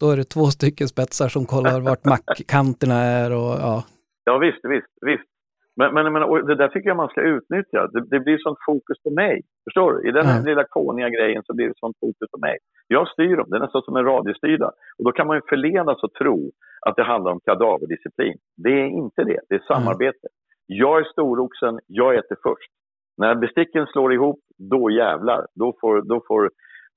[0.00, 3.84] då är det två stycken spetsar som kollar vart mackkanterna är och ja.
[4.24, 5.28] Ja visst, visst, visst.
[5.76, 7.86] Men, men, men det där tycker jag man ska utnyttja.
[7.92, 9.42] Det, det blir sånt fokus på mig.
[9.64, 10.08] Förstår du?
[10.08, 10.42] I den Ja.
[10.46, 12.56] lilla fåniga grejen så blir det sånt fokus på mig.
[12.88, 13.46] Jag styr dem.
[13.50, 14.70] Det är nästan som en radiostyrda.
[14.98, 16.50] Och då kan man ju förledas att tro
[16.86, 18.38] att det handlar om kadaverdisciplin.
[18.56, 19.40] Det är inte det.
[19.48, 20.26] Det är samarbete.
[20.66, 22.70] Jag är storoxen, jag äter först.
[23.16, 25.46] När besticken slår ihop, då jävlar.
[25.54, 26.50] Då får, då får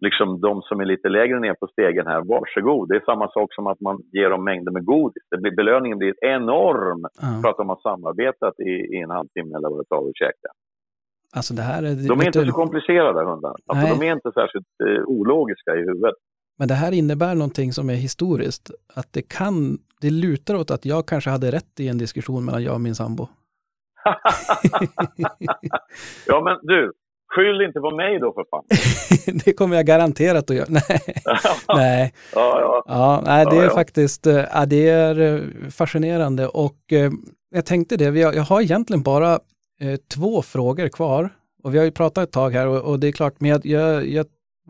[0.06, 2.90] liksom de som är lite lägre ner på stegen här, varsågod.
[2.90, 5.23] Det är samma sak som att man ger dem mängder med godis.
[5.32, 7.49] Det blir, belöningen blir enorm för ja.
[7.49, 10.49] att de har samarbetat i, i en halvtimme eller vad det tar att käka.
[11.36, 12.07] Alltså det här är...
[12.07, 13.56] De är vet inte så komplicerade hundarna.
[13.65, 13.98] Alltså, Nej.
[13.99, 16.15] de är inte särskilt eh, ologiska i huvudet.
[16.60, 18.72] Men det här innebär någonting som är historiskt.
[18.95, 22.64] Att det kan, det lutar åt att jag kanske hade rätt i en diskussion mellan
[22.64, 23.28] jag och min sambo.
[26.28, 26.91] ja men du,
[27.32, 28.64] skyll inte på mig då för fan.
[29.45, 30.68] det kommer jag garanterat att göra.
[30.70, 30.99] Nej,
[31.76, 32.14] nej.
[32.36, 32.84] ja, ja.
[32.88, 33.74] Ja, nej, det Ja, är ja.
[33.74, 37.12] faktiskt eh, ja, det är eh, fascinerande och eh,
[37.56, 39.34] jag tänkte det, jag har egentligen bara
[39.82, 41.30] eh, två frågor kvar
[41.64, 43.66] och vi har ju pratat ett tag här och, och det är klart, men jag,
[43.66, 44.26] jag, jag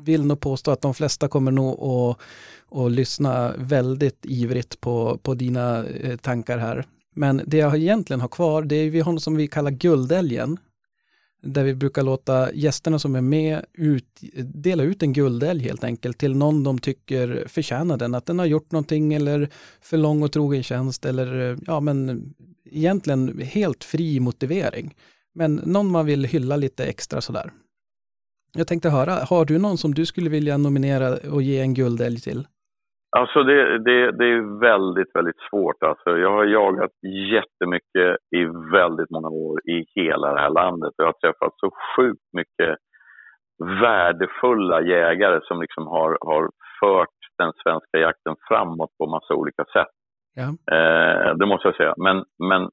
[0.05, 2.17] vill nog påstå att de flesta kommer nog att,
[2.79, 5.85] att lyssna väldigt ivrigt på, på dina
[6.21, 6.85] tankar här.
[7.15, 10.57] Men det jag egentligen har kvar, det är vi har något som vi kallar guldälgen.
[11.43, 16.17] Där vi brukar låta gästerna som är med ut, dela ut en guldälg helt enkelt
[16.17, 18.15] till någon de tycker förtjänar den.
[18.15, 19.49] Att den har gjort någonting eller
[19.81, 22.33] för lång och trogen tjänst eller ja men
[22.71, 24.95] egentligen helt fri motivering.
[25.33, 27.51] Men någon man vill hylla lite extra sådär.
[28.53, 32.19] Jag tänkte höra, har du någon som du skulle vilja nominera och ge en guldälg
[32.19, 32.47] till?
[33.17, 35.83] Alltså det, det, det är väldigt, väldigt svårt.
[35.83, 36.91] Alltså jag har jagat
[37.33, 40.93] jättemycket i väldigt många år i hela det här landet.
[40.97, 42.77] Jag har träffat så sjukt mycket
[43.81, 49.93] värdefulla jägare som liksom har, har fört den svenska jakten framåt på massa olika sätt.
[50.33, 50.75] Ja.
[50.75, 51.93] Eh, det måste jag säga.
[51.97, 52.69] Men, men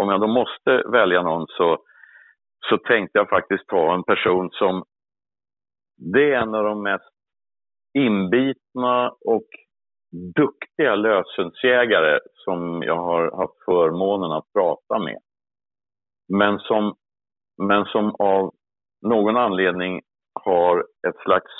[0.00, 1.78] om jag då måste välja någon så,
[2.68, 4.84] så tänkte jag faktiskt ta en person som
[6.12, 7.14] det är en av de mest
[7.98, 9.48] inbitna och
[10.12, 15.18] duktiga löshundsjägare som jag har haft förmånen att prata med.
[16.28, 16.94] Men som,
[17.62, 18.54] men som av
[19.06, 20.00] någon anledning
[20.44, 20.78] har
[21.08, 21.52] ett slags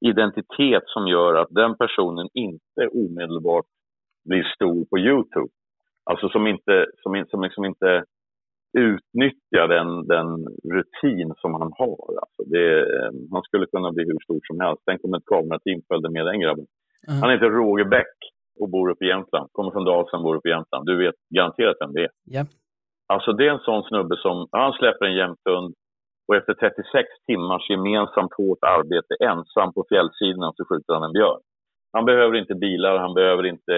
[0.00, 3.66] identitet som gör att den personen inte omedelbart
[4.24, 5.52] blir stor på Youtube.
[6.04, 8.04] Alltså som inte, som, som liksom inte
[8.78, 10.28] utnyttjar den, den
[10.74, 12.18] rutin som han har.
[12.22, 12.86] Alltså det,
[13.32, 14.82] han skulle kunna bli hur stor som helst.
[14.86, 16.66] Tänk om ett kamerateam följde med den grabben.
[17.06, 17.12] Ja.
[17.20, 18.16] Han heter Roger Bäck
[18.60, 19.48] och bor uppe i Jämtland.
[19.52, 20.86] Kommer från Dalsland bor uppe i Jämtland.
[20.86, 22.10] Du vet garanterat vem det är.
[22.24, 22.44] Ja.
[23.06, 25.74] Alltså det är en sån snubbe som, han släpper en jämthund
[26.28, 31.40] och efter 36 timmars gemensamt hårt arbete ensam på fjällsidorna så skjuter han en björn.
[31.92, 33.76] Han behöver inte bilar, han behöver inte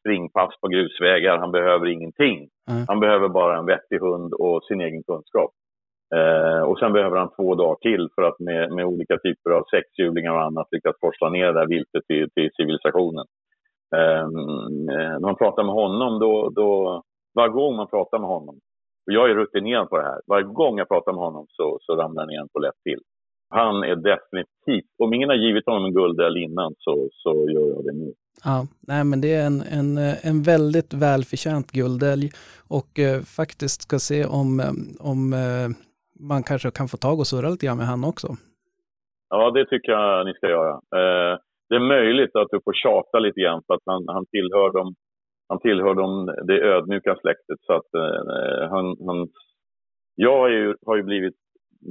[0.00, 2.48] springpass på grusvägar, han behöver ingenting.
[2.70, 2.84] Mm.
[2.88, 5.50] Han behöver bara en vettig hund och sin egen kunskap.
[6.14, 9.64] Eh, och sen behöver han två dagar till för att med, med olika typer av
[9.70, 13.26] sexhjulingar och annat lyckas forsla ner det där viltet till, till civilisationen.
[13.96, 17.02] Ehm, eh, när man pratar med honom, då, då,
[17.34, 18.54] varje gång man pratar med honom,
[19.06, 21.96] och jag är rutinerad på det här, varje gång jag pratar med honom så, så
[21.96, 23.00] ramlar han igen på lätt till.
[23.48, 27.84] Han är definitivt, om ingen har givit honom en guldälg innan så, så gör jag
[27.84, 28.12] det nu.
[28.44, 32.30] Ja, nej men det är en, en, en väldigt välförtjänt guldälg
[32.68, 34.72] och eh, faktiskt ska se om, eh,
[35.10, 35.68] om eh,
[36.20, 38.28] man kanske kan få tag och surra lite grann med han också.
[39.28, 40.74] Ja, det tycker jag ni ska göra.
[40.74, 41.38] Eh,
[41.68, 44.94] det är möjligt att du får tjata lite grann för att han, han tillhör dem
[45.48, 47.58] han tillhör dem, det ödmjuka släktet.
[47.66, 49.28] Så att, eh, han, han,
[50.14, 51.34] jag är ju, har ju blivit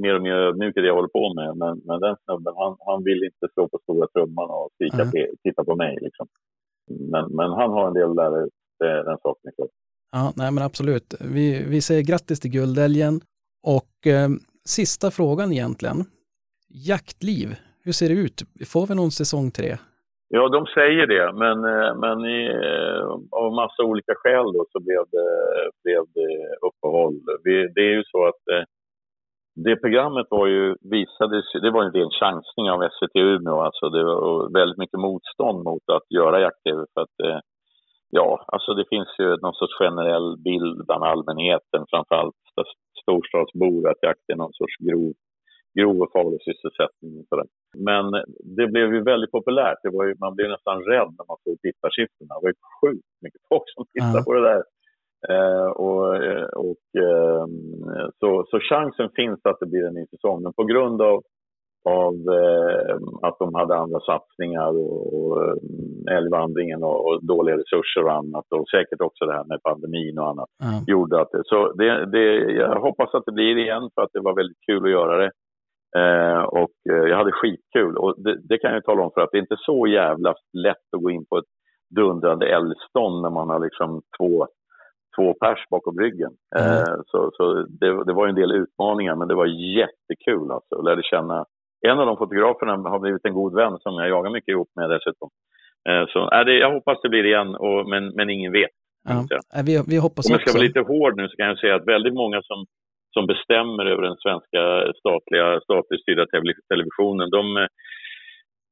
[0.03, 1.57] mer och mer ödmjuk i det jag håller på med.
[1.57, 5.35] Men, men den snubben, han, han vill inte slå på stora trumman och skrika, Mm.
[5.43, 5.97] titta på mig.
[6.01, 6.27] Liksom.
[7.11, 9.67] Men, men han har en del det- den saken är klar.
[10.11, 11.13] Ja, nej men absolut.
[11.19, 13.21] Vi, vi säger grattis till guldälgen
[13.63, 14.29] och eh,
[14.65, 15.97] sista frågan egentligen.
[16.87, 17.47] Jaktliv,
[17.83, 18.41] hur ser det ut?
[18.73, 19.77] Får vi någon säsong tre?
[20.31, 24.79] Ja, de säger det, men, eh, men i, eh, av massa olika skäl då så
[24.79, 25.29] blev det,
[25.83, 26.33] blev det
[26.67, 27.15] uppehåll.
[27.43, 28.63] Vi, det är ju så att eh,
[29.65, 33.59] det programmet var ju, visades, det var en del chansning av SVT Umeå.
[33.61, 37.43] Alltså det var väldigt mycket motstånd mot att göra jakt-tv för att
[38.09, 42.35] ja, alltså det finns ju någon sorts generell bild bland allmänheten, framförallt
[43.09, 45.13] storstadsbor, att jakt är någon sorts grov
[45.77, 47.11] grov och farlig sysselsättning.
[47.19, 47.47] Och sådär.
[47.89, 48.05] Men
[48.57, 49.79] det blev ju väldigt populärt.
[49.83, 52.33] Det var ju, man blev nästan rädd när man såg tittarsiffrorna.
[52.35, 54.27] Det var ju sjukt mycket folk som tittade ja.
[54.27, 54.61] på det där.
[55.31, 56.05] Eh, och,
[56.67, 57.45] och eh,
[58.19, 60.43] så, så chansen finns att det blir en ny säsong.
[60.43, 61.17] Men på grund av,
[61.85, 68.03] av eh, att de hade andra satsningar och, och eh, älgvandringen och, och, dåliga resurser
[68.03, 70.83] och annat och säkert också det här med pandemin och annat ja.
[70.87, 71.41] gjorde att det.
[71.45, 74.83] Så det, det, jag hoppas att det blir igen för att det var väldigt kul
[74.85, 75.31] att göra det.
[75.97, 77.97] Eh, och eh, jag hade skitkul.
[77.97, 80.87] Och det, det, kan jag tala om för att det är inte så jävla lätt
[80.95, 81.51] att gå in på ett
[81.95, 84.47] dundrande älgstånd när man har liksom två,
[85.17, 86.31] två pers bakom ryggen.
[86.55, 86.71] Mm.
[86.71, 89.45] Eh, så så det, det, var en del utmaningar, men det var
[89.77, 90.75] jättekul alltså.
[90.75, 91.45] Jag lärde känna
[91.87, 94.89] en av de fotograferna har blivit en god vän som jag jagar mycket ihop med
[94.89, 95.29] dessutom.
[95.89, 98.75] Eh, så äh, det, jag hoppas det blir igen, och, men, men ingen vet.
[99.09, 99.63] Ja.
[99.65, 101.87] Vi, vi hoppas Om jag ska vara lite hård nu så kan jag säga att
[101.87, 102.65] väldigt många som
[103.13, 104.61] som bestämmer över den svenska
[104.99, 106.25] statliga, statligt styrda
[106.71, 107.67] televisionen, de,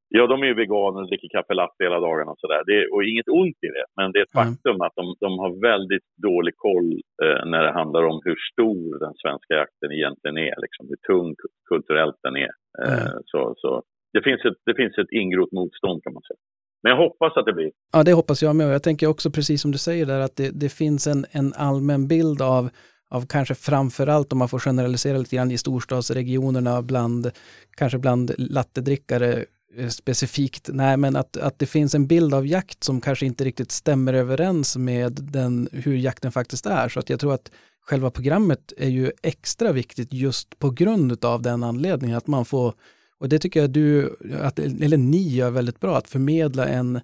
[0.09, 2.61] ja, de är ju veganer och dricker kaffe latte hela dagarna och sådär.
[2.93, 4.45] Och inget ont i det, men det är ett mm.
[4.45, 6.89] faktum att de, de har väldigt dålig koll
[7.23, 11.35] eh, när det handlar om hur stor den svenska jakten egentligen är, liksom, hur tung
[11.69, 12.53] kulturellt den är.
[12.83, 13.21] Eh, mm.
[13.31, 16.41] så, så det, finns ett, det finns ett ingrott motstånd kan man säga.
[16.83, 17.71] Men jag hoppas att det blir.
[17.93, 18.67] Ja, det hoppas jag med.
[18.67, 21.53] Och jag tänker också precis som du säger där att det, det finns en, en
[21.53, 22.69] allmän bild av
[23.09, 27.31] av kanske framförallt om man får generalisera lite grann i storstadsregionerna bland,
[27.77, 29.45] kanske bland lattedrickare
[29.75, 33.43] Eh, specifikt, nej men att, att det finns en bild av jakt som kanske inte
[33.43, 36.89] riktigt stämmer överens med den, hur jakten faktiskt är.
[36.89, 41.41] Så att jag tror att själva programmet är ju extra viktigt just på grund av
[41.41, 42.73] den anledningen att man får,
[43.19, 46.99] och det tycker jag du, att, eller ni gör väldigt bra, att förmedla en,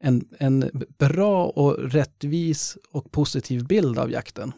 [0.00, 4.52] en, en bra och rättvis och positiv bild av jakten.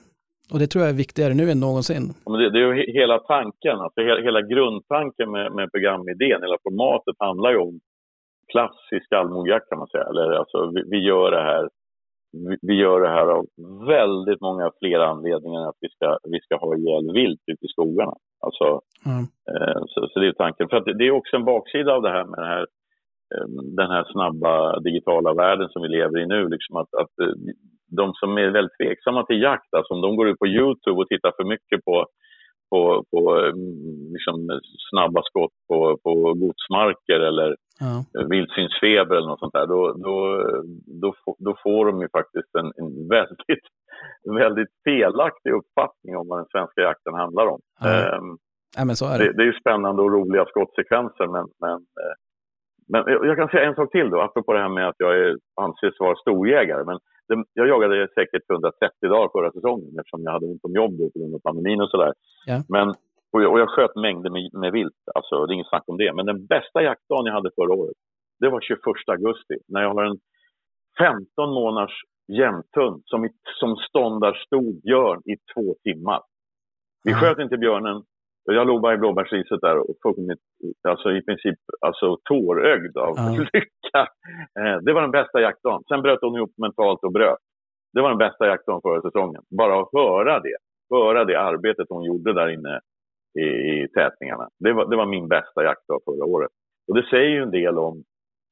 [0.53, 2.05] Och det tror jag är viktigare nu än någonsin.
[2.25, 6.43] Ja, men det, det är ju hela tanken, alltså hela, hela grundtanken med, med programidén,
[6.47, 7.81] hela formatet handlar ju om
[8.53, 10.05] klassisk allmogjakt kan man säga.
[10.05, 11.69] Eller, alltså, vi, vi, gör det här,
[12.33, 13.45] vi, vi, gör det här av
[13.87, 17.69] väldigt många fler anledningar än att vi ska, vi ska ha ihjäl vilt ute i
[17.69, 18.15] skogarna.
[18.47, 19.25] Alltså, mm.
[19.51, 20.69] eh, så, så, det är tanken.
[20.69, 22.67] För det, är också en baksida av det här med det här
[23.35, 23.47] eh,
[23.81, 26.49] den här snabba digitala världen som vi lever i nu.
[26.49, 27.35] Liksom att, att eh,
[27.89, 31.09] de som är väldigt tveksamma till jakt, alltså om de går ut på Youtube och
[31.09, 32.07] tittar för mycket på,
[32.71, 34.61] på, på mm, liksom
[34.91, 38.05] snabba skott på, på godsmarker eller ja.
[38.31, 40.17] vildsvinsfeber eller något sånt där, då, då,
[41.03, 43.67] då, då får de ju faktiskt en, en väldigt,
[44.43, 47.61] väldigt felaktig uppfattning om vad den svenska jakten handlar om.
[47.81, 48.19] Ja.
[48.19, 48.39] Um,
[48.77, 49.19] ja, det.
[49.19, 52.15] Det, det är ju spännande och roliga skottsekvenser, men, men eh,
[52.89, 55.37] men jag kan säga en sak till då, apropå det här med att jag är,
[55.61, 56.85] anses vara storjägare.
[56.85, 60.95] Men det, jag jagade säkert 130 dagar förra säsongen eftersom jag hade ont om jobb
[60.99, 62.13] då på grund av pandemin och sådär.
[62.47, 62.63] Ja.
[62.69, 62.89] Men,
[63.33, 65.97] och jag, och jag sköt mängder med, med vilt, alltså det är inget snack om
[65.97, 66.13] det.
[66.15, 67.97] Men den bästa jaktdagen jag hade förra året,
[68.41, 69.57] det var 21 augusti.
[69.69, 70.19] När jag har en
[70.99, 73.29] 15 månaders jämthund som,
[73.61, 76.21] som ståndar stor björn i två timmar.
[77.05, 78.03] Vi sköt inte björnen,
[78.55, 80.41] jag låg bara i blåbärsriset där och fullkomligt,
[80.89, 83.47] alltså i princip alltså, tårögd av ja.
[83.53, 84.01] lycka.
[84.61, 85.83] Eh, det var den bästa jaktdagen.
[85.89, 87.39] Sen bröt hon ihop mentalt och bröt.
[87.93, 89.43] Det var den bästa jaktdagen förra säsongen.
[89.59, 90.57] Bara att höra det,
[90.91, 92.81] höra det arbetet hon gjorde där inne
[93.39, 94.49] i, i tätningarna.
[94.59, 96.51] Det var, det var min bästa jaktdag förra året.
[96.89, 98.05] Och det säger ju en del om,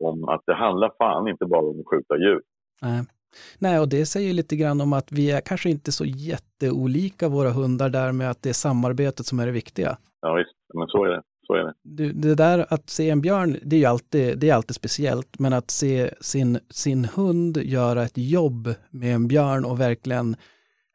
[0.04, 2.42] om att det handlar fan inte bara om att skjuta djur.
[2.82, 3.02] Nej.
[3.58, 7.50] Nej, och det säger lite grann om att vi är kanske inte så jätteolika våra
[7.50, 9.96] hundar där med att det är samarbetet som är det viktiga.
[10.20, 11.22] Ja, visst, men så är det.
[11.46, 11.74] Så är det.
[11.82, 15.38] Det, det där att se en björn, det är ju alltid, det är alltid speciellt,
[15.38, 20.36] men att se sin, sin hund göra ett jobb med en björn och verkligen,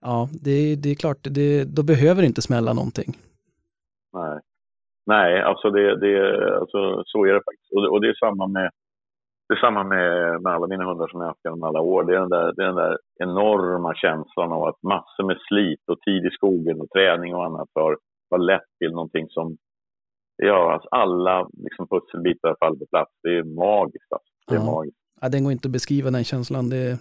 [0.01, 3.13] ja, det, det är klart, det, då behöver det inte smälla någonting.
[4.13, 4.39] Nej,
[5.05, 6.15] Nej alltså, det, det,
[6.59, 7.71] alltså så är det faktiskt.
[7.75, 8.71] Och det, och det är samma med
[9.51, 12.03] det är samma med, med alla mina hundar som jag haft genom alla år.
[12.03, 15.83] Det är, den där, det är den där enorma känslan av att massor med slit
[15.91, 17.97] och tid i skogen och träning och annat har,
[18.31, 19.57] har lett till någonting som,
[20.35, 23.11] ja, alltså alla liksom pusselbitar faller på plats.
[23.23, 24.11] Det är magiskt.
[24.11, 24.31] Alltså.
[24.47, 24.65] Det är ja.
[24.65, 24.97] magiskt.
[25.21, 26.69] Ja, den går inte att beskriva den känslan.
[26.69, 26.99] Det,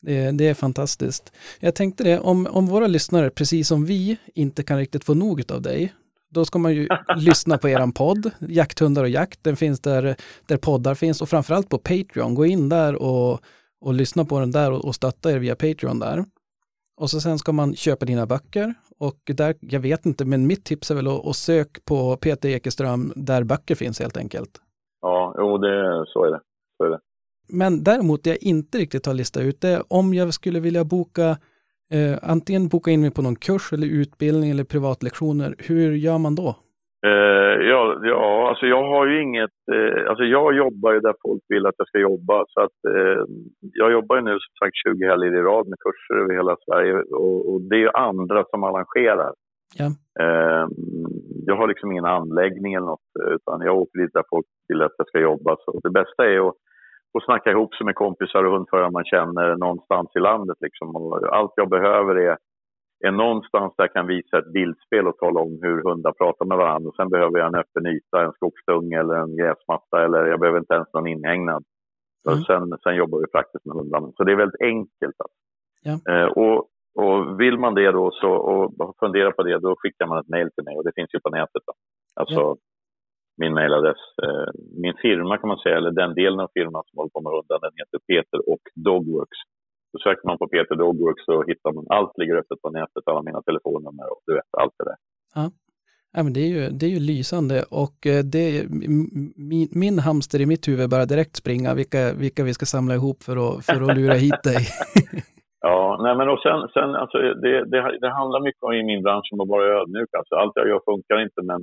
[0.00, 1.32] det, det är fantastiskt.
[1.60, 5.42] Jag tänkte det, om, om våra lyssnare, precis som vi, inte kan riktigt få nog
[5.52, 5.92] av dig,
[6.30, 9.44] då ska man ju lyssna på eran podd, Jakthundar och jakt.
[9.44, 10.16] Den finns där,
[10.46, 12.34] där poddar finns och framförallt på Patreon.
[12.34, 13.40] Gå in där och,
[13.80, 16.24] och lyssna på den där och, och stötta er via Patreon där.
[17.00, 20.64] Och så sen ska man köpa dina böcker och där, jag vet inte, men mitt
[20.64, 24.50] tips är väl att, att sök på Peter Ekeström där böcker finns helt enkelt.
[25.00, 26.40] Ja, jo, det, så är det.
[26.76, 27.00] Så är det.
[27.48, 30.84] Men däremot det jag inte riktigt har listat ut det är om jag skulle vilja
[30.84, 31.38] boka
[31.96, 35.54] eh, antingen boka in mig på någon kurs eller utbildning eller privatlektioner.
[35.58, 36.56] Hur gör man då?
[37.06, 39.58] Eh, ja, ja, alltså jag har ju inget...
[39.72, 42.44] Eh, alltså jag jobbar ju där folk vill att jag ska jobba.
[42.48, 43.22] Så att, eh,
[43.60, 46.94] jag jobbar ju nu som sagt 20 helger i rad med kurser över hela Sverige
[46.94, 49.32] och, och det är ju andra som arrangerar.
[49.78, 49.88] Ja.
[50.20, 50.66] Eh,
[51.46, 54.98] jag har liksom ingen anläggning eller något utan jag åker dit där folk vill att
[54.98, 55.56] jag ska jobba.
[55.64, 56.54] Så det bästa är att,
[57.14, 60.56] att snacka ihop sig med kompisar och hundförare man känner någonstans i landet.
[60.60, 60.96] Liksom.
[60.96, 62.36] Och allt jag behöver är
[63.06, 66.58] är någonstans där jag kan visa ett bildspel och tala om hur hundar pratar med
[66.58, 66.88] varandra.
[66.88, 70.58] Och sen behöver jag en öppen yta, en skogsdunge eller en gräsmatta eller jag behöver
[70.58, 71.64] inte ens någon inhägnad.
[72.28, 72.40] Mm.
[72.40, 74.12] Sen, sen jobbar vi praktiskt med hundarna.
[74.16, 75.16] Så det är väldigt enkelt.
[75.18, 75.38] Alltså.
[75.82, 76.14] Ja.
[76.14, 80.18] Eh, och, och vill man det då så, och funderar på det, då skickar man
[80.18, 81.62] ett mejl till mig och det finns ju på nätet.
[81.66, 81.72] Då.
[82.20, 82.56] Alltså Ja.
[83.42, 84.02] Min mejladress.
[84.24, 84.48] Eh,
[84.84, 87.58] min firma kan man säga, eller den delen av firman som håller på med hundar,
[87.66, 89.40] den heter Peter och Dogworks.
[89.90, 93.22] Så söker man på Peter Dogworks så hittar man allt ligger öppet på nätet, alla
[93.22, 94.98] mina telefonnummer och du vet allt det där.
[96.12, 98.66] Ja, men det, är ju, det är ju lysande och eh, det,
[99.50, 103.22] min, min hamster i mitt huvud börjar direkt springa vilka, vilka vi ska samla ihop
[103.22, 104.62] för att, för att lura hit dig.
[105.60, 109.02] Ja, nej men och sen, sen alltså det, det, det handlar mycket om i min
[109.02, 110.08] bransch om att vara ödmjuk.
[110.18, 111.60] Alltså, allt jag gör funkar inte men,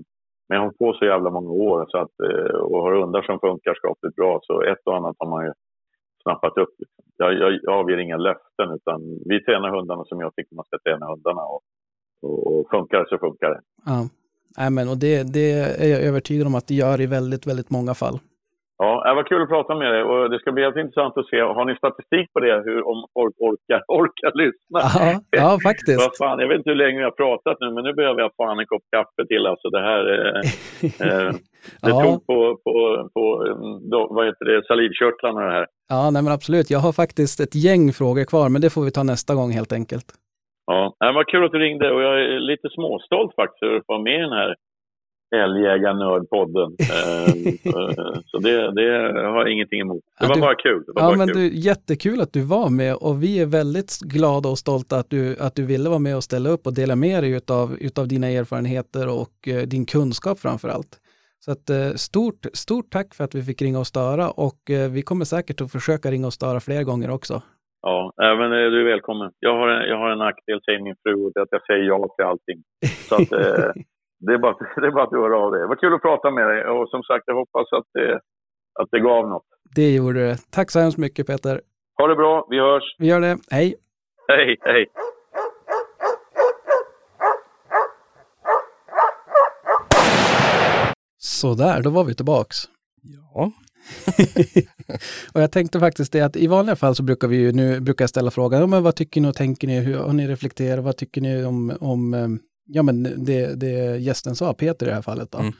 [0.50, 3.74] men hon får så jävla många år så att, eh, och har hundar som funkar
[3.74, 5.52] skapligt bra så ett och annat har man ju
[6.24, 6.74] snappat upp.
[6.80, 7.04] Liksom.
[7.18, 10.78] Jag, jag, jag avger inga löften utan vi tränar hundarna som jag tycker man ska
[10.86, 11.62] träna hundarna och,
[12.22, 13.62] och, och funkar det så funkar det.
[13.86, 14.10] Ja.
[14.70, 15.52] Men, och det, det
[15.84, 18.20] är jag övertygad om att det gör i väldigt, väldigt många fall.
[18.78, 21.28] Ja, det var kul att prata med dig och det ska bli helt intressant att
[21.28, 21.42] se.
[21.42, 24.80] Har ni statistik på det, hur, om folk orkar, orkar lyssna?
[25.00, 26.00] Ja, ja faktiskt.
[26.06, 28.32] Vad fan, jag vet inte hur länge jag har pratat nu, men nu behöver jag
[28.38, 29.45] fan en kopp kaffe till.
[29.48, 30.02] Alltså det här...
[30.18, 30.42] Eh,
[31.08, 31.32] eh,
[31.82, 32.04] det Ja.
[32.04, 32.74] tog på, på,
[33.14, 33.56] på eh,
[33.92, 35.66] då, vad heter det, salivkörtlarna det här.
[35.90, 36.70] Ja, nej men absolut.
[36.70, 39.74] Jag har faktiskt ett gäng frågor kvar, men det får vi ta nästa gång helt
[39.74, 40.06] enkelt.
[40.72, 43.84] Ja, det var kul att du ringde och jag är lite småstolt faktiskt över att
[43.88, 44.56] vara med i den här
[45.44, 46.76] Älgjägarnördpodden.
[46.80, 48.88] Eh, eh, så det, det
[49.30, 50.04] har jag ingenting emot.
[50.20, 50.84] Det Ja, var du- bara kul.
[50.86, 51.38] Det var Ja, bara men kul.
[51.38, 55.36] du, jättekul att du var med och vi är väldigt glada och stolta att du,
[55.40, 58.28] att du ville vara med och ställa upp och dela med dig utav, utav dina
[58.28, 61.00] erfarenheter och eh, din kunskap framför allt.
[61.40, 64.92] Så att, eh, stort, stort tack för att vi fick ringa och störa och eh,
[64.92, 67.42] vi kommer säkert att försöka ringa och störa fler gånger också.
[67.82, 69.32] Ja, även eh, du är välkommen.
[69.40, 72.26] Jag har en, jag har en nackdel, säger min fru, att jag säger ja till
[72.26, 72.60] allting.
[73.10, 73.32] Så att,
[74.26, 75.62] det, är bara, det är bara att du hör av dig.
[75.62, 78.20] Det var kul att prata med dig och som sagt, jag hoppas att det,
[78.80, 79.48] att det gav något.
[79.76, 80.38] Det gjorde det.
[80.52, 81.62] Tack så hemskt mycket Peter.
[81.98, 82.95] Ha det bra, vi hörs.
[83.00, 83.38] Vi gör det.
[83.52, 83.76] Hej!
[84.28, 84.86] Hej, hej.
[91.18, 92.58] Sådär, då var vi tillbaks.
[93.02, 93.42] Ja.
[95.34, 98.04] och jag tänkte faktiskt det att i vanliga fall så brukar vi ju nu brukar
[98.04, 100.84] jag ställa frågan, ja, men vad tycker ni och tänker ni, hur har ni reflekterat,
[100.84, 102.28] vad tycker ni om, om eh,
[102.66, 105.38] ja men det, det gästen sa, Peter i det här fallet då.
[105.38, 105.53] Mm.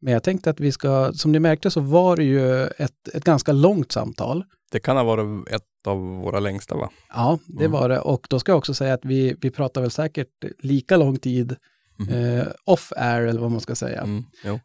[0.00, 3.24] Men jag tänkte att vi ska, som ni märkte så var det ju ett, ett
[3.24, 4.44] ganska långt samtal.
[4.72, 6.90] Det kan ha varit ett av våra längsta va?
[7.08, 7.72] Ja, det Mm.
[7.72, 8.00] var det.
[8.00, 11.56] Och då ska jag också säga att vi, vi pratar väl säkert lika lång tid
[11.96, 12.08] Mhm.
[12.14, 14.00] eh, off-air eller vad man ska säga.
[14.02, 14.24] Mm.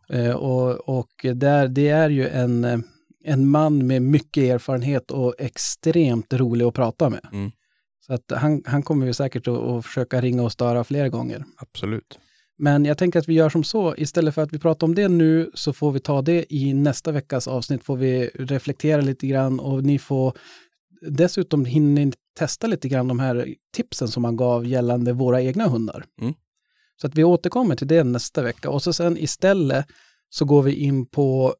[0.09, 2.83] Eh, och och där, det är ju en,
[3.23, 7.51] en man med mycket erfarenhet och extremt rolig att prata med.
[8.05, 11.45] Så att han, han kommer ju säkert att, att försöka ringa och störa fler gånger.
[11.57, 12.19] Absolut.
[12.57, 15.07] Men jag tänker att vi gör som så, istället för att vi pratar om det
[15.07, 19.59] nu så får vi ta det i nästa veckas avsnitt, får vi reflektera lite grann
[19.59, 20.37] och ni får
[21.01, 26.05] dessutom hinna testa lite grann de här tipsen som man gav gällande våra egna hundar.
[26.21, 26.33] Mm.
[27.01, 29.85] Så att vi återkommer till det nästa vecka och så sen istället
[30.29, 31.55] så går vi in på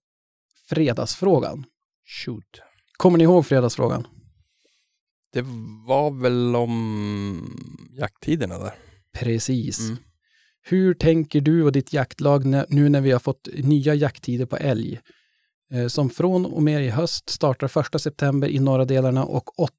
[0.70, 1.66] fredagsfrågan.
[2.26, 2.62] Shoot.
[2.98, 4.08] Kommer ni ihåg fredagsfrågan?
[5.36, 5.46] Det
[5.88, 7.58] var väl om
[8.00, 8.72] jakttiderna där.
[9.14, 9.80] Precis.
[9.80, 9.98] Mm.
[10.68, 15.00] Hur tänker du och ditt jaktlag nu när vi har fått nya jakttider på älg?
[15.74, 19.72] Eh, Som från och med i höst startar 1 september i norra delarna och 8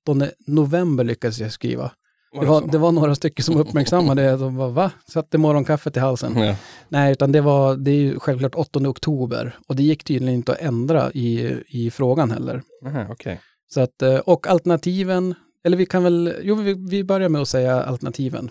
[0.47, 1.93] november lyckades jag skriva.
[2.41, 2.67] Det var, så?
[2.67, 4.37] det var några stycken som uppmärksammade det.
[4.37, 4.91] De var, va?
[5.09, 6.37] Satte morgonkaffet i halsen.
[6.37, 6.57] Ja.
[6.89, 9.59] Nej, utan det var, det är ju självklart 8 oktober.
[9.69, 12.63] Och det gick tydligen inte att ändra i, i frågan heller.
[12.87, 13.41] Aha, okej.
[13.69, 15.35] Så att, eh, och alternativen,
[15.67, 18.51] eller vi kan väl, jo vi, vi börjar med att säga alternativen.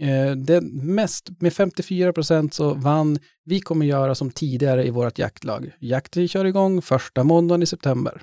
[0.00, 5.18] Eh, det mest, med 54 procent så vann Vi kommer göra som tidigare i vårt
[5.18, 5.72] jaktlag.
[5.78, 8.22] Jakten kör igång första måndagen i september.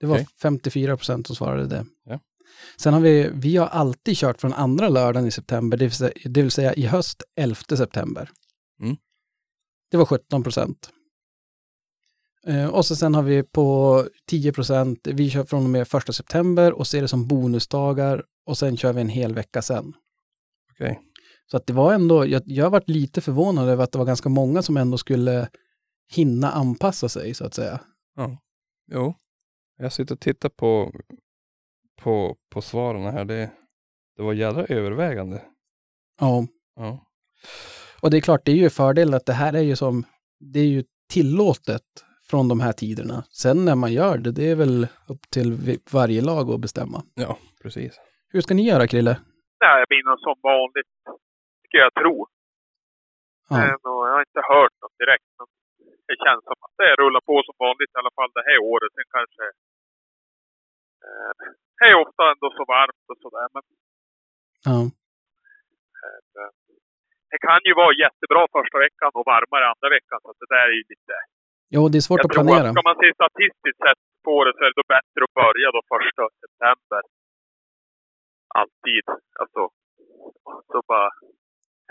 [0.00, 0.26] Det var Okej.
[0.42, 1.86] 54 procent som svarade det.
[2.04, 2.20] Ja.
[2.76, 6.12] Sen har vi, vi har alltid kört från andra lördagen i september, det vill säga,
[6.24, 8.30] det vill säga i höst 11 september.
[8.80, 8.96] Mm.
[9.90, 10.90] Det var 17 procent.
[12.46, 16.14] Eh, och så sen har vi på 10 procent, vi kör från och med 1
[16.14, 19.92] september och ser det som bonusdagar och sen kör vi en hel vecka sen.
[20.72, 21.00] Okej.
[21.50, 24.04] Så att det var ändå, jag, jag har varit lite förvånad över att det var
[24.04, 25.48] ganska många som ändå skulle
[26.12, 27.80] hinna anpassa sig så att säga.
[28.92, 29.14] Jo.
[29.78, 30.92] Jag sitter och tittar på,
[32.02, 33.24] på, på svaren här.
[33.24, 33.50] Det,
[34.16, 35.42] det var jädra övervägande.
[36.20, 37.06] Ja, Ja.
[38.00, 40.04] och det är klart, det är ju fördelen att det här är ju som,
[40.40, 41.82] det är ju tillåtet
[42.34, 43.18] från de här tiderna.
[43.42, 44.76] Sen när man gör det, det är väl
[45.12, 45.50] upp till
[45.98, 46.98] varje lag att bestämma.
[47.24, 47.32] ja,
[47.62, 47.92] precis.
[48.32, 49.14] Hur ska ni göra, Krille?
[49.62, 50.92] Nej, det blir nog som vanligt,
[51.66, 52.14] ska jag tro.
[53.48, 55.28] Ja, Men, och jag har inte hört något direkt.
[55.38, 55.48] Men
[56.08, 58.90] det känns som att det rullar på som vanligt i alla fall det här året.
[58.96, 59.44] Sen kanske...
[61.04, 61.32] Eh,
[61.78, 63.46] det är ofta ändå så varmt och sådär.
[63.54, 63.64] Men
[64.68, 64.78] ja,
[66.02, 66.50] eh,
[67.30, 70.18] det kan ju vara jättebra första veckan och varmare andra veckan.
[70.22, 71.14] Så att det där är ju lite...
[71.74, 72.68] jo, det är svårt jag att tror planera.
[72.68, 75.68] att ska man se statistiskt sett på det så är det då bättre att börja
[75.76, 77.02] då första september.
[78.60, 79.04] Alltid.
[79.42, 79.62] Alltså,
[80.72, 81.10] så bara...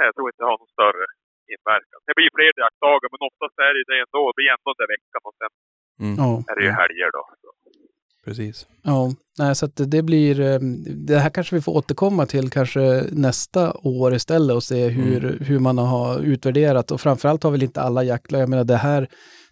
[0.08, 1.06] Jag tror inte det har någon större
[1.54, 2.00] inverkan.
[2.08, 4.22] Det blir fler jaktdagar, men oftast är det det ändå.
[4.30, 5.54] Det blir ändå den veckan och sen
[6.00, 6.20] Mm.
[6.20, 7.24] Är det ju helger då.
[7.42, 7.50] Så.
[8.26, 8.68] Precis.
[8.84, 9.12] ja.
[9.40, 10.60] Nej, så att det blir, eh,
[11.08, 12.80] det här kanske vi får återkomma till kanske
[13.12, 17.82] nästa år istället och se hur, hur man har utvärderat och framförallt har väl inte
[17.82, 19.08] alla jaktlag, jag menar det här,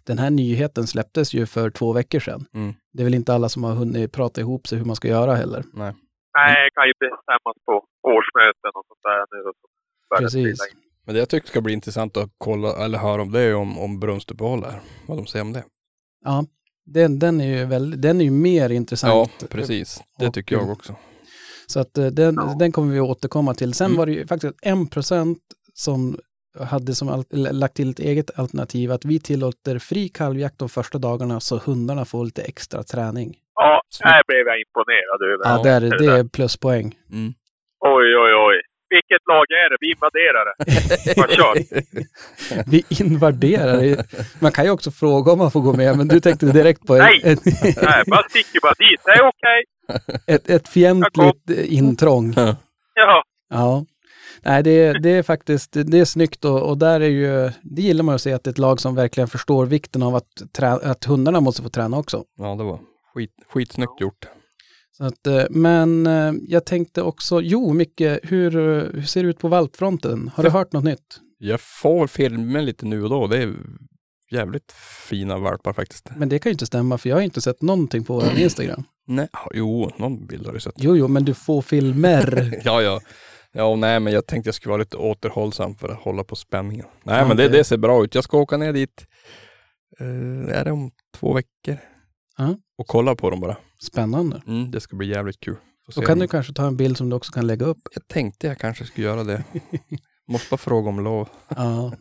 [0.06, 2.44] den här nyheten släpptes ju för två veckor sedan.
[2.54, 2.74] Mm.
[2.92, 5.34] Det är väl inte alla som har hunnit prata ihop sig hur man ska göra
[5.34, 5.64] heller.
[5.72, 5.94] Nej.
[6.38, 7.72] Nej, det kan ju bestämmas på
[8.08, 9.48] årsmöten och sånt där nu.
[9.48, 9.66] Och så
[10.10, 10.58] börjar Precis.
[11.06, 13.78] Men det jag tycker ska bli intressant att kolla eller höra om det är om,
[13.78, 14.80] om brunstuppehåll är.
[15.06, 15.64] Vad de säger om det.
[16.24, 16.44] Ja,
[16.86, 19.30] den, den, är ju väl, den är ju mer intressant.
[19.40, 20.02] Ja, precis.
[20.18, 20.96] Det Och, tycker jag också.
[21.66, 23.74] Så att eh, den, den kommer vi återkomma till.
[23.74, 23.98] Sen Mm.
[23.98, 25.38] var det ju faktiskt en procent
[25.74, 26.18] som
[26.60, 31.40] hade som lagt till ett eget alternativ att vi tillåter fri kalvjakt de första dagarna
[31.40, 33.36] så hundarna får lite extra träning.
[33.54, 34.12] Ja, Snyggt.
[34.16, 35.44] det blev jag imponerad över.
[35.44, 36.94] Ja, där, det är pluspoäng.
[37.12, 37.32] Mm.
[37.80, 38.60] Oj, oj, oj.
[38.94, 39.76] Vilket lag är det?
[39.80, 40.54] Vi invaderar det.
[41.16, 41.54] Vad kör?
[42.70, 43.76] Vi invaderar.
[43.80, 44.06] det.
[44.40, 46.94] Man kan ju också fråga om man får gå med, men du tänkte direkt på
[46.96, 47.20] Nej.
[47.24, 47.44] ett,
[47.82, 49.00] Nej, man sticker bara dit.
[49.04, 49.64] Det är okej.
[50.26, 52.32] ett, ett fientligt intrång.
[52.94, 53.24] Ja.
[53.50, 53.84] Ja.
[54.44, 57.82] Nej, det är, det är faktiskt, det är snyggt och, och där är ju, det
[57.82, 60.42] gillar man att se att det är ett lag som verkligen förstår vikten av att,
[60.52, 62.24] trä, att hundarna måste få träna också.
[62.38, 62.80] Ja, det var
[63.14, 64.26] skit, skitsnyggt gjort.
[64.96, 69.28] Så att, eh, men eh, jag tänkte också, jo Micke, hur, eh, hur ser det
[69.28, 70.30] ut på valpfronten?
[70.34, 71.20] Har du hört något nytt?
[71.38, 73.26] Jag får filma lite nu och då.
[73.26, 73.54] Det är
[74.30, 74.72] jävligt
[75.08, 76.08] fina valpar faktiskt.
[76.16, 78.84] Men det kan ju inte stämma för jag har inte sett någonting på vår Instagram.
[79.06, 80.74] Nej, jo, någon bild har du sett.
[80.76, 82.60] Jo, jo, men du får filmer.
[82.64, 83.00] Ja, ja.
[83.52, 86.86] Ja, nej, men jag tänkte jag skulle vara lite återhållsam för att hålla på spänningen.
[87.02, 88.14] Nej, Ja, men det, det ser bra ut.
[88.14, 89.06] Jag ska åka ner dit,
[90.00, 91.78] eh, är det om två veckor?
[92.38, 92.56] Ja.
[92.78, 93.56] Och kolla på dem bara.
[93.90, 94.42] Spännande.
[94.46, 95.56] Mm, det ska bli jävligt kul.
[95.94, 97.78] Då kan du kanske ta en bild som du också kan lägga upp.
[97.94, 99.44] Jag tänkte jag kanske skulle göra det.
[100.28, 101.28] Måste bara fråga om lov.
[101.48, 101.92] Ja.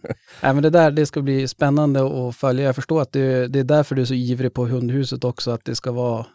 [0.44, 2.66] Nej, men det där, det ska bli spännande att följa.
[2.66, 5.66] Jag förstår att det, det är därför du är så ivrig på hundhuset också, att
[5.66, 6.26] det ska vara...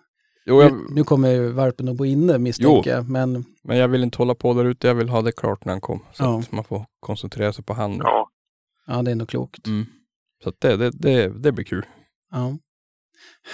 [0.46, 3.88] Jo, jag, Nu, nu kommer ju valpen att bo inne misstänker jag, men men jag
[3.88, 4.86] vill inte hålla på där ute.
[4.86, 5.98] Jag vill ha det klart när han kom.
[6.12, 6.38] Så Ja.
[6.38, 7.90] att man får koncentrera sig på han.
[7.92, 7.98] nu.
[8.02, 8.30] Ja.
[8.86, 9.66] ja, det är nog klokt.
[9.66, 9.86] Mm.
[10.42, 11.86] Så att det, det, det, det blir kul.
[12.32, 12.58] Ja.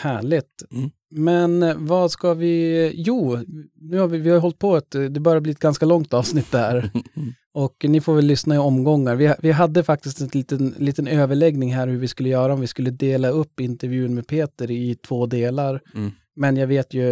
[0.02, 0.62] Härligt.
[0.70, 0.90] Mm.
[1.10, 2.92] Men eh, vad ska vi...
[2.94, 3.38] Jo,
[3.74, 4.90] nu har vi, vi har hållit på ett...
[4.90, 6.90] Det börjar bli ett ganska långt avsnitt där.
[7.54, 9.16] Och ni får väl lyssna i omgångar.
[9.16, 12.66] Vi, vi hade faktiskt en liten, liten överläggning här hur vi skulle göra om vi
[12.66, 15.80] skulle dela upp intervjun med Peter i två delar.
[15.94, 16.10] Mm.
[16.42, 17.08] Men jag vet ju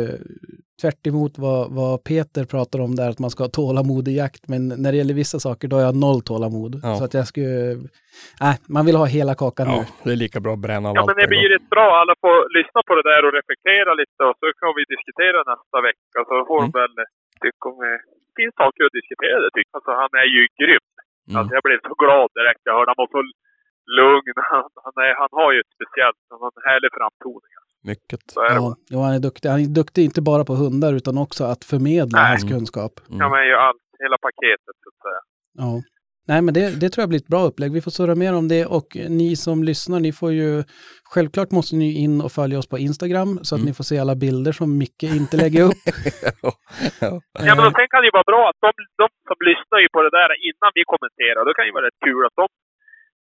[0.83, 4.43] tvärt emot vad, vad Peter pratar om där, att man ska ha tålamod i jakt.
[4.53, 6.73] Men när det gäller vissa saker, då har jag noll tålamod.
[6.83, 6.91] Ja.
[6.99, 7.55] Så att jag skulle...
[8.45, 9.85] Nej, man vill ha hela kakan Ja, nu.
[10.05, 11.87] det är lika bra att bränna av ja, men det blir rätt bra.
[12.01, 15.79] Alla får lyssna på det där och reflektera lite och så kan vi diskutera nästa
[15.89, 16.19] vecka.
[16.29, 16.71] Så får Mm.
[16.71, 16.95] de väl
[17.45, 17.97] tycka om det
[18.39, 19.39] finns saker att diskutera.
[19.45, 19.79] Det tycker jag.
[19.81, 20.85] Alltså, han är ju grym.
[21.29, 21.35] Mm.
[21.39, 22.91] Alltså, jag blev så glad direkt jag hörde.
[22.93, 23.23] Han var så
[24.01, 24.35] lugn.
[24.53, 27.53] Han, han, är, han har ju ett speciellt, han har en härlig framtoning.
[27.85, 28.21] Mycket.
[28.35, 28.55] Det.
[28.55, 29.49] Ja, jo, han är duktig.
[29.49, 32.29] Han är duktig inte bara på hundar utan också att förmedla Nej.
[32.31, 32.93] hans kunskap.
[33.09, 33.31] Ja, Mm.
[33.31, 35.21] men ju allt, hela paketet så att säga.
[35.67, 35.83] Ja.
[36.29, 37.73] Nej, men det, det tror jag blir ett bra upplägg.
[37.73, 38.89] Vi får surra mer om det och
[39.21, 40.65] ni som lyssnar, ni får ju,
[41.13, 43.69] självklart måste ni in och följa oss på Instagram så att Mm.
[43.69, 45.83] ni får se alla bilder som Micke inte lägger upp.
[46.43, 46.51] ja.
[47.49, 48.71] Ja, men sen kan det ju vara bra att de,
[49.03, 51.41] de som lyssnar ju på det där innan vi kommenterar.
[51.49, 52.47] Det kan ju vara rätt kul att de,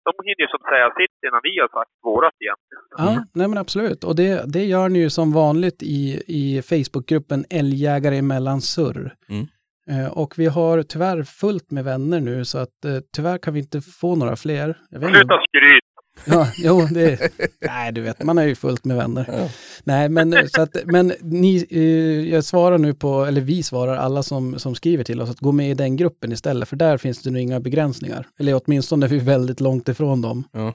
[0.09, 2.83] de hinner ju som säga sitt innan vi har sagt vårat egentligen.
[2.97, 4.05] Ja, nej men absolut.
[4.05, 9.15] Och det, det gör ni ju som vanligt i, i Facebookgruppen Älgjägare emellan surr.
[9.29, 9.47] Mm.
[9.91, 13.61] Eh, och vi har tyvärr fullt med vänner nu så att eh, tyvärr kan vi
[13.61, 14.67] inte få några fler.
[14.91, 15.80] Sluta skryt!
[16.25, 19.25] Ja, jo, det, nej du vet, man är ju fullt med vänner.
[19.33, 19.49] Ja.
[19.85, 23.97] Nej, men, eh, så att, men ni, eh, jag svarar nu på, eller vi svarar
[23.97, 26.99] alla som, som skriver till oss att gå med i den gruppen istället, för där
[26.99, 28.27] finns det nog inga begränsningar.
[28.39, 30.45] Eller åtminstone är vi väldigt långt ifrån dem.
[30.53, 30.75] Ja.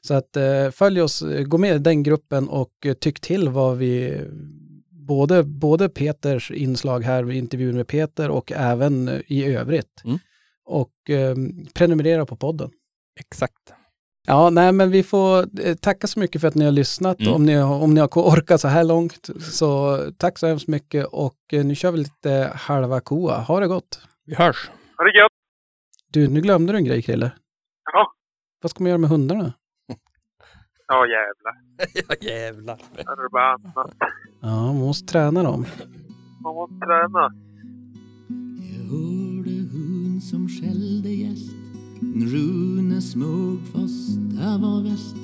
[0.00, 4.20] Så att eh, följ oss, gå med i den gruppen och tyck till vad vi,
[4.90, 10.02] både, både Peters inslag här, intervjun med Peter och även i övrigt.
[10.04, 10.18] Mm.
[10.64, 11.36] Och eh,
[11.74, 12.70] prenumerera på podden.
[13.20, 13.72] Exakt.
[14.26, 17.20] Ja, nej men vi får eh, tacka så mycket för att ni har lyssnat.
[17.20, 17.32] Mm.
[17.34, 19.30] Om, ni, har- om ni har orkat så här långt.
[19.40, 23.38] Så tack så hemskt mycket och eh, nu kör vi lite halva koa.
[23.40, 24.00] Ha det gott.
[24.26, 24.70] Vi hörs.
[24.98, 25.32] Ha det gött!
[26.12, 27.32] Du, nu glömde du en grej Krille.
[27.92, 28.12] Ja,
[28.62, 29.44] Vad ska man göra med hundarna?
[30.88, 31.54] ja jävlar.
[32.20, 32.78] ja, jävlar.
[34.40, 35.66] Ja, man måste träna dem.
[36.42, 37.32] Man måste träna.
[42.14, 45.16] Rune smög fast, där var väst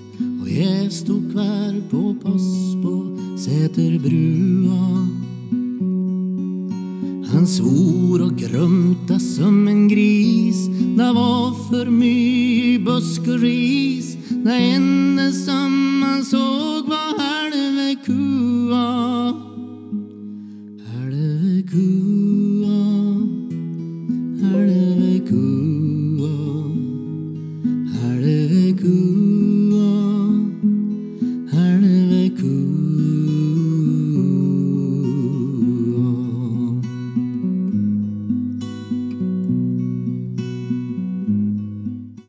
[0.42, 5.08] och jag stod kvar på Pass på Säterbrua.
[7.33, 10.67] Han svor och grumta som en gris.
[10.97, 14.17] Det var för mycket busk och ris?
[14.28, 19.33] Det enda som man såg var halve kua.
[20.86, 22.48] Halve kua.